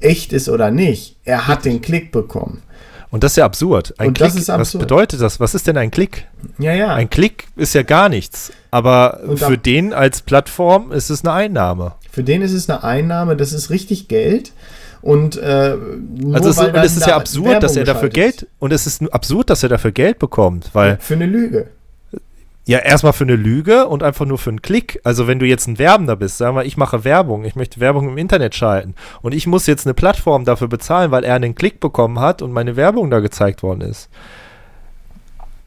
echt 0.00 0.34
ist 0.34 0.50
oder 0.50 0.70
nicht. 0.70 1.16
Er 1.24 1.48
hat 1.48 1.64
den 1.64 1.80
Klick 1.80 2.12
bekommen. 2.12 2.62
Und 3.10 3.24
das 3.24 3.32
ist 3.32 3.36
ja 3.36 3.44
absurd. 3.46 3.94
Ein 3.98 4.08
Und 4.08 4.14
Klick, 4.14 4.28
das 4.32 4.36
ist 4.36 4.48
was 4.48 4.60
absurd. 4.60 4.80
bedeutet 4.82 5.20
das? 5.22 5.40
Was 5.40 5.54
ist 5.54 5.66
denn 5.66 5.76
ein 5.78 5.90
Klick? 5.90 6.26
Ja, 6.58 6.74
ja. 6.74 6.94
Ein 6.94 7.08
Klick 7.08 7.46
ist 7.56 7.74
ja 7.74 7.82
gar 7.82 8.08
nichts. 8.08 8.52
Aber 8.70 9.20
Und 9.26 9.40
da- 9.40 9.46
für 9.48 9.56
den 9.58 9.92
als 9.94 10.20
Plattform 10.22 10.92
ist 10.92 11.08
es 11.10 11.24
eine 11.24 11.32
Einnahme. 11.32 11.92
Für 12.10 12.22
den 12.22 12.42
ist 12.42 12.52
es 12.52 12.68
eine 12.68 12.84
Einnahme, 12.84 13.36
das 13.36 13.52
ist 13.52 13.70
richtig 13.70 14.08
Geld. 14.08 14.52
Und, 15.00 15.36
äh, 15.36 15.76
Also 16.32 16.50
es, 16.50 16.56
weil 16.58 16.66
und 16.68 16.76
dann 16.76 16.84
es 16.84 16.96
ist 16.96 17.06
ja 17.06 17.16
absurd, 17.16 17.62
dass 17.62 17.76
er 17.76 17.84
dafür 17.84 18.08
Geld 18.08 18.46
und 18.58 18.72
es 18.72 18.86
ist 18.86 19.00
absurd, 19.12 19.48
dass 19.48 19.62
er 19.62 19.68
dafür 19.68 19.92
Geld 19.92 20.18
bekommt, 20.18 20.70
weil. 20.72 20.98
Für 21.00 21.14
eine 21.14 21.26
Lüge. 21.26 21.68
Ja 22.68 22.80
erstmal 22.80 23.14
für 23.14 23.24
eine 23.24 23.34
Lüge 23.34 23.86
und 23.86 24.02
einfach 24.02 24.26
nur 24.26 24.36
für 24.36 24.50
einen 24.50 24.60
Klick. 24.60 25.00
Also 25.02 25.26
wenn 25.26 25.38
du 25.38 25.46
jetzt 25.46 25.66
ein 25.66 25.78
Werbender 25.78 26.16
bist, 26.16 26.36
sagen 26.36 26.54
wir, 26.54 26.66
ich 26.66 26.76
mache 26.76 27.02
Werbung, 27.02 27.44
ich 27.44 27.56
möchte 27.56 27.80
Werbung 27.80 28.10
im 28.10 28.18
Internet 28.18 28.54
schalten 28.54 28.94
und 29.22 29.34
ich 29.34 29.46
muss 29.46 29.66
jetzt 29.66 29.86
eine 29.86 29.94
Plattform 29.94 30.44
dafür 30.44 30.68
bezahlen, 30.68 31.10
weil 31.10 31.24
er 31.24 31.34
einen 31.34 31.54
Klick 31.54 31.80
bekommen 31.80 32.20
hat 32.20 32.42
und 32.42 32.52
meine 32.52 32.76
Werbung 32.76 33.10
da 33.10 33.20
gezeigt 33.20 33.62
worden 33.62 33.80
ist. 33.80 34.10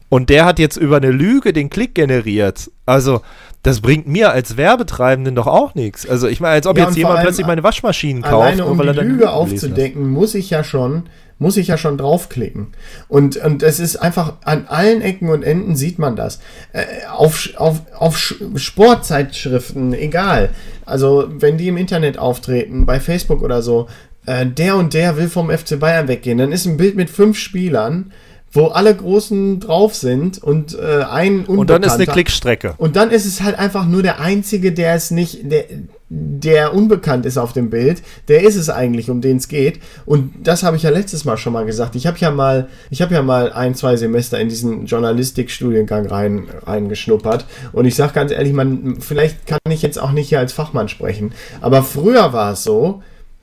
Und 0.10 0.30
der 0.30 0.46
hat 0.46 0.60
jetzt 0.60 0.78
über 0.78 0.98
eine 0.98 1.10
Lüge 1.10 1.54
den 1.54 1.72
Klick 1.72 1.96
generiert. 1.96 2.70
Also, 2.86 3.22
das 3.64 3.80
bringt 3.80 4.08
mir 4.08 4.32
als 4.32 4.58
Werbetreibenden 4.58 5.36
doch 5.36 5.48
auch 5.48 5.74
nichts. 5.74 6.08
Also, 6.08 6.28
ich 6.28 6.42
meine, 6.42 6.56
als 6.56 6.68
ob 6.68 6.78
Ja, 6.78 6.86
jetzt 6.86 6.98
jemand 6.98 7.22
plötzlich 7.22 7.48
meine 7.48 7.64
Waschmaschinen 7.64 8.22
kauft, 8.22 8.60
Alleine 8.60 8.66
um 8.66 8.78
weil 8.78 8.94
die 8.94 9.00
Lüge 9.00 9.32
aufzudecken, 9.32 10.10
muss 10.10 10.36
ich 10.36 10.50
ja 10.50 10.66
schon, 10.66 11.04
muss 11.42 11.58
ich 11.58 11.68
ja 11.68 11.78
schon 11.78 11.98
draufklicken. 11.98 12.68
Und, 13.08 13.36
und 13.38 13.64
es 13.64 13.80
ist 13.80 13.96
einfach, 13.96 14.34
an 14.46 14.68
allen 14.68 15.02
Ecken 15.02 15.30
und 15.30 15.42
Enden 15.42 15.76
sieht 15.76 15.98
man 15.98 16.16
das. 16.16 16.40
Äh, 16.72 16.84
auf, 17.12 17.50
auf, 17.58 17.82
auf 17.98 18.16
Sch- 18.16 18.58
Sportzeitschriften, 18.58 19.94
egal. 19.94 20.50
Also, 20.86 21.28
wenn 21.30 21.58
die 21.58 21.68
im 21.68 21.78
Internet 21.78 22.18
auftreten, 22.20 22.86
bei 22.86 23.00
Facebook 23.00 23.42
oder 23.42 23.62
so, 23.64 23.88
äh, 24.28 24.46
der 24.46 24.76
und 24.76 24.94
der 24.94 25.18
will 25.18 25.30
vom 25.30 25.50
FC 25.50 25.80
Bayern 25.80 26.08
weggehen, 26.08 26.38
dann 26.38 26.52
ist 26.52 26.66
ein 26.68 26.78
Bild 26.78 26.96
mit 26.96 27.10
fünf 27.10 27.40
Spielern, 27.40 28.12
wo 28.54 28.68
alle 28.68 28.94
Großen 28.96 29.60
drauf 29.62 29.96
sind 29.96 30.44
und 30.44 30.78
äh, 30.78 31.04
ein 31.10 31.46
Und 31.46 31.70
dann 31.70 31.84
ist 31.84 31.92
eine 31.92 32.00
Unbekannter- 32.04 32.12
Klickstrecke. 32.12 32.74
und 32.78 32.96
dann 32.96 33.10
ist 33.12 33.26
es 33.26 33.42
halt 33.42 33.58
einfach 33.58 33.86
nur 33.88 34.04
der 34.04 34.20
Einzige, 34.20 34.72
der 34.74 34.94
es 34.96 35.10
nicht, 35.10 35.50
der, 35.50 35.64
der 36.10 36.74
unbekannt 36.74 37.26
ist 37.26 37.38
auf 37.38 37.54
dem 37.54 37.70
Bild, 37.70 38.02
der 38.28 38.44
ist 38.44 38.58
es 38.58 38.70
eigentlich, 38.70 39.10
um 39.10 39.22
den 39.22 39.38
es 39.38 39.48
geht. 39.48 39.80
Und 40.06 40.34
das 40.44 40.64
habe 40.64 40.76
ich 40.76 40.84
ja 40.84 40.90
letztes 40.90 41.24
Mal 41.24 41.38
schon 41.38 41.54
mal 41.54 41.64
gesagt. 41.66 41.96
Ich 41.96 42.06
habe 42.06 42.18
ja 42.18 42.30
mal, 42.32 42.68
ich 42.90 43.02
habe 43.02 43.14
ja 43.14 43.22
mal 43.22 43.54
ein, 43.54 43.74
zwei 43.76 43.96
Semester 43.96 44.38
in 44.38 44.50
diesen 44.50 44.86
Journalistik-Studiengang 44.86 46.08
rein, 46.08 46.50
reingeschnuppert. 46.66 47.46
Und 47.72 47.86
ich 47.86 47.96
sage 47.96 48.12
ganz 48.14 48.32
ehrlich, 48.32 48.52
man, 48.52 48.98
vielleicht 49.00 49.48
kann 49.48 49.60
ich 49.70 49.82
jetzt 49.82 50.02
auch 50.02 50.12
nicht 50.12 50.28
hier 50.28 50.40
als 50.40 50.52
Fachmann 50.52 50.90
sprechen. 50.90 51.32
Aber 51.62 51.84
früher 51.84 52.34
war 52.34 52.52
es 52.52 52.64
so, 52.64 53.02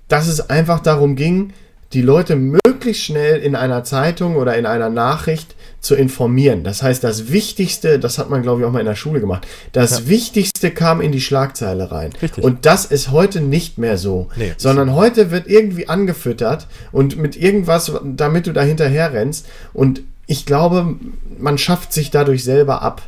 dass 0.08 0.28
es 0.28 0.50
einfach 0.50 0.80
darum 0.80 1.16
ging, 1.16 1.54
die 1.92 2.02
Leute 2.02 2.36
möglichst 2.36 3.02
schnell 3.02 3.40
in 3.40 3.54
einer 3.56 3.82
Zeitung 3.82 4.36
oder 4.36 4.56
in 4.56 4.66
einer 4.66 4.90
Nachricht 4.90 5.54
zu 5.80 5.94
informieren. 5.94 6.64
Das 6.64 6.82
heißt, 6.82 7.02
das 7.02 7.30
Wichtigste, 7.32 7.98
das 7.98 8.18
hat 8.18 8.30
man, 8.30 8.42
glaube 8.42 8.60
ich, 8.60 8.66
auch 8.66 8.72
mal 8.72 8.80
in 8.80 8.86
der 8.86 8.94
Schule 8.94 9.20
gemacht, 9.20 9.46
das 9.72 10.08
Wichtigste 10.08 10.70
kam 10.70 11.00
in 11.00 11.12
die 11.12 11.20
Schlagzeile 11.20 11.90
rein. 11.90 12.10
Richtig. 12.20 12.44
Und 12.44 12.66
das 12.66 12.84
ist 12.84 13.10
heute 13.10 13.40
nicht 13.40 13.78
mehr 13.78 13.96
so. 13.96 14.28
Nee. 14.36 14.54
sondern 14.56 14.94
heute 14.94 15.30
wird 15.30 15.46
irgendwie 15.46 15.88
angefüttert 15.88 16.66
und 16.92 17.16
mit 17.16 17.36
irgendwas, 17.36 17.92
damit 18.04 18.46
du 18.46 18.52
da 18.52 18.62
hinterher 18.62 19.12
rennst. 19.12 19.46
Und 19.72 20.02
ich 20.26 20.44
glaube, 20.44 20.96
man 21.38 21.56
schafft 21.58 21.92
sich 21.92 22.10
dadurch 22.10 22.44
selber 22.44 22.82
ab. 22.82 23.02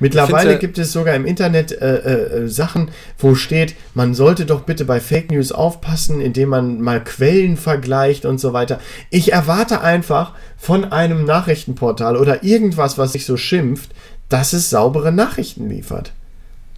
Mittlerweile 0.00 0.52
ja- 0.52 0.58
gibt 0.58 0.78
es 0.78 0.92
sogar 0.92 1.14
im 1.14 1.26
Internet 1.26 1.72
äh, 1.72 1.96
äh, 1.96 2.44
äh, 2.44 2.48
Sachen, 2.48 2.90
wo 3.18 3.34
steht, 3.34 3.74
man 3.94 4.14
sollte 4.14 4.46
doch 4.46 4.62
bitte 4.62 4.84
bei 4.84 5.00
Fake 5.00 5.30
News 5.30 5.52
aufpassen, 5.52 6.20
indem 6.20 6.50
man 6.50 6.80
mal 6.80 7.02
Quellen 7.02 7.56
vergleicht 7.56 8.24
und 8.24 8.38
so 8.38 8.52
weiter. 8.52 8.80
Ich 9.10 9.32
erwarte 9.32 9.80
einfach 9.80 10.32
von 10.56 10.92
einem 10.92 11.24
Nachrichtenportal 11.24 12.16
oder 12.16 12.44
irgendwas, 12.44 12.98
was 12.98 13.12
sich 13.12 13.26
so 13.26 13.36
schimpft, 13.36 13.90
dass 14.28 14.52
es 14.52 14.70
saubere 14.70 15.12
Nachrichten 15.12 15.68
liefert. 15.68 16.12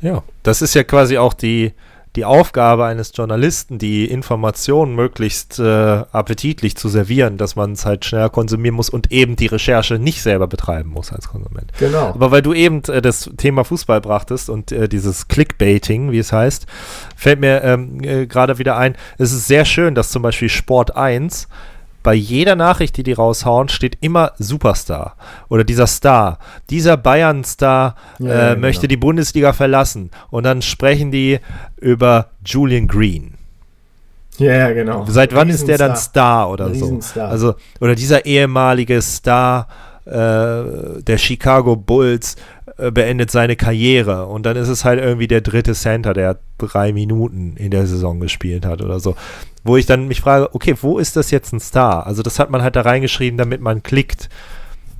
Ja, 0.01 0.23
das 0.43 0.63
ist 0.63 0.75
ja 0.75 0.85
quasi 0.85 1.19
auch 1.19 1.33
die, 1.33 1.73
die 2.17 2.25
Aufgabe 2.25 2.85
eines 2.85 3.13
Journalisten, 3.15 3.79
die 3.79 4.07
Informationen 4.07 4.95
möglichst 4.95 5.59
äh, 5.59 5.63
appetitlich 5.63 6.77
zu 6.77 6.89
servieren, 6.89 7.37
dass 7.37 7.57
man 7.57 7.73
es 7.73 7.85
halt 7.85 8.05
schneller 8.05 8.31
konsumieren 8.31 8.75
muss 8.75 8.89
und 8.89 9.13
eben 9.13 9.37
die 9.37 9.47
Recherche 9.47 9.99
nicht 9.99 10.23
selber 10.23 10.47
betreiben 10.47 10.91
muss 10.91 11.13
als 11.13 11.29
Konsument. 11.29 11.73
Genau. 11.79 12.09
Aber 12.09 12.31
weil 12.31 12.43
du 12.43 12.55
eben 12.55 12.83
äh, 12.85 13.03
das 13.03 13.31
Thema 13.37 13.65
Fußball 13.65 14.01
brachtest 14.01 14.51
und 14.51 14.73
äh, 14.73 14.89
dieses 14.89 15.29
Clickbaiting, 15.29 16.11
wie 16.11 16.19
es 16.19 16.33
heißt, 16.33 16.67
fällt 17.17 17.41
mir 17.41 17.63
ähm, 17.63 18.03
äh, 18.03 18.27
gerade 18.27 18.59
wieder 18.59 18.77
ein, 18.77 18.97
es 19.19 19.33
ist 19.33 19.47
sehr 19.47 19.65
schön, 19.65 19.95
dass 19.95 20.11
zum 20.11 20.23
Beispiel 20.23 20.49
Sport 20.49 20.97
1 20.97 21.49
bei 22.03 22.15
jeder 22.15 22.57
Nachricht, 22.57 22.97
die 22.97 23.03
die 23.03 23.13
raushauen, 23.13 23.69
steht 23.69 23.99
immer 24.01 24.33
Superstar 24.39 25.17
oder 25.49 25.65
dieser 25.65 25.87
Star. 25.87 26.39
Dieser 26.71 26.97
Bayern-Star 26.97 27.97
Ja, 28.19 28.31
äh, 28.31 28.49
ja, 28.51 28.57
möchte 28.57 28.83
genau. 28.83 28.91
die 28.91 28.97
Bundesliga 28.97 29.53
verlassen. 29.53 30.11
Und 30.31 30.45
dann 30.45 30.63
sprechen 30.63 31.11
die 31.11 31.41
über 31.77 32.29
Julian 32.45 32.87
Green. 32.87 33.35
Ja, 34.39 34.53
ja, 34.53 34.73
genau. 34.73 35.05
Seit 35.09 35.35
wann 35.35 35.49
ist 35.49 35.67
der 35.67 35.79
dann 35.79 35.91
Riesenstar. 35.91 36.45
Star 36.45 36.51
oder 36.51 36.67
so? 36.67 36.73
Riesenstar. 36.73 37.29
Also, 37.29 37.55
oder 37.81 37.95
dieser 37.97 38.25
ehemalige 38.25 39.03
Star 39.03 39.67
äh, 40.05 41.03
der 41.03 41.19
Chicago 41.19 41.77
Bulls 41.77 42.37
beendet 42.79 43.31
seine 43.31 43.57
Karriere 43.57 44.27
und 44.27 44.47
dann 44.47 44.57
ist 44.57 44.69
es 44.69 44.85
halt 44.85 45.01
irgendwie 45.01 45.27
der 45.27 45.41
dritte 45.41 45.75
Center, 45.75 46.15
der 46.15 46.39
drei 46.59 46.93
Minuten 46.93 47.57
in 47.57 47.73
der 47.73 47.87
Saison 47.87 48.21
gespielt 48.21 48.65
hat 48.65 48.83
oder 48.83 49.01
so. 49.01 49.17
Wo 49.65 49.77
ich 49.77 49.87
dann 49.87 50.07
mich 50.07 50.21
frage, 50.21 50.55
okay, 50.55 50.77
wo 50.81 50.99
ist 50.99 51.17
das 51.17 51.33
jetzt 51.33 51.53
ein 51.53 51.61
Star? 51.61 52.07
Also 52.07 52.23
das 52.23 52.39
hat 52.39 52.51
man 52.51 52.63
halt 52.63 52.77
da 52.77 52.83
reingeschrieben, 52.83 53.37
damit 53.37 53.61
man 53.61 53.83
klickt. 53.83 54.29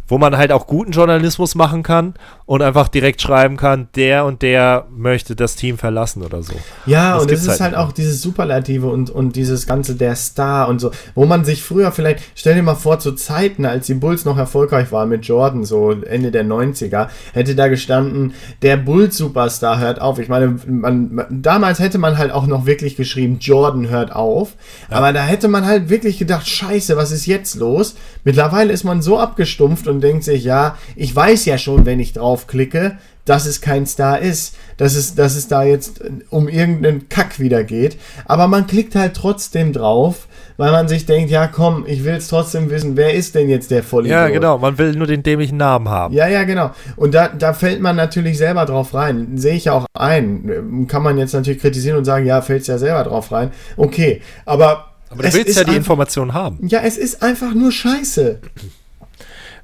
Wo 0.09 0.19
man 0.19 0.37
halt 0.37 0.53
auch 0.53 0.67
guten 0.67 0.91
Journalismus 0.91 1.55
machen 1.55 1.83
kann 1.83 2.15
und 2.49 2.63
einfach 2.63 2.89
direkt 2.89 3.21
schreiben 3.21 3.59
kann, 3.59 3.89
der 3.95 4.25
und 4.25 4.41
der 4.41 4.87
möchte 4.91 5.37
das 5.37 5.55
Team 5.55 5.77
verlassen 5.77 6.23
oder 6.23 6.43
so. 6.43 6.55
Ja, 6.87 7.13
Das 7.13 7.23
und 7.23 7.31
es 7.31 7.43
ist 7.43 7.61
halt 7.61 7.69
halt 7.69 7.75
auch 7.75 7.93
dieses 7.93 8.23
Superlative 8.23 8.87
und, 8.87 9.11
und 9.11 9.37
dieses 9.37 9.67
ganze 9.67 9.95
der 9.95 10.17
Star 10.17 10.69
und 10.69 10.81
so, 10.81 10.91
wo 11.15 11.27
man 11.27 11.45
sich 11.45 11.63
früher 11.63 11.93
vielleicht, 11.93 12.21
stell 12.35 12.55
dir 12.55 12.63
mal 12.63 12.75
vor, 12.75 13.01
zu 13.01 13.13
Zeiten, 13.13 13.67
als 13.67 13.87
die 13.87 13.95
Bulls 13.95 14.25
noch 14.25 14.39
erfolgreich 14.39 14.91
waren 14.93 15.11
mit 15.11 15.27
Jordan, 15.27 15.65
so 15.65 15.91
Ende 15.91 16.31
der 16.31 16.47
90er, 16.47 17.09
hätte 17.35 17.55
da 17.55 17.69
gestanden, 17.69 18.33
der 18.63 18.79
Bulls-Superstar 18.79 19.79
hört 19.79 20.01
auf. 20.01 20.19
Ich 20.19 20.31
meine, 20.31 20.59
man, 20.67 21.15
man, 21.15 21.27
damals 21.43 21.81
hätte 21.81 21.99
man 21.99 22.17
halt 22.17 22.33
auch 22.33 22.47
noch 22.47 22.65
wirklich 22.65 22.97
geschrieben, 22.97 23.37
Jordan 23.41 23.91
hört 23.91 24.17
auf, 24.17 24.55
aber 24.89 25.13
da 25.13 25.23
hätte 25.23 25.49
man 25.49 25.67
halt 25.67 25.91
wirklich 25.91 26.17
gedacht, 26.17 26.49
scheiße, 26.49 26.97
was 26.97 27.11
ist 27.11 27.27
jetzt 27.27 27.57
los? 27.57 27.95
Mittlerweile 28.25 28.73
ist 28.73 28.85
man 28.85 29.03
so 29.03 29.19
abgestumpft 29.19 29.87
und 29.87 30.01
denkt 30.01 30.25
sich, 30.25 30.45
ja, 30.45 30.79
ich 30.97 31.15
weiß 31.15 31.45
ja 31.45 31.59
schon, 31.59 31.85
wenn 31.85 32.01
ich 32.01 32.15
draufklicke, 32.39 32.99
dass 33.25 33.45
es 33.45 33.61
kein 33.61 33.87
Star 33.87 34.19
ist, 34.21 34.57
dass 34.79 34.95
es, 34.95 35.15
dass 35.15 35.37
es 35.37 35.49
da 35.49 35.63
jetzt 35.63 36.01
äh, 36.01 36.11
um 36.31 36.49
irgendeinen 36.49 37.09
Kack 37.09 37.39
wieder 37.39 37.63
geht. 37.63 37.99
Aber 38.25 38.49
man 38.49 38.67
klickt 38.67 38.95
halt 38.95 39.15
trotzdem 39.15 39.73
drauf, 39.73 40.29
weil 40.57 40.73
man 40.73 40.89
sich 40.89 41.05
denkt, 41.05 41.31
ja 41.31 41.47
komm, 41.47 41.85
ich 41.87 42.05
will 42.05 42.15
es 42.15 42.29
trotzdem 42.29 42.71
wissen, 42.71 42.97
wer 42.97 43.13
ist 43.13 43.35
denn 43.35 43.49
jetzt 43.51 43.71
der 43.71 43.83
Vollidiot? 43.83 44.19
Ja, 44.19 44.29
genau. 44.29 44.59
Man 44.59 44.79
will 44.79 44.93
nur 44.95 45.07
den 45.07 45.23
dämlichen 45.23 45.59
Namen 45.59 45.89
haben. 45.89 46.15
Ja, 46.15 46.27
ja, 46.27 46.45
genau. 46.45 46.71
Und 46.97 47.15
da, 47.15 47.29
da 47.29 47.53
fällt 47.53 47.81
man 47.81 47.97
natürlich 47.97 48.39
selber 48.39 48.65
drauf 48.65 48.95
rein. 48.95 49.37
Sehe 49.37 49.55
ich 49.55 49.67
ja 49.67 49.75
auch 49.75 49.87
ein. 49.93 50.87
Kann 50.89 51.03
man 51.03 51.19
jetzt 51.19 51.35
natürlich 51.35 51.61
kritisieren 51.61 51.99
und 51.99 52.05
sagen, 52.05 52.25
ja, 52.25 52.41
fällt's 52.41 52.67
ja 52.67 52.79
selber 52.79 53.05
drauf 53.05 53.31
rein. 53.31 53.51
Okay, 53.77 54.23
aber. 54.47 54.87
Aber 55.11 55.23
du 55.23 55.29
es 55.29 55.35
willst 55.35 55.57
ja 55.57 55.65
die 55.65 55.77
Information 55.77 56.35
haben. 56.35 56.59
Ja, 56.69 56.81
es 56.81 56.99
ist 56.99 57.23
einfach 57.23 57.55
nur 57.55 57.73
scheiße. 57.73 58.41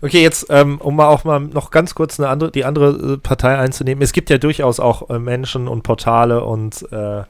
Okay, 0.03 0.23
jetzt, 0.23 0.47
ähm, 0.51 0.79
um 0.81 0.97
mal 0.97 1.09
auch 1.09 1.25
mal 1.25 1.41
noch 1.41 1.71
ganz 1.71 1.95
kurz 1.95 2.19
eine 2.19 2.29
andere, 2.29 2.51
die 2.51 2.65
andere 2.65 3.15
äh, 3.15 3.19
Partei 3.19 3.57
einzunehmen. 3.59 4.03
Es 4.03 4.13
gibt 4.13 4.31
ja 4.31 4.39
durchaus 4.39 4.81
auch 4.81 5.11
äh, 5.11 5.19
Menschen 5.19 5.69
und 5.69 5.83
Portale 5.83 6.45
und 6.45 6.87
äh, 6.93 7.23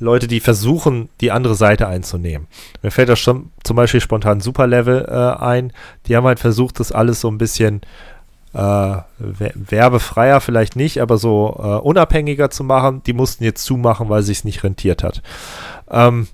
Leute, 0.00 0.26
die 0.26 0.40
versuchen, 0.40 1.10
die 1.20 1.30
andere 1.30 1.54
Seite 1.54 1.86
einzunehmen. 1.86 2.48
Mir 2.82 2.90
fällt 2.90 3.10
das 3.10 3.18
schon 3.18 3.50
zum 3.62 3.76
Beispiel 3.76 4.00
spontan 4.00 4.40
Superlevel 4.40 5.06
äh, 5.06 5.42
ein. 5.42 5.72
Die 6.06 6.16
haben 6.16 6.26
halt 6.26 6.40
versucht, 6.40 6.80
das 6.80 6.90
alles 6.90 7.20
so 7.20 7.28
ein 7.28 7.38
bisschen 7.38 7.82
äh, 8.54 8.96
werbefreier 9.18 10.40
vielleicht 10.40 10.74
nicht, 10.74 11.00
aber 11.00 11.18
so 11.18 11.54
äh, 11.62 11.66
unabhängiger 11.86 12.50
zu 12.50 12.64
machen. 12.64 13.02
Die 13.04 13.12
mussten 13.12 13.44
jetzt 13.44 13.64
zumachen, 13.64 14.08
weil 14.08 14.20
es 14.20 14.26
sich 14.26 14.44
nicht 14.44 14.64
rentiert 14.64 15.04
hat. 15.04 15.22
Ähm, 15.90 16.28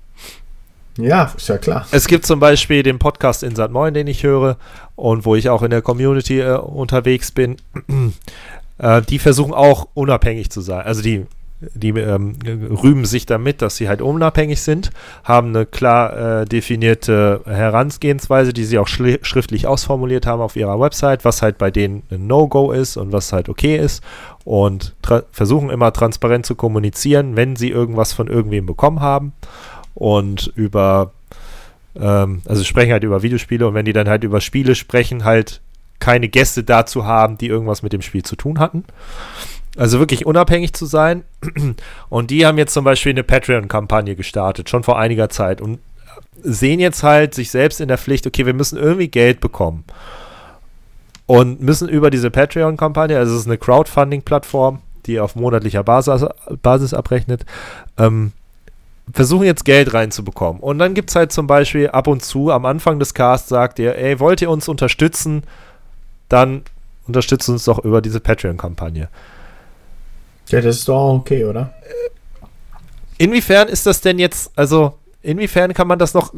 ja, 0.97 1.31
ist 1.35 1.47
ja 1.47 1.57
klar. 1.57 1.85
Es 1.91 2.07
gibt 2.07 2.25
zum 2.25 2.39
Beispiel 2.39 2.83
den 2.83 2.99
Podcast 2.99 3.43
Insat 3.43 3.71
9, 3.71 3.93
den 3.93 4.07
ich 4.07 4.23
höre 4.23 4.57
und 4.95 5.25
wo 5.25 5.35
ich 5.35 5.49
auch 5.49 5.61
in 5.61 5.69
der 5.69 5.81
Community 5.81 6.39
äh, 6.39 6.57
unterwegs 6.57 7.31
bin. 7.31 7.57
äh, 8.79 9.01
die 9.03 9.19
versuchen 9.19 9.53
auch 9.53 9.87
unabhängig 9.93 10.49
zu 10.49 10.61
sein. 10.61 10.81
Also 10.81 11.01
die, 11.03 11.25
die 11.75 11.89
ähm, 11.89 12.35
rühmen 12.47 13.05
sich 13.05 13.27
damit, 13.27 13.61
dass 13.61 13.77
sie 13.77 13.87
halt 13.87 14.01
unabhängig 14.01 14.61
sind, 14.61 14.89
haben 15.23 15.49
eine 15.49 15.65
klar 15.67 16.41
äh, 16.41 16.45
definierte 16.45 17.41
Herangehensweise, 17.45 18.51
die 18.53 18.65
sie 18.65 18.79
auch 18.79 18.87
schriftlich 18.87 19.67
ausformuliert 19.67 20.25
haben 20.25 20.41
auf 20.41 20.55
ihrer 20.55 20.79
Website, 20.79 21.25
was 21.25 21.43
halt 21.43 21.59
bei 21.59 21.69
denen 21.69 22.03
ein 22.09 22.25
No-Go 22.25 22.71
ist 22.71 22.97
und 22.97 23.11
was 23.11 23.33
halt 23.33 23.49
okay 23.49 23.77
ist 23.77 24.03
und 24.45 24.95
versuchen 25.31 25.69
immer 25.69 25.93
transparent 25.93 26.45
zu 26.45 26.55
kommunizieren, 26.55 27.35
wenn 27.35 27.55
sie 27.55 27.69
irgendwas 27.69 28.13
von 28.13 28.27
irgendwem 28.27 28.65
bekommen 28.65 28.99
haben 28.99 29.33
und 29.97 30.53
über, 30.55 31.11
ähm, 31.99 32.43
also 32.45 32.63
sprechen 32.63 32.91
halt 32.91 33.03
über 33.03 33.23
Videospiele 33.23 33.67
und 33.67 33.73
wenn 33.73 33.85
die 33.85 33.93
dann 33.93 34.07
halt 34.07 34.23
über 34.23 34.41
Spiele 34.41 34.75
sprechen, 34.75 35.23
halt 35.23 35.59
keine 35.97 36.27
Gäste 36.27 36.63
dazu 36.63 37.05
haben, 37.05 37.39
die 37.39 37.47
irgendwas 37.47 37.81
mit 37.81 37.93
dem 37.93 38.03
Spiel 38.03 38.21
zu 38.21 38.35
tun 38.35 38.59
hatten. 38.59 38.83
Also 39.75 39.97
wirklich 39.97 40.27
unabhängig 40.27 40.73
zu 40.73 40.85
sein. 40.85 41.23
Und 42.09 42.29
die 42.29 42.45
haben 42.45 42.59
jetzt 42.59 42.73
zum 42.73 42.83
Beispiel 42.83 43.11
eine 43.11 43.23
Patreon-Kampagne 43.23 44.15
gestartet, 44.15 44.69
schon 44.69 44.83
vor 44.83 44.99
einiger 44.99 45.29
Zeit 45.29 45.61
und 45.61 45.79
sehen 46.41 46.79
jetzt 46.79 47.01
halt 47.01 47.33
sich 47.33 47.49
selbst 47.49 47.81
in 47.81 47.87
der 47.87 47.97
Pflicht, 47.97 48.27
okay, 48.27 48.45
wir 48.45 48.53
müssen 48.53 48.77
irgendwie 48.77 49.07
Geld 49.07 49.39
bekommen. 49.39 49.83
Und 51.25 51.61
müssen 51.61 51.89
über 51.89 52.09
diese 52.09 52.29
Patreon-Kampagne, 52.31 53.17
also 53.17 53.33
es 53.33 53.41
ist 53.41 53.47
eine 53.47 53.57
Crowdfunding-Plattform, 53.57 54.81
die 55.07 55.19
auf 55.19 55.35
monatlicher 55.35 55.83
Basis, 55.83 56.25
Basis 56.61 56.93
abrechnet, 56.93 57.45
ähm, 57.97 58.31
versuchen 59.13 59.45
jetzt 59.45 59.65
Geld 59.65 59.93
reinzubekommen. 59.93 60.61
Und 60.61 60.79
dann 60.79 60.93
gibt 60.93 61.09
es 61.09 61.15
halt 61.15 61.31
zum 61.31 61.47
Beispiel 61.47 61.89
ab 61.89 62.07
und 62.07 62.23
zu 62.23 62.51
am 62.51 62.65
Anfang 62.65 62.99
des 62.99 63.13
Casts 63.13 63.49
sagt 63.49 63.79
ihr, 63.79 63.95
ey, 63.95 64.19
wollt 64.19 64.41
ihr 64.41 64.49
uns 64.49 64.67
unterstützen? 64.67 65.43
Dann 66.29 66.63
unterstützt 67.07 67.47
uns 67.49 67.63
doch 67.63 67.79
über 67.79 68.01
diese 68.01 68.19
Patreon-Kampagne. 68.19 69.09
Ja, 70.49 70.61
das 70.61 70.77
ist 70.77 70.87
doch 70.87 71.13
okay, 71.13 71.45
oder? 71.45 71.73
Inwiefern 73.17 73.67
ist 73.67 73.85
das 73.85 74.01
denn 74.01 74.19
jetzt, 74.19 74.51
also 74.55 74.97
inwiefern 75.27 75.73
kann 75.73 75.87
man 75.87 75.99
das 75.99 76.13
noch, 76.13 76.33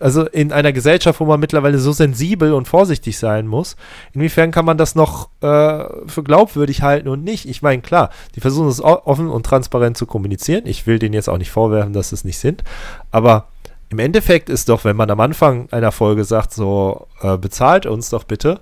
also 0.00 0.26
in 0.26 0.52
einer 0.52 0.72
Gesellschaft, 0.72 1.20
wo 1.20 1.24
man 1.24 1.38
mittlerweile 1.38 1.78
so 1.78 1.92
sensibel 1.92 2.52
und 2.52 2.66
vorsichtig 2.66 3.16
sein 3.16 3.46
muss, 3.46 3.76
inwiefern 4.12 4.50
kann 4.50 4.64
man 4.64 4.76
das 4.76 4.96
noch 4.96 5.28
äh, 5.40 5.84
für 6.06 6.24
glaubwürdig 6.24 6.82
halten 6.82 7.08
und 7.08 7.22
nicht? 7.22 7.48
Ich 7.48 7.62
meine, 7.62 7.80
klar, 7.80 8.10
die 8.34 8.40
versuchen 8.40 8.68
es 8.68 8.82
offen 8.82 9.28
und 9.28 9.46
transparent 9.46 9.96
zu 9.96 10.06
kommunizieren. 10.06 10.66
Ich 10.66 10.86
will 10.86 10.98
denen 10.98 11.14
jetzt 11.14 11.28
auch 11.28 11.38
nicht 11.38 11.52
vorwerfen, 11.52 11.92
dass 11.92 12.10
es 12.10 12.24
nicht 12.24 12.38
sind, 12.38 12.64
aber 13.12 13.46
im 13.88 13.98
Endeffekt 14.00 14.48
ist 14.48 14.68
doch, 14.68 14.84
wenn 14.84 14.96
man 14.96 15.10
am 15.10 15.20
Anfang 15.20 15.68
einer 15.70 15.92
Folge 15.92 16.24
sagt, 16.24 16.52
so 16.54 17.06
äh, 17.20 17.36
bezahlt 17.36 17.86
uns 17.86 18.10
doch 18.10 18.24
bitte, 18.24 18.60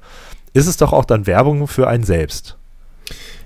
ist 0.53 0.66
es 0.66 0.76
doch 0.76 0.93
auch 0.93 1.05
dann 1.05 1.26
Werbung 1.26 1.66
für 1.66 1.88
einen 1.88 2.05
selbst. 2.05 2.59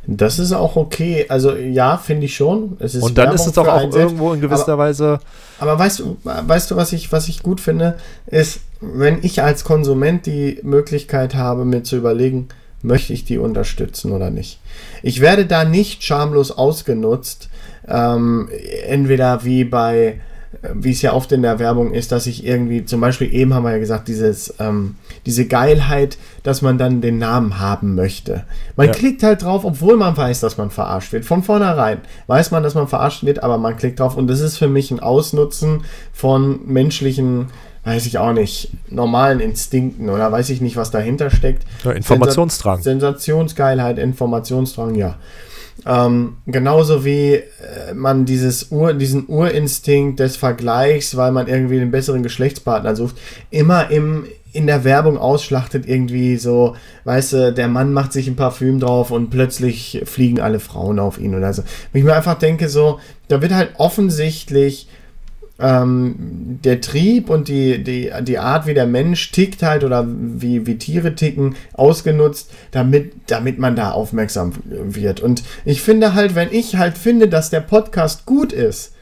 Das 0.07 0.39
ist 0.39 0.53
auch 0.53 0.77
okay. 0.77 1.27
Also 1.29 1.55
ja, 1.55 1.97
finde 1.97 2.27
ich 2.27 2.37
schon. 2.37 2.77
und 3.01 3.19
dann 3.19 3.35
ist 3.35 3.47
es 3.47 3.53
doch 3.53 3.67
auch 3.67 3.95
irgendwo 3.95 4.33
in 4.33 4.41
gewisser 4.41 4.75
aber, 4.75 4.85
Weise. 4.85 5.21
Aber 5.59 5.79
weißt 5.79 6.01
du, 6.01 6.17
weißt 6.25 6.71
du, 6.71 6.77
was 6.77 6.93
ich, 6.93 7.13
was 7.13 7.29
ich 7.29 7.43
gut 7.43 7.61
finde, 7.61 7.97
ist, 8.27 8.61
wenn 8.81 9.19
ich 9.23 9.43
als 9.43 9.65
Konsument 9.65 10.27
die 10.27 10.61
Möglichkeit 10.63 11.35
habe, 11.35 11.65
mir 11.65 11.83
zu 11.83 11.97
überlegen, 11.97 12.49
möchte 12.83 13.13
ich 13.13 13.25
die 13.25 13.39
unterstützen 13.39 14.13
oder 14.13 14.31
nicht. 14.31 14.61
Ich 15.03 15.21
werde 15.21 15.47
da 15.47 15.65
nicht 15.65 16.03
schamlos 16.03 16.51
ausgenutzt, 16.51 17.49
ähm, 17.89 18.49
entweder 18.87 19.45
wie 19.45 19.65
bei 19.65 20.21
wie 20.73 20.93
es 20.93 21.03
ja 21.03 21.13
oft 21.13 21.33
in 21.33 21.43
der 21.43 21.59
Werbung 21.59 21.93
ist, 21.93 22.13
dass 22.13 22.27
ich 22.27 22.47
irgendwie, 22.47 22.85
zum 22.85 23.01
Beispiel 23.01 23.33
eben 23.33 23.55
haben 23.55 23.65
wir 23.65 23.73
ja 23.73 23.79
gesagt, 23.79 24.09
dieses, 24.09 24.55
ähm, 24.59 24.97
diese 25.27 25.47
Geilheit, 25.47 26.19
dass 26.43 26.63
man 26.63 26.79
dann 26.79 27.01
den 27.01 27.19
Namen 27.19 27.59
haben 27.59 27.95
möchte. 27.95 28.45
Man 28.77 28.89
ja. 28.89 28.93
klickt 28.93 29.23
halt 29.23 29.43
drauf, 29.43 29.65
obwohl 29.65 29.97
man 29.97 30.17
weiß, 30.17 30.41
dass 30.41 30.57
man 30.57 30.71
verarscht 30.71 31.13
wird. 31.13 31.25
Von 31.25 31.43
vornherein 31.43 31.99
weiß 32.27 32.51
man, 32.51 32.63
dass 32.63 32.75
man 32.75 32.89
verarscht 32.89 33.25
wird, 33.25 33.43
aber 33.43 33.59
man 33.59 33.77
klickt 33.77 34.01
drauf 34.01 34.17
und 34.17 34.27
das 34.27 34.41
ist 34.41 34.59
für 34.59 34.69
mich 34.69 34.91
ein 34.91 35.01
Ausnutzen 35.01 35.85
von 36.13 36.61
menschlichen 36.67 37.49
weiß 37.87 38.07
ich 38.07 38.17
auch 38.17 38.33
nicht, 38.33 38.71
normalen 38.89 39.41
Instinkten 39.41 40.09
oder 40.09 40.33
weiß 40.33 40.49
ich 40.51 40.63
nicht, 40.63 40.77
was 40.77 40.91
dahinter 40.91 41.31
steckt. 41.31 41.65
Ja, 41.85 41.93
Informationsdrang. 41.93 42.81
Sensationsgeilheit, 42.83 43.99
Informationsdrang, 43.99 44.95
ja. 44.95 45.17
Ähm, 45.87 46.39
genauso 46.47 47.05
wie 47.05 47.35
äh, 47.35 47.43
man 47.95 48.25
dieses 48.25 48.71
Ur, 48.71 48.95
diesen 48.95 49.29
Urinstinkt 49.29 50.19
des 50.19 50.37
Vergleichs, 50.37 51.17
weil 51.17 51.31
man 51.33 51.47
irgendwie 51.47 51.79
den 51.79 51.91
besseren 51.91 52.23
Geschlechtspartner 52.23 52.97
sucht, 52.97 53.17
immer 53.51 53.91
im, 53.91 54.25
in 54.55 54.69
der 54.69 54.85
Werbung 54.85 55.19
ausschlachtet, 55.19 55.87
irgendwie 55.87 56.37
so, 56.37 56.77
weißt 57.05 57.33
du, 57.33 57.53
der 57.53 57.67
Mann 57.67 57.93
macht 57.93 58.13
sich 58.13 58.29
ein 58.29 58.37
Parfüm 58.37 58.79
drauf 58.79 59.11
und 59.11 59.29
plötzlich 59.29 60.03
fliegen 60.05 60.41
alle 60.41 60.61
Frauen 60.61 61.01
auf 61.01 61.19
ihn 61.19 61.35
oder 61.35 61.53
so. 61.53 61.63
Wenn 61.93 62.01
ich 62.01 62.05
mir 62.07 62.15
einfach 62.15 62.39
denke, 62.39 62.69
so, 62.69 63.01
da 63.27 63.43
wird 63.43 63.53
halt 63.53 63.73
offensichtlich 63.79 64.87
ähm, 65.59 66.61
der 66.65 66.81
Trieb 66.81 67.31
und 67.31 67.49
die, 67.49 67.83
die, 67.83 68.13
die 68.23 68.39
Art, 68.39 68.67
wie 68.67 68.75
der 68.75 68.87
Mensch 68.87 69.33
tickt 69.33 69.65
halt 69.65 69.83
oder 69.83 70.07
wie, 70.09 70.67
wie 70.67 70.79
Tiere 70.79 71.17
ticken, 71.17 71.57
ausgenutzt, 71.73 72.53
damit, 72.71 73.13
damit 73.27 73.59
man 73.59 73.75
da 73.75 73.91
aufmerksam 73.91 74.53
wird. 74.65 75.19
Und 75.19 75.43
ich 75.65 75.83
finde 75.83 76.15
halt, 76.15 76.37
wenn 76.37 76.53
ich 76.53 76.77
halt 76.77 76.97
finde, 76.97 77.29
dass 77.29 77.51
der 77.51 77.61
Podcast 77.61 78.25
gut 78.25 78.53
ist, 78.53 78.94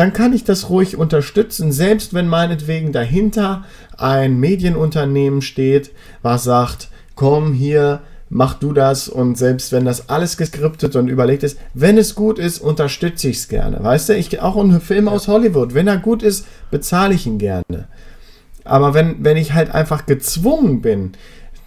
dann 0.00 0.14
kann 0.14 0.32
ich 0.32 0.44
das 0.44 0.70
ruhig 0.70 0.96
unterstützen, 0.96 1.72
selbst 1.72 2.14
wenn 2.14 2.26
meinetwegen 2.26 2.90
dahinter 2.90 3.66
ein 3.98 4.40
Medienunternehmen 4.40 5.42
steht, 5.42 5.90
was 6.22 6.42
sagt, 6.42 6.88
komm 7.16 7.52
hier, 7.52 8.00
mach 8.30 8.54
du 8.54 8.72
das 8.72 9.10
und 9.10 9.36
selbst 9.36 9.72
wenn 9.72 9.84
das 9.84 10.08
alles 10.08 10.38
geskriptet 10.38 10.96
und 10.96 11.08
überlegt 11.08 11.42
ist, 11.42 11.58
wenn 11.74 11.98
es 11.98 12.14
gut 12.14 12.38
ist, 12.38 12.60
unterstütze 12.60 13.28
ich 13.28 13.36
es 13.36 13.48
gerne. 13.48 13.84
Weißt 13.84 14.08
du, 14.08 14.16
ich 14.16 14.40
auch 14.40 14.56
ein 14.56 14.80
Film 14.80 15.06
aus 15.06 15.28
Hollywood, 15.28 15.74
wenn 15.74 15.86
er 15.86 15.98
gut 15.98 16.22
ist, 16.22 16.46
bezahle 16.70 17.12
ich 17.12 17.26
ihn 17.26 17.36
gerne. 17.36 17.86
Aber 18.64 18.94
wenn, 18.94 19.22
wenn 19.22 19.36
ich 19.36 19.52
halt 19.52 19.74
einfach 19.74 20.06
gezwungen 20.06 20.80
bin, 20.80 21.12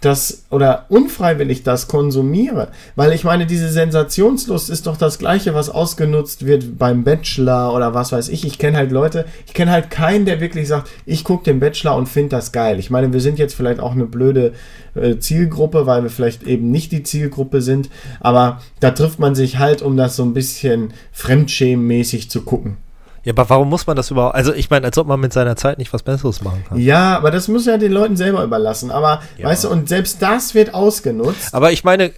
das 0.04 0.44
oder 0.50 0.86
unfreiwillig 0.88 1.62
das 1.62 1.88
konsumiere. 1.88 2.68
Weil 2.96 3.12
ich 3.12 3.24
meine, 3.24 3.46
diese 3.46 3.68
Sensationslust 3.68 4.70
ist 4.70 4.86
doch 4.86 4.96
das 4.96 5.18
gleiche, 5.18 5.54
was 5.54 5.70
ausgenutzt 5.70 6.46
wird 6.46 6.78
beim 6.78 7.04
Bachelor 7.04 7.74
oder 7.74 7.94
was 7.94 8.12
weiß 8.12 8.28
ich. 8.28 8.44
Ich 8.44 8.58
kenne 8.58 8.76
halt 8.76 8.92
Leute, 8.92 9.24
ich 9.46 9.54
kenne 9.54 9.70
halt 9.70 9.90
keinen, 9.90 10.24
der 10.24 10.40
wirklich 10.40 10.68
sagt, 10.68 10.90
ich 11.06 11.24
gucke 11.24 11.44
den 11.44 11.60
Bachelor 11.60 11.96
und 11.96 12.08
finde 12.08 12.30
das 12.30 12.52
geil. 12.52 12.78
Ich 12.78 12.90
meine, 12.90 13.12
wir 13.12 13.20
sind 13.20 13.38
jetzt 13.38 13.54
vielleicht 13.54 13.80
auch 13.80 13.92
eine 13.92 14.06
blöde 14.06 14.52
äh, 14.94 15.18
Zielgruppe, 15.18 15.86
weil 15.86 16.02
wir 16.02 16.10
vielleicht 16.10 16.44
eben 16.44 16.70
nicht 16.70 16.92
die 16.92 17.02
Zielgruppe 17.02 17.62
sind, 17.62 17.90
aber 18.20 18.60
da 18.80 18.90
trifft 18.90 19.18
man 19.18 19.34
sich 19.34 19.58
halt, 19.58 19.82
um 19.82 19.96
das 19.96 20.16
so 20.16 20.22
ein 20.22 20.34
bisschen 20.34 20.92
fremdschämenmäßig 21.12 22.30
zu 22.30 22.42
gucken. 22.42 22.76
Ja, 23.24 23.32
aber 23.32 23.48
warum 23.48 23.70
muss 23.70 23.86
man 23.86 23.96
das 23.96 24.10
überhaupt? 24.10 24.34
Also, 24.34 24.52
ich 24.52 24.68
meine, 24.68 24.84
als 24.86 24.98
ob 24.98 25.06
man 25.06 25.18
mit 25.18 25.32
seiner 25.32 25.56
Zeit 25.56 25.78
nicht 25.78 25.92
was 25.94 26.02
Besseres 26.02 26.42
machen 26.42 26.62
kann. 26.68 26.78
Ja, 26.78 27.16
aber 27.16 27.30
das 27.30 27.48
muss 27.48 27.64
ja 27.64 27.78
den 27.78 27.90
Leuten 27.90 28.16
selber 28.16 28.44
überlassen. 28.44 28.90
Aber, 28.90 29.22
ja. 29.38 29.48
weißt 29.48 29.64
du, 29.64 29.70
und 29.70 29.88
selbst 29.88 30.20
das 30.20 30.54
wird 30.54 30.74
ausgenutzt. 30.74 31.54
Aber 31.54 31.72
ich 31.72 31.84
meine. 31.84 32.12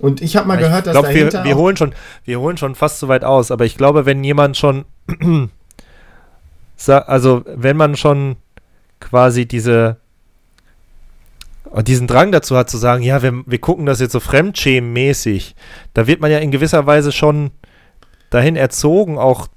Und 0.00 0.22
ich 0.22 0.36
habe 0.36 0.46
mal 0.46 0.56
gehört, 0.56 0.86
dass 0.86 0.92
glaub, 0.92 1.12
wir, 1.12 1.44
wir 1.44 1.56
holen 1.56 1.76
schon, 1.76 1.92
wir 2.24 2.40
holen 2.40 2.56
schon 2.56 2.74
fast 2.74 3.00
so 3.00 3.08
weit 3.08 3.24
aus. 3.24 3.50
Aber 3.50 3.64
ich 3.66 3.76
glaube, 3.76 4.06
wenn 4.06 4.24
jemand 4.24 4.56
schon. 4.56 4.84
also, 6.86 7.42
wenn 7.46 7.76
man 7.76 7.96
schon 7.96 8.36
quasi 9.00 9.46
diese. 9.46 9.98
diesen 11.82 12.06
Drang 12.06 12.32
dazu 12.32 12.56
hat, 12.56 12.70
zu 12.70 12.78
sagen, 12.78 13.02
ja, 13.02 13.22
wir, 13.22 13.42
wir 13.44 13.58
gucken 13.58 13.84
das 13.84 14.00
jetzt 14.00 14.12
so 14.12 14.20
fremdschämenmäßig, 14.20 15.54
da 15.92 16.06
wird 16.06 16.22
man 16.22 16.30
ja 16.30 16.38
in 16.38 16.50
gewisser 16.50 16.86
Weise 16.86 17.12
schon 17.12 17.50
dahin 18.30 18.56
erzogen, 18.56 19.18
auch 19.18 19.48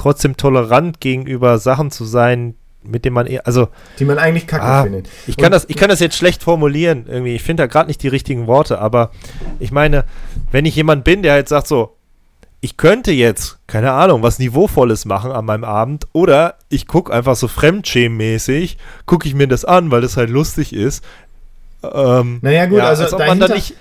trotzdem 0.00 0.36
tolerant 0.36 1.00
gegenüber 1.00 1.58
Sachen 1.58 1.90
zu 1.90 2.04
sein, 2.04 2.54
mit 2.82 3.04
denen 3.04 3.14
man 3.14 3.26
eher, 3.26 3.46
also 3.46 3.68
die 3.98 4.04
man 4.04 4.18
eigentlich 4.18 4.46
kacke 4.46 4.64
ah, 4.64 4.82
findet. 4.82 5.08
Ich 5.26 5.36
kann 5.36 5.52
das, 5.52 5.66
ich 5.68 5.76
kann 5.76 5.90
das 5.90 6.00
jetzt 6.00 6.16
schlecht 6.16 6.42
formulieren 6.42 7.04
irgendwie. 7.06 7.34
Ich 7.34 7.42
finde 7.42 7.64
da 7.64 7.66
gerade 7.66 7.88
nicht 7.88 8.02
die 8.02 8.08
richtigen 8.08 8.46
Worte, 8.46 8.78
aber 8.78 9.10
ich 9.58 9.70
meine, 9.70 10.04
wenn 10.50 10.64
ich 10.64 10.76
jemand 10.76 11.04
bin, 11.04 11.22
der 11.22 11.34
halt 11.34 11.48
sagt 11.48 11.66
so, 11.66 11.96
ich 12.62 12.76
könnte 12.76 13.12
jetzt, 13.12 13.58
keine 13.66 13.92
Ahnung, 13.92 14.22
was 14.22 14.38
Niveauvolles 14.38 15.04
machen 15.04 15.32
an 15.32 15.44
meinem 15.44 15.64
Abend 15.64 16.06
oder 16.12 16.56
ich 16.68 16.86
gucke 16.86 17.12
einfach 17.12 17.36
so 17.36 17.48
fremdschämmäßig, 17.48 18.76
gucke 19.06 19.28
ich 19.28 19.34
mir 19.34 19.48
das 19.48 19.64
an, 19.64 19.90
weil 19.90 20.02
das 20.02 20.16
halt 20.16 20.30
lustig 20.30 20.72
ist. 20.72 21.04
Ähm, 21.82 22.38
Naja, 22.42 22.66
gut, 22.66 22.78
ja, 22.78 22.84
also 22.84 23.04
als 23.04 23.14
ob 23.14 23.20
man 23.20 23.40
dann 23.40 23.52
nicht 23.52 23.74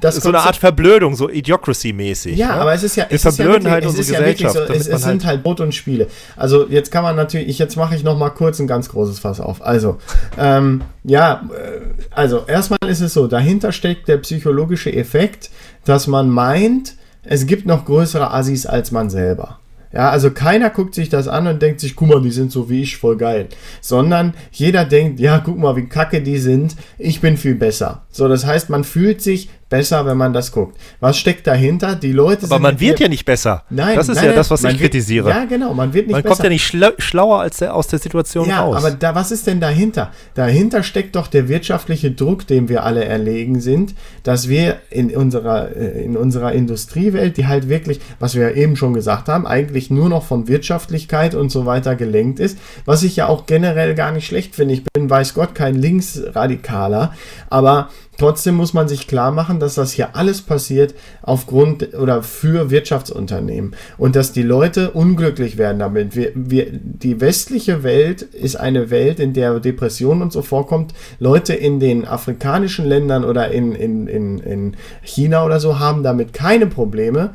Das 0.00 0.16
so 0.16 0.28
eine 0.28 0.40
Art 0.40 0.56
Verblödung, 0.56 1.14
so 1.14 1.28
Idiocracy-mäßig. 1.28 2.34
Ja, 2.34 2.48
ne? 2.48 2.52
aber 2.54 2.74
es 2.74 2.82
ist 2.82 2.96
ja, 2.96 3.04
Wir 3.08 3.14
es 3.14 3.24
ist 3.24 3.38
ja 3.38 3.44
verblöden 3.44 3.64
wirklich, 3.64 3.72
halt 3.72 3.84
es 3.84 3.98
ist 3.98 4.10
ja 4.10 4.18
wirklich 4.18 4.38
Gesellschaft. 4.38 4.68
so, 4.68 4.74
es, 4.74 4.88
es 4.88 5.02
sind 5.02 5.24
halt 5.24 5.42
Brot 5.44 5.60
und 5.60 5.74
Spiele. 5.74 6.08
Also 6.36 6.66
jetzt 6.68 6.90
kann 6.90 7.04
man 7.04 7.14
natürlich, 7.14 7.48
ich, 7.48 7.58
jetzt 7.58 7.76
mache 7.76 7.94
ich 7.94 8.02
noch 8.02 8.18
mal 8.18 8.30
kurz 8.30 8.58
ein 8.58 8.66
ganz 8.66 8.88
großes 8.88 9.20
Fass 9.20 9.40
auf. 9.40 9.62
Also, 9.64 9.98
ähm, 10.38 10.82
ja, 11.04 11.48
äh, 11.54 11.80
also 12.10 12.44
erstmal 12.46 12.78
ist 12.88 13.00
es 13.00 13.14
so, 13.14 13.28
dahinter 13.28 13.70
steckt 13.70 14.08
der 14.08 14.18
psychologische 14.18 14.92
Effekt, 14.92 15.50
dass 15.84 16.08
man 16.08 16.28
meint, 16.28 16.94
es 17.22 17.46
gibt 17.46 17.66
noch 17.66 17.84
größere 17.84 18.32
Assis 18.32 18.66
als 18.66 18.90
man 18.90 19.08
selber. 19.08 19.60
Ja, 19.92 20.10
also 20.10 20.30
keiner 20.30 20.70
guckt 20.70 20.94
sich 20.94 21.08
das 21.08 21.26
an 21.28 21.46
und 21.46 21.62
denkt 21.62 21.80
sich, 21.80 21.96
guck 21.96 22.08
mal, 22.08 22.20
die 22.20 22.30
sind 22.30 22.52
so 22.52 22.68
wie 22.68 22.82
ich, 22.82 22.96
voll 22.96 23.16
geil. 23.16 23.48
Sondern 23.80 24.34
jeder 24.52 24.84
denkt, 24.84 25.20
ja, 25.20 25.38
guck 25.38 25.56
mal, 25.58 25.76
wie 25.76 25.86
kacke 25.86 26.20
die 26.20 26.38
sind, 26.38 26.76
ich 26.98 27.20
bin 27.20 27.36
viel 27.36 27.54
besser. 27.54 28.05
So, 28.16 28.28
das 28.28 28.46
heißt, 28.46 28.70
man 28.70 28.82
fühlt 28.84 29.20
sich 29.20 29.50
besser, 29.68 30.06
wenn 30.06 30.16
man 30.16 30.32
das 30.32 30.52
guckt. 30.52 30.78
Was 31.00 31.18
steckt 31.18 31.46
dahinter? 31.46 31.96
Die 31.96 32.12
Leute 32.12 32.46
aber 32.46 32.60
man 32.60 32.78
wird 32.78 33.00
ja 33.00 33.08
nicht 33.08 33.24
besser. 33.24 33.64
Nein, 33.68 33.96
das 33.96 34.08
ist 34.08 34.16
nein, 34.16 34.26
ja 34.26 34.32
das, 34.32 34.48
was 34.50 34.62
man 34.62 34.72
ich 34.74 34.80
wird- 34.80 34.92
kritisiere. 34.92 35.28
Ja, 35.28 35.44
genau, 35.44 35.74
man 35.74 35.92
wird 35.92 36.06
nicht 36.06 36.12
man 36.14 36.22
besser. 36.22 36.34
kommt 36.36 36.44
ja 36.44 36.50
nicht 36.50 36.64
schla 36.64 36.92
schlauer 36.98 37.40
als 37.40 37.56
der, 37.58 37.74
aus 37.74 37.88
der 37.88 37.98
Situation 37.98 38.48
Ja, 38.48 38.60
raus. 38.60 38.76
aber 38.76 38.92
da, 38.92 39.14
was 39.16 39.32
ist 39.32 39.46
denn 39.48 39.60
dahinter? 39.60 40.12
Dahinter 40.34 40.84
steckt 40.84 41.16
doch 41.16 41.26
der 41.26 41.48
wirtschaftliche 41.48 42.12
Druck, 42.12 42.46
dem 42.46 42.68
wir 42.68 42.84
alle 42.84 43.04
erlegen 43.04 43.60
sind, 43.60 43.94
dass 44.22 44.48
wir 44.48 44.76
in 44.90 45.14
unserer, 45.16 45.74
äh, 45.76 46.04
in 46.04 46.16
unserer 46.16 46.52
Industriewelt, 46.52 47.36
die 47.36 47.48
halt 47.48 47.68
wirklich, 47.68 48.00
was 48.20 48.36
wir 48.36 48.50
ja 48.50 48.54
eben 48.54 48.76
schon 48.76 48.94
gesagt 48.94 49.28
haben, 49.28 49.46
eigentlich 49.48 49.90
nur 49.90 50.08
noch 50.08 50.24
von 50.24 50.46
Wirtschaftlichkeit 50.46 51.34
und 51.34 51.50
so 51.50 51.66
weiter 51.66 51.96
gelenkt 51.96 52.38
ist, 52.38 52.56
was 52.84 53.02
ich 53.02 53.16
ja 53.16 53.26
auch 53.26 53.46
generell 53.46 53.96
gar 53.96 54.12
nicht 54.12 54.26
schlecht 54.26 54.54
finde. 54.54 54.74
Ich 54.74 54.84
bin, 54.84 55.10
weiß 55.10 55.34
Gott, 55.34 55.56
kein 55.56 55.74
Linksradikaler, 55.74 57.14
aber 57.50 57.88
Trotzdem 58.18 58.54
muss 58.54 58.72
man 58.72 58.88
sich 58.88 59.06
klar 59.06 59.30
machen, 59.30 59.60
dass 59.60 59.74
das 59.74 59.92
hier 59.92 60.16
alles 60.16 60.42
passiert 60.42 60.94
aufgrund 61.22 61.94
oder 61.94 62.22
für 62.22 62.70
Wirtschaftsunternehmen 62.70 63.74
und 63.98 64.16
dass 64.16 64.32
die 64.32 64.42
Leute 64.42 64.92
unglücklich 64.92 65.58
werden 65.58 65.78
damit. 65.78 66.16
Wir, 66.16 66.32
wir, 66.34 66.66
die 66.72 67.20
westliche 67.20 67.82
Welt 67.82 68.22
ist 68.22 68.56
eine 68.56 68.90
Welt, 68.90 69.20
in 69.20 69.34
der 69.34 69.60
Depression 69.60 70.22
und 70.22 70.32
so 70.32 70.42
vorkommt. 70.42 70.94
Leute 71.18 71.54
in 71.54 71.80
den 71.80 72.06
afrikanischen 72.06 72.86
Ländern 72.86 73.24
oder 73.24 73.50
in, 73.50 73.74
in, 73.74 74.06
in, 74.06 74.38
in 74.38 74.76
China 75.02 75.44
oder 75.44 75.60
so 75.60 75.78
haben 75.78 76.02
damit 76.02 76.32
keine 76.32 76.66
Probleme 76.66 77.30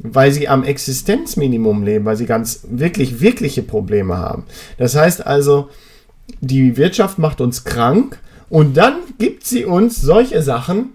weil 0.00 0.30
sie 0.30 0.48
am 0.48 0.62
Existenzminimum 0.62 1.82
leben, 1.82 2.04
weil 2.04 2.16
sie 2.16 2.26
ganz 2.26 2.60
wirklich, 2.70 3.20
wirkliche 3.20 3.62
Probleme 3.62 4.16
haben. 4.16 4.44
Das 4.76 4.94
heißt 4.94 5.26
also, 5.26 5.70
die 6.40 6.76
Wirtschaft 6.76 7.18
macht 7.18 7.40
uns 7.40 7.64
krank 7.64 8.20
und 8.50 8.76
dann 8.76 8.96
gibt 9.18 9.44
sie 9.44 9.64
uns 9.64 10.00
solche 10.00 10.42
Sachen, 10.42 10.90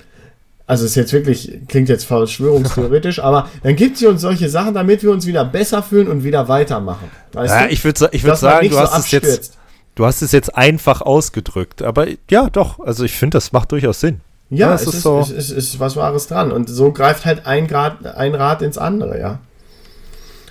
also 0.66 0.86
ist 0.86 0.96
jetzt 0.96 1.14
wirklich, 1.14 1.60
klingt 1.68 1.90
jetzt 1.90 2.06
verschwörungstheoretisch, 2.06 3.20
aber 3.24 3.50
dann 3.64 3.76
gibt 3.76 3.98
sie 3.98 4.08
uns 4.08 4.22
solche 4.22 4.50
Sachen, 4.50 4.74
damit 4.74 5.04
wir 5.04 5.12
uns 5.12 5.26
wieder 5.26 5.46
besser 5.46 5.84
fühlen 5.84 6.08
und 6.08 6.24
wieder 6.24 6.48
weitermachen. 6.48 7.10
Ja, 7.36 7.66
du? 7.68 7.74
ich 7.74 7.84
würde 7.84 8.10
ich 8.12 8.24
würd 8.24 8.38
sagen, 8.38 8.70
du 8.70 8.76
so 8.76 8.80
hast 8.82 8.98
es 8.98 9.12
jetzt, 9.12 9.26
abstürzt. 9.26 9.58
du 9.96 10.06
hast 10.06 10.22
es 10.22 10.32
jetzt 10.32 10.56
einfach 10.56 11.02
ausgedrückt. 11.02 11.82
Aber 11.82 12.08
ja, 12.30 12.50
doch. 12.50 12.80
Also 12.80 13.04
ich 13.04 13.14
finde, 13.14 13.36
das 13.38 13.52
macht 13.52 13.72
durchaus 13.72 14.00
Sinn. 14.00 14.22
Ja, 14.50 14.72
das 14.72 14.82
es 14.84 14.88
ist 14.90 14.94
ist, 14.96 15.04
so- 15.04 15.20
es 15.20 15.30
ist, 15.32 15.50
ist 15.52 15.80
was 15.80 15.96
Wahres 15.96 16.28
dran. 16.28 16.52
Und 16.52 16.70
so 16.70 16.92
greift 16.92 17.26
halt 17.26 17.46
ein, 17.46 17.68
Grad, 17.68 18.06
ein 18.06 18.36
Rad 18.36 18.62
ins 18.62 18.78
andere, 18.78 19.20
ja. 19.20 19.40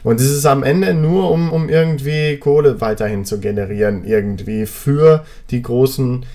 Und 0.05 0.21
es 0.21 0.29
ist 0.31 0.47
am 0.47 0.65
Ende 0.65 0.95
nur, 0.95 1.31
um, 1.31 1.53
um 1.53 1.69
irgendwie 1.69 2.37
Kohle 2.39 2.81
weiterhin 2.81 3.25
zu 3.25 3.39
generieren, 3.39 4.05
irgendwie 4.05 4.67
für 4.67 5.25
die 5.51 5.63
großen, 5.63 6.27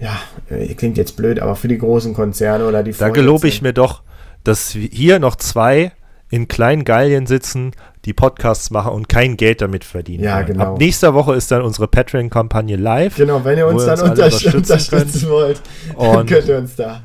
ja, 0.00 0.18
äh, 0.50 0.74
klingt 0.74 0.98
jetzt 0.98 1.16
blöd, 1.16 1.40
aber 1.40 1.56
für 1.56 1.68
die 1.68 1.78
großen 1.78 2.14
Konzerne 2.14 2.66
oder 2.66 2.82
die 2.82 2.92
Da 2.92 3.08
gelobe 3.08 3.48
ich 3.48 3.62
mir 3.62 3.72
doch, 3.72 4.02
dass 4.44 4.70
hier 4.70 5.18
noch 5.18 5.36
zwei 5.36 5.92
in 6.30 6.48
kleinen 6.48 6.84
Gallien 6.84 7.26
sitzen, 7.26 7.72
die 8.04 8.12
Podcasts 8.12 8.70
machen 8.70 8.92
und 8.92 9.08
kein 9.08 9.36
Geld 9.36 9.60
damit 9.60 9.84
verdienen. 9.84 10.24
Ja, 10.24 10.36
wollen. 10.36 10.46
genau. 10.46 10.64
Ab 10.72 10.78
nächster 10.78 11.14
Woche 11.14 11.34
ist 11.34 11.50
dann 11.50 11.62
unsere 11.62 11.88
Patreon-Kampagne 11.88 12.76
live. 12.76 13.16
Genau, 13.16 13.44
wenn 13.44 13.58
ihr 13.58 13.66
uns 13.66 13.84
dann 13.84 13.98
alle 14.00 14.10
unterstützen, 14.10 14.56
unterstützen 14.56 15.30
wollt, 15.30 15.60
dann 15.98 16.16
Und- 16.16 16.26
könnt 16.28 16.48
ihr 16.48 16.58
uns 16.58 16.76
da. 16.76 17.00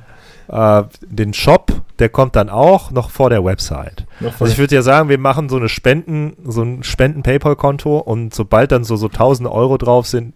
Äh, 0.48 0.84
den 1.08 1.34
Shop, 1.34 1.72
der 2.00 2.10
kommt 2.10 2.36
dann 2.36 2.50
auch 2.50 2.92
noch 2.92 3.10
vor 3.10 3.30
der 3.30 3.46
Website. 3.46 4.06
Vor 4.20 4.32
Also 4.40 4.46
ich 4.48 4.58
würde 4.58 4.76
ja 4.76 4.82
sagen, 4.82 5.08
wir 5.08 5.18
machen 5.18 5.48
so 5.50 5.56
eine 5.56 5.70
Spenden, 5.70 6.34
so 6.46 6.62
ein 6.64 6.84
Spenden-PayPal-Konto 6.84 8.00
und 8.00 8.34
sobald 8.36 8.72
dann 8.72 8.84
so, 8.84 8.96
so 8.98 9.08
1000 9.08 9.48
Euro 9.50 9.78
drauf 9.78 10.08
sind, 10.08 10.34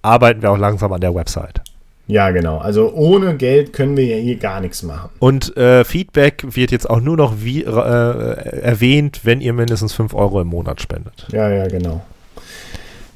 arbeiten 0.00 0.42
wir 0.42 0.50
auch 0.52 0.58
langsam 0.58 0.92
an 0.92 1.00
der 1.00 1.14
Website. 1.14 1.60
Ja, 2.12 2.30
genau. 2.30 2.58
Also 2.58 2.92
ohne 2.92 3.36
Geld 3.36 3.72
können 3.72 3.96
wir 3.96 4.04
ja 4.04 4.16
hier 4.16 4.36
gar 4.36 4.60
nichts 4.60 4.82
machen. 4.82 5.08
Und 5.18 5.56
äh, 5.56 5.82
Feedback 5.84 6.44
wird 6.50 6.70
jetzt 6.70 6.88
auch 6.90 7.00
nur 7.00 7.16
noch 7.16 7.36
wie, 7.38 7.62
äh, 7.62 7.68
erwähnt, 8.60 9.20
wenn 9.22 9.40
ihr 9.40 9.52
mindestens 9.54 9.94
5 9.94 10.12
Euro 10.14 10.40
im 10.42 10.48
Monat 10.48 10.82
spendet. 10.82 11.26
Ja, 11.32 11.48
ja, 11.50 11.66
genau. 11.68 12.02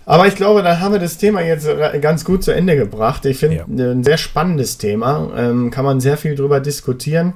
Aber 0.06 0.26
ich 0.28 0.36
glaube, 0.36 0.62
dann 0.62 0.80
haben 0.80 0.92
wir 0.92 1.00
das 1.00 1.18
Thema 1.18 1.40
jetzt 1.42 1.66
re- 1.66 1.98
ganz 2.00 2.24
gut 2.24 2.44
zu 2.44 2.52
Ende 2.52 2.76
gebracht. 2.76 3.26
Ich 3.26 3.38
finde 3.38 3.56
Ja. 3.56 3.64
ein 3.66 4.04
sehr 4.04 4.16
spannendes 4.18 4.78
Thema. 4.78 5.30
Ähm, 5.36 5.70
kann 5.70 5.84
man 5.84 6.00
sehr 6.00 6.16
viel 6.16 6.34
drüber 6.36 6.60
diskutieren. 6.60 7.34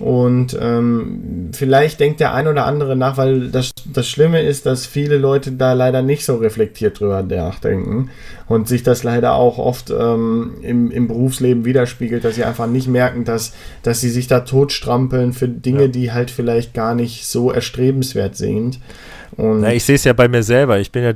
Und 0.00 0.56
ähm, 0.60 1.50
vielleicht 1.52 2.00
denkt 2.00 2.20
der 2.20 2.34
ein 2.34 2.46
oder 2.48 2.66
andere 2.66 2.96
nach, 2.96 3.16
weil 3.16 3.48
das, 3.48 3.70
das 3.92 4.08
Schlimme 4.08 4.42
ist, 4.42 4.66
dass 4.66 4.86
viele 4.86 5.16
Leute 5.16 5.52
da 5.52 5.72
leider 5.72 6.02
nicht 6.02 6.24
so 6.24 6.36
reflektiert 6.36 7.00
drüber 7.00 7.22
nachdenken 7.22 8.10
und 8.48 8.68
sich 8.68 8.82
das 8.82 9.02
leider 9.02 9.34
auch 9.34 9.58
oft 9.58 9.90
ähm, 9.90 10.54
im, 10.62 10.90
im 10.90 11.08
Berufsleben 11.08 11.64
widerspiegelt, 11.64 12.24
dass 12.24 12.36
sie 12.36 12.44
einfach 12.44 12.66
nicht 12.66 12.88
merken, 12.88 13.24
dass, 13.24 13.54
dass 13.82 14.00
sie 14.00 14.10
sich 14.10 14.26
da 14.26 14.40
totstrampeln 14.40 15.32
für 15.32 15.48
Dinge, 15.48 15.82
Ja. 15.82 15.88
die 15.88 16.12
halt 16.12 16.30
vielleicht 16.30 16.74
gar 16.74 16.94
nicht 16.94 17.26
so 17.26 17.50
erstrebenswert 17.50 18.36
sind. 18.36 18.78
Und 19.36 19.60
Na, 19.60 19.72
ich 19.72 19.84
sehe 19.84 19.96
es 19.96 20.04
ja 20.04 20.14
bei 20.14 20.28
mir 20.28 20.42
selber. 20.42 20.78
Ich 20.78 20.92
bin 20.92 21.02
ja, 21.04 21.12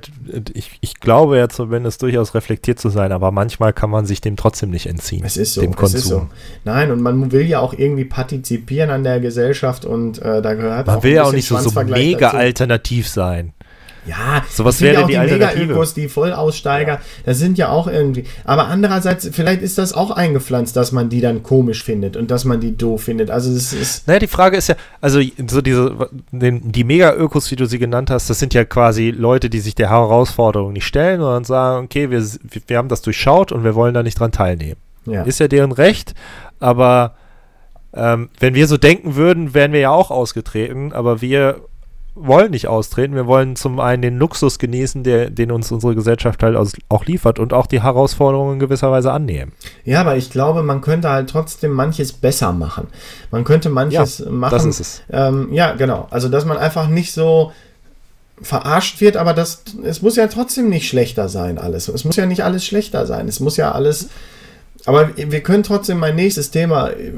ich, 0.53 0.79
ich 0.81 1.01
glaube 1.01 1.39
ja 1.39 1.49
zumindest 1.49 2.03
durchaus 2.03 2.35
reflektiert 2.35 2.79
zu 2.79 2.91
sein, 2.91 3.13
aber 3.13 3.31
manchmal 3.31 3.73
kann 3.73 3.89
man 3.89 4.05
sich 4.05 4.21
dem 4.21 4.37
trotzdem 4.37 4.71
nicht 4.71 4.87
entziehen. 4.87 5.25
Es 5.25 5.39
ist 5.39 5.55
so, 5.55 5.63
dem 5.63 5.75
Konsum. 5.75 6.01
so. 6.01 6.29
Nein, 6.65 6.91
und 6.91 7.01
man 7.01 7.33
will 7.33 7.47
ja 7.47 7.61
auch 7.61 7.73
irgendwie 7.73 8.05
partizipieren 8.05 8.91
an 8.91 9.05
der 9.05 9.21
Gesellschaft 9.21 9.87
und 9.87 10.21
äh, 10.21 10.43
da 10.43 10.55
gehört 10.55 10.87
Man 10.87 10.97
auch 10.97 11.03
will 11.03 11.15
ja 11.15 11.25
auch 11.25 11.33
nicht 11.33 11.49
so, 11.49 11.57
so 11.59 11.83
mega 11.83 12.27
dazu. 12.27 12.37
alternativ 12.37 13.09
sein. 13.09 13.55
Ja, 14.07 14.45
So, 14.49 14.65
was 14.65 14.75
es 14.75 14.79
sind 14.79 14.89
wäre 14.89 14.99
ja 14.99 15.05
auch 15.05 15.25
die 15.25 15.29
die? 15.29 15.35
Mega-Ökos, 15.35 15.95
die 15.95 16.09
Vollaussteiger, 16.09 17.01
das 17.25 17.39
sind 17.39 17.59
ja 17.59 17.69
auch 17.69 17.87
irgendwie. 17.87 18.25
Aber 18.45 18.69
andererseits, 18.69 19.29
vielleicht 19.33 19.63
ist 19.63 19.79
das 19.79 19.93
auch 19.93 20.11
eingepflanzt, 20.11 20.77
dass 20.77 20.93
man 20.93 21.09
die 21.09 21.21
dann 21.21 21.43
komisch 21.43 21.85
findet 21.85 22.17
und 22.17 22.31
dass 22.31 22.45
man 22.45 22.61
die 22.61 22.77
doof 22.77 23.05
findet. 23.05 23.31
Also 23.31 23.51
es 23.53 23.73
ist. 23.73 24.07
Naja, 24.09 24.21
die 24.21 24.27
Frage 24.27 24.57
ist 24.57 24.69
ja, 24.69 24.77
also 25.01 25.21
so 25.47 25.61
diese, 25.61 26.09
den, 26.33 26.73
die 26.73 26.85
Mega-Ökos, 26.85 27.51
wie 27.51 27.57
du 27.57 27.67
sie 27.67 27.79
genannt 27.79 28.11
hast, 28.11 28.31
das 28.31 28.39
sind 28.39 28.55
ja 28.55 28.65
quasi 28.65 29.11
Leute, 29.11 29.51
die 29.51 29.61
sich 29.61 29.75
der 29.75 29.91
Herausforderung 29.91 30.73
nicht 30.73 30.87
stellen 30.87 31.21
und 31.21 31.47
sagen, 31.47 31.85
okay, 31.85 32.11
wir, 32.11 32.25
wir 32.67 32.79
haben 32.79 32.89
das 32.89 33.03
durchschaut 33.03 33.53
und 33.53 33.65
wir 33.65 33.75
wollen 33.75 33.95
da 33.95 34.03
nicht 34.03 34.19
dran 34.19 34.33
teilnehmen. 34.33 34.81
Ja. 35.07 35.23
Ist 35.23 35.41
ja 35.41 35.49
deren 35.49 35.73
Recht, 35.73 36.15
aber 36.59 37.15
ähm, 37.95 38.31
wenn 38.39 38.55
wir 38.55 38.69
so 38.69 38.77
denken 38.77 39.17
würden, 39.17 39.55
wären 39.55 39.73
wir 39.73 39.81
ja 39.81 39.91
auch 39.91 40.11
ausgetreten, 40.11 40.93
aber 40.93 41.21
wir 41.21 41.63
wollen 42.27 42.51
nicht 42.51 42.69
austreten. 42.69 43.15
Wir 43.15 43.27
wollen 43.27 43.57
zum 43.57 43.81
einen 43.81 44.03
den 44.03 44.19
Luxus 44.19 44.59
genießen, 44.59 45.03
der, 45.03 45.31
den 45.31 45.51
uns 45.51 45.71
unsere 45.73 45.95
Gesellschaft 45.95 46.43
halt 46.43 46.57
auch 46.89 47.05
liefert 47.07 47.39
und 47.39 47.53
auch 47.53 47.67
die 47.67 47.83
Herausforderungen 47.83 48.55
in 48.55 48.61
gewisser 48.61 48.91
Weise 48.91 49.13
annehmen. 49.13 49.53
ja, 49.85 50.01
aber 50.01 50.17
ich 50.17 50.31
glaube, 50.31 50.63
man 50.63 50.81
könnte 50.81 51.11
halt 51.11 51.31
trotzdem 51.31 51.73
manches 51.73 52.13
besser 52.13 52.53
machen. 52.53 52.89
Man 53.31 53.45
könnte 53.45 53.71
manches 53.71 54.25
machen. 54.29 54.53
das 54.53 54.65
ist 54.65 54.81
es. 54.81 55.03
Ähm, 55.11 55.49
ja, 55.53 55.73
genau. 55.73 56.07
Also, 56.11 56.29
dass 56.29 56.45
man 56.45 56.57
einfach 56.57 56.89
nicht 56.89 57.13
so 57.13 57.53
verarscht 58.43 59.01
wird, 59.01 59.17
aber 59.17 59.35
das, 59.35 59.63
es 59.85 60.03
muss 60.03 60.17
ja 60.17 60.27
trotzdem 60.27 60.69
nicht 60.69 60.89
schlechter 60.89 61.29
sein, 61.29 61.59
alles. 61.59 61.89
Es 61.89 62.05
muss 62.05 62.17
ja 62.17 62.27
nicht 62.27 62.45
alles 62.45 62.65
schlechter 62.65 63.07
sein. 63.07 63.29
Es 63.29 63.41
muss 63.41 63.57
ja 63.57 63.73
alles. 63.73 64.09
Aber 64.87 65.11
wir 65.15 65.43
können 65.43 65.63
trotzdem, 65.63 65.99
mein 65.99 66.17
nächstes 66.17 66.51
Thema 66.51 66.89
äh, 66.89 67.13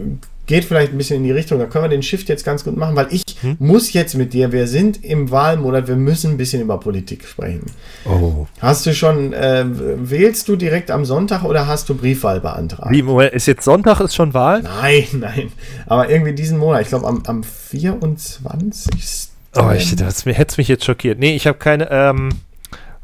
geht 0.47 0.65
vielleicht 0.65 0.93
ein 0.93 0.99
bisschen 0.99 1.17
in 1.19 1.25
die 1.25 1.31
Richtung, 1.33 1.59
da 1.59 1.67
können 1.67 1.85
wir 1.85 1.89
den 1.89 2.03
Shift 2.03 2.29
jetzt 2.29 2.45
ganz 2.45 2.65
gut 2.65 2.77
machen, 2.77 2.97
weil 2.97 3.09
ich 3.11 3.23
Hm? 3.43 3.57
muss 3.59 3.93
jetzt 3.93 4.15
mit 4.15 4.33
dir, 4.33 4.53
wir 4.53 4.67
sind 4.69 5.05
im 5.05 5.31
Wahlmonat, 5.31 5.89
wir 5.89 5.97
müssen 5.97 6.33
ein 6.33 6.37
bisschen 6.37 6.63
über 6.63 6.79
Politik 6.79 7.27
sprechen. 7.27 7.67
Oh. 8.05 8.47
Hast 8.61 8.87
du 8.87 8.95
schon, 8.95 9.33
äh, 9.33 9.65
wählst 9.67 10.49
du 10.49 10.57
direkt 10.57 10.91
am 10.91 11.05
Sonntag 11.05 11.43
oder 11.43 11.67
hast 11.67 11.89
du 11.89 11.97
Briefwahl 11.97 12.41
beantragt? 12.41 12.91
Wie, 12.91 13.03
Moment, 13.03 13.33
ist 13.33 13.47
jetzt 13.47 13.65
Sonntag, 13.65 14.01
ist 14.01 14.15
schon 14.15 14.33
Wahl? 14.33 14.63
Nein, 14.63 15.05
nein. 15.13 15.53
Aber 15.87 16.09
irgendwie 16.09 16.33
diesen 16.33 16.59
Monat, 16.59 16.83
ich 16.83 16.89
glaube 16.89 17.07
am, 17.07 17.23
am 17.27 17.43
24. 17.43 19.29
Oh, 19.57 19.71
ich, 19.77 19.95
das 19.97 20.25
hätte 20.25 20.47
es 20.49 20.57
mich 20.57 20.69
jetzt 20.69 20.85
schockiert. 20.85 21.19
Nee, 21.19 21.35
ich 21.35 21.47
habe 21.47 21.59
keine, 21.59 21.91
ähm, 21.91 22.31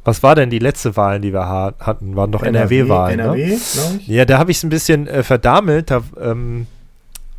was 0.04 0.22
war 0.22 0.34
denn 0.34 0.50
die 0.50 0.60
letzte 0.60 0.96
Wahlen, 0.96 1.20
die 1.20 1.32
wir 1.32 1.46
ha 1.46 1.74
hatten? 1.80 2.16
Waren 2.16 2.32
doch 2.32 2.42
NRW-Wahlen, 2.42 3.18
NRW, 3.18 3.46
ne? 3.48 3.58
glaube 3.74 3.98
ich. 3.98 4.06
Ja, 4.08 4.24
da 4.24 4.38
habe 4.38 4.50
ich 4.50 4.58
es 4.58 4.62
ein 4.62 4.70
bisschen 4.70 5.06
äh, 5.06 5.22
verdammelt. 5.22 5.90
Da, 5.90 6.02
ähm, 6.20 6.66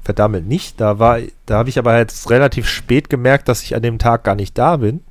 verdammelt 0.10 0.48
nicht. 0.48 0.82
Da 0.82 0.98
war, 0.98 1.20
da 1.46 1.58
habe 1.60 1.70
ich 1.70 1.78
aber 1.78 1.96
jetzt 2.00 2.32
relativ 2.32 2.68
spät 2.68 3.12
gemerkt, 3.12 3.48
dass 3.48 3.62
ich 3.62 3.76
an 3.76 3.84
dem 3.84 4.00
Tag 4.00 4.24
gar 4.24 4.34
nicht 4.34 4.58
da 4.58 4.78
bin. 4.78 5.02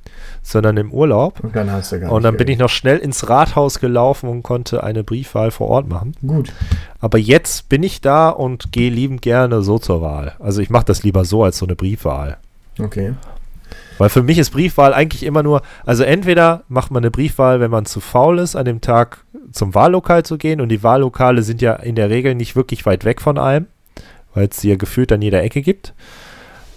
sondern 0.41 0.77
im 0.77 0.91
Urlaub. 0.91 1.39
Und 1.41 1.55
dann 1.55 1.71
hast 1.71 1.91
du 1.91 1.99
gar 1.99 2.11
Und 2.11 2.23
dann 2.23 2.35
bin 2.35 2.47
ich 2.47 2.57
noch 2.57 2.69
schnell 2.69 2.97
ins 2.97 3.29
Rathaus 3.29 3.79
gelaufen 3.79 4.29
und 4.29 4.43
konnte 4.43 4.83
eine 4.83 5.03
Briefwahl 5.03 5.51
vor 5.51 5.67
Ort 5.67 5.87
machen. 5.87 6.15
Gut. 6.25 6.51
Aber 6.99 7.17
jetzt 7.17 7.69
bin 7.69 7.83
ich 7.83 8.01
da 8.01 8.29
und 8.29 8.71
gehe 8.71 8.89
liebend 8.89 9.21
gerne 9.21 9.61
so 9.61 9.79
zur 9.79 10.01
Wahl. 10.01 10.33
Also 10.39 10.61
ich 10.61 10.69
mache 10.69 10.85
das 10.85 11.03
lieber 11.03 11.23
so 11.23 11.43
als 11.43 11.57
so 11.57 11.65
eine 11.65 11.75
Briefwahl. 11.75 12.37
Okay. 12.77 13.13
Weil 13.97 14.09
für 14.09 14.23
mich 14.23 14.37
ist 14.37 14.51
Briefwahl 14.51 14.93
eigentlich 14.93 15.23
immer 15.23 15.43
nur, 15.43 15.61
also 15.85 16.03
entweder 16.03 16.63
macht 16.67 16.91
man 16.91 17.03
eine 17.03 17.11
Briefwahl, 17.11 17.59
wenn 17.59 17.71
man 17.71 17.85
zu 17.85 17.99
faul 17.99 18.39
ist, 18.39 18.55
an 18.55 18.65
dem 18.65 18.81
Tag 18.81 19.23
zum 19.51 19.75
Wahllokal 19.75 20.23
zu 20.23 20.37
gehen 20.37 20.61
und 20.61 20.69
die 20.69 20.83
Wahllokale 20.83 21.41
sind 21.41 21.61
ja 21.61 21.73
in 21.73 21.95
der 21.95 22.09
Regel 22.09 22.35
nicht 22.35 22.55
wirklich 22.55 22.85
weit 22.85 23.03
weg 23.03 23.21
von 23.21 23.37
einem, 23.37 23.67
weil 24.33 24.47
es 24.49 24.57
sie 24.57 24.69
ja 24.69 24.75
gefühlt 24.75 25.11
an 25.11 25.21
jeder 25.21 25.43
Ecke 25.43 25.61
gibt. 25.61 25.93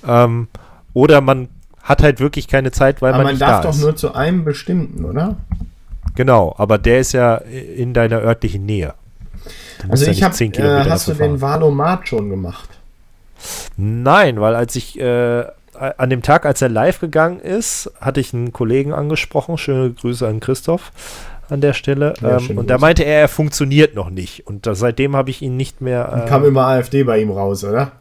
Ähm, 0.07 0.49
oder 0.95 1.21
man 1.21 1.49
hat 1.83 2.03
halt 2.03 2.21
wirklich 2.21 2.49
keine 2.49 2.71
Zeit, 2.71 3.03
weil 3.03 3.11
Aber 3.13 3.19
man 3.25 3.27
man 3.27 3.35
nicht 3.35 3.43
darf 3.43 3.63
da 3.63 3.69
doch 3.69 3.75
ist. 3.75 3.81
nur 3.81 3.97
zu 3.97 4.15
einem 4.15 4.45
bestimmten, 4.45 5.05
oder? 5.05 5.37
Genau, 6.15 6.55
aber 6.59 6.79
der 6.79 7.01
ist 7.01 7.13
ja 7.13 7.37
in 7.37 7.95
deiner 7.95 8.21
örtlichen 8.21 8.67
Nähe. 8.67 8.95
Du 9.81 9.89
musst 9.89 9.91
Also 9.91 10.05
ja 10.07 10.11
ich 10.13 10.17
nicht 10.41 10.59
habe, 10.61 10.85
äh, 10.87 10.91
hast 10.91 11.09
du 11.09 11.13
dafür 11.13 11.29
den 11.29 11.39
fahren. 11.39 11.61
Valomat 11.61 12.09
schon 12.09 12.31
gemacht? 12.31 12.69
Nein, 13.77 14.41
weil 14.41 14.55
als 14.55 14.77
ich 14.77 15.01
äh, 15.01 15.45
an 15.75 16.11
dem 16.11 16.23
Tag, 16.23 16.47
als 16.47 16.63
er 16.63 16.69
live 16.69 17.01
gegangen 17.01 17.41
ist, 17.41 17.91
hatte 18.01 18.21
ich 18.21 18.33
einen 18.35 18.53
Kollegen 18.53 18.93
angesprochen. 18.93 19.59
Schöne 19.59 19.91
Grüße 19.93 20.27
an 20.29 20.39
Christoph 20.41 20.93
an 21.53 21.61
der 21.61 21.75
Stelle. 21.75 22.15
Ja, 22.21 22.39
ähm, 22.39 22.59
und 22.59 22.71
da 22.71 22.79
meinte 22.79 23.05
er, 23.05 23.21
er 23.21 23.29
funktioniert 23.29 23.95
noch 23.95 24.11
nicht. 24.11 24.47
Und 24.47 24.67
da, 24.67 24.75
seitdem 24.75 25.15
habe 25.15 25.31
ich 25.31 25.43
ihn 25.43 25.57
nicht 25.57 25.81
mehr. 25.81 26.25
Äh, 26.25 26.29
Kam 26.29 26.45
immer 26.45 26.67
AfD 26.67 27.05
bei 27.05 27.21
ihm 27.21 27.31
raus, 27.31 27.65
oder? 27.65 27.93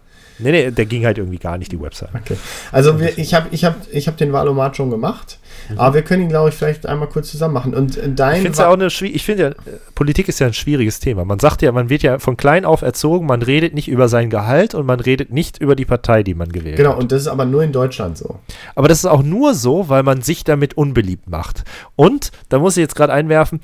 Nee, 0.42 0.52
nee, 0.52 0.72
der 0.72 0.86
ging 0.86 1.06
halt 1.06 1.18
irgendwie 1.18 1.38
gar 1.38 1.58
nicht, 1.58 1.72
die 1.72 1.82
Website. 1.82 2.10
Okay. 2.14 2.36
Also 2.72 3.00
wir, 3.00 3.18
ich 3.18 3.34
habe 3.34 3.48
ich 3.52 3.66
hab, 3.66 3.76
ich 3.92 4.08
hab 4.08 4.18
den 4.18 4.34
Valomat 4.34 4.76
schon 4.78 4.90
gemacht, 4.90 5.40
aber 5.78 5.96
wir 5.96 6.02
können 6.02 6.24
ihn, 6.24 6.30
glaube 6.30 6.50
ich, 6.50 6.56
vielleicht 6.56 6.86
einmal 6.86 7.08
kurz 7.10 7.32
zusammen 7.32 7.54
machen. 7.54 7.74
Und 7.74 7.98
äh, 7.98 8.02
Mhm. 8.02 8.10
Ich 8.12 8.16
dein 8.16 8.42
finde 8.42 8.58
ja 8.58 8.68
auch 8.70 8.74
eine 8.74 8.88
schwi- 8.90 9.12
ich 9.14 9.24
finde 9.24 9.44
ja, 9.44 9.72
Politik 9.96 10.28
ist 10.28 10.40
ja 10.40 10.48
ein 10.48 10.54
schwieriges 10.54 11.00
Thema. 11.00 11.24
Man 11.26 11.40
sagt 11.40 11.62
ja, 11.62 11.72
man 11.72 11.90
wird 11.90 12.04
ja 12.04 12.20
von 12.20 12.36
klein 12.38 12.66
auf 12.66 12.82
erzogen, 12.82 13.26
man 13.26 13.42
redet 13.42 13.74
nicht 13.74 13.88
über 13.88 14.08
sein 14.10 14.30
Gehalt 14.30 14.74
und 14.76 14.86
man 14.86 15.00
redet 15.00 15.32
nicht 15.32 15.60
über 15.60 15.76
die 15.76 15.86
Partei, 15.86 16.24
die 16.24 16.34
man 16.34 16.50
gewählt 16.52 16.78
Genau, 16.78 16.92
hat. 16.92 17.00
und 17.00 17.12
das 17.12 17.22
ist 17.24 17.28
aber 17.28 17.46
nur 17.46 17.64
in 17.64 17.72
Deutschland 17.72 18.18
so. 18.18 18.40
Aber 18.76 18.88
das 18.88 19.00
ist 19.00 19.06
auch 19.06 19.24
nur 19.24 19.54
so, 19.54 19.90
weil 19.90 20.04
man 20.04 20.22
sich 20.22 20.44
damit 20.44 20.76
unbeliebt 20.76 21.30
macht. 21.30 21.64
Und, 21.96 22.32
da 22.50 22.60
muss 22.60 22.78
ich 22.78 22.82
jetzt 22.82 22.96
gerade 22.96 23.14
einwerfen, 23.14 23.60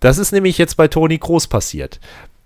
das 0.00 0.16
ist 0.18 0.32
nämlich 0.32 0.56
jetzt 0.56 0.76
bei 0.76 0.88
Toni 0.88 1.18
Kroos 1.18 1.46
passiert. 1.46 2.00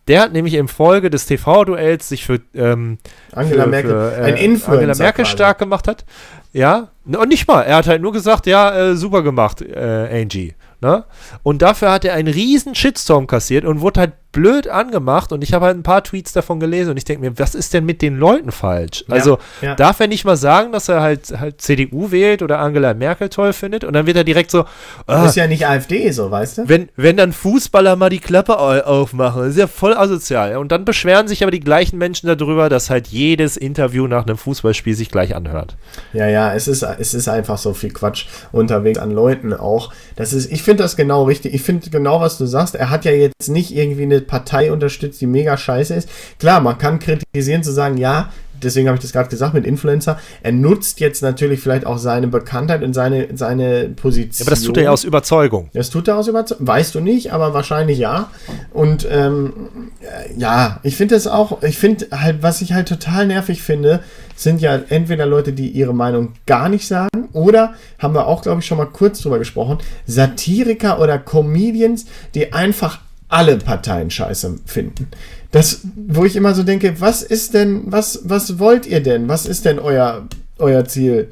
Der 0.07 0.20
hat 0.20 0.32
nämlich 0.32 0.55
im 0.55 0.68
Folge 0.68 1.11
des 1.11 1.26
TV-Duells 1.26 2.09
sich 2.09 2.26
für, 2.26 2.40
ähm, 2.55 2.98
Angela 3.32 3.64
für, 3.64 3.70
Merkel, 3.70 3.90
für, 3.90 4.16
äh, 4.16 4.22
ein 4.24 4.36
Influencer. 4.36 4.72
Angela 4.72 4.94
Merkel 4.96 5.26
stark 5.26 5.59
gemacht 5.59 5.88
hat. 5.88 6.05
Ja, 6.52 6.90
und 7.05 7.28
nicht 7.28 7.48
mal. 7.48 7.62
Er 7.62 7.76
hat 7.76 7.86
halt 7.86 8.02
nur 8.02 8.12
gesagt, 8.12 8.46
ja, 8.46 8.90
äh, 8.90 8.96
super 8.96 9.22
gemacht, 9.22 9.62
äh, 9.62 10.20
Angie. 10.22 10.55
Ne? 10.80 11.05
Und 11.42 11.62
dafür 11.62 11.90
hat 11.90 12.05
er 12.05 12.14
einen 12.14 12.32
riesen 12.32 12.74
Shitstorm 12.74 13.26
kassiert 13.26 13.64
und 13.64 13.80
wurde 13.80 14.00
halt 14.00 14.12
blöd 14.35 14.68
angemacht. 14.68 15.32
Und 15.32 15.43
ich 15.43 15.55
habe 15.55 15.64
halt 15.64 15.78
ein 15.78 15.82
paar 15.82 16.05
Tweets 16.05 16.35
davon 16.35 16.61
gelesen 16.61 16.91
und 16.91 16.99
ich 16.99 17.05
denke 17.05 17.22
mir, 17.22 17.39
was 17.39 17.55
ist 17.55 17.72
denn 17.72 17.87
mit 17.87 18.03
den 18.03 18.18
Leuten 18.18 18.53
falsch? 18.53 19.05
Ja, 19.09 19.14
Also 19.14 19.39
ja. 19.62 19.74
darf 19.74 19.99
er 20.01 20.09
nicht 20.09 20.26
mal 20.26 20.37
sagen, 20.37 20.72
dass 20.72 20.91
er 20.91 21.01
halt, 21.01 21.32
halt 21.41 21.62
CDU 21.62 22.11
wählt 22.11 22.43
oder 22.43 22.59
Angela 22.59 22.93
Merkel 22.93 23.30
toll 23.30 23.55
findet? 23.55 23.85
Und 23.85 23.95
dann 23.95 24.07
wird 24.07 24.18
er 24.18 24.24
direkt 24.24 24.51
so, 24.51 24.66
ah, 25.07 25.24
Ist 25.24 25.37
ja 25.37 25.47
nicht 25.47 25.66
AfD 25.66 26.11
so, 26.11 26.30
weißt 26.30 26.59
du? 26.59 26.68
wenn, 26.68 26.91
wenn 26.97 27.16
dann 27.16 27.32
Fußballer 27.32 27.97
mal 27.97 28.11
die 28.11 28.18
Klappe 28.18 28.59
au- 28.59 28.80
aufmachen, 28.82 29.41
das 29.43 29.51
ist 29.53 29.59
ja 29.59 29.66
voll 29.68 29.95
asozial. 29.95 30.57
Und 30.59 30.70
dann 30.72 30.85
beschweren 30.85 31.28
sich 31.28 31.43
aber 31.43 31.51
die 31.53 31.61
gleichen 31.61 31.97
Menschen 31.97 32.26
darüber, 32.26 32.68
dass 32.68 32.91
halt 32.91 33.07
jedes 33.07 33.57
Interview 33.57 34.07
nach 34.09 34.26
einem 34.26 34.37
Fußballspiel 34.37 34.95
sich 34.95 35.11
gleich 35.11 35.35
anhört. 35.35 35.76
Ja, 36.12 36.26
ja, 36.28 36.53
es 36.53 36.68
ist, 36.68 36.82
es 36.82 37.14
ist 37.14 37.28
einfach 37.28 37.57
so 37.59 37.72
viel 37.72 37.93
Quatsch 37.93 38.26
unterwegs 38.53 38.99
an 38.99 39.12
Leuten 39.12 39.53
auch. 39.55 39.93
Das 40.16 40.32
ist, 40.32 40.51
ich 40.51 40.62
finde 40.62 40.82
das 40.82 40.97
genau 40.97 41.22
richtig. 41.24 41.55
Ich 41.55 41.62
finde 41.62 41.89
genau, 41.91 42.20
was 42.20 42.37
du 42.39 42.47
sagst. 42.47 42.74
Er 42.74 42.91
hat 42.91 43.05
ja 43.05 43.12
jetzt 43.12 43.49
nicht 43.49 43.74
irgendwie 43.74 44.03
eine 44.03 44.23
Partei 44.26 44.72
unterstützt, 44.72 45.20
die 45.20 45.26
mega 45.26 45.56
scheiße 45.56 45.94
ist. 45.94 46.08
Klar, 46.38 46.60
man 46.60 46.78
kann 46.78 46.98
kritisieren 46.98 47.62
zu 47.62 47.72
sagen, 47.72 47.96
ja, 47.96 48.30
deswegen 48.64 48.88
habe 48.88 48.96
ich 48.96 49.02
das 49.02 49.12
gerade 49.12 49.28
gesagt 49.28 49.54
mit 49.54 49.66
Influencer. 49.66 50.18
Er 50.42 50.52
nutzt 50.52 51.00
jetzt 51.00 51.22
natürlich 51.22 51.60
vielleicht 51.60 51.86
auch 51.86 51.98
seine 51.98 52.28
Bekanntheit 52.28 52.82
und 52.82 52.94
seine, 52.94 53.28
seine 53.34 53.90
Position. 53.90 54.46
Aber 54.46 54.50
das 54.50 54.62
tut 54.62 54.76
er 54.76 54.84
ja 54.84 54.90
aus 54.90 55.04
Überzeugung. 55.04 55.70
Das 55.72 55.90
tut 55.90 56.08
er 56.08 56.16
aus 56.16 56.28
Überzeugung. 56.28 56.66
Weißt 56.66 56.94
du 56.94 57.00
nicht, 57.00 57.32
aber 57.32 57.54
wahrscheinlich 57.54 57.98
ja. 57.98 58.30
Und 58.72 59.06
ähm, 59.10 59.52
äh, 60.00 60.38
ja, 60.38 60.80
ich 60.82 60.96
finde 60.96 61.14
das 61.14 61.26
auch, 61.26 61.62
ich 61.62 61.78
finde 61.78 62.06
halt, 62.10 62.42
was 62.42 62.62
ich 62.62 62.72
halt 62.72 62.88
total 62.88 63.26
nervig 63.26 63.62
finde, 63.62 64.00
sind 64.36 64.60
ja 64.60 64.80
entweder 64.88 65.26
Leute, 65.26 65.52
die 65.52 65.68
ihre 65.68 65.94
Meinung 65.94 66.32
gar 66.46 66.68
nicht 66.68 66.86
sagen, 66.86 67.28
oder 67.32 67.74
haben 67.98 68.14
wir 68.14 68.26
auch, 68.26 68.42
glaube 68.42 68.60
ich, 68.60 68.66
schon 68.66 68.78
mal 68.78 68.86
kurz 68.86 69.20
drüber 69.20 69.38
gesprochen, 69.38 69.78
Satiriker 70.06 71.00
oder 71.00 71.18
Comedians, 71.18 72.06
die 72.34 72.52
einfach 72.52 73.00
alle 73.28 73.56
Parteien 73.56 74.10
scheiße 74.10 74.56
finden. 74.66 75.08
Das, 75.50 75.80
wo 75.94 76.24
ich 76.24 76.36
immer 76.36 76.54
so 76.54 76.62
denke, 76.62 77.00
was 77.00 77.22
ist 77.22 77.54
denn, 77.54 77.82
was, 77.86 78.22
was 78.24 78.58
wollt 78.58 78.86
ihr 78.86 79.02
denn? 79.02 79.28
Was 79.28 79.46
ist 79.46 79.64
denn 79.64 79.78
euer, 79.78 80.26
euer 80.58 80.84
Ziel? 80.84 81.28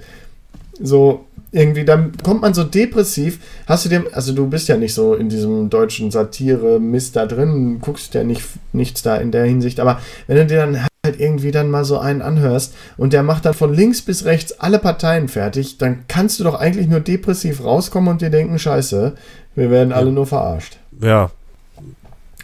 So, 0.80 1.26
irgendwie, 1.52 1.84
dann 1.84 2.12
kommt 2.22 2.40
man 2.40 2.54
so 2.54 2.64
depressiv. 2.64 3.38
Hast 3.66 3.84
du 3.84 3.88
dem, 3.88 4.06
also 4.12 4.32
du 4.32 4.48
bist 4.48 4.68
ja 4.68 4.76
nicht 4.76 4.94
so 4.94 5.14
in 5.14 5.28
diesem 5.28 5.68
deutschen 5.68 6.10
Satire-Mist 6.10 7.14
da 7.14 7.26
drin, 7.26 7.78
guckst 7.80 8.14
ja 8.14 8.24
nicht, 8.24 8.42
nichts 8.72 9.02
da 9.02 9.16
in 9.16 9.30
der 9.30 9.44
Hinsicht, 9.44 9.78
aber 9.78 10.00
wenn 10.26 10.38
du 10.38 10.46
dir 10.46 10.56
dann 10.56 10.86
halt 11.04 11.20
irgendwie 11.20 11.50
dann 11.50 11.70
mal 11.70 11.84
so 11.84 11.98
einen 11.98 12.22
anhörst 12.22 12.74
und 12.96 13.12
der 13.12 13.22
macht 13.22 13.44
dann 13.44 13.54
von 13.54 13.74
links 13.74 14.02
bis 14.02 14.24
rechts 14.24 14.60
alle 14.60 14.78
Parteien 14.78 15.28
fertig, 15.28 15.76
dann 15.76 16.04
kannst 16.08 16.40
du 16.40 16.44
doch 16.44 16.54
eigentlich 16.54 16.88
nur 16.88 17.00
depressiv 17.00 17.62
rauskommen 17.62 18.08
und 18.08 18.22
dir 18.22 18.30
denken, 18.30 18.58
scheiße, 18.58 19.14
wir 19.54 19.70
werden 19.70 19.92
alle 19.92 20.10
nur 20.10 20.26
verarscht. 20.26 20.78
Ja, 21.00 21.30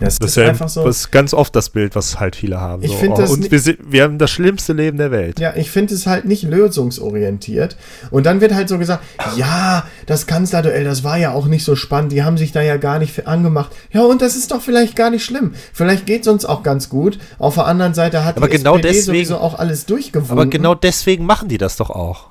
Das, 0.01 0.19
das 0.19 0.31
ist 0.31 0.37
ja 0.37 0.49
einfach 0.49 0.69
so. 0.69 0.85
das 0.85 0.99
ist 0.99 1.11
ganz 1.11 1.35
oft 1.35 1.55
das 1.57 1.71
Bild, 1.71 1.97
was 1.97 2.21
halt 2.21 2.37
viele 2.37 2.61
haben. 2.61 2.83
Ich 2.83 2.93
so. 2.97 3.07
Oh, 3.11 3.17
das 3.17 3.31
und 3.31 3.51
wir, 3.51 3.59
sind, 3.61 3.79
wir 3.91 4.05
haben 4.05 4.19
das 4.19 4.31
schlimmste 4.31 4.73
Leben 4.73 4.97
der 4.99 5.11
Welt. 5.11 5.41
Ja, 5.41 5.55
ich 5.57 5.71
finde 5.71 5.95
es 5.95 6.07
halt 6.07 6.25
nicht 6.25 6.45
lösungsorientiert. 6.45 7.77
Und 8.11 8.27
dann 8.27 8.41
wird 8.41 8.55
halt 8.55 8.69
so 8.69 8.79
gesagt, 8.79 9.03
ja, 9.37 9.85
das 10.07 10.27
Kanzlerduell, 10.27 10.85
das 10.85 11.05
war 11.05 11.19
ja 11.19 11.33
auch 11.33 11.47
nicht 11.47 11.65
so 11.65 11.75
spannend, 11.77 12.13
die 12.13 12.23
haben 12.23 12.39
sich 12.39 12.53
da 12.53 12.63
ja 12.63 12.77
gar 12.77 12.99
nicht 12.99 13.27
angemacht. 13.27 13.73
Ja, 13.93 14.03
und 14.03 14.23
das 14.23 14.37
ist 14.37 14.51
doch 14.53 14.63
vielleicht 14.63 14.97
gar 14.97 15.11
nicht 15.11 15.25
schlimm. 15.25 15.55
Vielleicht 15.73 16.07
geht 16.07 16.23
es 16.23 16.29
uns 16.29 16.45
auch 16.45 16.63
ganz 16.63 16.89
gut. 16.89 17.19
Auf 17.39 17.55
der 17.55 17.67
anderen 17.67 17.95
Seite 17.95 18.25
hat 18.25 18.37
Aber 18.37 18.49
die 18.49 18.57
genau 18.59 18.77
SPD 18.77 18.89
deswegen- 18.89 19.07
sowieso 19.07 19.39
auch 19.39 19.59
alles 19.59 19.87
durchgewunken. 19.87 20.33
Aber 20.33 20.47
genau 20.47 20.75
deswegen 20.75 21.25
machen 21.27 21.49
die 21.49 21.59
das 21.59 21.77
doch 21.77 21.91
auch. 21.91 22.29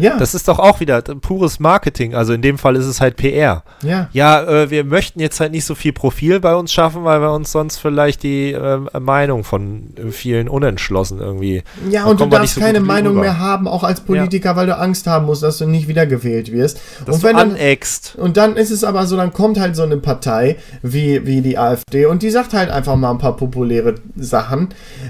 Ja, 0.00 0.18
Das 0.18 0.34
ist 0.34 0.48
doch 0.48 0.58
auch 0.58 0.80
wieder 0.80 1.02
pures 1.02 1.60
Marketing. 1.60 2.14
Also 2.14 2.32
in 2.32 2.42
dem 2.42 2.58
Fall 2.58 2.76
ist 2.76 2.86
es 2.86 3.00
halt 3.00 3.16
PR. 3.16 3.62
ja. 3.82 4.08
Ja, 4.12 4.42
äh, 4.42 4.70
wir 4.70 4.84
möchten 4.84 5.20
jetzt 5.20 5.40
halt 5.40 5.52
nicht 5.52 5.64
so 5.64 5.74
viel 5.74 5.92
Profil 5.92 6.40
bei 6.40 6.54
uns 6.54 6.72
schaffen, 6.72 7.04
weil 7.04 7.20
wir 7.20 7.32
uns 7.32 7.52
sonst 7.52 7.78
vielleicht 7.78 8.22
die 8.22 8.52
äh, 8.52 8.78
Meinung 8.98 9.44
von 9.44 9.94
vielen 10.10 10.48
unentschlossen 10.48 11.20
irgendwie. 11.20 11.62
Ja, 11.90 12.04
und 12.04 12.20
du 12.20 12.26
darfst 12.26 12.54
so 12.54 12.60
keine 12.60 12.80
Meinung 12.80 13.12
rüber. 13.12 13.22
mehr 13.22 13.38
haben, 13.38 13.68
auch 13.68 13.84
als 13.84 14.00
Politiker, 14.00 14.56
weil 14.56 14.66
du 14.66 14.76
Angst 14.76 15.06
haben 15.06 15.26
musst, 15.26 15.42
dass 15.42 15.58
du 15.58 15.66
nicht 15.66 15.88
wiedergewählt 15.88 16.52
wirst. 16.52 16.80
Dass 17.04 17.16
und 17.16 17.22
du 17.22 17.28
wenn 17.28 17.36
dann, 17.36 17.50
aneckst. 17.52 18.16
Und 18.16 18.36
dann 18.36 18.56
ist 18.56 18.70
es 18.70 18.84
aber 18.84 19.06
so, 19.06 19.16
dann 19.16 19.32
kommt 19.32 19.58
halt 19.58 19.76
so 19.76 19.82
eine 19.82 19.96
Partei 19.96 20.56
wie, 20.82 21.26
wie 21.26 21.40
die 21.40 21.58
AfD 21.58 22.06
und 22.06 22.22
die 22.22 22.30
sagt 22.30 22.52
halt 22.52 22.70
einfach 22.70 22.96
mal 22.96 23.10
ein 23.10 23.18
paar 23.18 23.36
populäre 23.36 23.94
Sachen. 24.16 24.68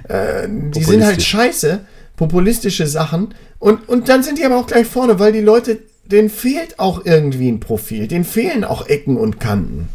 Äh, 0.09 0.49
die 0.49 0.83
sind 0.83 1.05
halt 1.05 1.23
scheiße, 1.23 1.81
populistische 2.21 2.87
Sachen. 2.87 3.35
Und, 3.59 3.89
und 3.89 4.11
dann 4.11 4.23
sind 4.23 4.37
die 4.39 4.45
aber 4.45 4.59
auch 4.59 4.67
gleich 4.67 4.87
vorne, 4.87 5.19
weil 5.19 5.33
die 5.33 5.41
Leute, 5.41 5.79
denen 6.05 6.29
fehlt 6.29 6.79
auch 6.79 7.07
irgendwie 7.07 7.49
ein 7.49 7.61
Profil, 7.61 8.09
denen 8.09 8.25
fehlen 8.25 8.63
auch 8.63 8.87
Ecken 8.89 9.17
und 9.17 9.41
Kanten. 9.41 9.89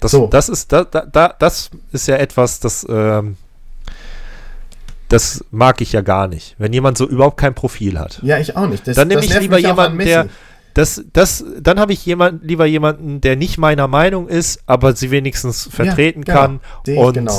Das, 0.00 0.10
So. 0.10 0.26
das, 0.26 0.50
ist, 0.50 0.72
da, 0.72 0.84
da, 0.84 1.06
da, 1.06 1.34
das 1.38 1.70
ist 1.92 2.08
ja 2.08 2.16
etwas, 2.16 2.60
das, 2.60 2.86
ähm, 2.90 3.38
das 5.08 5.42
mag 5.50 5.80
ich 5.80 5.92
ja 5.92 6.02
gar 6.02 6.28
nicht. 6.28 6.56
Wenn 6.58 6.74
jemand 6.74 6.98
so 6.98 7.08
überhaupt 7.08 7.38
kein 7.38 7.54
Profil 7.54 7.98
hat. 7.98 8.20
Ja, 8.22 8.36
ich 8.36 8.54
auch 8.54 8.68
nicht. 8.68 8.86
Das, 8.86 8.96
Dann 8.96 9.08
nehme 9.08 9.24
ich 9.24 9.38
lieber 9.40 9.58
jemanden, 9.58 9.98
der. 9.98 10.28
Das, 10.74 11.02
das, 11.14 11.42
dann 11.58 11.80
habe 11.80 11.94
ich 11.94 12.04
jemand, 12.04 12.44
lieber 12.44 12.66
jemanden, 12.66 13.22
der 13.22 13.34
nicht 13.36 13.56
meiner 13.56 13.88
Meinung 13.88 14.28
ist, 14.28 14.60
aber 14.66 14.94
sie 14.94 15.10
wenigstens 15.10 15.70
vertreten 15.72 16.22
genau. 16.22 16.38
kann 16.38 16.60
und, 16.86 17.30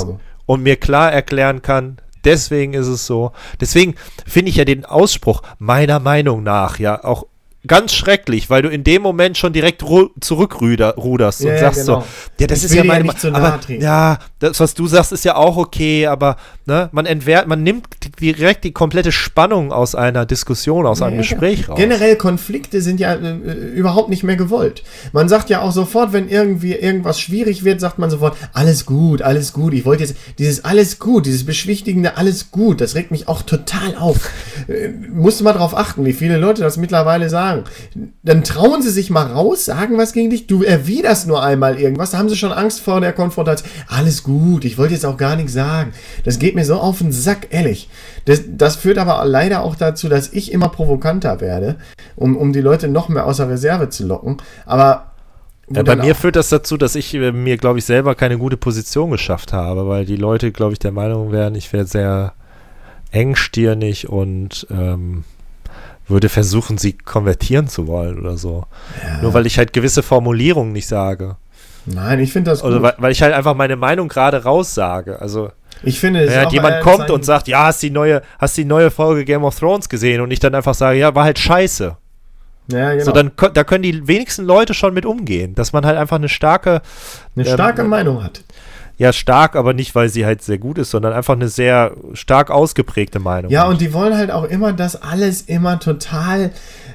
und 0.46 0.62
mir 0.64 0.74
klar 0.74 1.12
erklären 1.12 1.62
kann, 1.62 1.98
deswegen 2.28 2.74
ist 2.74 2.86
es 2.86 3.06
so. 3.06 3.32
Deswegen 3.60 3.94
finde 4.26 4.50
ich 4.50 4.56
ja 4.56 4.64
den 4.66 4.84
Ausspruch 4.84 5.42
meiner 5.58 5.98
Meinung 5.98 6.42
nach 6.42 6.78
ja 6.78 7.02
auch 7.02 7.24
ganz 7.66 7.92
schrecklich, 7.92 8.48
weil 8.50 8.62
du 8.62 8.68
in 8.68 8.84
dem 8.84 9.02
Moment 9.02 9.36
schon 9.36 9.52
direkt 9.52 9.82
ru 9.82 10.08
zurückruderst 10.20 11.40
Ja, 11.40 11.46
und 11.48 11.54
ja, 11.54 11.58
sagst 11.60 11.86
genau. 11.86 12.00
so, 12.00 12.06
ja, 12.40 12.46
das 12.46 12.58
Ich 12.58 12.64
ist 12.66 12.70
ja 12.74 12.82
ja 12.82 12.84
meine 12.84 13.04
Ma- 13.04 13.14
nahe 13.22 13.34
aber, 13.34 13.60
treten. 13.60 13.82
Ja, 13.82 14.18
das, 14.38 14.60
was 14.60 14.74
du 14.74 14.86
sagst, 14.86 15.12
ist 15.12 15.24
ja 15.24 15.34
auch 15.36 15.56
okay, 15.56 16.06
aber 16.06 16.36
ne, 16.66 16.88
man 16.92 17.04
entwehrt, 17.04 17.48
man 17.48 17.62
nimmt 17.64 17.86
direkt 18.20 18.62
die 18.64 18.72
komplette 18.72 19.10
Spannung 19.12 19.72
aus 19.72 19.94
einer 19.96 20.24
Diskussion, 20.24 20.86
aus 20.86 21.02
einem 21.02 21.16
Ja, 21.16 21.22
Gespräch 21.22 21.62
ja. 21.62 21.68
raus. 21.68 21.78
Generell 21.78 22.16
Konflikte 22.16 22.80
sind 22.80 23.00
ja 23.00 23.14
äh, 23.14 23.30
äh, 23.30 23.52
überhaupt 23.74 24.08
nicht 24.08 24.22
mehr 24.22 24.36
gewollt. 24.36 24.84
Man 25.12 25.28
sagt 25.28 25.50
ja 25.50 25.60
auch 25.60 25.72
sofort, 25.72 26.12
wenn 26.12 26.28
irgendwie 26.28 26.74
irgendwas 26.74 27.20
schwierig 27.20 27.64
wird, 27.64 27.80
sagt 27.80 27.98
man 27.98 28.08
sofort, 28.10 28.36
alles 28.52 28.86
gut, 28.86 29.20
alles 29.22 29.52
gut. 29.52 29.74
Ich 29.74 29.84
wollte 29.84 30.04
jetzt 30.04 30.16
dieses 30.38 30.64
alles 30.64 30.98
gut, 31.00 31.26
dieses 31.26 31.44
beschwichtigende 31.44 32.16
alles 32.16 32.50
gut, 32.52 32.80
das 32.80 32.94
regt 32.94 33.10
mich 33.10 33.26
auch 33.26 33.42
total 33.42 33.96
auf. 33.98 34.30
Äh, 34.68 34.88
musst 35.12 35.40
du 35.40 35.44
mal 35.44 35.52
drauf 35.54 35.76
achten, 35.76 36.04
wie 36.04 36.12
viele 36.12 36.36
Leute 36.38 36.62
das 36.62 36.76
mittlerweile 36.76 37.28
sagen. 37.28 37.47
Sagen. 37.48 37.64
Dann 38.22 38.44
trauen 38.44 38.82
sie 38.82 38.90
sich 38.90 39.10
mal 39.10 39.26
raus, 39.26 39.64
sagen 39.64 39.98
was 39.98 40.12
gegen 40.12 40.30
dich. 40.30 40.46
Du 40.46 40.62
erwiderst 40.62 41.26
nur 41.26 41.42
einmal 41.42 41.78
irgendwas. 41.78 42.10
Da 42.10 42.18
haben 42.18 42.28
sie 42.28 42.36
schon 42.36 42.52
Angst 42.52 42.80
vor 42.80 43.00
der 43.00 43.12
Konfrontation. 43.12 43.70
Alles 43.88 44.22
gut, 44.22 44.64
ich 44.64 44.78
wollte 44.78 44.94
jetzt 44.94 45.06
auch 45.06 45.16
gar 45.16 45.36
nichts 45.36 45.52
sagen. 45.52 45.92
Das 46.24 46.38
geht 46.38 46.54
mir 46.54 46.64
so 46.64 46.76
auf 46.76 46.98
den 46.98 47.12
Sack, 47.12 47.48
ehrlich. 47.50 47.88
Das, 48.24 48.42
das 48.46 48.76
führt 48.76 48.98
aber 48.98 49.24
leider 49.24 49.62
auch 49.62 49.76
dazu, 49.76 50.08
dass 50.08 50.32
ich 50.32 50.52
immer 50.52 50.68
provokanter 50.68 51.40
werde, 51.40 51.76
um, 52.16 52.36
um 52.36 52.52
die 52.52 52.60
Leute 52.60 52.88
noch 52.88 53.08
mehr 53.08 53.26
außer 53.26 53.48
Reserve 53.48 53.88
zu 53.88 54.06
locken. 54.06 54.38
Aber 54.66 55.12
ja, 55.70 55.82
bei 55.82 55.96
mir 55.96 56.14
führt 56.14 56.36
das 56.36 56.48
dazu, 56.48 56.78
dass 56.78 56.94
ich 56.94 57.12
äh, 57.12 57.30
mir, 57.30 57.58
glaube 57.58 57.78
ich, 57.78 57.84
selber 57.84 58.14
keine 58.14 58.38
gute 58.38 58.56
Position 58.56 59.10
geschafft 59.10 59.52
habe, 59.52 59.86
weil 59.86 60.06
die 60.06 60.16
Leute, 60.16 60.50
glaube 60.50 60.72
ich, 60.72 60.78
der 60.78 60.92
Meinung 60.92 61.30
wären, 61.30 61.54
ich 61.54 61.72
wäre 61.74 61.84
sehr 61.84 62.32
engstirnig 63.10 64.08
und 64.08 64.66
ähm, 64.70 65.24
würde 66.08 66.28
versuchen, 66.28 66.78
sie 66.78 66.92
konvertieren 66.94 67.68
zu 67.68 67.86
wollen 67.86 68.18
oder 68.18 68.36
so. 68.36 68.64
Ja. 69.02 69.22
Nur 69.22 69.34
weil 69.34 69.46
ich 69.46 69.58
halt 69.58 69.72
gewisse 69.72 70.02
Formulierungen 70.02 70.72
nicht 70.72 70.88
sage. 70.88 71.36
Nein, 71.86 72.20
ich 72.20 72.32
finde 72.32 72.50
das 72.50 72.62
gut. 72.62 72.82
Weil, 72.82 72.94
weil, 72.98 73.12
ich 73.12 73.22
halt 73.22 73.34
einfach 73.34 73.54
meine 73.54 73.76
Meinung 73.76 74.08
gerade 74.08 74.44
raussage. 74.44 75.20
Also, 75.20 75.50
ich 75.82 76.00
finde, 76.00 76.26
wenn 76.26 76.36
halt 76.36 76.52
jemand 76.52 76.82
kommt 76.82 77.10
und 77.10 77.24
sagt, 77.24 77.48
ja, 77.48 77.66
hast 77.66 77.82
die 77.82 77.90
neue, 77.90 78.22
hast 78.38 78.56
die 78.56 78.64
neue 78.64 78.90
Folge 78.90 79.24
Game 79.24 79.44
of 79.44 79.58
Thrones 79.58 79.88
gesehen 79.88 80.20
und 80.20 80.30
ich 80.30 80.40
dann 80.40 80.54
einfach 80.54 80.74
sage, 80.74 80.98
ja, 80.98 81.14
war 81.14 81.24
halt 81.24 81.38
scheiße. 81.38 81.96
Ja, 82.70 82.92
genau. 82.92 83.04
So, 83.04 83.12
dann, 83.12 83.32
da 83.54 83.64
können 83.64 83.82
die 83.82 84.06
wenigsten 84.06 84.44
Leute 84.44 84.74
schon 84.74 84.92
mit 84.92 85.06
umgehen, 85.06 85.54
dass 85.54 85.72
man 85.72 85.86
halt 85.86 85.96
einfach 85.96 86.16
eine 86.16 86.28
starke 86.28 86.82
eine 87.34 87.46
starke 87.46 87.82
ähm, 87.82 87.88
Meinung 87.88 88.22
hat. 88.22 88.42
Ja, 88.98 89.12
stark, 89.12 89.54
aber 89.54 89.74
nicht, 89.74 89.94
weil 89.94 90.08
sie 90.08 90.26
halt 90.26 90.42
sehr 90.42 90.58
gut 90.58 90.76
ist, 90.76 90.90
sondern 90.90 91.12
einfach 91.12 91.34
eine 91.34 91.48
sehr 91.48 91.94
stark 92.14 92.50
ausgeprägte 92.50 93.20
Meinung. 93.20 93.50
Ja, 93.50 93.68
und 93.68 93.80
die 93.80 93.92
wollen 93.92 94.16
halt 94.16 94.32
auch 94.32 94.42
immer, 94.42 94.72
dass 94.72 95.00
alles 95.00 95.42
immer 95.42 95.78
total 95.78 96.50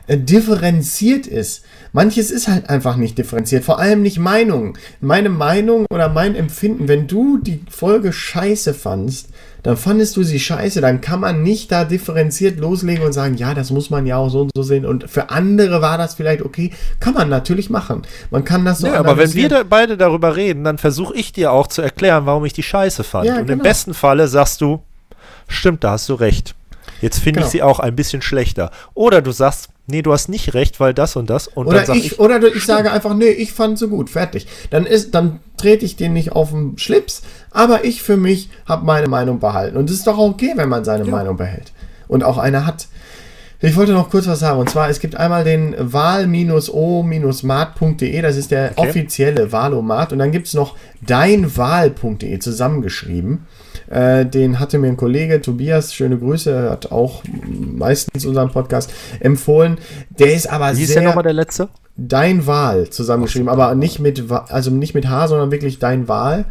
äh, 0.08 0.18
differenziert 0.18 1.28
ist. 1.28 1.64
Manches 1.93 2.30
ist 2.30 2.49
halt 2.49 2.70
einfach 2.70 2.97
nicht 2.97 3.18
differenziert, 3.18 3.64
vor 3.64 3.80
allem 3.80 4.01
nicht 4.01 4.20
Meinungen. 4.20 4.74
Meine 4.99 5.30
Meinung 5.30 5.86
oder 5.89 6.10
mein 6.10 6.36
Empfinden, 6.36 6.89
wenn 6.89 7.08
du 7.08 7.38
die 7.38 7.62
Folge 7.70 8.12
scheiße 8.12 8.74
fandst, 8.74 9.30
dann 9.64 9.78
fandest 9.78 10.18
du 10.18 10.24
sie 10.24 10.39
scheiße, 10.39 10.82
dann 10.82 10.99
kann 10.99 11.22
man 11.22 11.41
nicht 11.41 11.72
da 11.72 11.86
differenziert 11.86 12.59
loslegen 12.59 13.05
und 13.05 13.14
sagen, 13.14 13.36
ja, 13.36 13.53
das 13.53 13.72
muss 13.72 13.89
man 13.89 14.05
ja 14.05 14.18
auch 14.18 14.30
so 14.30 14.41
und 14.41 14.51
so 14.55 14.61
sehen. 14.61 14.86
Und 14.86 15.09
für 15.09 15.30
andere 15.30 15.82
war 15.82 15.97
das 15.97 16.16
vielleicht 16.16 16.41
okay. 16.41 16.72
Kann 16.99 17.14
man 17.14 17.30
natürlich 17.30 17.70
machen. 17.70 18.01
Man 18.30 18.43
kann 18.43 18.66
das 18.66 18.80
so. 18.80 18.88
Ja, 18.88 18.95
aber 18.95 19.18
wenn 19.18 19.34
wir 19.34 19.47
da 19.47 19.64
beide 19.64 19.95
darüber 19.95 20.36
reden, 20.36 20.66
dann 20.66 20.78
versuche 20.78 21.16
ich 21.16 21.32
dir 21.32 21.53
auch 21.53 21.68
zu 21.68 21.82
erklären, 21.82 22.26
warum 22.26 22.43
ich 22.43 22.53
die 22.53 22.64
scheiße 22.64 23.05
fand. 23.05 23.26
Ja, 23.26 23.38
und 23.38 23.47
genau. 23.47 23.53
im 23.53 23.59
besten 23.59 23.93
Falle 23.93 24.28
sagst 24.28 24.59
du, 24.59 24.84
stimmt, 25.47 25.84
da 25.86 25.91
hast 25.91 26.09
du 26.09 26.16
recht. 26.16 26.55
Jetzt 27.01 27.20
finde 27.20 27.39
genau. 27.39 27.47
ich 27.47 27.51
sie 27.51 27.64
auch 27.64 27.80
ein 27.80 27.95
bisschen 27.95 28.22
schlechter. 28.22 28.70
Oder 28.93 29.22
du 29.22 29.32
sagst, 29.32 29.70
nee, 29.88 30.01
du 30.01 30.11
hast 30.11 30.29
nicht 30.29 30.53
recht, 30.53 30.79
weil 30.79 30.93
das 30.93 31.15
und 31.15 31.29
das. 31.29 31.47
Und 31.47 31.67
oder 31.67 31.88
ich, 31.89 32.05
ich, 32.05 32.19
oder 32.19 32.41
ich 32.43 32.65
sage 32.65 32.91
einfach, 32.91 33.13
nee, 33.13 33.29
ich 33.29 33.53
fand 33.53 33.77
so 33.77 33.88
gut, 33.89 34.09
fertig. 34.09 34.47
Dann 34.69 34.86
ist, 34.86 35.13
dann 35.15 35.39
trete 35.57 35.86
ich 35.86 35.95
den 35.95 36.13
nicht 36.13 36.31
auf 36.31 36.51
den 36.51 36.77
Schlips, 36.77 37.21
aber 37.51 37.86
ich 37.86 38.01
für 38.01 38.17
mich 38.17 38.49
habe 38.65 38.86
meine 38.86 39.07
Meinung 39.07 39.39
behalten. 39.39 39.77
Und 39.77 39.89
es 39.89 39.97
ist 39.97 40.07
doch 40.07 40.17
okay, 40.17 40.53
wenn 40.55 40.69
man 40.69 40.84
seine 40.86 41.05
ja. 41.05 41.11
Meinung 41.11 41.38
behält. 41.38 41.71
Und 42.07 42.23
auch 42.23 42.38
eine 42.38 42.65
hat. 42.65 42.88
Ich 43.59 43.75
wollte 43.77 43.93
noch 43.93 44.09
kurz 44.09 44.27
was 44.27 44.39
sagen. 44.39 44.59
Und 44.59 44.69
zwar, 44.69 44.89
es 44.89 44.99
gibt 44.99 45.15
einmal 45.15 45.45
den 45.45 45.73
wahl-o-mat.de, 45.79 46.51
das 48.21 48.36
ist 48.36 48.51
der 48.51 48.73
okay. 48.75 48.89
offizielle 48.89 49.53
Wahlomat. 49.53 50.11
Und 50.11 50.19
dann 50.19 50.34
gibt 50.34 50.47
es 50.47 50.53
noch 50.53 50.75
deinwahl.de 51.01 52.39
zusammengeschrieben. 52.39 53.47
Äh, 53.89 54.25
den 54.25 54.59
hatte 54.59 54.77
mir 54.79 54.88
ein 54.88 54.97
Kollege, 54.97 55.41
Tobias, 55.41 55.93
schöne 55.93 56.17
Grüße, 56.17 56.69
hat 56.69 56.91
auch 56.91 57.23
meistens 57.45 58.25
unseren 58.25 58.51
Podcast 58.51 58.91
empfohlen. 59.19 59.77
Der 60.09 60.34
ist 60.34 60.49
aber 60.49 60.71
Wie 60.71 60.75
sehr. 60.75 60.79
Wie 60.79 60.84
ist 60.84 60.95
der 60.95 61.03
nochmal 61.03 61.23
der 61.23 61.34
letzte? 61.34 61.69
Dein 61.95 62.47
Wahl 62.47 62.89
zusammengeschrieben, 62.89 63.49
aber 63.49 63.75
nicht 63.75 63.99
mit, 63.99 64.23
also 64.31 64.71
nicht 64.71 64.95
mit 64.95 65.07
H, 65.07 65.27
sondern 65.27 65.51
wirklich 65.51 65.79
Dein 65.79 66.07
Wahl. 66.07 66.45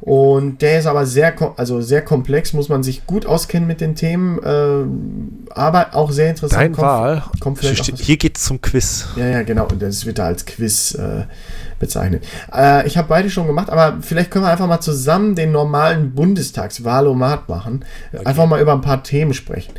Und 0.00 0.62
der 0.62 0.78
ist 0.78 0.86
aber 0.86 1.06
sehr, 1.06 1.34
also 1.56 1.80
sehr 1.80 2.02
komplex, 2.02 2.52
muss 2.52 2.68
man 2.68 2.84
sich 2.84 3.04
gut 3.06 3.26
auskennen 3.26 3.66
mit 3.66 3.80
den 3.80 3.96
Themen, 3.96 4.38
äh, 4.38 5.52
aber 5.52 5.88
auch 5.94 6.12
sehr 6.12 6.30
interessant. 6.30 6.60
Dein 6.60 6.72
kommt, 6.72 6.86
Wahl. 6.86 7.22
Kommt 7.40 7.60
Hier 7.60 8.16
geht 8.16 8.38
es 8.38 8.44
zum 8.44 8.60
Quiz. 8.60 9.08
Ja, 9.16 9.26
ja, 9.26 9.42
genau. 9.42 9.66
Und 9.66 9.82
das 9.82 10.06
wird 10.06 10.18
da 10.18 10.26
als 10.26 10.46
Quiz 10.46 10.94
äh, 10.94 11.24
bezeichnet. 11.80 12.24
Äh, 12.54 12.86
ich 12.86 12.96
habe 12.96 13.08
beide 13.08 13.28
schon 13.28 13.48
gemacht, 13.48 13.70
aber 13.70 13.98
vielleicht 14.00 14.30
können 14.30 14.44
wir 14.44 14.50
einfach 14.50 14.68
mal 14.68 14.80
zusammen 14.80 15.34
den 15.34 15.50
normalen 15.50 16.14
Bundestagswahlomat 16.14 17.48
machen. 17.48 17.84
Okay. 18.12 18.24
Einfach 18.24 18.46
mal 18.46 18.60
über 18.60 18.74
ein 18.74 18.82
paar 18.82 19.02
Themen 19.02 19.34
sprechen. 19.34 19.72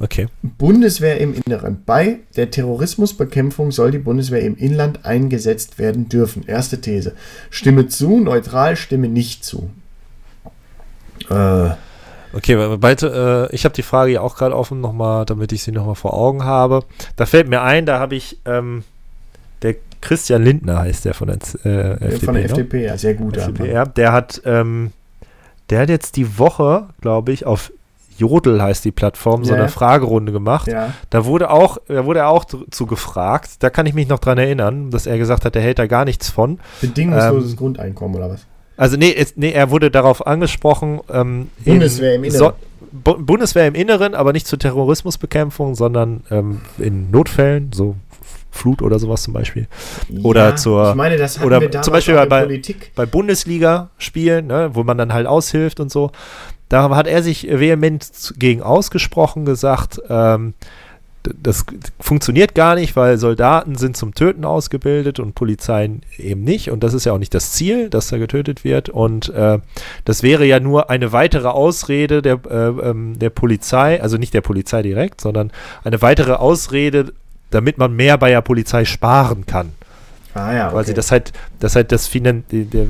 Okay. 0.00 0.28
Bundeswehr 0.42 1.20
im 1.20 1.34
Inneren. 1.34 1.82
Bei 1.84 2.20
der 2.36 2.50
Terrorismusbekämpfung 2.50 3.72
soll 3.72 3.90
die 3.90 3.98
Bundeswehr 3.98 4.42
im 4.42 4.56
Inland 4.56 5.04
eingesetzt 5.04 5.78
werden 5.78 6.08
dürfen. 6.08 6.44
Erste 6.46 6.80
These. 6.80 7.14
Stimme 7.50 7.88
zu, 7.88 8.20
neutral, 8.20 8.76
stimme 8.76 9.08
nicht 9.08 9.44
zu. 9.44 9.70
Äh. 11.28 11.70
Okay, 12.32 12.76
bald, 12.76 13.02
äh, 13.02 13.50
ich 13.52 13.64
habe 13.64 13.74
die 13.74 13.82
Frage 13.82 14.12
ja 14.12 14.20
auch 14.20 14.36
gerade 14.36 14.54
offen 14.54 14.80
nochmal, 14.80 15.24
damit 15.24 15.50
ich 15.52 15.62
sie 15.62 15.72
nochmal 15.72 15.94
vor 15.94 16.14
Augen 16.14 16.44
habe. 16.44 16.84
Da 17.16 17.26
fällt 17.26 17.48
mir 17.48 17.62
ein, 17.62 17.86
da 17.86 17.98
habe 17.98 18.16
ich, 18.16 18.38
ähm, 18.44 18.84
der 19.62 19.76
Christian 20.00 20.44
Lindner 20.44 20.80
heißt 20.80 21.06
der 21.06 21.14
von 21.14 21.28
der 21.28 21.38
äh, 21.64 21.92
FDP. 21.94 22.24
Von 22.26 22.34
der 22.34 22.44
FDP, 22.44 22.84
ja, 22.84 22.98
sehr 22.98 23.14
gut. 23.14 23.38
Der 23.96 24.12
hat, 24.12 24.42
ähm, 24.44 24.92
der 25.70 25.80
hat 25.80 25.88
jetzt 25.88 26.16
die 26.16 26.38
Woche, 26.38 26.88
glaube 27.00 27.32
ich, 27.32 27.46
auf 27.46 27.72
Jodel 28.18 28.60
heißt 28.60 28.84
die 28.84 28.92
Plattform, 28.92 29.44
so 29.44 29.54
eine 29.54 29.68
Fragerunde 29.68 30.32
gemacht. 30.32 30.66
Ja. 30.66 30.92
Da 31.10 31.24
wurde 31.24 31.50
auch, 31.50 31.78
da 31.86 32.04
wurde 32.04 32.20
er 32.20 32.28
auch 32.28 32.44
zu, 32.44 32.64
zu, 32.70 32.86
gefragt. 32.86 33.50
Da 33.60 33.70
kann 33.70 33.86
ich 33.86 33.94
mich 33.94 34.08
noch 34.08 34.18
dran 34.18 34.38
erinnern, 34.38 34.90
dass 34.90 35.06
er 35.06 35.18
gesagt 35.18 35.44
hat, 35.44 35.54
er 35.56 35.62
hält 35.62 35.78
da 35.78 35.86
gar 35.86 36.04
nichts 36.04 36.28
von. 36.28 36.58
Bedingungsloses 36.80 37.52
ähm, 37.52 37.56
Grundeinkommen 37.56 38.16
oder 38.16 38.30
was? 38.30 38.46
Also 38.76 38.96
nee, 38.96 39.12
es, 39.12 39.36
nee, 39.36 39.52
er 39.52 39.70
wurde 39.70 39.90
darauf 39.90 40.26
angesprochen. 40.26 41.00
Ähm, 41.10 41.50
Bundeswehr 41.64 42.14
im 42.16 42.24
Inneren. 42.24 42.38
So, 42.38 42.52
Bundeswehr 42.92 43.66
im 43.66 43.74
Inneren, 43.74 44.14
aber 44.14 44.32
nicht 44.32 44.46
zur 44.46 44.58
Terrorismusbekämpfung, 44.58 45.74
sondern 45.74 46.22
ähm, 46.30 46.62
in 46.78 47.10
Notfällen, 47.10 47.72
so 47.72 47.96
Flut 48.50 48.82
oder 48.82 48.98
sowas 48.98 49.22
zum 49.22 49.34
Beispiel. 49.34 49.68
Oder 50.22 50.50
ja, 50.50 50.56
zur. 50.56 50.90
Ich 50.90 50.94
meine, 50.96 51.16
das 51.16 51.40
oder 51.40 51.70
zum 51.82 51.92
Beispiel 51.92 52.14
bei, 52.26 52.60
bei 52.94 53.06
Bundesliga-Spielen, 53.06 54.46
ne, 54.46 54.70
wo 54.72 54.82
man 54.84 54.98
dann 54.98 55.12
halt 55.12 55.26
aushilft 55.26 55.80
und 55.80 55.90
so. 55.90 56.10
Da 56.68 56.94
hat 56.94 57.06
er 57.06 57.22
sich 57.22 57.48
vehement 57.48 58.34
gegen 58.38 58.62
ausgesprochen, 58.62 59.44
gesagt, 59.44 60.00
ähm, 60.08 60.54
das 61.42 61.64
funktioniert 62.00 62.54
gar 62.54 62.74
nicht, 62.74 62.96
weil 62.96 63.18
Soldaten 63.18 63.76
sind 63.76 63.96
zum 63.96 64.14
Töten 64.14 64.44
ausgebildet 64.44 65.18
und 65.18 65.34
Polizeien 65.34 66.02
eben 66.16 66.42
nicht. 66.42 66.70
Und 66.70 66.82
das 66.82 66.94
ist 66.94 67.04
ja 67.04 67.12
auch 67.12 67.18
nicht 67.18 67.34
das 67.34 67.52
Ziel, 67.52 67.90
dass 67.90 68.08
da 68.08 68.18
getötet 68.18 68.64
wird. 68.64 68.88
Und 68.88 69.28
äh, 69.30 69.58
das 70.04 70.22
wäre 70.22 70.44
ja 70.46 70.60
nur 70.60 70.90
eine 70.90 71.12
weitere 71.12 71.48
Ausrede 71.48 72.22
der, 72.22 72.40
äh, 72.48 72.90
ähm, 72.90 73.18
der 73.18 73.30
Polizei, 73.30 74.00
also 74.00 74.16
nicht 74.16 74.34
der 74.34 74.40
Polizei 74.40 74.82
direkt, 74.82 75.20
sondern 75.20 75.50
eine 75.84 76.00
weitere 76.02 76.32
Ausrede, 76.32 77.12
damit 77.50 77.78
man 77.78 77.94
mehr 77.94 78.18
bei 78.18 78.30
der 78.30 78.42
Polizei 78.42 78.84
sparen 78.84 79.46
kann. 79.46 79.72
Ah 80.38 80.54
ja, 80.54 80.66
okay. 80.66 80.76
Weil 80.76 80.86
sie 80.86 80.94
das 80.94 81.10
halt, 81.10 81.32
das 81.60 81.74
halt 81.74 81.92
das 81.92 82.06
Finan 82.06 82.44
die, 82.50 82.64
die, 82.64 82.88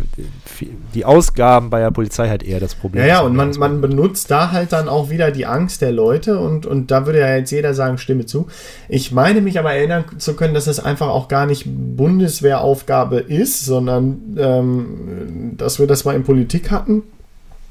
die, 0.95 1.05
Ausgaben 1.05 1.71
bei 1.71 1.81
der 1.81 1.91
Polizei 1.91 2.29
halt 2.29 2.43
eher 2.43 2.61
das 2.61 2.75
Problem. 2.75 3.03
Ja, 3.03 3.09
ja, 3.09 3.21
und 3.21 3.35
man, 3.35 3.51
man 3.59 3.81
benutzt 3.81 4.31
da 4.31 4.53
halt 4.53 4.73
dann 4.73 4.89
auch 4.89 5.11
wieder 5.11 5.31
die 5.31 5.47
Angst 5.47 5.81
der 5.81 5.93
Leute 5.93 6.39
und, 6.39 6.67
und 6.67 6.91
da 6.91 7.07
würde 7.07 7.21
ja 7.21 7.37
jetzt 7.37 7.51
jeder 7.51 7.75
sagen, 7.75 7.99
stimme 7.99 8.27
zu. 8.27 8.49
Ich 8.89 9.13
meine 9.13 9.41
mich 9.41 9.59
aber 9.59 9.73
erinnern 9.73 10.05
zu 10.19 10.35
können, 10.35 10.55
dass 10.55 10.67
das 10.67 10.81
einfach 10.81 11.09
auch 11.09 11.29
gar 11.29 11.47
nicht 11.47 11.65
Bundeswehraufgabe 11.67 13.19
ist, 13.19 13.65
sondern 13.65 14.37
ähm, 14.39 15.55
dass 15.57 15.79
wir 15.79 15.87
das 15.87 16.05
mal 16.05 16.15
in 16.15 16.25
Politik 16.25 16.71
hatten. 16.71 17.03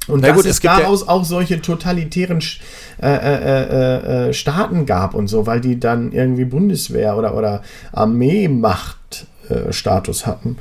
Und 0.08 0.22
Na 0.22 0.30
dass 0.30 0.38
gut, 0.38 0.46
es, 0.46 0.52
es 0.52 0.60
daraus 0.62 1.02
ja 1.02 1.10
auch 1.10 1.26
solche 1.26 1.62
totalitären 1.62 2.42
äh, 3.02 3.08
äh, 3.08 3.64
äh, 3.64 4.30
äh, 4.30 4.34
Staaten 4.34 4.86
gab 4.86 5.14
und 5.14 5.28
so, 5.28 5.46
weil 5.46 5.60
die 5.60 5.80
dann 5.80 6.12
irgendwie 6.12 6.46
Bundeswehr 6.46 7.18
oder, 7.18 7.36
oder 7.36 7.62
Armeemacht 7.92 8.97
äh, 9.50 9.74
Status 9.74 10.26
hatten. 10.26 10.58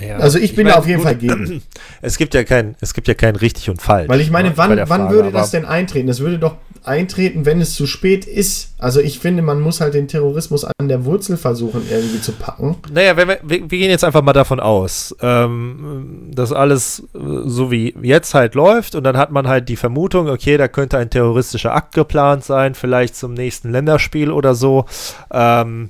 Ja, 0.00 0.16
also 0.16 0.38
ich, 0.38 0.44
ich 0.44 0.56
bin 0.56 0.64
mein, 0.64 0.74
da 0.74 0.78
auf 0.78 0.86
jeden 0.86 0.98
gut, 0.98 1.06
Fall 1.06 1.16
gegen. 1.16 1.62
Es 2.02 2.18
gibt 2.18 2.34
ja 2.34 2.44
kein, 2.44 2.74
es 2.80 2.92
gibt 2.92 3.08
ja 3.08 3.14
kein 3.14 3.36
richtig 3.36 3.70
und 3.70 3.80
falsch. 3.80 4.08
Weil 4.08 4.20
ich 4.20 4.30
meine, 4.30 4.50
ne, 4.50 4.56
wann, 4.56 4.78
wann 4.88 5.10
würde 5.10 5.30
das 5.30 5.50
denn 5.52 5.64
eintreten? 5.64 6.06
Das 6.06 6.20
würde 6.20 6.38
doch 6.38 6.56
eintreten, 6.84 7.46
wenn 7.46 7.60
es 7.62 7.74
zu 7.74 7.86
spät 7.86 8.26
ist. 8.26 8.74
Also 8.78 9.00
ich 9.00 9.18
finde, 9.18 9.42
man 9.42 9.60
muss 9.60 9.80
halt 9.80 9.94
den 9.94 10.06
Terrorismus 10.06 10.64
an 10.64 10.88
der 10.88 11.06
Wurzel 11.06 11.38
versuchen, 11.38 11.82
irgendwie 11.90 12.20
zu 12.20 12.32
packen. 12.32 12.76
Naja, 12.92 13.16
wir, 13.16 13.26
wir, 13.26 13.40
wir 13.42 13.60
gehen 13.60 13.90
jetzt 13.90 14.04
einfach 14.04 14.22
mal 14.22 14.34
davon 14.34 14.60
aus, 14.60 15.16
ähm, 15.22 16.30
dass 16.34 16.52
alles 16.52 17.04
äh, 17.14 17.18
so 17.46 17.70
wie 17.70 17.94
jetzt 18.02 18.34
halt 18.34 18.54
läuft 18.54 18.94
und 18.94 19.04
dann 19.04 19.16
hat 19.16 19.30
man 19.30 19.48
halt 19.48 19.70
die 19.70 19.76
Vermutung, 19.76 20.28
okay, 20.28 20.58
da 20.58 20.68
könnte 20.68 20.98
ein 20.98 21.08
terroristischer 21.08 21.74
Akt 21.74 21.94
geplant 21.94 22.44
sein, 22.44 22.74
vielleicht 22.74 23.16
zum 23.16 23.32
nächsten 23.32 23.72
Länderspiel 23.72 24.30
oder 24.30 24.54
so. 24.54 24.84
Ähm, 25.32 25.88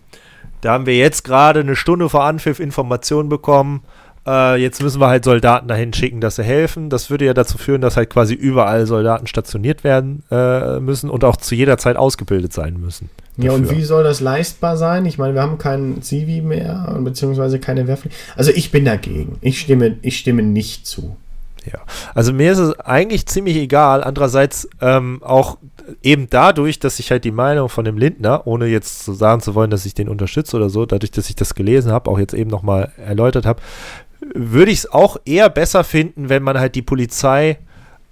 da 0.64 0.72
haben 0.72 0.86
wir 0.86 0.96
jetzt 0.96 1.24
gerade 1.24 1.60
eine 1.60 1.76
Stunde 1.76 2.08
vor 2.08 2.24
Anpfiff 2.24 2.58
Informationen 2.58 3.28
bekommen. 3.28 3.82
Äh, 4.26 4.56
jetzt 4.62 4.82
müssen 4.82 4.98
wir 4.98 5.08
halt 5.08 5.24
Soldaten 5.24 5.68
dahin 5.68 5.92
schicken, 5.92 6.22
dass 6.22 6.36
sie 6.36 6.42
helfen. 6.42 6.88
Das 6.88 7.10
würde 7.10 7.26
ja 7.26 7.34
dazu 7.34 7.58
führen, 7.58 7.82
dass 7.82 7.98
halt 7.98 8.08
quasi 8.08 8.32
überall 8.32 8.86
Soldaten 8.86 9.26
stationiert 9.26 9.84
werden 9.84 10.22
äh, 10.30 10.80
müssen 10.80 11.10
und 11.10 11.22
auch 11.22 11.36
zu 11.36 11.54
jeder 11.54 11.76
Zeit 11.76 11.96
ausgebildet 11.96 12.54
sein 12.54 12.80
müssen. 12.80 13.10
Ja, 13.36 13.52
und 13.52 13.64
dafür. 13.64 13.76
wie 13.76 13.82
soll 13.82 14.04
das 14.04 14.20
leistbar 14.20 14.78
sein? 14.78 15.04
Ich 15.04 15.18
meine, 15.18 15.34
wir 15.34 15.42
haben 15.42 15.58
keinen 15.58 16.00
Zivi 16.00 16.40
mehr, 16.40 16.96
beziehungsweise 17.00 17.58
keine 17.58 17.86
Wehrpflicht. 17.86 18.16
Also 18.34 18.50
ich 18.50 18.70
bin 18.70 18.86
dagegen. 18.86 19.36
Ich 19.42 19.60
stimme, 19.60 19.98
ich 20.00 20.16
stimme 20.16 20.42
nicht 20.42 20.86
zu. 20.86 21.16
Ja, 21.66 21.80
also 22.14 22.32
mir 22.32 22.52
ist 22.52 22.58
es 22.58 22.78
eigentlich 22.80 23.26
ziemlich 23.26 23.56
egal. 23.56 24.02
Andererseits 24.02 24.68
ähm, 24.80 25.20
auch 25.22 25.58
eben 26.03 26.28
dadurch, 26.30 26.78
dass 26.78 26.99
ich 26.99 27.11
halt 27.11 27.24
die 27.24 27.30
Meinung 27.30 27.68
von 27.68 27.85
dem 27.85 27.99
Lindner, 27.99 28.47
ohne 28.47 28.66
jetzt 28.66 29.05
so 29.05 29.12
sagen 29.14 29.41
zu 29.43 29.55
wollen, 29.55 29.70
dass 29.70 29.85
ich 29.87 29.95
den 29.95 30.09
unterstütze 30.09 30.57
oder 30.57 30.70
so, 30.70 30.87
dadurch, 30.87 31.11
dass 31.11 31.28
ich 31.28 31.37
das 31.37 31.55
gelesen 31.55 31.93
habe, 31.93 32.11
auch 32.11 32.18
jetzt 32.18 32.35
eben 32.35 32.51
nochmal 32.51 32.93
erläutert 33.05 33.47
habe, 33.47 33.61
würde 34.35 34.70
ich 34.70 34.78
es 34.78 34.93
auch 34.93 35.18
eher 35.24 35.51
besser 35.51 35.85
finden, 35.85 36.28
wenn 36.28 36.43
man 36.43 36.59
halt 36.59 36.74
die 36.74 36.82
Polizei 36.82 37.59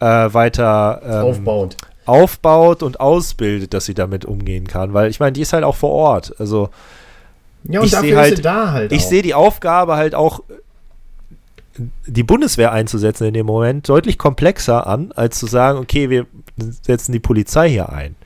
äh, 0.01 0.05
weiter 0.05 1.01
ähm, 1.05 1.25
Aufbauend. 1.25 1.77
aufbaut 2.05 2.83
und 2.83 3.01
ausbildet, 3.01 3.73
dass 3.73 3.87
sie 3.87 3.95
damit 3.95 4.25
umgehen 4.25 4.66
kann. 4.66 4.93
Weil 4.93 5.09
ich 5.11 5.20
meine, 5.20 5.33
die 5.33 5.41
ist 5.41 5.53
halt 5.53 5.64
auch 5.64 5.77
vor 5.77 5.91
Ort. 5.91 6.35
Also 6.39 6.68
Ja, 7.64 7.81
und 7.81 7.87
ich 7.87 7.93
dafür 7.93 8.18
halt- 8.18 8.45
da 8.45 8.73
halt 8.73 8.93
ich 8.93 9.07
sehe 9.07 9.23
die 9.23 9.35
Aufgabe 9.35 9.97
halt 9.97 10.14
auch, 10.14 10.41
die 12.07 12.23
Bundeswehr 12.23 12.73
einzusetzen 12.73 13.27
in 13.27 13.35
dem 13.35 13.47
Moment, 13.47 13.89
deutlich 13.89 14.18
komplexer 14.18 14.87
an, 14.87 15.12
als 15.12 15.39
zu 15.39 15.47
sagen, 15.47 15.79
okay, 15.79 16.11
wir 16.11 16.27
setzen 16.57 17.12
die 17.12 17.20
Polizei 17.20 17.70
hier 17.70 17.91
ein. 17.91 18.16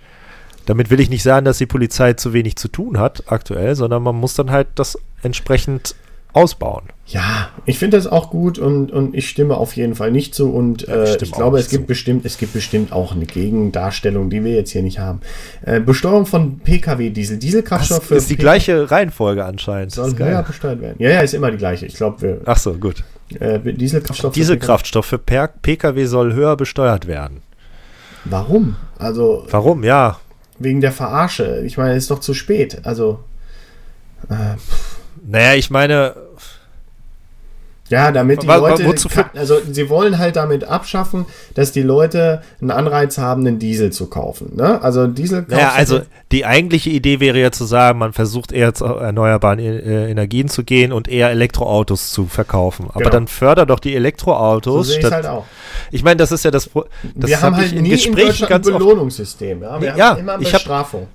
Damit 0.67 0.91
will 0.91 1.01
ich 1.01 1.11
nicht 1.11 1.23
sagen, 1.23 1.45
dass 1.45 1.59
die 1.59 1.67
Polizei 1.67 2.15
zu 2.15 2.33
wenig 2.33 2.57
zu 2.57 2.69
tun 2.69 2.99
hat 2.99 3.25
aktuell, 3.27 3.77
sondern 3.77 4.03
man 4.03 4.17
muss 4.17 4.35
dann 4.35 4.51
halt 4.51 4.69
das 4.75 4.99
entsprechend 5.23 5.95
ausbauen. 6.37 6.85
Ja, 7.07 7.49
ich 7.65 7.79
finde 7.79 7.97
das 7.97 8.07
auch 8.07 8.31
gut 8.31 8.59
und, 8.59 8.91
und 8.91 9.15
ich 9.15 9.29
stimme 9.29 9.57
auf 9.57 9.75
jeden 9.77 9.95
Fall 9.95 10.11
nicht 10.11 10.35
zu. 10.35 10.53
Und 10.53 10.83
ich 10.83 10.89
äh, 10.89 11.17
ich 11.17 11.33
auch 11.33 11.37
glaube, 11.37 11.59
es 11.59 11.69
gibt 11.69 11.85
zu. 11.85 11.87
bestimmt, 11.89 12.27
es 12.27 12.37
gibt 12.37 12.53
bestimmt 12.53 12.93
auch 12.93 13.13
eine 13.13 13.27
Gegendarstellung, 13.27 14.29
die 14.29 14.45
wir 14.45 14.53
jetzt 14.55 14.71
hier 14.71 14.83
nicht 14.83 14.99
haben. 14.99 15.21
Äh, 15.65 15.81
Besteuerung 15.81 16.27
von 16.27 16.59
Pkw-Diesel. 16.59 17.37
Das 17.37 17.45
Dieselkraftstoff 17.45 18.05
für 18.05 18.17
ist 18.17 18.29
die 18.29 18.35
Pkw 18.35 18.43
gleiche 18.43 18.91
Reihenfolge 18.91 19.45
anscheinend. 19.45 19.97
Das 19.97 20.11
soll 20.11 20.19
höher 20.19 20.43
besteuert 20.43 20.81
werden. 20.81 20.97
Ja, 20.99 21.11
ja, 21.11 21.21
ist 21.21 21.33
immer 21.35 21.51
die 21.51 21.57
gleiche. 21.57 21.87
Ich 21.87 21.95
glaube, 21.95 22.21
wir 22.23 22.41
Ach 22.45 22.59
so, 22.59 22.75
gut. 22.75 23.03
äh, 23.39 23.59
Dieselkraftstoff. 23.61 24.35
für 24.35 24.39
Dieselkraftstoff 24.41 25.07
für 25.07 25.19
Per- 25.19 25.49
Pkw 25.63 26.05
soll 26.05 26.35
höher 26.35 26.57
besteuert 26.57 27.07
werden. 27.07 27.37
Pkw. 27.39 28.31
Warum? 28.31 28.77
Also 28.99 29.47
Warum? 29.51 29.85
Ja, 29.85 30.19
wegen 30.59 30.81
der 30.81 30.93
Verarsche. 30.93 31.63
Ich 31.65 31.79
meine, 31.79 31.93
es 31.95 32.05
ist 32.05 32.11
doch 32.11 32.21
zu 32.21 32.35
spät. 32.35 32.81
Also 32.85 33.21
äh, 34.29 34.57
naja, 35.25 35.55
ich 35.55 35.71
meine, 35.71 36.15
Ja, 37.89 38.11
damit 38.11 38.43
die 38.43 38.47
Leute, 38.49 38.85
also 39.35 39.59
sie 39.71 39.89
wollen 39.89 40.19
halt 40.19 40.35
damit 40.37 40.65
abschaffen, 40.65 41.25
dass 41.55 41.71
die 41.71 41.83
Leute 41.83 42.43
einen 42.61 42.73
Anreiz 42.73 43.17
haben, 43.19 43.47
einen 43.47 43.59
Diesel 43.61 43.93
zu 43.93 44.07
kaufen. 44.09 44.57
Ne? 44.57 44.83
Also 44.83 45.07
Diesel 45.07 45.45
Naja, 45.49 45.67
kaufst 45.67 45.79
also 45.79 46.01
die 46.33 46.45
eigentliche 46.45 46.91
Idee 46.91 47.21
wäre 47.21 47.39
ja 47.41 47.53
zu 47.53 47.65
sagen, 47.65 48.01
man 48.01 48.13
versucht 48.13 48.51
eher 48.51 48.75
zu 48.75 48.87
erneuerbaren 48.87 49.61
äh, 49.61 50.11
Energien 50.11 50.49
zu 50.49 50.65
gehen 50.65 50.93
und 50.93 51.07
eher 51.07 51.31
Elektroautos 51.31 52.11
zu 52.11 52.27
verkaufen. 52.27 52.87
Aber 52.91 52.99
Genau. 53.01 53.11
dann 53.11 53.29
förder 53.29 53.67
doch 53.67 53.79
die 53.79 53.91
so 53.93 53.97
Elektroautos. 53.97 54.89
sehe 54.89 54.99
ich 54.99 55.05
halt 55.11 55.27
auch. 55.27 55.45
Ich 55.93 56.03
meine, 56.03 56.17
das 56.17 56.33
ist 56.33 56.45
ja 56.45 56.51
das. 56.51 56.69
Das 57.15 57.31
wir 57.31 57.41
haben 57.41 57.55
hab 57.55 57.63
halt 57.63 57.73
in 57.73 57.83
nie 57.83 57.91
in 57.91 57.95
Gesprächen 57.95 58.27
Deutschland 58.27 58.51
ganz 58.51 58.67
ein. 58.67 58.73
Belohnungssystem. 58.75 59.63
Ja? 59.63 59.81
Wir 59.81 59.97
ja, 59.97 60.11
haben 60.11 60.21
immer 60.21 60.41
ich 60.41 60.49
hab- 60.49 60.55
Bestrafung. 60.61 61.07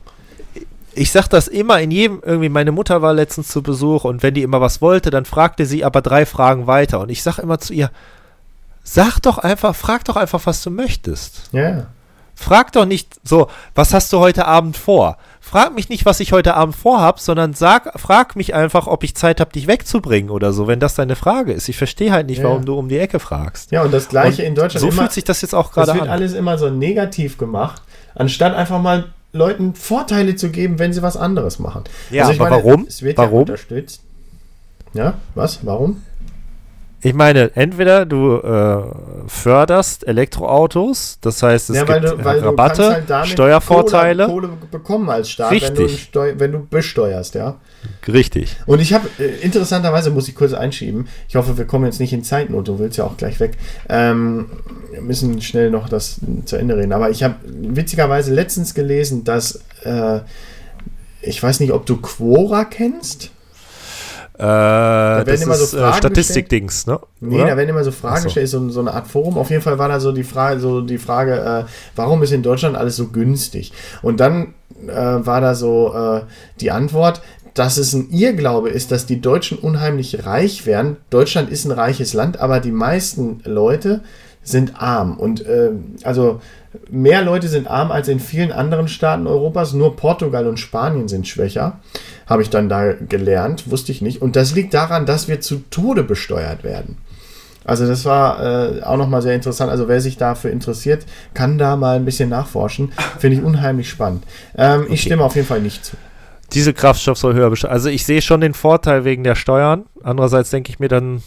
Ich 0.94 1.12
sag 1.12 1.28
das 1.30 1.48
immer 1.48 1.80
in 1.80 1.92
jedem, 1.92 2.22
irgendwie, 2.26 2.50
meine 2.50 2.72
Mutter 2.72 3.02
war 3.02 3.14
letztens 3.14 3.48
zu 3.48 3.62
Besuch 3.64 4.04
und 4.04 4.24
wenn 4.24 4.34
die 4.34 4.44
immer 4.44 4.60
was 4.62 4.82
wollte, 4.82 5.10
dann 5.10 5.26
fragte 5.26 5.66
sie 5.66 5.86
aber 5.86 6.02
drei 6.02 6.26
Fragen 6.26 6.68
weiter. 6.68 7.00
Und 7.00 7.10
ich 7.10 7.24
sag 7.24 7.38
immer 7.39 7.60
zu 7.60 7.74
ihr, 7.74 7.92
sag 8.84 9.20
doch 9.22 9.38
einfach, 9.38 9.76
frag 9.76 10.04
doch 10.06 10.16
einfach, 10.18 10.42
was 10.46 10.62
du 10.64 10.70
möchtest. 10.70 11.50
Ja, 11.54 11.62
ja. 11.70 11.88
Frag 12.34 12.72
doch 12.72 12.86
nicht 12.86 13.16
so, 13.24 13.48
was 13.76 13.94
hast 13.94 14.12
du 14.14 14.18
heute 14.20 14.46
Abend 14.48 14.76
vor? 14.76 15.18
Frag 15.42 15.76
mich 15.76 15.89
nicht, 15.89 16.06
was 16.06 16.20
ich 16.20 16.32
heute 16.32 16.56
Abend 16.56 16.76
vorhab, 16.76 17.20
sondern 17.20 17.54
sag, 17.54 18.00
frag 18.00 18.36
mich 18.36 18.56
einfach, 18.56 18.88
ob 18.88 19.04
ich 19.04 19.16
Zeit 19.16 19.39
habe, 19.39 19.52
dich 19.52 19.68
wegzubringen 19.68 20.32
oder 20.32 20.52
so, 20.52 20.66
wenn 20.66 20.80
das 20.80 20.96
deine 20.96 21.16
Frage 21.16 21.54
ist. 21.54 21.70
Ich 21.70 21.78
verstehe 21.78 22.12
halt 22.12 22.28
nicht, 22.28 22.39
Ja. 22.39 22.46
warum 22.46 22.66
du 22.66 22.78
um 22.80 22.89
die 22.89 22.98
Ecke 22.98 23.20
fragst. 23.20 23.72
ja, 23.72 23.84
und 23.84 23.94
das 23.94 24.08
Gleiche 24.10 24.42
Und 24.42 24.48
in 24.48 24.56
Deutschland 24.56 24.82
So 24.82 24.88
immer, 24.88 25.04
fühlt 25.04 25.12
sich 25.12 25.24
das 25.24 25.42
jetzt 25.42 25.54
auch 25.54 25.68
das 25.68 25.74
gerade 25.88 25.94
wird 25.94 26.04
an. 26.04 26.10
alles 26.10 26.34
immer 26.34 26.58
so 26.58 26.70
negativ 26.72 27.38
gemacht, 27.38 27.82
anstatt 28.16 28.56
einfach 28.56 28.82
mal 28.82 29.06
Leuten 29.34 29.76
Vorteile 29.76 30.36
zu 30.36 30.50
geben, 30.50 30.78
wenn 30.80 30.94
sie 30.94 31.02
was 31.02 31.16
anderes 31.18 31.60
machen. 31.60 31.84
Also 32.12 32.16
Ja, 32.16 32.28
aber 32.30 32.52
warum? 32.52 32.86
Es 32.88 33.02
wird 33.02 33.18
ja 33.18 33.24
Warum? 33.24 33.40
unterstützt. 33.42 34.02
Ja, 34.94 35.16
was? 35.36 35.66
Warum? 35.66 36.04
Ich 37.04 37.16
meine, 37.16 37.56
entweder 37.56 38.06
du 38.06 38.36
äh, 38.38 38.84
förderst 39.26 40.08
Elektroautos, 40.08 41.18
das 41.22 41.41
heißt, 41.41 41.72
es 41.72 41.78
ja, 41.78 41.84
gibt 41.84 42.04
du, 42.04 42.14
Rabatte, 42.14 42.91
halt 42.91 43.10
damit 43.10 43.28
Steuervorteile. 43.30 44.28
Kohle, 44.28 44.47
Kohle 44.49 44.60
bekommen 44.70 45.10
als 45.10 45.32
Staat, 45.32 45.52
wenn 45.52 45.74
du, 45.74 45.82
Richtig. 45.84 46.12
Wenn 46.14 46.52
du 46.52 46.68
besteuerst, 46.70 47.34
ja. 47.34 47.56
Richtig. 48.08 48.56
Und 48.68 48.82
ich 48.82 48.93
habe, 48.93 49.08
äh, 49.18 49.41
interessanterweise 49.41 50.12
muss 50.12 50.28
ich 50.28 50.36
kurz 50.36 50.54
einschieben, 50.54 51.08
ich 51.28 51.36
hoffe, 51.36 51.58
wir 51.58 51.66
kommen 51.66 51.86
jetzt 51.86 51.99
nicht 51.99 52.14
in 52.14 52.24
Zeitnot, 52.24 52.68
du 52.68 52.78
willst 52.78 52.99
ja 52.99 53.04
auch 53.06 53.18
gleich 53.18 53.39
weg. 53.39 53.58
Ähm, 53.89 54.52
wir 54.91 55.02
müssen 55.02 55.41
schnell 55.41 55.72
noch 55.72 55.89
das 55.89 56.20
zu 56.45 56.56
Ende 56.56 56.78
reden. 56.78 56.93
Aber 56.93 57.10
ich 57.10 57.24
habe 57.24 57.36
witzigerweise 57.43 58.32
letztens 58.32 58.76
gelesen, 58.76 59.24
dass, 59.24 59.62
äh, 59.84 60.20
ich 61.24 61.41
weiß 61.41 61.62
nicht, 61.62 61.72
ob 61.72 61.88
du 61.88 61.97
Quora 61.97 62.66
kennst. 62.66 63.32
Äh, 64.42 64.44
das 64.44 65.28
werden 65.28 65.42
immer 65.44 65.56
so 65.56 65.66
ist 65.66 65.74
äh, 65.74 65.78
Fragen 65.78 65.98
Statistikdings, 65.98 66.88
ne? 66.88 67.00
Nee, 67.20 67.36
Oder? 67.36 67.46
da 67.50 67.58
werden 67.58 67.70
immer 67.70 67.84
so 67.84 67.92
Fragen 67.92 68.24
gestellt, 68.24 68.50
so, 68.50 68.70
so 68.70 68.80
eine 68.80 68.92
Art 68.92 69.08
Forum. 69.08 69.38
Auf 69.38 69.52
jeden 69.52 69.62
Fall 69.62 69.78
war 69.78 69.88
da 69.88 70.00
so 70.00 70.12
die 70.12 70.24
Frage, 70.24 70.60
so 70.60 70.82
die 70.82 70.98
Frage, 70.98 71.66
äh, 71.68 71.72
warum 71.96 72.24
ist 72.24 72.32
in 72.32 72.42
Deutschland 72.42 72.76
alles 72.76 72.96
so 72.96 73.10
günstig? 73.10 73.72
Und 74.02 74.20
dann 74.20 74.56
äh, 74.88 74.96
war 74.96 75.42
da 75.42 75.54
so 75.54 75.94
äh, 75.94 76.22
die 76.60 76.72
Antwort, 76.72 77.22
dass 77.54 77.78
es 77.78 77.94
ein 77.94 78.10
Irrglaube 78.10 78.70
ist, 78.70 78.92
dass 78.92 79.06
die 79.06 79.22
Deutschen 79.22 79.60
unheimlich 79.60 80.26
reich 80.26 80.66
wären. 80.66 80.98
Deutschland 81.12 81.52
ist 81.52 81.66
ein 81.66 81.72
reiches 81.72 82.14
Land, 82.14 82.39
aber 82.39 82.62
die 82.62 82.72
meisten 82.72 83.42
Leute 83.46 84.02
sind 84.42 84.82
arm. 84.82 85.20
Und 85.20 85.46
äh, 85.46 85.70
also 86.02 86.42
mehr 86.89 87.22
Leute 87.22 87.47
sind 87.47 87.67
arm 87.67 87.91
als 87.91 88.07
in 88.07 88.19
vielen 88.19 88.51
anderen 88.51 88.88
Staaten 88.88 89.28
Europas. 89.28 89.74
Nur 89.74 89.95
Portugal 89.95 90.47
und 90.47 90.59
Spanien 90.59 91.07
sind 91.07 91.28
schwächer. 91.28 91.80
Habe 92.28 92.41
ich 92.41 92.49
dann 92.49 92.69
da 92.69 92.93
gelernt, 92.93 93.69
wusste 93.69 93.91
ich 93.91 94.01
nicht. 94.01 94.22
Und 94.22 94.36
das 94.36 94.55
liegt 94.55 94.74
daran, 94.74 95.05
dass 95.05 95.28
wir 95.28 95.41
zu 95.41 95.63
Tode 95.69 96.03
besteuert 96.03 96.63
werden. 96.63 96.97
Also 97.63 97.88
das 97.88 98.05
war 98.05 98.41
äh, 98.43 98.82
auch 98.84 98.97
nochmal 98.97 99.22
sehr 99.22 99.36
interessant. 99.36 99.69
Also 99.69 99.88
wer 99.88 100.01
sich 100.01 100.17
dafür 100.17 100.51
interessiert, 100.51 101.05
kann 101.34 101.57
da 101.57 101.76
mal 101.76 101.95
ein 101.97 102.05
bisschen 102.05 102.30
nachforschen. 102.30 102.91
Finde 103.19 103.38
ich 103.38 103.43
unheimlich 103.43 103.89
spannend. 103.89 104.24
Ähm, 104.57 104.88
Ich 104.89 105.01
stimme 105.01 105.24
auf 105.24 105.36
jeden 105.36 105.47
Fall 105.47 105.61
nicht 105.61 105.86
zu. 105.86 105.95
Dieselkraftstoff 106.53 107.17
soll 107.17 107.34
höher 107.34 107.49
besteuert. 107.49 107.74
Also 107.74 107.89
ich 107.89 108.05
sehe 108.05 108.22
schon 108.22 108.41
den 108.41 108.53
Vorteil 108.53 109.05
wegen 109.05 109.24
der 109.24 109.36
Steuern. 109.36 109.86
Andererseits 110.03 110.49
denke 110.49 110.72
ich 110.72 110.80
mir 110.80 110.88
dann, 110.89 111.22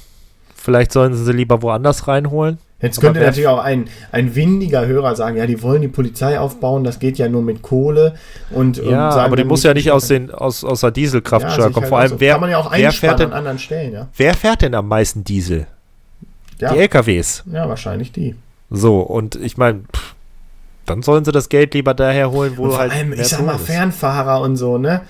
vielleicht 0.57 0.93
sollen 0.93 1.15
sie 1.15 1.25
sie 1.25 1.33
lieber 1.33 1.63
woanders 1.63 2.09
reinholen. 2.09 2.59
Jetzt 2.85 3.01
könnte 3.01 3.21
natürlich 3.21 3.49
auch 3.49 3.59
ein, 3.59 3.87
ein 4.13 4.35
windiger 4.35 4.87
Hörer 4.87 5.17
sagen, 5.17 5.37
ja, 5.37 5.47
die 5.47 5.61
wollen 5.63 5.83
die 5.83 5.89
Polizei 5.89 6.39
aufbauen, 6.39 6.85
das 6.85 6.99
geht 6.99 7.19
ja 7.19 7.29
nur 7.29 7.43
mit 7.43 7.63
Kohle. 7.63 8.15
Und, 8.51 8.77
Ja, 8.77 9.11
sagen 9.11 9.27
aber 9.27 9.37
die 9.37 9.45
muss 9.45 9.63
ja 9.63 9.75
nicht 9.75 9.91
aus, 9.91 10.09
den, 10.09 10.31
aus, 10.31 10.63
aus 10.65 10.81
der 10.81 10.89
Ja, 10.89 10.93
Dieselkraftsteuer 10.93 11.67
sich 11.67 11.75
kommen. 11.75 11.87
Vor 11.87 11.99
allem, 11.99 12.13
also- 12.13 12.21
wer, 12.21 12.33
kann 12.33 12.41
man 12.43 12.51
ja 12.51 12.59
auch 12.59 12.71
wer, 12.71 12.93
fährt 12.93 13.13
einspannen 13.13 13.15
an 13.23 13.29
denn, 13.31 13.33
anderen 13.39 13.59
Stellen, 13.59 13.93
ja. 13.93 14.09
wer 14.17 14.35
fährt 14.35 14.63
denn 14.63 14.75
am 14.75 14.87
meisten 14.89 15.25
Diesel? 15.25 15.67
Ja, 16.61 16.73
Die 16.73 16.79
LKWs. 16.81 17.43
ja 17.53 17.69
wahrscheinlich 17.69 18.13
die. 18.13 18.37
So, 18.71 19.01
und 19.01 19.35
ich 19.37 19.57
meine, 19.57 19.81
dann 20.87 21.03
sollen 21.03 21.25
sie 21.25 21.33
das 21.33 21.49
Geld 21.49 21.75
lieber 21.75 21.95
daher 21.95 22.31
holen, 22.31 22.55
wo 22.57 22.65
Und 22.65 22.71
vor 22.71 22.79
halt. 22.79 22.93
allem, 22.93 23.13
ich 23.13 23.27
sag 23.29 23.45
mal, 23.45 23.57
ist. 23.57 23.67
Fernfahrer 23.67 24.41
und 24.41 24.57
so, 24.57 24.79
ne? 24.79 25.01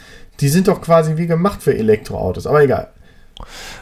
Die 0.40 0.48
sind 0.48 0.68
doch 0.68 0.80
quasi 0.80 1.16
wie 1.16 1.26
gemacht 1.26 1.62
für 1.62 1.76
Elektroautos. 1.76 2.46
Aber 2.46 2.62
egal. 2.62 2.88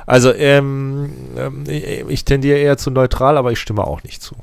Also, 0.07 0.33
ähm, 0.33 1.11
ähm, 1.37 1.65
ich, 1.67 2.25
tendiere 2.25 2.59
eher 2.59 2.77
zu 2.79 2.91
neutral, 2.91 3.37
aber 3.37 3.53
ich 3.53 3.59
stimme 3.59 3.85
auch 3.85 4.03
nicht 4.03 4.23
zu. 4.23 4.35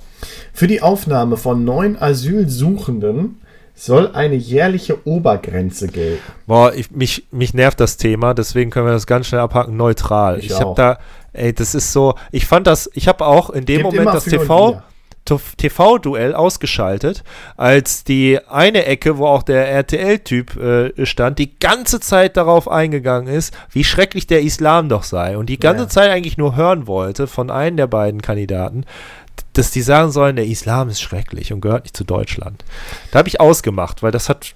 Für 0.53 0.67
die 0.67 0.81
Aufnahme 0.81 1.37
von 1.37 1.63
neuen 1.63 1.99
Asylsuchenden 2.01 3.41
soll 3.75 4.11
eine 4.13 4.35
jährliche 4.35 5.07
Obergrenze 5.07 5.87
gelten. 5.87 6.21
Boah, 6.47 6.73
ich, 6.73 6.91
mich, 6.91 7.25
mich 7.31 7.53
nervt 7.53 7.79
das 7.79 7.97
Thema, 7.97 8.33
deswegen 8.33 8.71
können 8.71 8.87
wir 8.87 8.93
das 8.93 9.07
ganz 9.07 9.27
schnell 9.27 9.41
abhaken. 9.41 9.77
Neutral. 9.77 10.39
Ich 10.39 10.47
Ich, 10.47 10.55
habe 10.55 10.65
auch. 10.67 10.75
da, 10.75 10.99
ey, 11.33 11.53
das 11.53 11.75
ist 11.75 11.93
so, 11.93 12.15
ich 12.31 12.45
fand 12.45 12.67
das, 12.67 12.89
ich 12.93 13.07
habe 13.07 13.25
auch 13.25 13.49
in 13.49 13.65
dem 13.65 13.83
Gibt 13.83 13.95
Moment 13.95 14.13
das 14.13 14.25
TV. 14.25 14.81
TV-Duell 15.57 16.33
ausgeschaltet, 16.35 17.23
als 17.57 18.03
die 18.03 18.39
eine 18.49 18.85
Ecke, 18.85 19.17
wo 19.17 19.27
auch 19.27 19.43
der 19.43 19.69
RTL-Typ 19.69 20.57
äh, 20.57 21.05
stand, 21.05 21.39
die 21.39 21.57
ganze 21.59 21.99
Zeit 21.99 22.37
darauf 22.37 22.69
eingegangen 22.69 23.33
ist, 23.33 23.53
wie 23.71 23.83
schrecklich 23.83 24.27
der 24.27 24.41
Islam 24.41 24.89
doch 24.89 25.03
sei 25.03 25.37
und 25.37 25.47
die 25.49 25.59
ganze 25.59 25.83
Ja. 25.83 25.89
Zeit 25.89 26.09
eigentlich 26.11 26.37
nur 26.37 26.55
hören 26.55 26.87
wollte 26.87 27.27
von 27.27 27.49
einem 27.51 27.77
der 27.77 27.87
beiden 27.87 28.21
Kandidaten, 28.21 28.85
dass 29.53 29.71
die 29.71 29.81
sagen 29.81 30.11
sollen, 30.11 30.35
der 30.35 30.45
Islam 30.47 30.89
ist 30.89 31.01
schrecklich 31.01 31.51
und 31.53 31.61
gehört 31.61 31.83
nicht 31.83 31.97
zu 31.97 32.03
Deutschland. 32.03 32.63
Da 33.11 33.19
habe 33.19 33.29
ich 33.29 33.39
ausgemacht, 33.39 34.03
weil 34.03 34.11
das 34.11 34.29
hat 34.29 34.53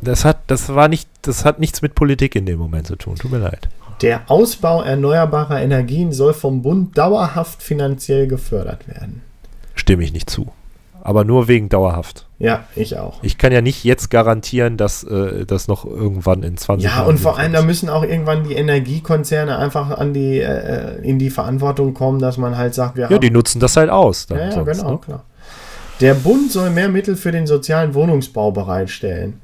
das 0.00 0.24
hat 0.24 0.38
das 0.48 0.74
war 0.74 0.88
nicht 0.88 1.08
das 1.22 1.44
hat 1.44 1.60
nichts 1.60 1.82
mit 1.82 1.94
Politik 1.94 2.34
in 2.34 2.44
dem 2.46 2.58
Moment 2.58 2.86
zu 2.88 2.96
tun. 2.96 3.14
Tut 3.16 3.30
mir 3.30 3.38
leid. 3.38 3.68
Der 4.00 4.22
Ausbau 4.28 4.82
erneuerbarer 4.82 5.60
Energien 5.62 6.12
soll 6.12 6.34
vom 6.34 6.62
Bund 6.62 6.98
dauerhaft 6.98 7.62
finanziell 7.62 8.26
gefördert 8.26 8.88
werden. 8.88 9.22
Stimme 9.92 10.04
ich 10.04 10.14
nicht 10.14 10.30
zu. 10.30 10.46
Aber 11.02 11.24
nur 11.24 11.48
wegen 11.48 11.68
dauerhaft. 11.68 12.26
Ja, 12.38 12.64
ich 12.74 12.96
auch. 12.96 13.18
Ich 13.22 13.36
kann 13.36 13.52
ja 13.52 13.60
nicht 13.60 13.84
jetzt 13.84 14.08
garantieren, 14.08 14.78
dass 14.78 15.04
äh, 15.04 15.44
das 15.44 15.68
noch 15.68 15.84
irgendwann 15.84 16.42
in 16.42 16.56
20 16.56 16.88
Ja, 16.88 16.96
Jahren 16.96 17.08
und 17.08 17.20
vor 17.20 17.38
allem, 17.38 17.52
da 17.52 17.60
müssen 17.60 17.90
auch 17.90 18.02
irgendwann 18.02 18.44
die 18.48 18.54
Energiekonzerne 18.54 19.58
einfach 19.58 19.90
an 19.90 20.14
die, 20.14 20.38
äh, 20.38 20.96
in 21.02 21.18
die 21.18 21.28
Verantwortung 21.28 21.92
kommen, 21.92 22.20
dass 22.20 22.38
man 22.38 22.56
halt 22.56 22.72
sagt, 22.72 22.96
wir 22.96 23.10
Ja, 23.10 23.18
die 23.18 23.30
nutzen 23.30 23.60
das 23.60 23.76
halt 23.76 23.90
aus. 23.90 24.28
Ja, 24.30 24.38
ja 24.38 24.52
sonst, 24.52 24.78
genau, 24.78 24.92
ne? 24.92 24.98
klar. 25.04 25.24
Der 26.00 26.14
Bund 26.14 26.50
soll 26.50 26.70
mehr 26.70 26.88
Mittel 26.88 27.16
für 27.16 27.32
den 27.32 27.46
sozialen 27.46 27.92
Wohnungsbau 27.92 28.50
bereitstellen. 28.50 29.42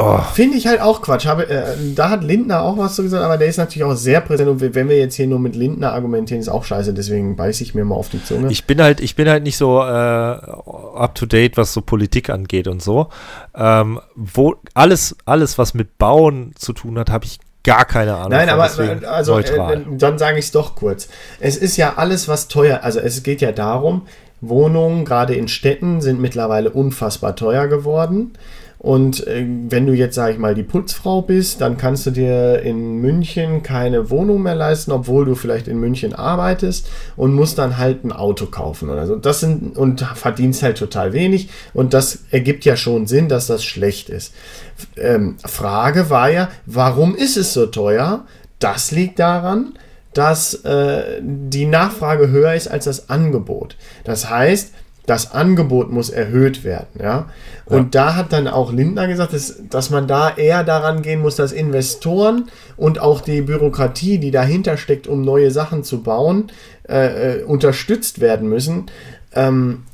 Oh, 0.00 0.18
Finde 0.32 0.56
ich 0.56 0.68
halt 0.68 0.80
auch 0.80 1.02
Quatsch. 1.02 1.26
Habe, 1.26 1.48
äh, 1.50 1.74
da 1.96 2.08
hat 2.08 2.22
Lindner 2.22 2.62
auch 2.62 2.78
was 2.78 2.94
zu 2.94 3.02
gesagt, 3.02 3.24
aber 3.24 3.36
der 3.36 3.48
ist 3.48 3.56
natürlich 3.56 3.82
auch 3.82 3.96
sehr 3.96 4.20
präsent. 4.20 4.48
Und 4.48 4.60
wenn 4.60 4.88
wir 4.88 4.96
jetzt 4.96 5.16
hier 5.16 5.26
nur 5.26 5.40
mit 5.40 5.56
Lindner 5.56 5.92
argumentieren, 5.92 6.40
ist 6.40 6.48
auch 6.48 6.62
scheiße. 6.62 6.94
Deswegen 6.94 7.34
beiße 7.34 7.64
ich 7.64 7.74
mir 7.74 7.84
mal 7.84 7.96
auf 7.96 8.08
die 8.08 8.22
Zunge. 8.22 8.48
ich 8.52 8.64
bin 8.64 8.80
halt, 8.80 9.00
ich 9.00 9.16
bin 9.16 9.28
halt 9.28 9.42
nicht 9.42 9.56
so 9.56 9.80
äh, 9.80 9.82
up 9.82 11.16
to 11.16 11.26
date, 11.26 11.56
was 11.56 11.72
so 11.72 11.80
Politik 11.80 12.30
angeht 12.30 12.68
und 12.68 12.80
so. 12.80 13.08
Ähm, 13.56 14.00
wo 14.14 14.54
alles, 14.72 15.16
alles, 15.24 15.58
was 15.58 15.74
mit 15.74 15.98
Bauen 15.98 16.52
zu 16.54 16.72
tun 16.72 16.96
hat, 16.96 17.10
habe 17.10 17.24
ich 17.24 17.40
gar 17.64 17.84
keine 17.84 18.14
Ahnung. 18.14 18.30
Nein, 18.30 18.50
aber 18.50 18.70
äh, 18.78 19.04
also 19.04 19.36
äh, 19.38 19.80
dann 19.98 20.16
sage 20.16 20.38
ich 20.38 20.44
es 20.44 20.52
doch 20.52 20.76
kurz. 20.76 21.08
Es 21.40 21.56
ist 21.56 21.76
ja 21.76 21.94
alles, 21.96 22.28
was 22.28 22.46
teuer, 22.46 22.84
also 22.84 23.00
es 23.00 23.24
geht 23.24 23.40
ja 23.40 23.50
darum, 23.50 24.02
Wohnungen, 24.40 25.04
gerade 25.04 25.34
in 25.34 25.48
Städten, 25.48 26.00
sind 26.00 26.20
mittlerweile 26.20 26.70
unfassbar 26.70 27.34
teuer 27.34 27.66
geworden. 27.66 28.32
Und 28.78 29.26
äh, 29.26 29.44
wenn 29.68 29.86
du 29.86 29.92
jetzt, 29.92 30.14
sage 30.14 30.34
ich 30.34 30.38
mal, 30.38 30.54
die 30.54 30.62
Putzfrau 30.62 31.22
bist, 31.22 31.60
dann 31.60 31.76
kannst 31.76 32.06
du 32.06 32.12
dir 32.12 32.62
in 32.62 32.98
München 32.98 33.64
keine 33.64 34.08
Wohnung 34.10 34.42
mehr 34.42 34.54
leisten, 34.54 34.92
obwohl 34.92 35.24
du 35.24 35.34
vielleicht 35.34 35.66
in 35.66 35.80
München 35.80 36.14
arbeitest 36.14 36.88
und 37.16 37.34
musst 37.34 37.58
dann 37.58 37.76
halt 37.76 38.04
ein 38.04 38.12
Auto 38.12 38.46
kaufen 38.46 38.88
oder 38.88 39.06
so. 39.06 39.16
Das 39.16 39.40
sind 39.40 39.76
und 39.76 40.02
verdienst 40.02 40.62
halt 40.62 40.78
total 40.78 41.12
wenig 41.12 41.48
und 41.74 41.92
das 41.92 42.20
ergibt 42.30 42.64
ja 42.64 42.76
schon 42.76 43.08
Sinn, 43.08 43.28
dass 43.28 43.48
das 43.48 43.64
schlecht 43.64 44.10
ist. 44.10 44.32
Ähm, 44.96 45.36
Frage 45.44 46.08
war 46.08 46.30
ja, 46.30 46.48
warum 46.64 47.16
ist 47.16 47.36
es 47.36 47.52
so 47.52 47.66
teuer? 47.66 48.26
Das 48.60 48.92
liegt 48.92 49.18
daran, 49.18 49.74
dass 50.14 50.54
äh, 50.64 51.20
die 51.20 51.66
Nachfrage 51.66 52.28
höher 52.30 52.54
ist 52.54 52.68
als 52.68 52.84
das 52.84 53.10
Angebot. 53.10 53.76
Das 54.04 54.30
heißt, 54.30 54.72
das 55.08 55.32
Angebot 55.32 55.90
muss 55.90 56.10
erhöht 56.10 56.64
werden, 56.64 57.00
ja. 57.00 57.30
Und 57.64 57.94
da 57.94 58.14
hat 58.14 58.32
dann 58.32 58.46
auch 58.46 58.72
Lindner 58.72 59.08
gesagt, 59.08 59.32
dass, 59.32 59.62
dass 59.68 59.90
man 59.90 60.06
da 60.06 60.36
eher 60.36 60.64
daran 60.64 61.02
gehen 61.02 61.20
muss, 61.20 61.36
dass 61.36 61.52
Investoren 61.52 62.48
und 62.76 63.00
auch 63.00 63.22
die 63.22 63.42
Bürokratie, 63.42 64.18
die 64.18 64.30
dahinter 64.30 64.76
steckt, 64.76 65.06
um 65.06 65.22
neue 65.22 65.50
Sachen 65.50 65.82
zu 65.82 66.02
bauen, 66.02 66.50
äh, 66.88 67.40
äh, 67.40 67.42
unterstützt 67.42 68.20
werden 68.20 68.48
müssen. 68.48 68.86
Ähm, 69.34 69.84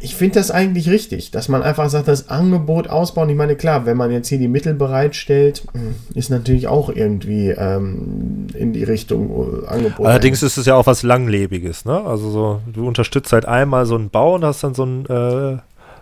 ich 0.00 0.14
finde 0.14 0.34
das 0.38 0.50
eigentlich 0.50 0.88
richtig, 0.90 1.30
dass 1.30 1.48
man 1.48 1.62
einfach 1.62 1.88
sagt, 1.88 2.06
das 2.08 2.28
Angebot 2.28 2.88
ausbauen. 2.88 3.28
Ich 3.30 3.36
meine, 3.36 3.56
klar, 3.56 3.86
wenn 3.86 3.96
man 3.96 4.10
jetzt 4.10 4.28
hier 4.28 4.38
die 4.38 4.46
Mittel 4.48 4.74
bereitstellt, 4.74 5.62
hm, 5.72 5.94
ist 6.14 6.30
natürlich 6.30 6.68
auch 6.68 6.90
irgendwie 6.90 7.48
ähm, 7.48 8.46
in 8.54 8.72
die 8.72 8.84
Richtung 8.84 9.64
äh, 9.64 9.66
Angebot. 9.66 10.06
Allerdings 10.06 10.42
ist 10.42 10.58
es 10.58 10.66
ja 10.66 10.74
auch 10.76 10.86
was 10.86 11.02
Langlebiges, 11.02 11.84
ne? 11.86 12.04
Also 12.04 12.30
so, 12.30 12.60
du 12.72 12.86
unterstützt 12.86 13.32
halt 13.32 13.46
einmal 13.46 13.86
so 13.86 13.94
einen 13.94 14.10
Bau 14.10 14.34
und 14.34 14.44
hast 14.44 14.62
dann 14.62 14.74
so 14.74 14.82
einen 14.82 15.06
äh, 15.06 15.58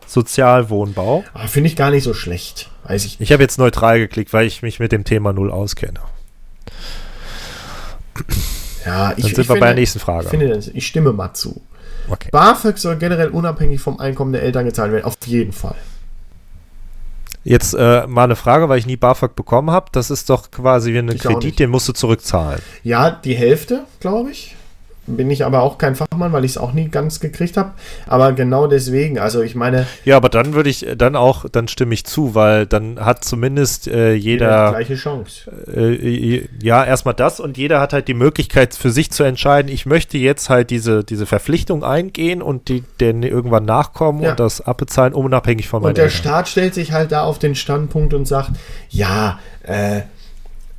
Sozialwohnbau. 0.07 1.25
Ah, 1.33 1.47
Finde 1.47 1.69
ich 1.69 1.77
gar 1.77 1.91
nicht 1.91 2.03
so 2.05 2.13
schlecht. 2.15 2.69
Weiß 2.85 3.05
ich 3.05 3.21
nicht. 3.21 3.29
Ich 3.29 3.33
habe 3.33 3.43
jetzt 3.45 3.59
neutral 3.59 4.01
geklickt, 4.01 4.33
weil 4.33 4.47
ich 4.47 4.63
mich 4.63 4.81
mit 4.81 4.91
dem 4.93 5.05
Thema 5.05 5.33
null 5.33 5.51
auskenne. 5.53 6.01
Ja, 8.85 9.13
ich, 9.17 9.23
Dann 9.25 9.35
sind 9.35 9.39
ich 9.39 9.49
wir 9.49 9.55
bei 9.55 9.55
der 9.55 9.69
finde- 9.69 9.75
nächsten 9.81 9.99
Frage. 10.01 10.25
Ich, 10.25 10.31
finde, 10.31 10.61
ich 10.75 10.87
stimme 10.87 11.13
mal 11.13 11.33
zu. 11.35 11.61
Okay. 12.09 12.29
BAföG 12.31 12.79
soll 12.79 12.97
generell 12.97 13.29
unabhängig 13.29 13.81
vom 13.81 13.99
Einkommen 13.99 14.33
der 14.33 14.43
Eltern 14.43 14.65
gezahlt 14.65 14.93
werden. 14.93 15.05
Auf 15.05 15.17
jeden 15.25 15.53
Fall. 15.53 15.77
Jetzt 17.45 17.75
äh, 17.75 18.07
mal 18.07 18.25
eine 18.25 18.37
Frage, 18.37 18.69
weil 18.69 18.79
ich 18.79 18.87
nie 18.87 18.97
BAföG 18.97 19.35
bekommen 19.35 19.71
habe. 19.71 19.87
Das 19.93 20.11
ist 20.11 20.31
doch 20.31 20.51
quasi 20.51 20.93
wie 20.93 20.99
ein 20.99 21.09
Ich 21.09 21.23
Kredit, 21.23 21.59
den 21.59 21.71
musst 21.71 21.89
du 21.89 21.93
zurückzahlen. 21.93 22.63
Ja, 22.85 23.11
die 23.11 23.35
Hälfte, 23.35 23.85
glaube 24.01 24.31
ich. 24.31 24.55
Bin 25.07 25.29
ich 25.33 25.45
aber 25.45 25.63
auch 25.63 25.79
kein 25.79 25.97
Fachmann, 25.97 26.33
weil 26.33 26.45
ich 26.45 26.53
es 26.53 26.59
auch 26.59 26.73
nie 26.73 26.89
ganz 26.89 27.19
gekriegt 27.19 27.57
habe. 27.57 27.73
Aber 28.07 28.33
genau 28.33 28.69
deswegen, 28.69 29.19
also 29.19 29.43
ich 29.43 29.57
meine, 29.57 29.87
Ja, 30.05 30.17
aber 30.17 30.29
dann 30.29 30.55
würde 30.55 30.71
ich 30.71 30.87
äh, 30.87 30.95
dann 30.97 31.17
auch, 31.17 31.45
dann 31.51 31.67
stimme 31.67 31.93
ich 31.95 32.05
zu, 32.05 32.37
weil 32.37 32.67
dann 32.67 33.01
hat 33.05 33.25
zumindest 33.25 33.89
äh, 33.89 34.13
jeder 34.15 34.33
jeder, 34.47 34.71
gleiche 34.71 34.95
Chance. 34.95 35.51
äh, 35.75 36.47
ja, 36.63 36.85
erstmal 36.85 37.15
das 37.15 37.41
und 37.41 37.59
jeder 37.59 37.81
hat 37.81 37.93
halt 37.93 38.07
die 38.07 38.15
Möglichkeit 38.15 38.75
für 38.77 38.91
sich 38.91 39.11
zu 39.11 39.25
entscheiden, 39.25 39.71
ich 39.73 39.87
möchte 39.87 40.19
jetzt 40.19 40.49
halt 40.51 40.71
diese, 40.71 41.03
diese 41.03 41.27
Verpflichtung 41.27 41.83
eingehen 41.83 42.41
und 42.41 42.69
die 42.69 42.85
denen 43.01 43.25
irgendwann 43.25 43.65
nachkommen 43.65 44.23
Ja. 44.23 44.31
und 44.31 44.41
das 44.41 44.61
abbezahlen, 44.61 45.15
unabhängig 45.15 45.67
von 45.69 45.83
meinen 45.83 45.91
Und 45.91 45.97
der 45.99 46.05
Eltern. 46.05 46.19
Staat 46.19 46.49
stellt 46.49 46.75
sich 46.75 46.93
halt 46.93 47.11
da 47.11 47.23
auf 47.25 47.41
den 47.41 47.57
Standpunkt 47.57 48.15
und 48.15 48.27
sagt, 48.27 48.51
ja, 48.89 49.41
äh, 49.65 50.03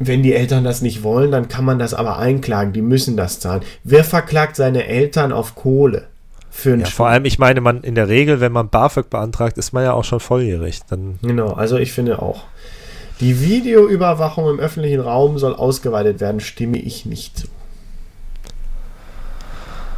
wenn 0.08 0.24
die 0.24 0.34
Eltern 0.34 0.64
das 0.64 0.82
nicht 0.82 1.04
wollen, 1.04 1.32
dann 1.32 1.48
kann 1.48 1.66
man 1.66 1.80
das 1.80 1.94
aber 1.94 2.18
einklagen. 2.18 2.74
Die 2.74 2.82
müssen 2.82 3.18
das 3.18 3.40
zahlen. 3.40 3.62
Wer 3.84 4.04
verklagt 4.04 4.56
seine 4.56 4.86
Eltern 4.88 5.32
auf 5.32 5.56
Kohle? 5.56 6.08
Für 6.50 6.76
Ja, 6.78 6.86
vor 6.86 7.08
allem, 7.08 7.26
ich 7.26 7.40
meine, 7.40 7.62
man 7.62 7.82
in 7.82 7.96
der 7.96 8.08
Regel, 8.10 8.40
wenn 8.40 8.52
man 8.52 8.70
BAföG 8.70 9.10
beantragt, 9.10 9.58
ist 9.58 9.74
man 9.74 9.84
ja 9.84 9.94
auch 9.94 10.04
schon 10.04 10.20
volljährig. 10.20 10.82
Dann 10.90 11.18
Genau, 11.24 11.54
also 11.54 11.78
ich 11.78 11.92
finde 11.94 12.22
auch. 12.22 12.44
Die 13.20 13.42
Videoüberwachung 13.42 14.50
im 14.50 14.60
öffentlichen 14.60 15.00
Raum 15.00 15.38
soll 15.40 15.56
ausgeweitet 15.56 16.20
werden, 16.20 16.40
stimme 16.42 16.78
ich 16.78 17.06
nicht 17.06 17.38
zu. 17.40 17.48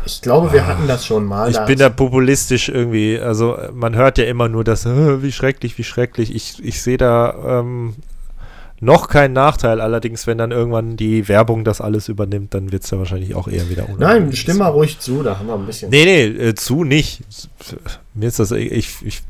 Ich 0.05 0.21
glaube, 0.21 0.53
wir 0.53 0.67
hatten 0.67 0.87
das 0.87 1.05
schon 1.05 1.25
mal. 1.25 1.47
Ah, 1.47 1.49
Ich 1.49 1.59
bin 1.65 1.79
da 1.79 1.89
populistisch 1.89 2.69
irgendwie, 2.69 3.19
also 3.19 3.57
man 3.73 3.95
hört 3.95 4.17
ja 4.19 4.25
immer 4.25 4.47
nur 4.47 4.63
das, 4.63 4.85
"Äh, 4.85 5.23
wie 5.23 5.31
schrecklich, 5.31 5.77
wie 5.79 5.83
schrecklich. 5.83 6.33
Ich, 6.35 6.63
ich 6.63 6.81
sehe 6.81 6.97
da 6.97 7.59
ähm, 7.61 7.95
noch 8.85 9.09
keinen 9.09 9.33
Nachteil, 9.33 9.81
allerdings, 9.81 10.27
wenn 10.27 10.37
dann 10.37 10.51
irgendwann 10.51 10.95
die 10.95 11.27
Werbung 11.27 11.63
das 11.63 11.81
alles 11.81 12.07
übernimmt, 12.07 12.53
dann 12.53 12.71
wird 12.71 12.83
es 12.83 12.91
ja 12.91 12.97
wahrscheinlich 12.97 13.35
auch 13.35 13.47
eher 13.47 13.69
wieder 13.69 13.83
Nein, 13.83 13.95
unangenehm. 13.95 14.31
stimm 14.33 14.57
mal 14.57 14.67
ruhig 14.69 14.99
zu, 14.99 15.23
da 15.23 15.37
haben 15.37 15.47
wir 15.47 15.55
ein 15.55 15.65
bisschen. 15.65 15.89
Nee, 15.89 16.05
nee, 16.05 16.23
äh, 16.23 16.55
zu 16.55 16.83
nicht. 16.83 17.23
Mir 18.13 18.27
ist 18.27 18.39
das, 18.39 18.51
ich, 18.51 18.71
ich, 18.71 19.23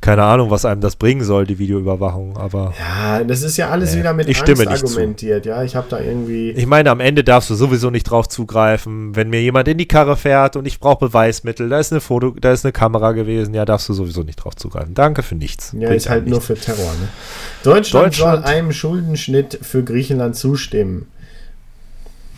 keine 0.00 0.22
Ahnung, 0.22 0.50
was 0.50 0.64
einem 0.64 0.80
das 0.80 0.96
bringen 0.96 1.22
soll, 1.22 1.46
die 1.46 1.58
Videoüberwachung, 1.58 2.36
aber 2.36 2.72
Ja, 2.78 3.22
das 3.24 3.42
ist 3.42 3.56
ja 3.56 3.68
alles 3.70 3.92
Nee, 3.92 4.00
wieder 4.00 4.12
mit 4.14 4.28
ich 4.28 4.38
stimme 4.38 4.66
Angst 4.66 4.70
nicht 4.82 4.86
zu. 4.86 4.96
argumentiert. 4.96 5.46
Ja, 5.46 5.62
ich 5.62 5.76
habe 5.76 5.86
da 5.90 6.00
irgendwie. 6.00 6.50
ich 6.52 6.66
meine, 6.66 6.90
am 6.90 7.00
Ende 7.00 7.22
darfst 7.24 7.50
du 7.50 7.54
sowieso 7.54 7.90
nicht 7.90 8.04
drauf 8.04 8.28
zugreifen. 8.28 9.14
Wenn 9.14 9.28
mir 9.30 9.42
jemand 9.42 9.68
in 9.68 9.78
die 9.78 9.86
Karre 9.88 10.16
fährt 10.16 10.56
und 10.56 10.66
ich 10.66 10.80
brauche 10.80 11.06
Beweismittel, 11.06 11.68
da 11.68 11.78
ist 11.78 11.92
eine 11.92 12.00
Foto, 12.00 12.30
da 12.40 12.52
ist 12.52 12.64
eine 12.64 12.72
Kamera 12.72 13.12
gewesen, 13.12 13.52
ja, 13.54 13.64
darfst 13.64 13.88
du 13.88 13.92
sowieso 13.92 14.22
nicht 14.22 14.36
drauf 14.36 14.56
zugreifen. 14.56 14.94
Danke 14.94 15.22
für 15.22 15.34
nichts. 15.34 15.72
Ja, 15.72 15.88
Bringt 15.88 15.96
ist 16.02 16.08
halt 16.08 16.26
nur 16.26 16.40
für 16.40 16.54
Terror. 16.54 16.78
Ne? 17.00 17.08
Deutschland, 17.62 18.06
Deutschland- 18.06 18.44
soll 18.46 18.52
einem 18.52 18.72
Schuldenschnitt 18.72 19.58
für 19.62 19.82
Griechenland 19.84 20.34
zustimmen. 20.36 21.06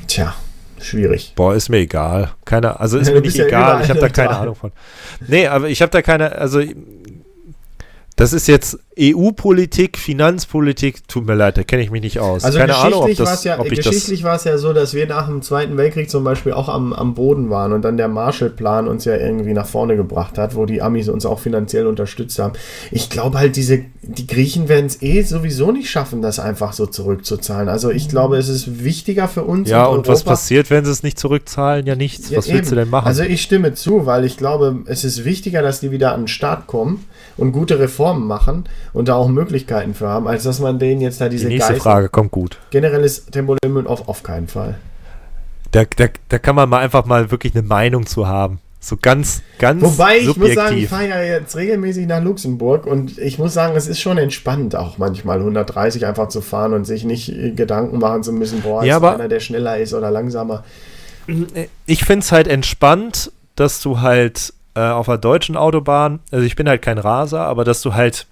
Tja, 0.08 0.34
schwierig. 0.80 1.32
Boah, 1.36 1.54
ist 1.54 1.68
mir 1.68 1.78
egal. 1.78 2.32
Keine, 2.44 2.80
also 2.80 2.98
ist 2.98 3.08
Ja, 3.08 3.14
mir 3.16 3.20
nicht 3.20 3.36
ja 3.36 3.46
egal. 3.46 3.82
ich 3.82 3.90
habe 3.90 4.00
da 4.00 4.08
keine. 4.10 4.36
Ahnung 4.36 4.54
von. 4.54 4.72
Nee, 5.26 5.46
aber 5.46 5.68
ich 5.68 5.80
habe 5.80 5.90
da 5.90 6.02
keine, 6.02 6.32
also 6.32 6.60
das 8.22 8.32
ist 8.32 8.46
jetzt 8.46 8.78
EU-Politik, 9.00 9.98
Finanzpolitik, 9.98 11.08
tut 11.08 11.26
mir 11.26 11.34
leid, 11.34 11.56
da 11.56 11.64
kenne 11.64 11.82
ich 11.82 11.90
mich 11.90 12.02
nicht 12.02 12.20
aus. 12.20 12.44
Also 12.44 12.58
keine 12.58 12.76
Ahnung, 12.76 13.00
ob, 13.00 13.06
geschichtlich 13.06 13.18
war 13.18 13.32
das, 13.32 13.38
es 13.38 13.44
ja, 13.44 13.58
ob 13.58 13.68
geschichtlich 13.68 14.22
war 14.22 14.36
es 14.36 14.44
ja 14.44 14.58
so, 14.58 14.72
dass 14.72 14.94
wir 14.94 15.08
nach 15.08 15.26
dem 15.26 15.42
Zweiten 15.42 15.76
Weltkrieg 15.76 16.08
zum 16.08 16.22
Beispiel 16.22 16.52
auch 16.52 16.68
am, 16.68 16.92
am 16.92 17.14
Boden 17.14 17.50
waren 17.50 17.72
und 17.72 17.82
dann 17.82 17.96
der 17.96 18.06
Marshallplan 18.06 18.86
uns 18.86 19.06
ja 19.06 19.16
irgendwie 19.16 19.54
nach 19.54 19.66
vorne 19.66 19.96
gebracht 19.96 20.38
hat, 20.38 20.54
wo 20.54 20.66
die 20.66 20.82
Amis 20.82 21.08
uns 21.08 21.26
auch 21.26 21.40
finanziell 21.40 21.84
unterstützt 21.88 22.38
haben. 22.38 22.52
Ich 22.92 23.10
glaube 23.10 23.38
halt, 23.38 23.56
diese, 23.56 23.80
die 24.02 24.26
Griechen 24.28 24.68
werden 24.68 24.86
es 24.86 25.02
eh 25.02 25.22
sowieso 25.22 25.72
nicht 25.72 25.90
schaffen, 25.90 26.22
das 26.22 26.38
einfach 26.38 26.74
so 26.74 26.86
zurückzuzahlen. 26.86 27.68
Also 27.68 27.90
ich 27.90 28.08
glaube, 28.08 28.36
es 28.36 28.48
ist 28.48 28.84
wichtiger 28.84 29.26
für 29.26 29.42
uns. 29.42 29.68
Ja, 29.68 29.86
und 29.86 29.98
und 29.98 30.08
was 30.08 30.22
passiert, 30.22 30.70
wenn 30.70 30.84
sie 30.84 30.92
es 30.92 31.02
nicht 31.02 31.18
zurückzahlen? 31.18 31.86
Ja, 31.86 31.96
nichts. 31.96 32.30
Ja, 32.30 32.38
was 32.38 32.48
willst 32.52 32.70
du 32.70 32.76
eben. 32.76 32.84
denn 32.84 32.90
machen? 32.90 33.06
Also 33.06 33.24
ich 33.24 33.42
stimme 33.42 33.74
zu, 33.74 34.06
weil 34.06 34.24
ich 34.24 34.36
glaube, 34.36 34.80
es 34.84 35.02
ist 35.02 35.24
wichtiger, 35.24 35.62
dass 35.62 35.80
die 35.80 35.90
wieder 35.90 36.12
an 36.12 36.22
den 36.22 36.28
Start 36.28 36.66
kommen 36.66 37.04
und 37.36 37.52
gute 37.52 37.78
Reformen 37.78 38.11
machen 38.20 38.64
und 38.92 39.08
da 39.08 39.14
auch 39.14 39.28
Möglichkeiten 39.28 39.94
für 39.94 40.08
haben, 40.08 40.26
als 40.28 40.42
dass 40.44 40.60
man 40.60 40.78
denen 40.78 41.00
jetzt 41.00 41.20
da 41.20 41.28
die 41.28 41.36
diese 41.36 41.48
nächste 41.48 41.74
Geißel- 41.74 41.80
Frage 41.80 42.08
kommt 42.08 42.30
gut. 42.30 42.58
Generelles 42.70 43.26
Tempolimit 43.26 43.86
auf, 43.86 44.08
auf 44.08 44.22
keinen 44.22 44.48
Fall. 44.48 44.76
Da, 45.70 45.84
da, 45.96 46.06
da 46.28 46.38
kann 46.38 46.54
man 46.54 46.68
mal 46.68 46.80
einfach 46.80 47.06
mal 47.06 47.30
wirklich 47.30 47.54
eine 47.54 47.62
Meinung 47.62 48.06
zu 48.06 48.26
haben. 48.26 48.58
So 48.84 48.96
ganz, 49.00 49.42
ganz 49.60 49.80
Wobei 49.82 50.18
ich 50.18 50.36
muss 50.36 50.54
sagen, 50.54 50.76
ich 50.76 50.88
subjektiv. 50.88 50.88
fahre 50.90 51.08
ja 51.08 51.22
jetzt 51.22 51.54
regelmäßig 51.54 52.06
nach 52.08 52.20
Luxemburg 52.20 52.84
und 52.84 53.16
ich 53.16 53.38
muss 53.38 53.54
sagen, 53.54 53.76
es 53.76 53.86
ist 53.86 54.00
schon 54.00 54.18
entspannt, 54.18 54.74
auch 54.74 54.98
manchmal 54.98 55.38
130 55.38 56.04
einfach 56.04 56.28
zu 56.28 56.40
fahren 56.40 56.72
und 56.74 56.84
sich 56.84 57.04
nicht 57.04 57.28
äh, 57.28 57.52
Gedanken 57.52 57.98
machen 58.00 58.24
zu 58.24 58.32
müssen, 58.32 58.60
boah, 58.60 58.82
Ja, 58.84 58.96
ist 58.96 59.04
einer, 59.04 59.28
der 59.28 59.38
schneller 59.38 59.78
ist 59.78 59.94
oder 59.94 60.10
langsamer. 60.10 60.64
ich 61.86 62.04
finde 62.04 62.24
es 62.24 62.32
halt 62.32 62.48
entspannt, 62.48 63.30
dass 63.54 63.80
du 63.80 64.00
halt 64.00 64.52
äh, 64.74 64.80
auf 64.80 65.06
der 65.06 65.18
deutschen 65.18 65.56
Autobahn, 65.56 66.20
also 66.30 66.44
ich 66.44 66.56
bin 66.56 66.68
halt 66.68 66.82
kein 66.82 66.98
Raser, 66.98 67.40
aber 67.46 67.64
dass 67.64 67.82
du 67.82 67.94
halt, 67.94 68.26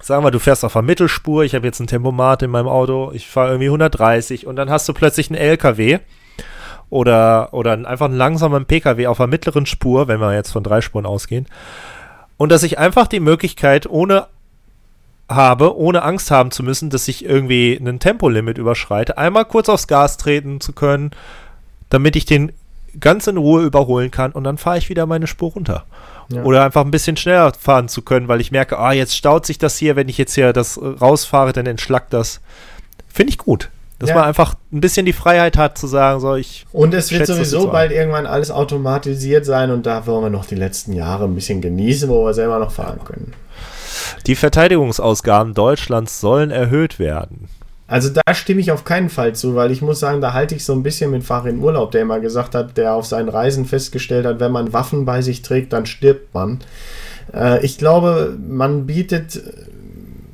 sagen 0.00 0.24
wir, 0.24 0.30
du 0.30 0.38
fährst 0.38 0.64
auf 0.64 0.72
der 0.72 0.82
Mittelspur, 0.82 1.44
ich 1.44 1.54
habe 1.54 1.66
jetzt 1.66 1.80
ein 1.80 1.86
Tempomat 1.86 2.42
in 2.42 2.50
meinem 2.50 2.68
Auto, 2.68 3.10
ich 3.12 3.28
fahre 3.28 3.50
irgendwie 3.50 3.68
130 3.68 4.46
und 4.46 4.56
dann 4.56 4.70
hast 4.70 4.88
du 4.88 4.94
plötzlich 4.94 5.30
einen 5.30 5.38
LKW 5.38 5.98
oder, 6.90 7.52
oder 7.52 7.72
einfach 7.72 8.06
einen 8.06 8.16
langsamen 8.16 8.64
PKW 8.64 9.06
auf 9.06 9.18
der 9.18 9.26
mittleren 9.26 9.66
Spur, 9.66 10.08
wenn 10.08 10.20
wir 10.20 10.34
jetzt 10.34 10.52
von 10.52 10.62
drei 10.62 10.80
Spuren 10.80 11.06
ausgehen, 11.06 11.46
Und 12.36 12.50
dass 12.50 12.62
ich 12.62 12.78
einfach 12.78 13.06
die 13.06 13.20
Möglichkeit 13.20 13.86
ohne 13.88 14.26
habe, 15.28 15.76
ohne 15.76 16.02
Angst 16.02 16.30
haben 16.30 16.50
zu 16.50 16.62
müssen, 16.62 16.88
dass 16.88 17.06
ich 17.06 17.24
irgendwie 17.24 17.76
ein 17.76 17.98
Tempolimit 17.98 18.56
überschreite, 18.56 19.18
einmal 19.18 19.44
kurz 19.44 19.68
aufs 19.68 19.86
Gas 19.86 20.16
treten 20.16 20.60
zu 20.60 20.72
können, 20.72 21.10
damit 21.90 22.16
ich 22.16 22.24
den 22.24 22.52
ganz 23.00 23.26
in 23.26 23.36
Ruhe 23.36 23.64
überholen 23.64 24.10
kann 24.10 24.32
und 24.32 24.44
dann 24.44 24.58
fahre 24.58 24.78
ich 24.78 24.88
wieder 24.88 25.06
meine 25.06 25.26
Spur 25.26 25.52
runter. 25.52 25.84
Ja. 26.30 26.42
Oder 26.42 26.64
einfach 26.64 26.84
ein 26.84 26.90
bisschen 26.90 27.16
schneller 27.16 27.52
fahren 27.58 27.88
zu 27.88 28.02
können, 28.02 28.28
weil 28.28 28.40
ich 28.40 28.52
merke, 28.52 28.78
ah, 28.78 28.92
jetzt 28.92 29.16
staut 29.16 29.46
sich 29.46 29.58
das 29.58 29.78
hier, 29.78 29.96
wenn 29.96 30.08
ich 30.08 30.18
jetzt 30.18 30.34
hier 30.34 30.52
das 30.52 30.78
rausfahre, 30.78 31.52
dann 31.52 31.66
entschlackt 31.66 32.12
das. 32.12 32.40
Finde 33.08 33.30
ich 33.30 33.38
gut. 33.38 33.70
Dass 33.98 34.10
ja. 34.10 34.14
man 34.14 34.24
einfach 34.24 34.54
ein 34.72 34.80
bisschen 34.80 35.06
die 35.06 35.12
Freiheit 35.12 35.56
hat 35.56 35.76
zu 35.76 35.88
sagen, 35.88 36.20
so 36.20 36.36
ich. 36.36 36.66
Und 36.70 36.94
es 36.94 37.10
wird 37.10 37.26
sowieso 37.26 37.68
bald 37.68 37.90
irgendwann 37.90 38.26
alles 38.26 38.52
automatisiert 38.52 39.44
sein 39.44 39.72
und 39.72 39.86
da 39.86 40.06
wollen 40.06 40.22
wir 40.22 40.30
noch 40.30 40.46
die 40.46 40.54
letzten 40.54 40.92
Jahre 40.92 41.24
ein 41.24 41.34
bisschen 41.34 41.60
genießen, 41.60 42.08
wo 42.08 42.24
wir 42.24 42.34
selber 42.34 42.60
noch 42.60 42.70
fahren 42.70 43.00
können. 43.04 43.32
Die 44.26 44.36
Verteidigungsausgaben 44.36 45.54
Deutschlands 45.54 46.20
sollen 46.20 46.52
erhöht 46.52 47.00
werden. 47.00 47.48
Also 47.88 48.10
da 48.10 48.34
stimme 48.34 48.60
ich 48.60 48.70
auf 48.70 48.84
keinen 48.84 49.08
Fall 49.08 49.34
zu, 49.34 49.54
weil 49.54 49.70
ich 49.70 49.80
muss 49.80 49.98
sagen, 49.98 50.20
da 50.20 50.34
halte 50.34 50.54
ich 50.54 50.64
so 50.64 50.74
ein 50.74 50.82
bisschen 50.82 51.10
mit 51.10 51.24
Farin 51.24 51.58
Urlaub, 51.58 51.90
der 51.90 52.02
immer 52.02 52.20
gesagt 52.20 52.54
hat, 52.54 52.76
der 52.76 52.94
auf 52.94 53.06
seinen 53.06 53.30
Reisen 53.30 53.64
festgestellt 53.64 54.26
hat, 54.26 54.40
wenn 54.40 54.52
man 54.52 54.74
Waffen 54.74 55.06
bei 55.06 55.22
sich 55.22 55.40
trägt, 55.40 55.72
dann 55.72 55.86
stirbt 55.86 56.34
man. 56.34 56.58
Äh, 57.32 57.64
ich 57.64 57.78
glaube, 57.78 58.36
man 58.46 58.86
bietet 58.86 59.40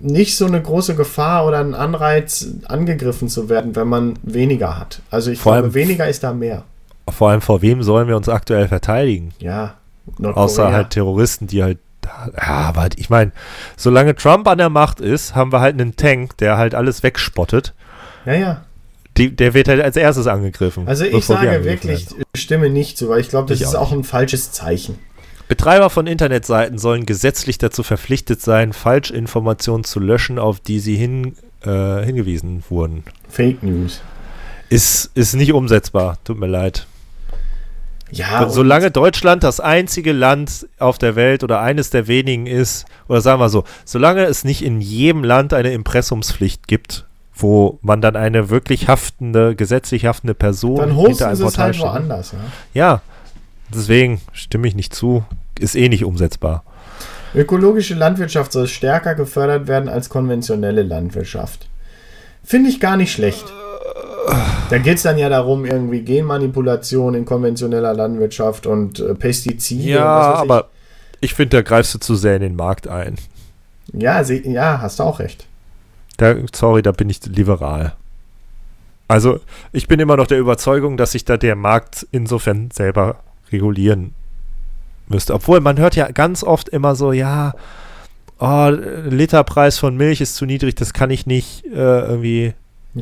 nicht 0.01 0.37
so 0.37 0.47
eine 0.47 0.61
große 0.61 0.97
Gefahr 0.97 1.47
oder 1.47 1.61
einen 1.61 1.75
Anreiz, 1.75 2.49
angegriffen 2.67 3.29
zu 3.29 3.49
werden, 3.49 3.77
wenn 3.77 3.89
man 3.89 4.15
weniger 4.25 4.77
hat. 4.79 5.01
Also 5.11 5.31
ich 5.31 5.39
vor 5.39 5.53
glaube, 5.53 5.67
allem, 5.67 5.75
weniger 5.75 6.09
ist 6.09 6.25
da 6.25 6.35
mehr. 6.35 6.65
Vor 7.09 7.31
allem 7.31 7.41
vor 7.41 7.63
wem 7.63 7.85
sollen 7.85 8.09
wir 8.09 8.17
uns 8.17 8.29
aktuell 8.29 8.67
verteidigen? 8.67 9.33
Ja. 9.39 9.75
Nordkorea. 10.19 10.45
Außer 10.45 10.73
halt 10.73 10.91
Terroristen, 10.91 11.47
die 11.47 11.63
halt 11.63 11.79
ja, 12.07 12.43
aber 12.43 12.89
ich 12.97 13.11
meine, 13.11 13.33
solange 13.77 14.15
Trump 14.15 14.47
an 14.49 14.59
der 14.59 14.71
Macht 14.71 15.01
ist, 15.01 15.35
haben 15.35 15.53
wir 15.53 15.61
halt 15.61 15.81
einen 15.81 15.97
Tank, 15.97 16.37
der 16.39 16.57
halt 16.57 16.75
alles 16.75 17.03
wegspottet. 17.03 17.75
Ja, 18.27 18.35
ja. 18.35 18.65
Die, 19.17 19.35
der 19.35 19.55
wird 19.55 19.69
halt 19.69 19.81
als 19.81 19.97
erstes 19.97 20.27
angegriffen. 20.27 20.89
Also 20.89 21.05
ich 21.05 21.25
sage 21.25 21.65
wirklich, 21.65 22.11
werden. 22.11 22.25
stimme 22.35 22.69
nicht 22.69 22.99
zu, 22.99 23.09
weil 23.09 23.21
ich 23.21 23.29
glaube, 23.29 23.49
das 23.49 23.61
ich 23.61 23.67
ist 23.67 23.75
auch, 23.75 23.91
auch 23.91 23.93
ein 23.93 24.03
falsches 24.03 24.51
Zeichen. 24.51 24.99
Betreiber 25.47 25.91
von 25.91 26.07
Internetseiten 26.07 26.79
sollen 26.79 27.07
gesetzlich 27.07 27.59
dazu 27.59 27.83
verpflichtet 27.83 28.41
sein, 28.41 28.73
Falschinformationen 28.73 29.85
zu 29.85 30.01
löschen, 30.01 30.39
auf 30.39 30.59
die 30.59 30.81
sie 30.81 30.97
hin, 30.97 31.37
äh, 31.63 32.05
hingewiesen 32.05 32.65
wurden. 32.71 33.05
Fake 33.29 33.63
News. 33.63 34.01
Ist, 34.71 35.11
ist 35.15 35.35
nicht 35.35 35.53
umsetzbar, 35.53 36.19
tut 36.25 36.39
mir 36.39 36.47
leid. 36.47 36.87
Ja, 38.11 38.49
solange 38.49 38.91
Deutschland 38.91 39.43
das 39.43 39.61
einzige 39.61 40.13
Land 40.13 40.69
auf 40.79 40.99
der 40.99 41.17
Welt 41.17 41.43
oder 41.43 41.61
eines 41.61 41.91
der 41.91 42.07
wenigen 42.07 42.47
ist, 42.47 42.85
oder 43.09 43.21
sagen 43.21 43.41
wir 43.41 43.49
so, 43.49 43.65
solange 43.85 44.25
es 44.25 44.45
nicht 44.45 44.63
in 44.63 44.81
jedem 44.81 45.25
Land 45.25 45.53
eine 45.53 45.73
Impressumspflicht 45.73 46.69
gibt, 46.69 47.07
wo 47.35 47.79
man 47.83 48.01
dann 48.01 48.15
eine 48.15 48.51
wirklich 48.51 48.89
haftende, 48.89 49.57
gesetzlich 49.57 50.07
haftende 50.07 50.35
Person 50.35 50.77
dann 50.77 50.97
hinter 50.97 51.29
einem 51.29 51.41
Portal 51.41 51.65
halt 51.65 51.81
woanders, 51.81 52.33
ja. 52.33 52.39
ja, 52.75 53.03
deswegen 53.75 54.21
stimme 54.33 54.69
ich 54.69 54.75
nicht 54.75 54.95
zu, 54.95 55.25
ist 55.59 55.75
eh 55.75 55.89
nicht 55.89 56.05
umsetzbar. 56.05 56.63
Ökologische 57.35 57.95
Landwirtschaft 57.95 58.53
soll 58.53 58.69
stärker 58.69 59.17
gefördert 59.17 59.67
werden 59.67 59.89
als 59.89 60.09
konventionelle 60.09 60.85
Landwirtschaft. 60.85 61.67
Finde 62.45 62.71
ich 62.71 62.79
gar 62.79 62.97
nicht 62.97 63.13
schlecht. 63.13 63.45
Da 64.71 64.79
geht 64.79 64.97
es 64.97 65.03
dann 65.03 65.19
ja 65.19 65.29
darum, 65.29 65.65
irgendwie 65.65 66.03
Genmanipulation 66.03 67.15
in 67.15 67.25
konventioneller 67.25 67.95
Landwirtschaft 67.95 68.67
und 68.67 68.99
äh, 69.01 69.15
Pestizide. 69.15 69.91
Ja, 69.91 70.31
und 70.33 70.51
aber 70.51 70.69
ich, 71.21 71.31
ich 71.31 71.35
finde, 71.35 71.59
da 71.59 71.63
greifst 71.63 71.95
du 71.95 71.99
zu 71.99 72.15
sehr 72.15 72.37
in 72.37 72.43
den 72.43 72.57
Markt 72.57 72.89
ein. 72.89 73.17
Ja, 73.93 74.25
sie, 74.25 74.49
ja, 74.49 74.81
hast 74.81 74.99
du 74.99 75.05
auch 75.05 75.19
recht. 75.19 75.47
Da, 76.17 76.35
sorry, 76.53 76.83
da 76.83 76.93
bin 76.93 77.11
ich 77.11 77.25
liberal. 77.27 77.95
Also, 79.09 79.41
ich 79.73 79.87
bin 79.87 80.01
immer 80.01 80.17
noch 80.17 80.27
der 80.27 80.39
Überzeugung, 80.39 80.97
dass 80.97 81.13
sich 81.13 81.25
da 81.25 81.37
der 81.37 81.57
Markt 81.57 82.07
insofern 82.11 82.71
selber 82.73 83.17
regulieren 83.53 84.15
müsste. 85.09 85.35
Obwohl, 85.35 85.61
man 85.61 85.79
hört 85.79 85.97
ja 85.97 86.11
ganz 86.11 86.43
oft 86.43 86.69
immer 86.71 86.95
so, 86.95 87.13
ja, 87.13 87.55
oh, 88.39 88.71
Literpreis 88.71 89.79
von 89.79 89.97
Milch 89.97 90.21
ist 90.21 90.37
zu 90.37 90.47
niedrig, 90.47 90.75
das 90.75 90.95
kann 90.95 91.11
ich 91.11 91.27
nicht 91.27 91.65
äh, 91.67 91.71
irgendwie 91.77 92.55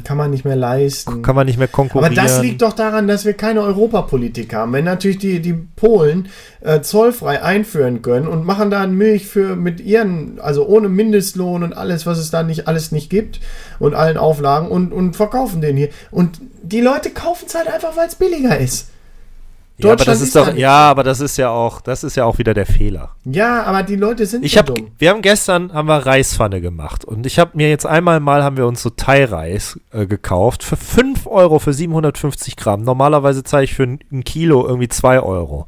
kann 0.05 0.17
man 0.17 0.31
nicht 0.31 0.45
mehr 0.47 0.57
leisten. 0.57 1.23
Kann 1.23 1.37
man 1.37 1.47
nicht 1.47 1.59
mehr 1.59 1.69
konkurrieren. 1.69 2.07
Aber 2.07 2.15
das 2.15 2.41
liegt 2.41 2.63
doch 2.63 2.73
daran, 2.73 3.07
dass 3.09 3.27
wir 3.27 3.35
keine 3.35 3.61
Europapolitik 3.61 4.55
haben. 4.55 4.73
Wenn 4.73 4.87
natürlich 4.87 5.19
die, 5.19 5.41
die 5.41 5.53
Polen 5.53 6.29
äh, 6.63 6.81
zollfrei 6.81 7.43
einführen 7.43 8.01
können 8.01 8.27
und 8.27 8.47
machen 8.47 8.71
da 8.71 8.87
Milch 8.87 9.27
für 9.27 9.55
mit 9.55 9.81
ihren, 9.81 10.41
also 10.41 10.67
ohne 10.67 10.89
Mindestlohn 10.89 11.63
und 11.63 11.75
alles, 11.75 12.07
was 12.07 12.19
es 12.19 12.31
da 12.31 12.43
nicht 12.43 12.69
alles 12.69 12.91
nicht 12.91 13.11
gibt 13.11 13.41
und 13.79 13.95
allen 13.95 14.17
Auflagen 14.17 14.69
und, 14.69 14.93
und 14.93 15.15
verkaufen 15.15 15.61
den 15.61 15.77
hier. 15.77 15.91
Und 16.11 16.41
die 16.63 16.81
Leute 16.81 17.11
kaufen 17.11 17.45
es 17.47 17.55
halt 17.55 17.69
einfach, 17.69 17.97
weil 17.97 18.09
es 18.09 18.15
billiger 18.15 18.59
ist. 18.59 18.89
Ja, 19.79 19.93
aber 19.93 20.05
das 20.05 20.21
ist, 20.21 20.29
ist 20.29 20.37
doch, 20.37 20.55
ja, 20.55 20.91
aber 20.91 21.03
das 21.03 21.21
ist 21.21 21.37
ja 21.39 21.51
auch, 21.51 21.81
das 21.81 22.05
ist 22.05 22.17
ja 22.17 22.25
auch 22.25 22.39
wieder 22.39 22.55
der 22.55 22.67
Fehler. 22.67 23.17
Ja, 23.25 23.63
aber 23.65 23.83
die 23.83 23.97
Leute 23.97 24.27
sind 24.27 24.45
ich 24.45 24.53
so 24.53 24.59
hab, 24.59 24.67
dumm. 24.67 24.93
Wir 24.99 25.11
haben 25.11 25.23
gestern 25.23 25.73
haben 25.73 25.89
wir 25.89 25.97
Reispfanne 25.97 26.61
gemacht 26.61 27.05
und 27.05 27.27
ich 27.27 27.39
habe 27.39 27.53
mir 27.55 27.69
jetzt 27.69 27.87
einmal 27.87 28.21
mal 28.21 28.45
haben 28.45 28.57
wir 28.57 28.67
uns 28.67 28.83
so 28.83 28.91
Thai-Reis 28.91 29.81
äh, 29.91 30.07
gekauft 30.07 30.63
für 30.63 30.77
5 30.77 31.27
Euro 31.27 31.59
für 31.59 31.73
750 31.73 32.57
Gramm. 32.57 32.83
Normalerweise 32.83 33.43
zahle 33.45 33.65
ich 33.65 33.75
für 33.75 33.85
ein, 33.85 34.01
ein 34.13 34.25
Kilo 34.25 34.67
irgendwie 34.67 34.89
2 34.89 35.21
Euro. 35.21 35.67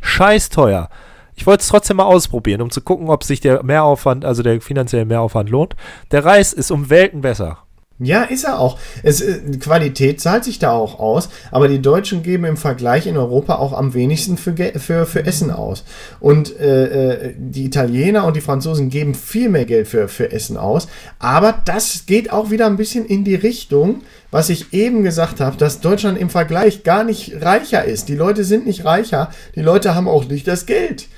Scheiß 0.00 0.50
teuer. 0.50 0.88
Ich 1.34 1.46
wollte 1.46 1.62
es 1.62 1.68
trotzdem 1.68 1.98
mal 1.98 2.04
ausprobieren, 2.04 2.62
um 2.62 2.70
zu 2.70 2.80
gucken, 2.80 3.08
ob 3.08 3.22
sich 3.22 3.40
der 3.40 3.62
Mehraufwand, 3.62 4.24
also 4.24 4.42
der 4.42 4.60
finanzielle 4.60 5.04
Mehraufwand 5.04 5.48
lohnt. 5.48 5.76
Der 6.10 6.24
Reis 6.24 6.52
ist 6.52 6.72
um 6.72 6.90
Welten 6.90 7.20
besser. 7.20 7.58
Ja, 8.00 8.22
ist 8.22 8.44
er 8.44 8.60
auch. 8.60 8.78
Es, 9.02 9.20
äh, 9.20 9.40
Qualität 9.58 10.20
zahlt 10.20 10.44
sich 10.44 10.60
da 10.60 10.70
auch 10.70 11.00
aus, 11.00 11.28
aber 11.50 11.66
die 11.66 11.82
Deutschen 11.82 12.22
geben 12.22 12.44
im 12.44 12.56
Vergleich 12.56 13.08
in 13.08 13.16
Europa 13.16 13.56
auch 13.56 13.72
am 13.72 13.92
wenigsten 13.92 14.36
für, 14.36 14.54
für, 14.54 15.04
für 15.04 15.26
Essen 15.26 15.50
aus. 15.50 15.84
Und 16.20 16.56
äh, 16.60 17.30
äh, 17.30 17.34
die 17.36 17.64
Italiener 17.64 18.24
und 18.24 18.36
die 18.36 18.40
Franzosen 18.40 18.88
geben 18.88 19.16
viel 19.16 19.48
mehr 19.48 19.64
Geld 19.64 19.88
für, 19.88 20.06
für 20.06 20.30
Essen 20.30 20.56
aus. 20.56 20.86
Aber 21.18 21.60
das 21.64 22.06
geht 22.06 22.32
auch 22.32 22.50
wieder 22.50 22.66
ein 22.66 22.76
bisschen 22.76 23.04
in 23.04 23.24
die 23.24 23.34
Richtung, 23.34 24.02
was 24.30 24.48
ich 24.48 24.72
eben 24.72 25.02
gesagt 25.02 25.40
habe, 25.40 25.56
dass 25.56 25.80
Deutschland 25.80 26.18
im 26.18 26.30
Vergleich 26.30 26.84
gar 26.84 27.02
nicht 27.02 27.42
reicher 27.42 27.84
ist. 27.84 28.08
Die 28.08 28.14
Leute 28.14 28.44
sind 28.44 28.64
nicht 28.64 28.84
reicher, 28.84 29.30
die 29.56 29.62
Leute 29.62 29.96
haben 29.96 30.06
auch 30.06 30.24
nicht 30.26 30.46
das 30.46 30.66
Geld. 30.66 31.08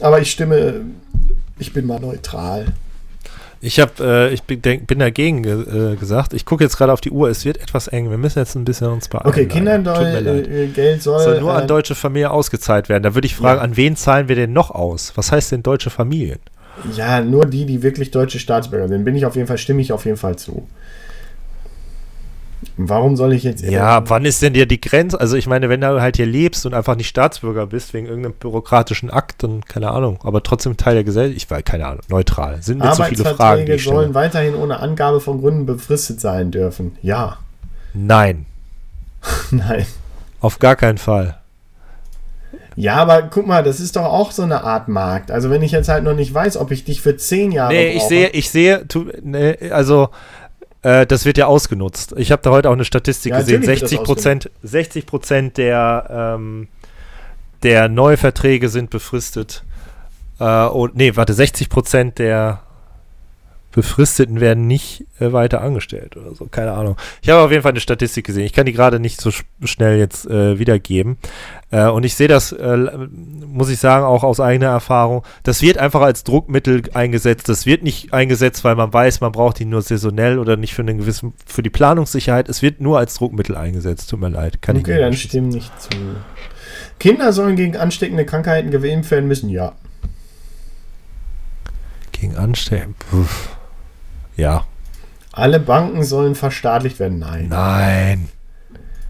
Aber 0.00 0.20
ich 0.20 0.32
stimme, 0.32 0.80
ich 1.60 1.72
bin 1.72 1.86
mal 1.86 2.00
neutral. 2.00 2.66
Ich 3.64 3.78
habe, 3.78 3.92
äh, 4.00 4.34
ich 4.34 4.42
bin, 4.42 4.60
bin 4.60 4.98
dagegen 4.98 5.44
ge 5.44 5.92
äh, 5.92 5.96
gesagt. 5.96 6.34
Ich 6.34 6.44
gucke 6.44 6.64
jetzt 6.64 6.76
gerade 6.76 6.92
auf 6.92 7.00
die 7.00 7.12
Uhr. 7.12 7.30
Es 7.30 7.44
wird 7.44 7.58
etwas 7.58 7.86
eng. 7.86 8.10
Wir 8.10 8.18
müssen 8.18 8.40
jetzt 8.40 8.56
ein 8.56 8.64
bisschen 8.64 8.88
uns 8.88 9.06
beeilen. 9.06 9.28
Okay, 9.28 9.46
Kindergeld 9.46 10.76
äh, 10.76 10.98
soll, 10.98 11.20
soll 11.20 11.40
nur 11.40 11.54
an 11.54 11.64
äh, 11.64 11.66
deutsche 11.68 11.94
Familien 11.94 12.30
ausgezahlt 12.30 12.88
werden. 12.88 13.04
Da 13.04 13.14
würde 13.14 13.26
ich 13.26 13.36
fragen, 13.36 13.58
ja. 13.58 13.64
an 13.64 13.76
wen 13.76 13.94
zahlen 13.94 14.26
wir 14.26 14.34
denn 14.34 14.52
noch 14.52 14.72
aus? 14.72 15.12
Was 15.14 15.30
heißt 15.30 15.52
denn 15.52 15.62
deutsche 15.62 15.90
Familien? 15.90 16.40
Ja, 16.96 17.20
nur 17.20 17.46
die, 17.46 17.64
die 17.64 17.84
wirklich 17.84 18.10
deutsche 18.10 18.40
Staatsbürger 18.40 18.88
sind. 18.88 19.04
Bin 19.04 19.14
ich 19.14 19.26
auf 19.26 19.36
jeden 19.36 19.46
Fall, 19.46 19.58
stimme 19.58 19.80
ich 19.80 19.92
auf 19.92 20.06
jeden 20.06 20.16
Fall 20.16 20.34
zu. 20.34 20.66
Warum 22.76 23.16
soll 23.16 23.32
ich 23.32 23.42
jetzt. 23.42 23.62
Ja, 23.62 23.98
ab 23.98 24.04
wann 24.08 24.24
ist 24.24 24.40
denn 24.42 24.54
dir 24.54 24.66
die 24.66 24.80
Grenze? 24.80 25.20
Also, 25.20 25.36
ich 25.36 25.46
meine, 25.46 25.68
wenn 25.68 25.80
du 25.80 26.00
halt 26.00 26.16
hier 26.16 26.26
lebst 26.26 26.64
und 26.66 26.74
einfach 26.74 26.96
nicht 26.96 27.08
Staatsbürger 27.08 27.66
bist, 27.66 27.92
wegen 27.94 28.06
irgendeinem 28.06 28.34
bürokratischen 28.34 29.10
Akt, 29.10 29.42
dann 29.42 29.64
keine 29.64 29.90
Ahnung, 29.90 30.18
aber 30.22 30.42
trotzdem 30.42 30.76
Teil 30.76 30.94
der 30.94 31.04
Gesellschaft, 31.04 31.36
ich 31.36 31.50
weiß 31.50 31.64
keine 31.64 31.86
Ahnung, 31.86 32.02
neutral. 32.08 32.62
Sind 32.62 32.78
mir 32.78 32.92
zu 32.92 33.04
viele 33.04 33.24
Fragen. 33.24 33.66
Die 33.66 33.78
sollen 33.78 34.14
weiterhin 34.14 34.54
ohne 34.54 34.80
Angabe 34.80 35.20
von 35.20 35.40
Gründen 35.40 35.66
befristet 35.66 36.20
sein 36.20 36.50
dürfen. 36.50 36.96
Ja. 37.02 37.38
Nein. 37.94 38.46
Nein. 39.50 39.86
Auf 40.40 40.58
gar 40.58 40.76
keinen 40.76 40.98
Fall. 40.98 41.38
Ja, 42.74 42.96
aber 42.96 43.22
guck 43.22 43.46
mal, 43.46 43.62
das 43.62 43.80
ist 43.80 43.96
doch 43.96 44.04
auch 44.04 44.30
so 44.30 44.42
eine 44.42 44.64
Art 44.64 44.88
Markt. 44.88 45.30
Also 45.30 45.50
wenn 45.50 45.62
ich 45.62 45.72
jetzt 45.72 45.88
halt 45.88 46.04
noch 46.04 46.14
nicht 46.14 46.32
weiß, 46.32 46.56
ob 46.56 46.70
ich 46.70 46.84
dich 46.84 47.00
für 47.00 47.16
zehn 47.16 47.52
Jahre. 47.52 47.72
Nee, 47.72 47.92
ich 47.92 48.02
sehe, 48.02 48.28
ich 48.28 48.50
sehe, 48.50 48.86
tu, 48.88 49.06
nee, 49.22 49.70
also 49.70 50.08
äh, 50.82 51.06
das 51.06 51.24
wird 51.24 51.38
ja 51.38 51.46
ausgenutzt. 51.46 52.14
Ich 52.16 52.32
habe 52.32 52.42
da 52.42 52.50
heute 52.50 52.68
auch 52.68 52.74
eine 52.74 52.84
Statistik 52.84 53.32
ja, 53.32 53.38
gesehen. 53.38 53.62
60 53.62 54.02
Prozent, 54.02 54.50
60 54.62 55.06
Prozent 55.06 55.56
der, 55.56 56.36
ähm, 56.36 56.68
der 57.62 57.88
Neuverträge 57.88 58.68
sind 58.68 58.90
befristet. 58.90 59.64
Äh, 60.38 60.66
und, 60.66 60.96
nee, 60.96 61.14
warte, 61.14 61.34
60 61.34 61.68
Prozent 61.68 62.18
der 62.18 62.62
Befristeten 63.72 64.40
werden 64.40 64.66
nicht 64.66 65.06
äh, 65.18 65.32
weiter 65.32 65.62
angestellt 65.62 66.16
oder 66.16 66.34
so. 66.34 66.46
Keine 66.46 66.72
Ahnung. 66.72 66.96
Ich 67.22 67.30
habe 67.30 67.40
auf 67.40 67.50
jeden 67.50 67.62
Fall 67.62 67.72
eine 67.72 67.80
Statistik 67.80 68.26
gesehen. 68.26 68.44
Ich 68.44 68.52
kann 68.52 68.66
die 68.66 68.72
gerade 68.72 69.00
nicht 69.00 69.20
so 69.20 69.30
schnell 69.64 69.98
jetzt 69.98 70.26
äh, 70.26 70.58
wiedergeben. 70.58 71.16
Äh, 71.70 71.88
und 71.88 72.04
ich 72.04 72.14
sehe 72.14 72.28
das, 72.28 72.52
äh, 72.52 72.76
muss 73.46 73.70
ich 73.70 73.78
sagen, 73.78 74.04
auch 74.04 74.24
aus 74.24 74.40
eigener 74.40 74.68
Erfahrung. 74.68 75.24
Das 75.42 75.62
wird 75.62 75.78
einfach 75.78 76.02
als 76.02 76.22
Druckmittel 76.22 76.82
eingesetzt. 76.92 77.48
Das 77.48 77.64
wird 77.64 77.82
nicht 77.82 78.12
eingesetzt, 78.12 78.62
weil 78.62 78.76
man 78.76 78.92
weiß, 78.92 79.20
man 79.22 79.32
braucht 79.32 79.58
die 79.58 79.64
nur 79.64 79.80
saisonell 79.80 80.38
oder 80.38 80.56
nicht 80.56 80.74
für 80.74 80.82
einen 80.82 80.98
gewissen, 80.98 81.32
für 81.46 81.62
die 81.62 81.70
Planungssicherheit. 81.70 82.48
Es 82.48 82.60
wird 82.60 82.80
nur 82.80 82.98
als 82.98 83.14
Druckmittel 83.14 83.56
eingesetzt. 83.56 84.10
Tut 84.10 84.20
mir 84.20 84.28
leid. 84.28 84.60
Kann 84.60 84.76
okay, 84.76 84.92
ich 84.92 85.00
dann 85.00 85.12
stimmt 85.14 85.54
nicht 85.54 85.80
zu. 85.80 85.88
Kinder 86.98 87.32
sollen 87.32 87.56
gegen 87.56 87.76
ansteckende 87.76 88.26
Krankheiten 88.26 88.70
geimpft 88.70 89.10
werden 89.10 89.26
müssen, 89.26 89.48
ja. 89.48 89.72
Gegen 92.12 92.36
Anstellen. 92.36 92.94
Ja. 94.42 94.64
Alle 95.30 95.60
Banken 95.60 96.02
sollen 96.02 96.34
verstaatlicht 96.34 96.98
werden. 96.98 97.20
Nein. 97.20 97.46
Nein. 97.48 98.28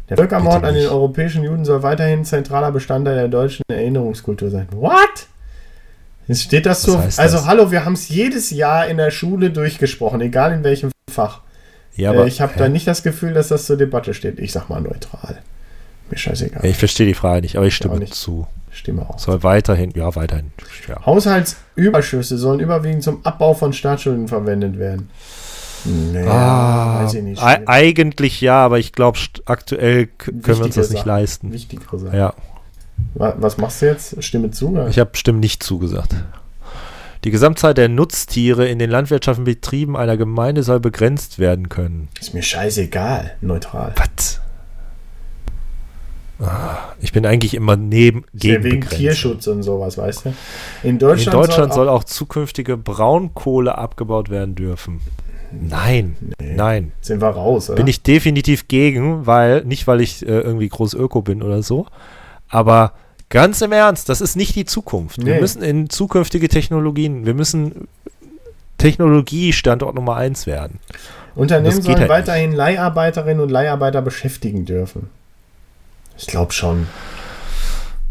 Der 0.09 0.19
Völkermord 0.19 0.63
an 0.63 0.75
den 0.75 0.89
europäischen 0.89 1.43
Juden 1.43 1.65
soll 1.65 1.83
weiterhin 1.83 2.27
zentraler 2.27 2.71
Bestandteil 2.71 3.15
der 3.15 3.29
deutschen 3.29 3.63
Erinnerungskultur 3.69 4.51
sein. 4.51 4.69
What? 4.73 5.27
Jetzt 6.29 6.43
steht 6.43 6.67
das 6.67 6.83
so. 6.83 6.99
also, 6.99 7.19
das? 7.19 7.47
hallo, 7.47 7.71
wir 7.71 7.87
haben 7.87 7.95
es 7.95 8.11
jedes 8.11 8.51
Jahr 8.51 8.87
in 8.89 8.99
der 8.99 9.11
Schule 9.11 9.51
durchgesprochen, 9.51 10.21
egal 10.21 10.53
in 10.53 10.65
welchem 10.65 10.91
Fach. 11.11 11.41
Ja, 11.97 12.13
äh, 12.13 12.29
ich 12.29 12.43
habe 12.43 12.53
da 12.57 12.69
nicht 12.69 12.87
das 12.87 13.03
Gefühl, 13.03 13.33
dass 13.33 13.49
das 13.49 13.65
zur 13.65 13.79
Debatte 13.79 14.13
steht. 14.13 14.39
Ich 14.39 14.53
sag 14.53 14.69
mal 14.69 14.83
neutral. 14.83 15.39
Mir 16.11 16.19
scheißegal. 16.19 16.65
Ich 16.65 16.77
verstehe 16.77 17.07
die 17.07 17.15
Frage 17.15 17.41
nicht, 17.41 17.57
aber 17.57 17.65
ich 17.65 17.73
Ich 17.73 17.77
stimme 17.77 17.99
nicht. 17.99 18.15
zu. 18.15 18.47
Stimme 18.73 19.09
auch. 19.09 19.19
Soll 19.19 19.43
weiterhin, 19.43 19.91
ja, 19.95 20.15
weiterhin. 20.17 20.53
Ja. 20.89 21.05
Haushaltsüberschüsse 21.07 22.39
sollen 22.39 22.61
überwiegend 22.61 23.03
zum 23.03 23.25
Abbau 23.25 23.55
von 23.55 23.73
Staatsschulden 23.73 24.29
verwendet 24.29 24.79
werden. 24.79 25.11
Naja, 25.85 26.31
Ah, 26.31 27.03
weiß 27.05 27.15
ich 27.15 27.23
nicht. 27.23 27.43
ei- 27.43 27.63
eigentlich 27.67 28.41
ja, 28.41 28.65
aber 28.65 28.79
ich 28.79 28.93
glaube, 28.93 29.19
aktuell 29.47 30.07
können 30.07 30.43
wir 30.45 30.61
uns 30.65 30.75
das 30.77 30.91
nicht 30.91 31.01
Sache. 31.01 31.09
leisten. 31.09 31.53
Wichtigere 31.53 31.99
Sache. 31.99 32.17
Ja, 32.17 32.35
Wa- 33.15 33.35
Was 33.39 33.59
machst 33.59 33.83
du 33.83 33.87
jetzt? 33.87 34.23
Stimme 34.23 34.51
zu? 34.53 34.69
Oder? 34.71 34.87
ich 34.89 34.99
habe 34.99 35.11
bestimmt 35.11 35.41
nicht 35.41 35.63
zugesagt. 35.63 36.15
Die 37.25 37.31
Gesamtzahl 37.31 37.75
der 37.75 37.89
Nutztiere 37.89 38.67
in 38.69 38.79
den 38.79 38.91
landwirtschaftlichen 38.91 39.45
Betrieben 39.45 39.97
einer 39.97 40.17
Gemeinde 40.17 40.63
soll 40.63 40.79
begrenzt 40.81 41.39
werden 41.39 41.69
können. 41.69 42.09
Ist 42.21 42.35
mir 42.35 42.43
scheißegal. 42.43 43.33
Neutral. 43.41 43.93
Was? 43.97 44.41
Ich 47.01 47.13
bin 47.13 47.25
eigentlich 47.27 47.55
immer 47.55 47.77
neben 47.77 48.25
gegen 48.35 48.65
wegen. 48.65 48.89
Tierschutz 48.89 49.47
und 49.47 49.63
sowas, 49.63 49.97
weißt 49.99 50.25
du? 50.27 50.29
In 50.83 50.91
In 50.91 50.99
Deutschland, 50.99 51.35
Deutschland 51.35 51.73
soll 51.73 51.87
soll 51.87 51.95
auch 51.95 52.05
zukünftige 52.05 52.77
Braunkohle 52.77 53.79
abgebaut 53.79 54.29
werden 54.31 54.55
dürfen. 54.55 55.01
Nein, 55.53 56.17
nein. 56.41 56.93
sind 57.03 57.21
wir 57.21 57.29
raus, 57.29 57.69
oder? 57.69 57.77
Bin 57.77 57.87
ich 57.87 58.03
definitiv 58.03 58.69
gegen, 58.69 59.27
weil, 59.27 59.65
nicht 59.65 59.87
weil 59.87 60.01
ich 60.01 60.23
äh, 60.27 60.41
irgendwie 60.41 60.69
groß 60.69 60.95
Öko 60.95 61.21
bin 61.21 61.43
oder 61.43 61.63
so, 61.63 61.87
aber 62.49 62.93
ganz 63.29 63.61
im 63.61 63.71
Ernst, 63.73 64.09
das 64.09 64.21
ist 64.23 64.35
nicht 64.35 64.57
die 64.57 64.65
Zukunft. 64.65 65.25
Wir 65.25 65.35
Nee. 65.35 65.41
müssen 65.41 65.63
in 65.63 65.91
zukünftige 65.91 66.49
Technologien, 66.49 67.27
wir 67.27 67.35
müssen 67.35 67.87
Technologiestandort 68.79 69.95
Nummer 69.95 70.17
eins 70.17 70.47
werden. 70.47 70.81
Unternehmen 71.35 71.83
sollen 71.83 71.99
halt 71.99 72.09
weiterhin 72.09 72.53
Leiharbeiterinnen 72.53 73.41
und 73.43 73.51
Leiharbeiter 73.51 74.03
beschäftigen 74.03 74.65
dürfen. 74.65 75.09
Ich 76.19 76.27
glaube 76.27 76.53
schon. 76.53 76.87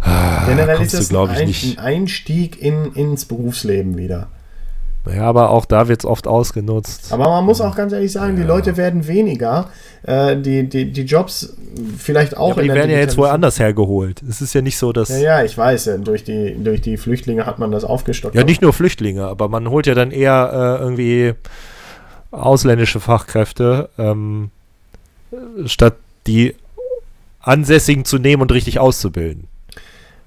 Ah, 0.02 0.46
Generell 0.48 0.82
ist 0.82 0.94
es 0.94 1.14
ein, 1.14 1.26
ich, 1.32 1.38
ein 1.40 1.48
nicht. 1.48 1.80
Einstieg 1.80 2.62
in, 2.62 2.94
ins 2.94 3.26
Berufsleben 3.26 3.98
wieder. 3.98 4.28
Ja, 5.12 5.24
aber 5.24 5.50
auch 5.50 5.66
da 5.66 5.88
wird 5.88 6.02
es 6.02 6.06
oft 6.06 6.28
ausgenutzt. 6.28 7.12
Aber 7.12 7.28
man 7.28 7.44
muss 7.46 7.60
auch 7.60 7.76
ganz 7.76 7.92
ehrlich 7.92 8.12
sagen, 8.12 8.36
die 8.36 8.44
Ja. 8.44 8.48
Leute 8.48 8.78
werden 8.78 9.08
weniger. 9.08 9.70
Äh, 10.04 10.38
die, 10.38 10.70
die, 10.70 10.92
die 10.92 11.02
Jobs 11.02 11.56
vielleicht 11.98 12.38
auch 12.38 12.50
ja, 12.50 12.54
aber 12.54 12.62
die 12.64 12.70
werden 12.70 12.90
ja 12.92 12.98
jetzt 12.98 13.12
Digitalisierung. 13.14 13.30
woanders 13.30 13.60
hergeholt. 13.60 14.22
Es 14.28 14.42
ist 14.42 14.54
ja 14.54 14.62
nicht 14.62 14.78
so, 14.78 14.92
dass. 14.94 15.10
Ja, 15.10 15.18
ja, 15.18 15.44
ich 15.44 15.58
weiß. 15.58 15.90
Durch 16.04 16.24
die, 16.24 16.56
durch 16.64 16.82
die 16.82 16.98
Flüchtlinge 16.98 17.46
hat 17.48 17.58
man 17.58 17.72
das 17.72 17.84
aufgestockt. 17.84 18.36
Ja, 18.36 18.44
nicht 18.44 18.62
nur 18.62 18.74
Flüchtlinge, 18.74 19.26
aber 19.26 19.50
man 19.50 19.70
holt 19.70 19.88
ja 19.88 19.96
dann 19.96 20.12
eher 20.12 20.78
äh, 20.80 20.84
irgendwie 20.84 21.34
ausländische 22.32 23.00
Fachkräfte, 23.00 23.90
ähm, 23.98 24.52
statt 25.66 25.96
die 26.28 26.56
Ansässigen 27.42 28.06
zu 28.06 28.18
nehmen 28.18 28.42
und 28.42 28.52
richtig 28.52 28.80
auszubilden. 28.80 29.48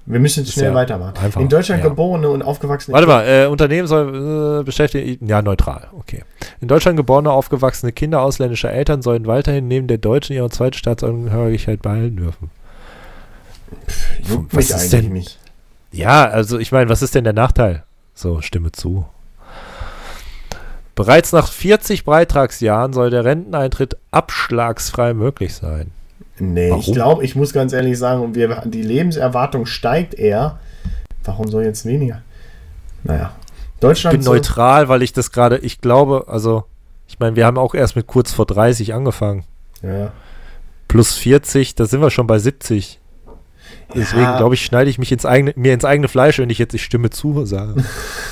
Wir 0.07 0.19
müssen 0.19 0.45
schnell 0.45 0.65
ja 0.69 0.73
weitermachen. 0.75 1.17
einfach, 1.17 1.41
In 1.41 1.49
Deutschland 1.49 1.81
ja. 1.83 1.89
geborene 1.89 2.29
und 2.29 2.43
aufgewachsene 2.43 2.93
Warte 2.93 3.07
mal, 3.07 3.23
äh, 3.27 3.47
Unternehmen 3.47 3.87
soll 3.87 4.59
äh, 4.59 4.63
beschäftigen, 4.63 5.25
ja, 5.27 5.41
neutral, 5.41 5.87
okay. 5.97 6.23
In 6.61 6.67
Deutschland 6.67 6.95
geborene, 6.97 7.31
aufgewachsene 7.31 7.91
Kinder 7.91 8.21
ausländischer 8.21 8.71
Eltern 8.71 9.01
sollen 9.01 9.25
weiterhin 9.25 9.67
neben 9.67 9.87
der 9.87 9.97
deutschen 9.97 10.35
ihre 10.35 10.51
zweite 10.51 10.77
Staatsangehörigkeit 10.77 11.81
behalten 11.81 12.17
dürfen. 12.17 12.51
Juckt 14.29 14.53
was 14.53 14.69
mich 14.69 14.69
ist 14.69 14.93
denn- 14.93 15.11
nicht. 15.13 15.39
Ja, 15.91 16.25
also 16.25 16.59
ich 16.59 16.71
meine, 16.71 16.89
was 16.89 17.01
ist 17.01 17.15
denn 17.15 17.23
der 17.23 17.33
Nachteil? 17.33 17.83
So, 18.13 18.41
stimme 18.41 18.71
zu. 18.73 19.05
Bereits 20.93 21.31
nach 21.33 21.51
40 21.51 22.05
Beitragsjahren 22.05 22.93
soll 22.93 23.09
der 23.09 23.25
Renteneintritt 23.25 23.97
abschlagsfrei 24.11 25.13
möglich 25.13 25.53
sein. 25.55 25.91
Nee, 26.37 26.67
ich 26.67 26.71
Warum? 26.71 26.93
glaube, 26.93 27.23
ich 27.25 27.35
muss 27.35 27.53
ganz 27.53 27.71
ehrlich 27.73 27.97
sagen, 27.97 28.35
wir, 28.35 28.63
die 28.65 28.81
Lebenserwartung 28.81 29.65
steigt 29.65 30.13
eher. 30.13 30.59
Warum 31.23 31.47
soll 31.47 31.63
jetzt 31.63 31.85
weniger? 31.85 32.21
Naja. 33.03 33.35
Ich 33.75 33.79
Deutschland 33.79 34.13
bin 34.17 34.21
soll, 34.21 34.37
neutral, 34.37 34.89
weil 34.89 35.01
ich 35.01 35.13
das 35.13 35.31
gerade, 35.31 35.57
ich 35.59 35.79
glaube, 35.81 36.25
also, 36.27 36.63
ich 37.07 37.19
meine, 37.19 37.35
wir 37.35 37.45
haben 37.45 37.57
auch 37.57 37.73
erst 37.75 37.95
mit 37.95 38.07
kurz 38.07 38.31
vor 38.31 38.45
30 38.45 38.93
angefangen. 38.93 39.43
Ja, 39.81 39.97
ja. 39.97 40.11
Plus 40.87 41.13
40, 41.13 41.75
da 41.75 41.85
sind 41.85 42.01
wir 42.01 42.09
schon 42.09 42.27
bei 42.27 42.39
70. 42.39 42.99
Deswegen 43.93 44.23
Ja. 44.23 44.37
glaube 44.37 44.55
ich, 44.55 44.65
schneide 44.65 44.89
ich 44.89 44.97
mich 44.97 45.11
ins 45.11 45.25
eigene, 45.25 45.53
mir 45.55 45.73
ins 45.73 45.85
eigene 45.85 46.07
Fleisch, 46.07 46.39
wenn 46.39 46.49
ich 46.49 46.57
jetzt 46.57 46.73
ich 46.73 46.83
stimme 46.83 47.09
zu 47.11 47.45
sage. 47.45 47.75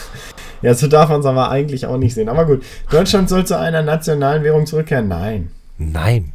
ja, 0.61 0.73
so 0.73 0.87
darf 0.87 1.09
man 1.09 1.19
es 1.19 1.25
aber 1.25 1.49
eigentlich 1.49 1.85
auch 1.85 1.97
nicht 1.97 2.13
sehen. 2.13 2.29
Aber 2.29 2.45
gut, 2.45 2.63
Deutschland 2.89 3.29
soll 3.29 3.45
zu 3.45 3.57
einer 3.57 3.81
nationalen 3.81 4.43
Währung 4.43 4.65
zurückkehren. 4.65 5.07
Nein. 5.07 5.51
Nein. 5.77 6.31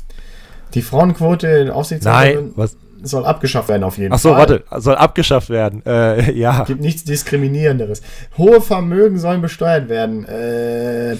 Die 0.75 0.83
Frauenquote 0.83 1.47
in. 1.49 1.71
Aufsichtsräten 1.71 2.55
soll 3.03 3.25
abgeschafft 3.27 3.69
werden 3.69 3.85
auf 3.85 3.97
jeden 3.97 4.13
Ach 4.13 4.19
so, 4.19 4.31
Fall. 4.31 4.39
warte, 4.39 4.65
soll 4.83 4.97
abgeschafft 4.97 5.51
werden. 5.51 5.83
Äh, 5.87 6.33
ja. 6.33 6.65
Gibt 6.65 6.81
nichts 6.81 7.05
Diskriminierenderes. 7.05 8.03
Hohe 8.37 8.61
Vermögen 8.61 9.19
sollen 9.19 9.41
besteuert 9.41 9.89
werden. 9.89 10.25
Äh, 10.27 11.17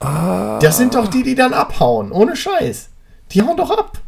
Ah. 0.00 0.60
das 0.62 0.78
sind 0.78 0.94
doch 0.94 1.08
die, 1.08 1.24
die 1.24 1.34
dann 1.34 1.52
abhauen. 1.52 2.12
Ohne 2.12 2.36
Scheiß. 2.36 2.88
Die 3.32 3.42
hauen 3.42 3.56
doch 3.56 3.70
ab. 3.76 3.98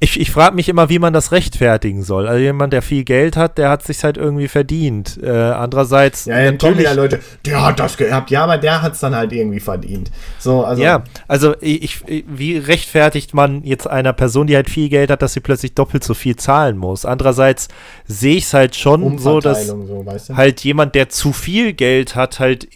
Ich, 0.00 0.18
ich 0.18 0.30
frage 0.30 0.56
mich 0.56 0.68
immer, 0.68 0.88
wie 0.88 0.98
man 0.98 1.12
das 1.12 1.30
rechtfertigen 1.30 2.02
soll. 2.02 2.26
Also 2.26 2.40
jemand, 2.40 2.72
der 2.72 2.80
viel 2.80 3.04
Geld 3.04 3.36
hat, 3.36 3.58
der 3.58 3.68
hat 3.68 3.82
sich 3.82 4.02
halt 4.02 4.16
irgendwie 4.16 4.48
verdient. 4.48 5.20
Äh, 5.22 5.30
andererseits 5.30 6.24
Ja, 6.24 6.36
dann 6.36 6.58
kommen 6.58 6.76
natürlich. 6.76 6.78
wieder 6.78 6.94
Leute, 6.94 7.20
der 7.44 7.62
hat 7.62 7.78
das 7.78 7.96
gehabt. 7.98 8.30
Ja, 8.30 8.44
aber 8.44 8.56
der 8.56 8.80
hat 8.80 8.94
es 8.94 9.00
dann 9.00 9.14
halt 9.14 9.32
irgendwie 9.32 9.60
verdient. 9.60 10.10
So, 10.38 10.64
also. 10.64 10.82
ja, 10.82 11.04
also 11.28 11.54
ich, 11.60 12.02
ich, 12.06 12.24
wie 12.26 12.56
rechtfertigt 12.56 13.34
man 13.34 13.62
jetzt 13.62 13.86
einer 13.86 14.14
Person, 14.14 14.46
die 14.46 14.56
halt 14.56 14.70
viel 14.70 14.88
Geld 14.88 15.10
hat, 15.10 15.20
dass 15.20 15.34
sie 15.34 15.40
plötzlich 15.40 15.74
doppelt 15.74 16.02
so 16.02 16.14
viel 16.14 16.36
zahlen 16.36 16.78
muss? 16.78 17.04
Andererseits 17.04 17.68
sehe 18.06 18.36
ich 18.36 18.44
es 18.44 18.54
halt 18.54 18.74
schon 18.74 19.18
so, 19.18 19.40
dass 19.40 19.66
so, 19.66 20.02
weißt 20.06 20.30
du? 20.30 20.36
halt 20.36 20.64
jemand, 20.64 20.94
der 20.94 21.10
zu 21.10 21.32
viel 21.32 21.74
Geld 21.74 22.16
hat, 22.16 22.40
halt 22.40 22.68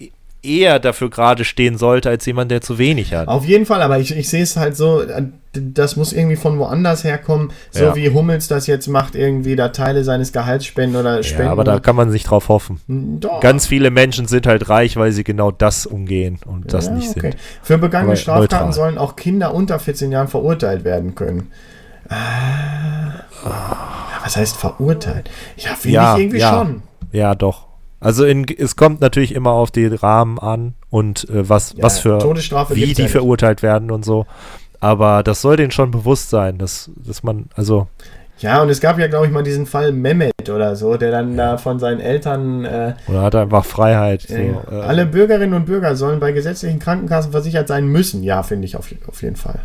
eher 0.47 0.79
dafür 0.79 1.11
gerade 1.11 1.45
stehen 1.45 1.77
sollte, 1.79 2.09
als 2.09 2.25
jemand, 2.27 2.51
der 2.51 2.61
zu 2.61 2.79
wenig 2.79 3.13
hat. 3.15 3.29
Auf 3.29 3.45
jeden 3.45 3.67
Fall, 3.67 3.83
aber 3.83 3.99
ich, 3.99 4.17
ich 4.17 4.29
sehe 4.29 4.43
es 4.43 4.57
halt 4.57 4.77
so, 4.77 5.03
äh, 5.03 5.23
das 5.53 5.97
muss 5.97 6.13
irgendwie 6.13 6.37
von 6.37 6.59
woanders 6.59 7.03
herkommen, 7.03 7.51
so 7.71 7.85
Ja. 7.85 7.95
wie 7.97 8.11
Hummels 8.11 8.47
das 8.47 8.67
jetzt 8.67 8.89
macht, 8.89 9.15
irgendwie 9.15 9.57
da 9.57 9.69
Teile 9.71 10.05
seines 10.05 10.33
Gehalts 10.33 10.67
spenden 10.67 10.97
oder 10.97 11.23
spenden. 11.23 11.47
Ja, 11.47 11.53
aber 11.53 11.65
da 11.65 11.81
kann 11.81 11.97
man 11.97 12.11
nicht 12.11 12.25
drauf 12.31 12.49
hoffen. 12.51 12.81
Doch. 13.21 13.41
Ganz 13.41 13.67
viele 13.67 13.91
Menschen 13.91 14.27
sind 14.29 14.47
halt 14.47 14.69
reich, 14.69 14.97
weil 14.97 15.13
sie 15.13 15.25
genau 15.25 15.51
das 15.51 15.87
umgehen 15.87 16.39
und 16.45 16.73
das 16.75 16.87
Ja, 16.87 16.93
nicht 16.93 17.09
okay. 17.11 17.21
sind. 17.21 17.37
Für 17.63 17.79
begangene 17.79 18.11
Aber 18.13 18.17
Straftaten 18.17 18.67
neutral. 18.67 18.73
sollen 18.73 18.99
auch 18.99 19.17
Kinder 19.17 19.55
unter 19.55 19.79
14 19.79 20.13
Jahren 20.13 20.29
verurteilt 20.29 20.85
werden 20.85 21.15
können. 21.15 21.51
Ah, 22.09 23.15
ja, 23.45 24.21
was 24.23 24.37
heißt 24.37 24.57
verurteilt? 24.57 25.31
Ja, 25.57 25.75
finde 25.75 25.95
Ja, 25.95 26.15
ich 26.17 26.23
irgendwie 26.23 26.39
ja. 26.39 26.51
schon. 26.53 26.83
Ja, 27.13 27.35
doch. 27.35 27.66
Also 28.01 28.25
in, 28.25 28.45
es 28.45 28.77
kommt 28.77 29.01
natürlich 29.01 29.35
immer 29.35 29.53
auf 29.53 29.71
die 29.71 29.87
Rahmen 29.87 30.39
an 30.39 30.75
und 30.91 31.29
äh, 31.31 31.49
was, 31.49 31.75
Ja, 31.77 31.85
was 31.85 31.99
für, 31.99 32.19
Todesstrafe 32.19 32.75
wie 32.77 32.93
die 32.93 33.03
ja 33.03 33.09
verurteilt 33.09 33.63
werden 33.63 33.91
und 33.91 34.05
so. 34.05 34.27
Aber 34.81 35.23
das 35.23 35.41
soll 35.41 35.57
denen 35.57 35.71
schon 35.71 35.91
bewusst 35.91 36.31
sein, 36.31 36.59
dass, 36.59 36.91
dass 36.97 37.23
man, 37.23 37.47
also, 37.55 37.89
Ja, 38.39 38.61
und 38.63 38.69
es 38.69 38.81
gab 38.81 38.99
ja, 38.99 39.07
glaube 39.09 39.27
ich, 39.27 39.33
mal 39.33 39.43
diesen 39.43 39.65
Fall 39.65 39.93
Mehmet 39.93 40.51
oder 40.51 40.77
so, 40.77 40.99
der 40.99 41.11
dann 41.11 41.37
da 41.37 41.57
von 41.57 41.79
seinen 41.79 42.01
Eltern 42.01 42.65
äh, 42.67 42.95
oder 43.09 43.23
hat 43.23 43.35
er 43.35 43.43
einfach 43.43 43.65
Freiheit. 43.65 44.23
So, 44.23 44.35
äh, 44.35 44.51
äh, 44.51 44.81
alle 44.83 45.07
Bürgerinnen 45.07 45.55
und 45.55 45.65
Bürger 45.65 45.97
sollen 45.97 46.21
bei 46.21 46.33
gesetzlichen 46.33 46.79
Krankenkassen 46.79 47.33
versichert 47.33 47.69
sein 47.69 47.87
müssen. 47.87 48.23
Ja, 48.23 48.43
finde 48.43 48.67
ich 48.67 48.77
auf, 48.77 48.89
auf 49.09 49.23
jeden 49.23 49.37
Fall. 49.37 49.61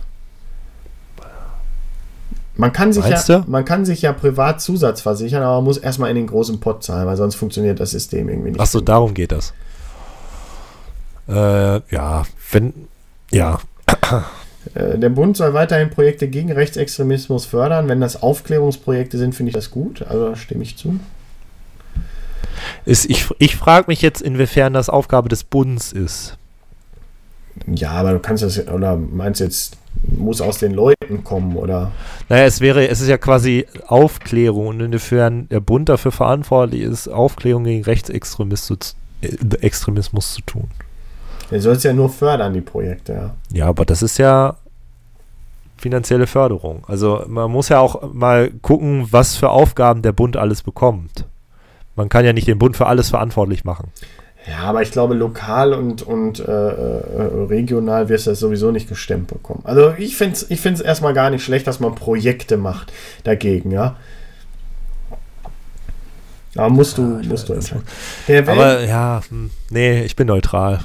Man 2.55 2.73
kann, 2.73 2.91
sich 2.91 3.05
ja, 3.05 3.21
du? 3.23 3.43
man 3.47 3.63
kann 3.63 3.85
sich 3.85 4.01
ja 4.01 4.11
privat 4.11 4.61
Zusatz 4.61 5.01
versichern, 5.01 5.41
aber 5.41 5.55
man 5.55 5.63
muss 5.63 5.77
erstmal 5.77 6.09
in 6.09 6.17
den 6.17 6.27
großen 6.27 6.59
Pott 6.59 6.83
zahlen, 6.83 7.07
weil 7.07 7.15
sonst 7.17 7.35
funktioniert 7.35 7.79
das 7.79 7.91
System 7.91 8.27
irgendwie 8.29 8.51
nicht. 8.51 8.59
Ach 8.59 8.67
so, 8.67 8.81
darum 8.81 9.13
geht 9.13 9.31
das. 9.31 9.53
Äh, 11.29 11.81
ja, 11.93 12.23
wenn, 12.51 12.73
ja, 13.31 13.59
Äh, 14.75 14.97
Der 14.97 15.09
Bund 15.09 15.37
soll 15.37 15.53
weiterhin 15.53 15.89
Projekte 15.89 16.27
gegen 16.27 16.51
Rechtsextremismus 16.51 17.45
fördern. 17.45 17.87
Wenn 17.87 18.01
das 18.01 18.21
Aufklärungsprojekte 18.21 19.17
sind, 19.17 19.33
finde 19.33 19.49
ich 19.49 19.55
das 19.55 19.71
gut. 19.71 20.03
Also 20.03 20.35
stimme 20.35 20.63
ich 20.63 20.77
zu. 20.77 20.99
ist, 22.85 23.09
ich, 23.09 23.27
ich 23.39 23.55
frage 23.55 23.85
mich 23.87 24.01
jetzt, 24.01 24.21
inwiefern 24.21 24.73
das 24.73 24.89
Aufgabe 24.89 25.29
des 25.29 25.43
Bundes 25.43 25.91
ist. 25.91 26.37
Ja, 27.67 27.91
aber 27.91 28.13
du 28.13 28.19
kannst 28.19 28.43
das, 28.43 28.67
oder 28.67 28.95
meinst 28.95 29.39
du 29.39 29.45
jetzt, 29.45 29.77
muss 30.17 30.41
aus 30.41 30.57
den 30.57 30.73
Leuten 30.73 31.23
kommen, 31.23 31.55
oder? 31.55 31.91
Naja, 32.29 32.45
es 32.45 32.61
wäre, 32.61 32.87
es 32.87 33.01
ist 33.01 33.07
ja 33.07 33.17
quasi 33.17 33.65
Aufklärung 33.87 34.67
und 34.67 34.79
inwiefern 34.79 35.47
der 35.49 35.59
Bund 35.59 35.89
dafür 35.89 36.11
verantwortlich 36.11 36.81
ist, 36.81 37.07
Aufklärung 37.07 37.63
gegen 37.63 37.83
Rechtsextremismus 37.83 38.83
zu, 38.83 38.95
Extremismus 39.61 40.33
zu 40.33 40.41
tun. 40.41 40.69
Er 41.51 41.59
soll 41.59 41.75
es 41.75 41.83
ja 41.83 41.93
nur 41.93 42.09
fördern, 42.09 42.53
die 42.53 42.61
Projekte, 42.61 43.13
ja. 43.13 43.35
Ja, 43.51 43.67
aber 43.67 43.85
das 43.85 44.01
ist 44.01 44.17
ja 44.17 44.55
finanzielle 45.77 46.27
Förderung. 46.27 46.83
Also 46.87 47.23
man 47.27 47.51
muss 47.51 47.69
ja 47.69 47.79
auch 47.79 48.13
mal 48.13 48.51
gucken, 48.61 49.07
was 49.11 49.35
für 49.35 49.49
Aufgaben 49.49 50.01
der 50.01 50.13
Bund 50.13 50.37
alles 50.37 50.61
bekommt. 50.61 51.25
Man 51.95 52.07
kann 52.07 52.23
ja 52.23 52.33
nicht 52.33 52.47
den 52.47 52.59
Bund 52.59 52.77
für 52.77 52.85
alles 52.85 53.09
verantwortlich 53.09 53.65
machen. 53.65 53.91
Ja, 54.47 54.59
aber 54.63 54.81
ich 54.81 54.91
glaube, 54.91 55.13
lokal 55.13 55.71
und, 55.73 56.01
und 56.01 56.39
äh, 56.39 56.43
äh, 56.51 57.45
regional 57.47 58.09
wirst 58.09 58.25
du 58.25 58.31
das 58.31 58.39
sowieso 58.39 58.71
nicht 58.71 58.89
gestemmt 58.89 59.27
bekommen. 59.27 59.61
Also 59.65 59.93
ich 59.97 60.17
finde 60.17 60.33
es 60.35 60.49
ich 60.49 60.59
find's 60.59 60.81
erstmal 60.81 61.13
gar 61.13 61.29
nicht 61.29 61.43
schlecht, 61.43 61.67
dass 61.67 61.79
man 61.79 61.93
Projekte 61.93 62.57
macht 62.57 62.91
dagegen, 63.23 63.71
ja. 63.71 63.97
Aber 66.55 66.69
musst 66.69 66.97
du, 66.97 67.03
musst 67.03 67.47
du 67.47 67.53
entscheiden. 67.53 67.83
Erwerb, 68.27 68.49
Aber 68.49 68.83
ja, 68.83 69.21
hm, 69.29 69.51
nee, 69.69 70.03
ich 70.03 70.15
bin 70.15 70.27
neutral. 70.27 70.79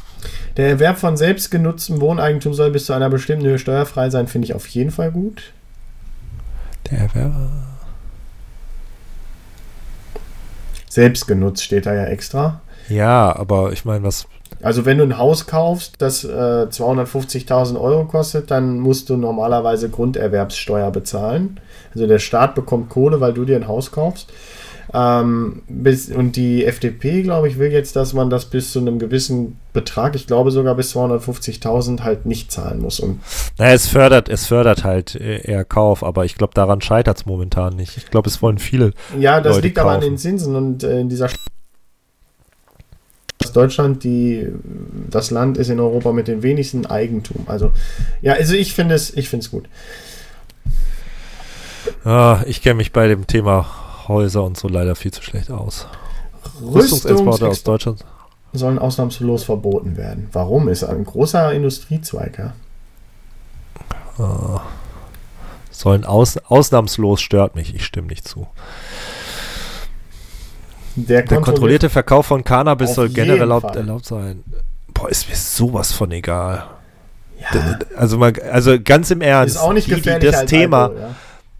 der 0.56 0.68
Erwerb 0.68 0.98
von 0.98 1.16
selbstgenutztem 1.16 2.00
Wohneigentum 2.00 2.54
soll 2.54 2.70
bis 2.70 2.86
zu 2.86 2.92
einer 2.92 3.10
bestimmten 3.10 3.46
Höhe 3.46 3.58
steuerfrei 3.58 4.10
sein, 4.10 4.28
finde 4.28 4.46
ich 4.46 4.54
auf 4.54 4.66
jeden 4.68 4.90
Fall 4.90 5.10
gut. 5.10 5.52
Der 6.90 6.98
Erwerb. 7.00 7.32
Selbstgenutzt 10.88 11.64
steht 11.64 11.86
da 11.86 11.94
ja 11.94 12.04
extra. 12.04 12.60
Ja, 12.88 13.34
aber 13.34 13.72
ich 13.72 13.84
meine, 13.84 14.04
was. 14.04 14.26
Also 14.62 14.84
wenn 14.84 14.98
du 14.98 15.04
ein 15.04 15.18
Haus 15.18 15.46
kaufst, 15.46 15.94
das 15.98 16.24
äh, 16.24 16.28
250.000 16.70 17.80
Euro 17.80 18.04
kostet, 18.04 18.50
dann 18.50 18.78
musst 18.78 19.10
du 19.10 19.16
normalerweise 19.16 19.90
Grunderwerbssteuer 19.90 20.90
bezahlen. 20.90 21.60
Also 21.94 22.06
der 22.06 22.18
Staat 22.18 22.54
bekommt 22.54 22.88
Kohle, 22.88 23.20
weil 23.20 23.34
du 23.34 23.44
dir 23.44 23.56
ein 23.56 23.68
Haus 23.68 23.90
kaufst. 23.90 24.32
Ähm, 24.94 25.62
bis, 25.68 26.10
und 26.10 26.36
die 26.36 26.64
FDP, 26.64 27.22
glaube 27.22 27.48
ich, 27.48 27.58
will 27.58 27.72
jetzt, 27.72 27.96
dass 27.96 28.12
man 28.12 28.30
das 28.30 28.46
bis 28.46 28.72
zu 28.72 28.78
einem 28.78 28.98
gewissen 28.98 29.58
Betrag, 29.72 30.14
ich 30.14 30.26
glaube 30.26 30.50
sogar 30.52 30.74
bis 30.74 30.96
250.000 30.96 32.02
halt 32.02 32.24
nicht 32.24 32.52
zahlen 32.52 32.80
muss. 32.80 33.00
Und 33.00 33.20
Naja, 33.58 33.74
es 33.74 33.88
fördert, 33.88 34.28
es 34.28 34.46
fördert 34.46 34.84
halt 34.84 35.16
äh, 35.16 35.42
eher 35.42 35.64
Kauf, 35.64 36.04
aber 36.04 36.24
ich 36.24 36.36
glaube, 36.36 36.54
daran 36.54 36.80
scheitert 36.80 37.18
es 37.18 37.26
momentan 37.26 37.74
nicht. 37.74 37.96
Ich 37.96 38.10
glaube, 38.10 38.28
es 38.28 38.40
wollen 38.42 38.58
viele. 38.58 38.92
ja, 39.18 39.40
das 39.40 39.56
Leute 39.56 39.66
liegt 39.66 39.78
aber 39.78 39.90
an 39.90 40.00
kaufen. 40.00 40.10
den 40.12 40.18
Zinsen 40.18 40.54
und 40.54 40.84
äh, 40.84 41.00
in 41.00 41.08
dieser 41.08 41.28
Deutschland 43.56 44.04
die 44.04 44.48
das 45.10 45.30
Land 45.30 45.56
ist 45.58 45.70
in 45.70 45.80
Europa 45.80 46.12
mit 46.12 46.28
dem 46.28 46.42
wenigsten 46.42 46.86
Eigentum. 46.86 47.44
Also 47.46 47.72
ja, 48.22 48.34
also 48.34 48.54
ich 48.54 48.74
finde 48.74 48.94
es 48.94 49.16
ich 49.16 49.28
finde 49.28 49.44
es 49.44 49.50
gut. 49.50 49.68
Ah, 52.04 52.42
ich 52.46 52.62
kenne 52.62 52.74
mich 52.74 52.92
bei 52.92 53.08
dem 53.08 53.26
Thema 53.26 53.66
Häuser 54.08 54.44
und 54.44 54.56
so 54.56 54.68
leider 54.68 54.94
viel 54.94 55.12
zu 55.12 55.22
schlecht 55.22 55.50
aus. 55.50 55.86
Rüstungsexporte 56.62 57.48
aus 57.48 57.62
Deutschland. 57.62 58.04
sollen 58.52 58.78
ausnahmslos 58.78 59.44
verboten 59.44 59.96
werden. 59.96 60.28
Warum? 60.32 60.68
Ist 60.68 60.84
ein 60.84 61.04
großer 61.04 61.52
Industriezweig, 61.52 62.38
ja. 62.38 62.54
Ah, 64.18 64.62
sollen 65.70 66.04
aus, 66.04 66.38
ausnahmslos 66.38 67.20
stört 67.20 67.54
mich. 67.54 67.74
Ich 67.74 67.84
stimme 67.84 68.08
nicht 68.08 68.26
zu. 68.26 68.46
Der, 70.96 71.22
Der 71.22 71.40
kontrollierte 71.40 71.90
Verkauf 71.90 72.26
von 72.26 72.42
Cannabis 72.42 72.94
soll 72.94 73.10
generell 73.10 73.40
erlaubt, 73.40 73.76
erlaubt 73.76 74.06
sein. 74.06 74.42
Boah, 74.94 75.08
ist 75.10 75.28
mir 75.28 75.36
sowas 75.36 75.92
von 75.92 76.10
egal. 76.12 76.64
ja, 77.40 77.78
Also, 77.96 78.16
mal, 78.16 78.32
also 78.50 78.80
ganz 78.82 79.10
im 79.10 79.20
Ernst. 79.20 79.56
ist 79.56 79.60
auch 79.60 79.72
nicht 79.74 79.88
die, 79.90 80.00
die 80.00 80.18
das 80.18 80.46
Thema, 80.46 80.84
Alkohol, 80.84 81.00
ja. 81.00 81.14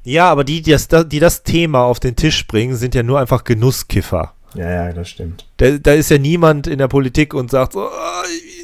Ja, 0.08 0.30
aber 0.30 0.44
die, 0.44 0.62
die 0.62 0.70
das, 0.70 0.88
die 0.88 1.18
das 1.18 1.42
Thema 1.42 1.80
auf 1.82 1.98
den 2.00 2.14
Tisch 2.16 2.46
bringen, 2.46 2.76
sind 2.76 2.94
ja 2.94 3.02
nur 3.02 3.18
einfach 3.20 3.42
Genusskiffer. 3.44 4.32
ja, 4.54 4.86
ja, 4.86 4.92
das 4.92 5.08
stimmt. 5.08 5.44
Da, 5.58 5.72
da 5.78 5.92
ist 5.92 6.10
ja 6.10 6.18
niemand 6.18 6.66
in 6.68 6.78
der 6.78 6.86
Politik 6.88 7.34
und 7.34 7.50
sagt 7.50 7.72
so, 7.72 7.82
"Ah, 7.88 8.22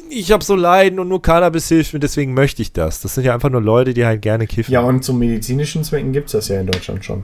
ich 0.09 0.31
habe 0.31 0.43
so 0.43 0.55
Leiden 0.55 0.99
und 0.99 1.09
nur 1.09 1.21
Cannabis 1.21 1.67
hilft 1.67 1.93
mir, 1.93 1.99
deswegen 1.99 2.33
möchte 2.33 2.61
ich 2.61 2.71
das. 2.73 3.01
Das 3.01 3.15
sind 3.15 3.25
ja 3.25 3.33
einfach 3.33 3.49
nur 3.49 3.61
Leute, 3.61 3.93
die 3.93 4.05
halt 4.05 4.21
gerne 4.21 4.47
kiffen. 4.47 4.71
Ja, 4.71 4.81
und 4.81 5.03
zum 5.03 5.19
medizinischen 5.19 5.83
Zwecken 5.83 6.13
gibt 6.13 6.27
es 6.27 6.31
das 6.31 6.47
ja 6.47 6.59
in 6.61 6.67
Deutschland 6.67 7.03
schon. 7.03 7.23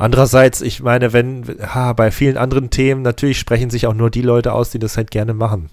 Andererseits, 0.00 0.60
ich 0.60 0.82
meine, 0.82 1.12
wenn, 1.12 1.44
ha, 1.74 1.92
bei 1.92 2.10
vielen 2.10 2.36
anderen 2.36 2.70
Themen, 2.70 3.02
natürlich 3.02 3.38
sprechen 3.38 3.70
sich 3.70 3.86
auch 3.86 3.94
nur 3.94 4.10
die 4.10 4.22
Leute 4.22 4.52
aus, 4.52 4.70
die 4.70 4.78
das 4.78 4.96
halt 4.96 5.10
gerne 5.10 5.34
machen. 5.34 5.68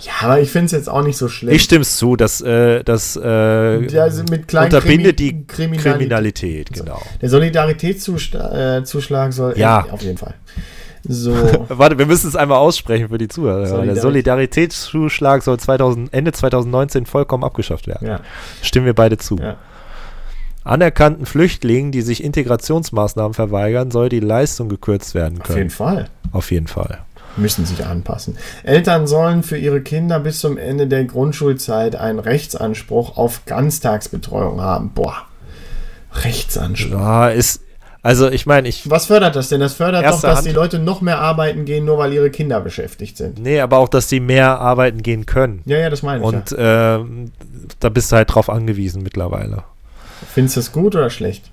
Ja, 0.00 0.12
aber 0.22 0.40
ich 0.40 0.50
finde 0.50 0.66
es 0.66 0.72
jetzt 0.72 0.88
auch 0.90 1.02
nicht 1.02 1.16
so 1.16 1.28
schlimm. 1.28 1.54
Ich 1.54 1.62
stimme 1.62 1.82
es 1.82 1.96
zu, 1.96 2.16
dass 2.16 2.40
äh, 2.42 2.82
das 2.84 3.16
äh, 3.16 3.86
Ja, 3.86 4.02
also 4.02 4.20
unterbindet 4.22 4.82
Krimi- 4.84 5.12
die 5.12 5.46
Kriminalität. 5.46 5.92
Kriminalität, 5.94 6.72
genau. 6.72 7.00
Der 7.22 7.28
Solidaritätszuschlag 7.30 9.32
soll 9.32 9.54
Ja. 9.56 9.86
auf 9.90 10.02
jeden 10.02 10.18
Fall. 10.18 10.34
So, 11.06 11.34
Warte, 11.68 11.98
wir 11.98 12.06
müssen 12.06 12.28
es 12.28 12.34
einmal 12.34 12.56
aussprechen 12.56 13.10
für 13.10 13.18
die 13.18 13.28
Zuhörer. 13.28 13.58
Der 13.58 13.66
Solidarität. 13.68 14.02
Solidaritätszuschlag 14.02 15.42
soll 15.42 15.58
2000, 15.60 16.14
Ende 16.14 16.32
2019 16.32 17.04
vollkommen 17.04 17.44
abgeschafft 17.44 17.86
werden. 17.86 18.08
ja, 18.08 18.20
Stimmen 18.62 18.86
wir 18.86 18.94
beide 18.94 19.18
zu. 19.18 19.36
ja. 19.36 19.56
Anerkannten 20.64 21.26
Flüchtlingen, 21.26 21.92
die 21.92 22.00
sich 22.02 22.24
Integrationsmaßnahmen 22.24 23.34
verweigern, 23.34 23.90
soll 23.90 24.08
die 24.08 24.20
Leistung 24.20 24.68
gekürzt 24.68 25.14
werden 25.14 25.40
Auf 25.42 25.48
jeden 25.48 25.58
können. 25.58 25.70
Fall. 25.70 26.08
Auf 26.32 26.50
jeden 26.50 26.66
Fall. 26.66 27.00
Müssen 27.36 27.66
sich 27.66 27.84
anpassen. 27.84 28.38
Eltern 28.62 29.06
sollen 29.06 29.42
für 29.42 29.58
ihre 29.58 29.80
Kinder 29.82 30.20
bis 30.20 30.38
zum 30.40 30.56
Ende 30.56 30.86
der 30.86 31.04
Grundschulzeit 31.04 31.96
einen 31.96 32.18
Rechtsanspruch 32.20 33.16
auf 33.16 33.44
Ganztagsbetreuung 33.44 34.60
haben. 34.60 34.90
Boah. 34.94 35.26
Rechtsanspruch. 36.22 36.92
Ja, 36.92 37.28
ist, 37.28 37.60
also 38.02 38.30
ich 38.30 38.46
meine, 38.46 38.68
ich, 38.68 38.88
Was 38.88 39.06
fördert 39.06 39.34
das 39.34 39.48
denn? 39.48 39.60
Das 39.60 39.74
fördert 39.74 40.04
doch, 40.06 40.20
dass 40.20 40.36
Hand. 40.38 40.46
die 40.46 40.52
Leute 40.52 40.78
noch 40.78 41.00
mehr 41.00 41.18
arbeiten 41.18 41.64
gehen, 41.64 41.84
nur 41.84 41.98
weil 41.98 42.12
ihre 42.12 42.30
Kinder 42.30 42.60
beschäftigt 42.60 43.16
sind. 43.16 43.40
nee, 43.40 43.60
aber 43.60 43.78
auch, 43.78 43.88
dass 43.88 44.06
die 44.06 44.20
mehr 44.20 44.60
arbeiten 44.60 45.02
gehen 45.02 45.26
können. 45.26 45.60
Ja, 45.66 45.78
ja, 45.78 45.90
das 45.90 46.02
meine 46.02 46.20
ich. 46.20 46.24
Und 46.24 46.54
ähm, 46.56 47.32
da 47.80 47.88
bist 47.88 48.12
du 48.12 48.16
halt 48.16 48.32
drauf 48.32 48.48
angewiesen 48.48 49.02
mittlerweile. 49.02 49.64
Findest 50.32 50.56
du 50.56 50.60
es 50.60 50.72
gut 50.72 50.94
oder 50.94 51.10
schlecht? 51.10 51.50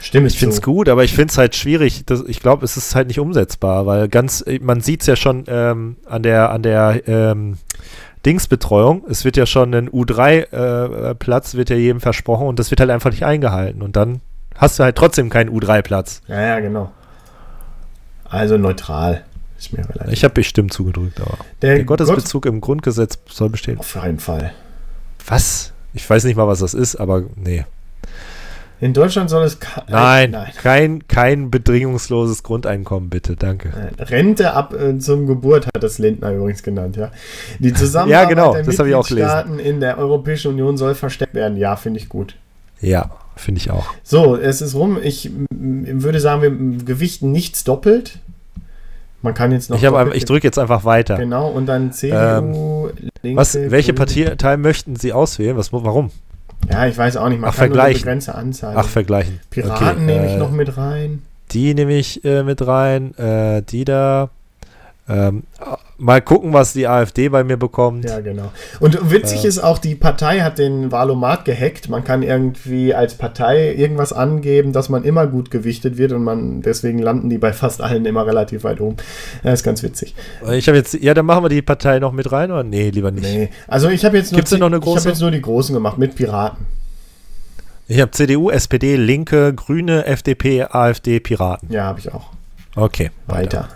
Stimme 0.00 0.28
Ich 0.28 0.38
finde 0.38 0.54
es 0.54 0.62
gut, 0.62 0.88
aber 0.88 1.04
ich 1.04 1.12
finde 1.12 1.32
es 1.32 1.38
halt 1.38 1.56
schwierig. 1.56 2.04
Das, 2.06 2.22
ich 2.26 2.40
glaube, 2.40 2.64
es 2.64 2.76
ist 2.76 2.94
halt 2.94 3.08
nicht 3.08 3.18
umsetzbar, 3.18 3.86
weil 3.86 4.08
ganz, 4.08 4.44
man 4.60 4.80
sieht 4.80 5.00
es 5.00 5.06
ja 5.06 5.16
schon 5.16 5.44
ähm, 5.48 5.96
an 6.06 6.22
der, 6.22 6.50
an 6.50 6.62
der 6.62 7.02
ähm, 7.06 7.58
Dingsbetreuung. 8.24 9.04
Es 9.08 9.24
wird 9.24 9.36
ja 9.36 9.46
schon 9.46 9.74
ein 9.74 9.88
U3-Platz, 9.90 11.54
wird 11.54 11.70
ja 11.70 11.76
jedem 11.76 12.00
versprochen 12.00 12.46
und 12.46 12.58
das 12.58 12.70
wird 12.70 12.80
halt 12.80 12.90
einfach 12.90 13.10
nicht 13.10 13.24
eingehalten. 13.24 13.82
Und 13.82 13.96
dann 13.96 14.20
hast 14.54 14.78
du 14.78 14.84
halt 14.84 14.96
trotzdem 14.96 15.30
keinen 15.30 15.50
U3-Platz. 15.50 16.22
Ja, 16.28 16.40
ja, 16.40 16.60
genau. 16.60 16.92
Also 18.24 18.56
neutral. 18.58 19.24
Ist 19.58 19.72
mir 19.72 19.80
relativ. 19.80 20.12
Ich 20.12 20.22
habe 20.22 20.34
bestimmt 20.34 20.72
zugedrückt, 20.72 21.20
aber 21.20 21.38
der 21.62 21.76
der 21.76 21.84
Gottesbezug 21.84 22.46
im 22.46 22.60
Grundgesetz 22.60 23.18
soll 23.28 23.48
bestehen. 23.48 23.78
Auf 23.78 23.96
jeden 23.96 24.20
Fall. 24.20 24.52
Was? 25.26 25.72
Ich 25.94 26.08
weiß 26.08 26.24
nicht 26.24 26.36
mal, 26.36 26.46
was 26.46 26.60
das 26.60 26.74
ist, 26.74 26.96
aber 26.96 27.22
nee. 27.36 27.64
In 28.80 28.92
Deutschland 28.92 29.28
soll 29.28 29.42
es 29.44 29.58
ke- 29.58 29.82
Nein, 29.88 30.30
nein. 30.30 30.52
Kein, 30.56 31.08
kein 31.08 31.50
bedingungsloses 31.50 32.44
Grundeinkommen, 32.44 33.10
bitte, 33.10 33.34
danke. 33.34 33.72
Rente 33.98 34.52
ab 34.52 34.72
äh, 34.72 34.96
zum 34.98 35.26
Geburt 35.26 35.66
hat 35.66 35.82
das 35.82 35.98
Lindner 35.98 36.32
übrigens 36.32 36.62
genannt, 36.62 36.96
ja. 36.96 37.10
Die 37.58 37.72
Zusammenarbeit 37.74 38.22
Ja, 38.22 38.28
genau, 38.28 38.52
der 38.52 38.62
das. 38.62 38.78
Mitgliedstaaten 38.78 39.58
in 39.58 39.80
der 39.80 39.98
Europäischen 39.98 40.52
Union 40.52 40.76
soll 40.76 40.94
verstärkt 40.94 41.34
werden. 41.34 41.56
Ja, 41.58 41.74
finde 41.74 41.98
ich 41.98 42.08
gut. 42.08 42.36
Ja, 42.80 43.10
finde 43.34 43.60
ich 43.60 43.72
auch. 43.72 43.86
So, 44.04 44.36
es 44.36 44.60
ist 44.62 44.76
rum. 44.76 44.98
Ich 45.02 45.28
würde 45.50 46.20
sagen, 46.20 46.42
wir 46.42 46.84
gewichten 46.84 47.32
nichts 47.32 47.64
doppelt. 47.64 48.20
Man 49.22 49.34
kann 49.34 49.50
jetzt 49.52 49.68
noch. 49.70 49.76
Ich, 49.82 49.88
ein- 49.88 50.12
ich 50.14 50.24
drücke 50.24 50.46
jetzt 50.46 50.58
einfach 50.58 50.84
weiter. 50.84 51.16
Genau, 51.16 51.48
und 51.48 51.66
dann 51.66 51.92
CDU, 51.92 52.90
Linke, 53.22 53.36
Was, 53.40 53.54
welche. 53.54 53.92
Partei 53.92 54.56
möchten 54.56 54.94
Sie 54.96 55.12
auswählen? 55.12 55.56
Was, 55.56 55.72
warum? 55.72 56.10
Ja, 56.70 56.86
ich 56.86 56.96
weiß 56.96 57.16
auch 57.16 57.28
nicht. 57.28 57.40
Man 57.40 57.50
Ach, 57.50 57.56
kann 57.56 57.68
nur 57.70 57.78
eine 57.78 57.82
vergleichen. 57.94 58.02
begrenzte 58.02 58.34
Anzahl. 58.34 58.74
Ach, 58.76 58.86
vergleichen. 58.88 59.40
Piraten 59.50 59.86
Okay, 59.88 60.00
nehme 60.04 60.26
ich 60.26 60.32
äh, 60.32 60.38
noch 60.38 60.50
mit 60.50 60.76
rein. 60.76 61.22
Die 61.50 61.74
nehme 61.74 61.94
ich 61.94 62.24
äh, 62.24 62.42
mit 62.42 62.66
rein. 62.66 63.16
Äh, 63.18 63.62
die 63.62 63.84
da. 63.84 64.30
Ähm, 65.08 65.44
mal 65.98 66.20
gucken, 66.22 66.52
was 66.52 66.72
die 66.72 66.86
AfD 66.86 67.28
bei 67.28 67.42
mir 67.44 67.56
bekommt. 67.56 68.04
Ja, 68.04 68.20
genau. 68.20 68.52
Und 68.80 69.10
witzig 69.10 69.44
Äh. 69.44 69.48
ist 69.48 69.58
auch, 69.58 69.78
die 69.78 69.94
Partei 69.96 70.40
hat 70.40 70.58
den 70.58 70.92
Valomat 70.92 71.44
gehackt. 71.44 71.88
Man 71.88 72.04
kann 72.04 72.22
irgendwie 72.22 72.94
als 72.94 73.14
Partei 73.14 73.74
irgendwas 73.74 74.12
angeben, 74.12 74.72
dass 74.72 74.88
man 74.88 75.02
immer 75.04 75.26
gut 75.26 75.50
gewichtet 75.50 75.98
wird 75.98 76.12
und 76.12 76.22
man 76.24 76.62
deswegen 76.62 76.98
landen 77.00 77.28
die 77.28 77.38
bei 77.38 77.52
fast 77.52 77.80
allen 77.82 78.06
immer 78.06 78.26
relativ 78.26 78.64
weit 78.64 78.80
oben. 78.80 78.96
Das 79.42 79.54
ist 79.60 79.64
ganz 79.64 79.82
witzig. 79.82 80.14
Ich 80.52 80.68
habe 80.68 80.78
jetzt. 80.78 80.94
Ja, 80.94 81.14
dann 81.14 81.26
machen 81.26 81.44
wir 81.44 81.48
die 81.48 81.62
Partei 81.62 81.98
noch 81.98 82.12
mit 82.12 82.30
rein 82.30 82.50
oder? 82.50 82.62
Nee, 82.64 82.90
lieber 82.90 83.10
nicht. 83.10 83.24
Nee. 83.24 83.48
Also 83.66 83.88
ich 83.88 84.04
habe 84.04 84.16
jetzt, 84.16 84.30
nur 84.32 84.38
Gibt's 84.38 84.50
denn 84.50 84.60
noch 84.60 84.66
eine 84.68 84.76
ich 84.76 84.82
große? 84.82 85.00
habe 85.00 85.08
jetzt 85.10 85.20
nur 85.20 85.30
die 85.32 85.42
großen 85.42 85.74
gemacht 85.74 85.98
mit 85.98 86.14
Piraten. 86.14 86.66
Ich 87.88 88.00
habe 88.00 88.10
CDU, 88.10 88.50
SPD, 88.50 88.96
Linke, 88.96 89.54
Grüne, 89.54 90.04
FDP, 90.06 90.62
AfD, 90.64 91.20
Piraten. 91.20 91.72
Ja, 91.72 91.84
habe 91.84 91.98
ich 91.98 92.12
auch. 92.12 92.30
Okay, 92.76 93.10
Weiter. 93.26 93.68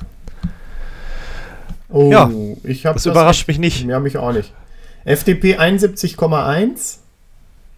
Oh, 1.93 2.11
Ja, 2.11 2.31
ich 2.65 2.87
habe 2.87 2.95
Das 2.95 3.07
überrascht 3.07 3.49
mich 3.49 3.59
nicht. 3.59 3.85
Ja, 3.87 4.01
mich 4.01 4.17
auch 4.17 4.33
nicht. 4.33 4.53
FDP 5.05 5.59
71,1, 5.59 6.99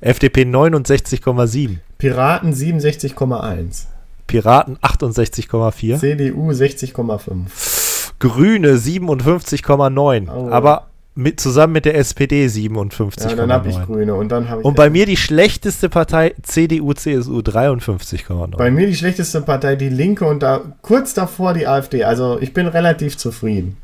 FDP 0.01 0.43
69,7. 0.43 1.79
Piraten 1.99 2.53
67,1, 2.53 3.85
Piraten 4.27 4.77
68,4. 4.79 5.99
CDU 5.99 6.51
60,5. 6.51 8.13
Grüne 8.19 8.75
57,9. 8.75 10.29
Oh. 10.29 10.51
Aber 10.51 10.89
mit, 11.15 11.41
zusammen 11.41 11.75
mit 11.75 11.85
der 11.85 11.97
SPD 11.97 12.47
57,9. 12.47 13.29
Ja, 13.29 13.37
dann 13.37 13.53
habe 13.53 13.69
ich 13.69 13.81
Grüne 13.83 14.15
und 14.15 14.31
dann 14.31 14.49
habe 14.49 14.61
ich. 14.61 14.67
Und 14.67 14.77
bei 14.77 14.91
mir 14.91 15.07
die 15.07 15.17
schlechteste 15.17 15.89
Partei 15.89 16.35
CDU, 16.43 16.93
CSU 16.93 17.39
53,9. 17.39 18.57
bei 18.57 18.71
mir 18.71 18.87
die 18.87 18.97
schlechteste 18.97 19.41
Partei 19.41 19.77
die 19.77 19.89
Linke 19.89 20.25
und 20.27 20.43
da 20.43 20.61
kurz 20.83 21.15
davor 21.15 21.55
die 21.55 21.67
AfD. 21.67 22.05
Also 22.05 22.39
ich 22.41 22.53
bin 22.53 22.67
relativ 22.67 23.17
zufrieden. 23.17 23.77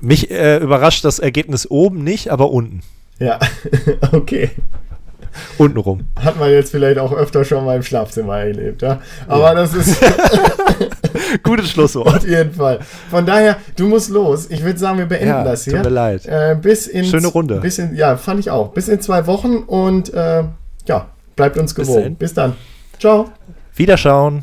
Mich 0.00 0.30
äh, 0.30 0.58
überrascht 0.58 1.04
das 1.04 1.18
Ergebnis 1.18 1.70
oben 1.70 2.04
nicht, 2.04 2.30
aber 2.30 2.50
unten. 2.50 2.80
Ja, 3.18 3.38
okay. 4.12 4.50
Unten 5.58 5.78
rum. 5.78 6.06
Hat 6.22 6.38
man 6.38 6.50
jetzt 6.50 6.70
vielleicht 6.70 6.98
auch 6.98 7.12
öfter 7.12 7.44
schon 7.44 7.64
mal 7.64 7.76
im 7.76 7.82
Schlafzimmer 7.82 8.38
erlebt, 8.38 8.80
ja. 8.82 9.00
Aber 9.28 9.54
das 9.54 9.74
ist 9.74 10.02
Gutes 11.42 11.70
Schlusswort. 11.70 12.08
auf 12.08 12.26
jeden 12.26 12.52
Fall. 12.52 12.80
Von 13.10 13.26
daher, 13.26 13.56
du 13.76 13.86
musst 13.86 14.10
los. 14.10 14.50
Ich 14.50 14.62
würde 14.64 14.78
sagen, 14.78 14.98
wir 14.98 15.06
beenden 15.06 15.28
Ja, 15.28 15.44
das 15.44 15.64
hier. 15.64 15.74
tut 15.74 15.84
mir 15.84 15.90
leid. 15.90 16.24
Äh, 16.26 16.56
bis 16.60 16.86
in 16.86 17.04
Schöne 17.04 17.26
Runde. 17.26 17.60
Bis 17.60 17.78
in, 17.78 17.94
ja, 17.94 18.16
fand 18.16 18.40
ich 18.40 18.50
auch. 18.50 18.68
Bis 18.72 18.88
in 18.88 19.00
zwei 19.00 19.26
Wochen 19.26 19.56
und 19.58 20.12
äh, 20.14 20.44
ja, 20.86 21.06
bleibt 21.36 21.58
uns 21.58 21.74
Bis 21.74 21.86
gewogen. 21.86 22.00
dahin. 22.02 22.16
Bis 22.16 22.32
dann. 22.34 22.54
Ciao. 22.98 23.30
Wiederschauen. 23.74 24.42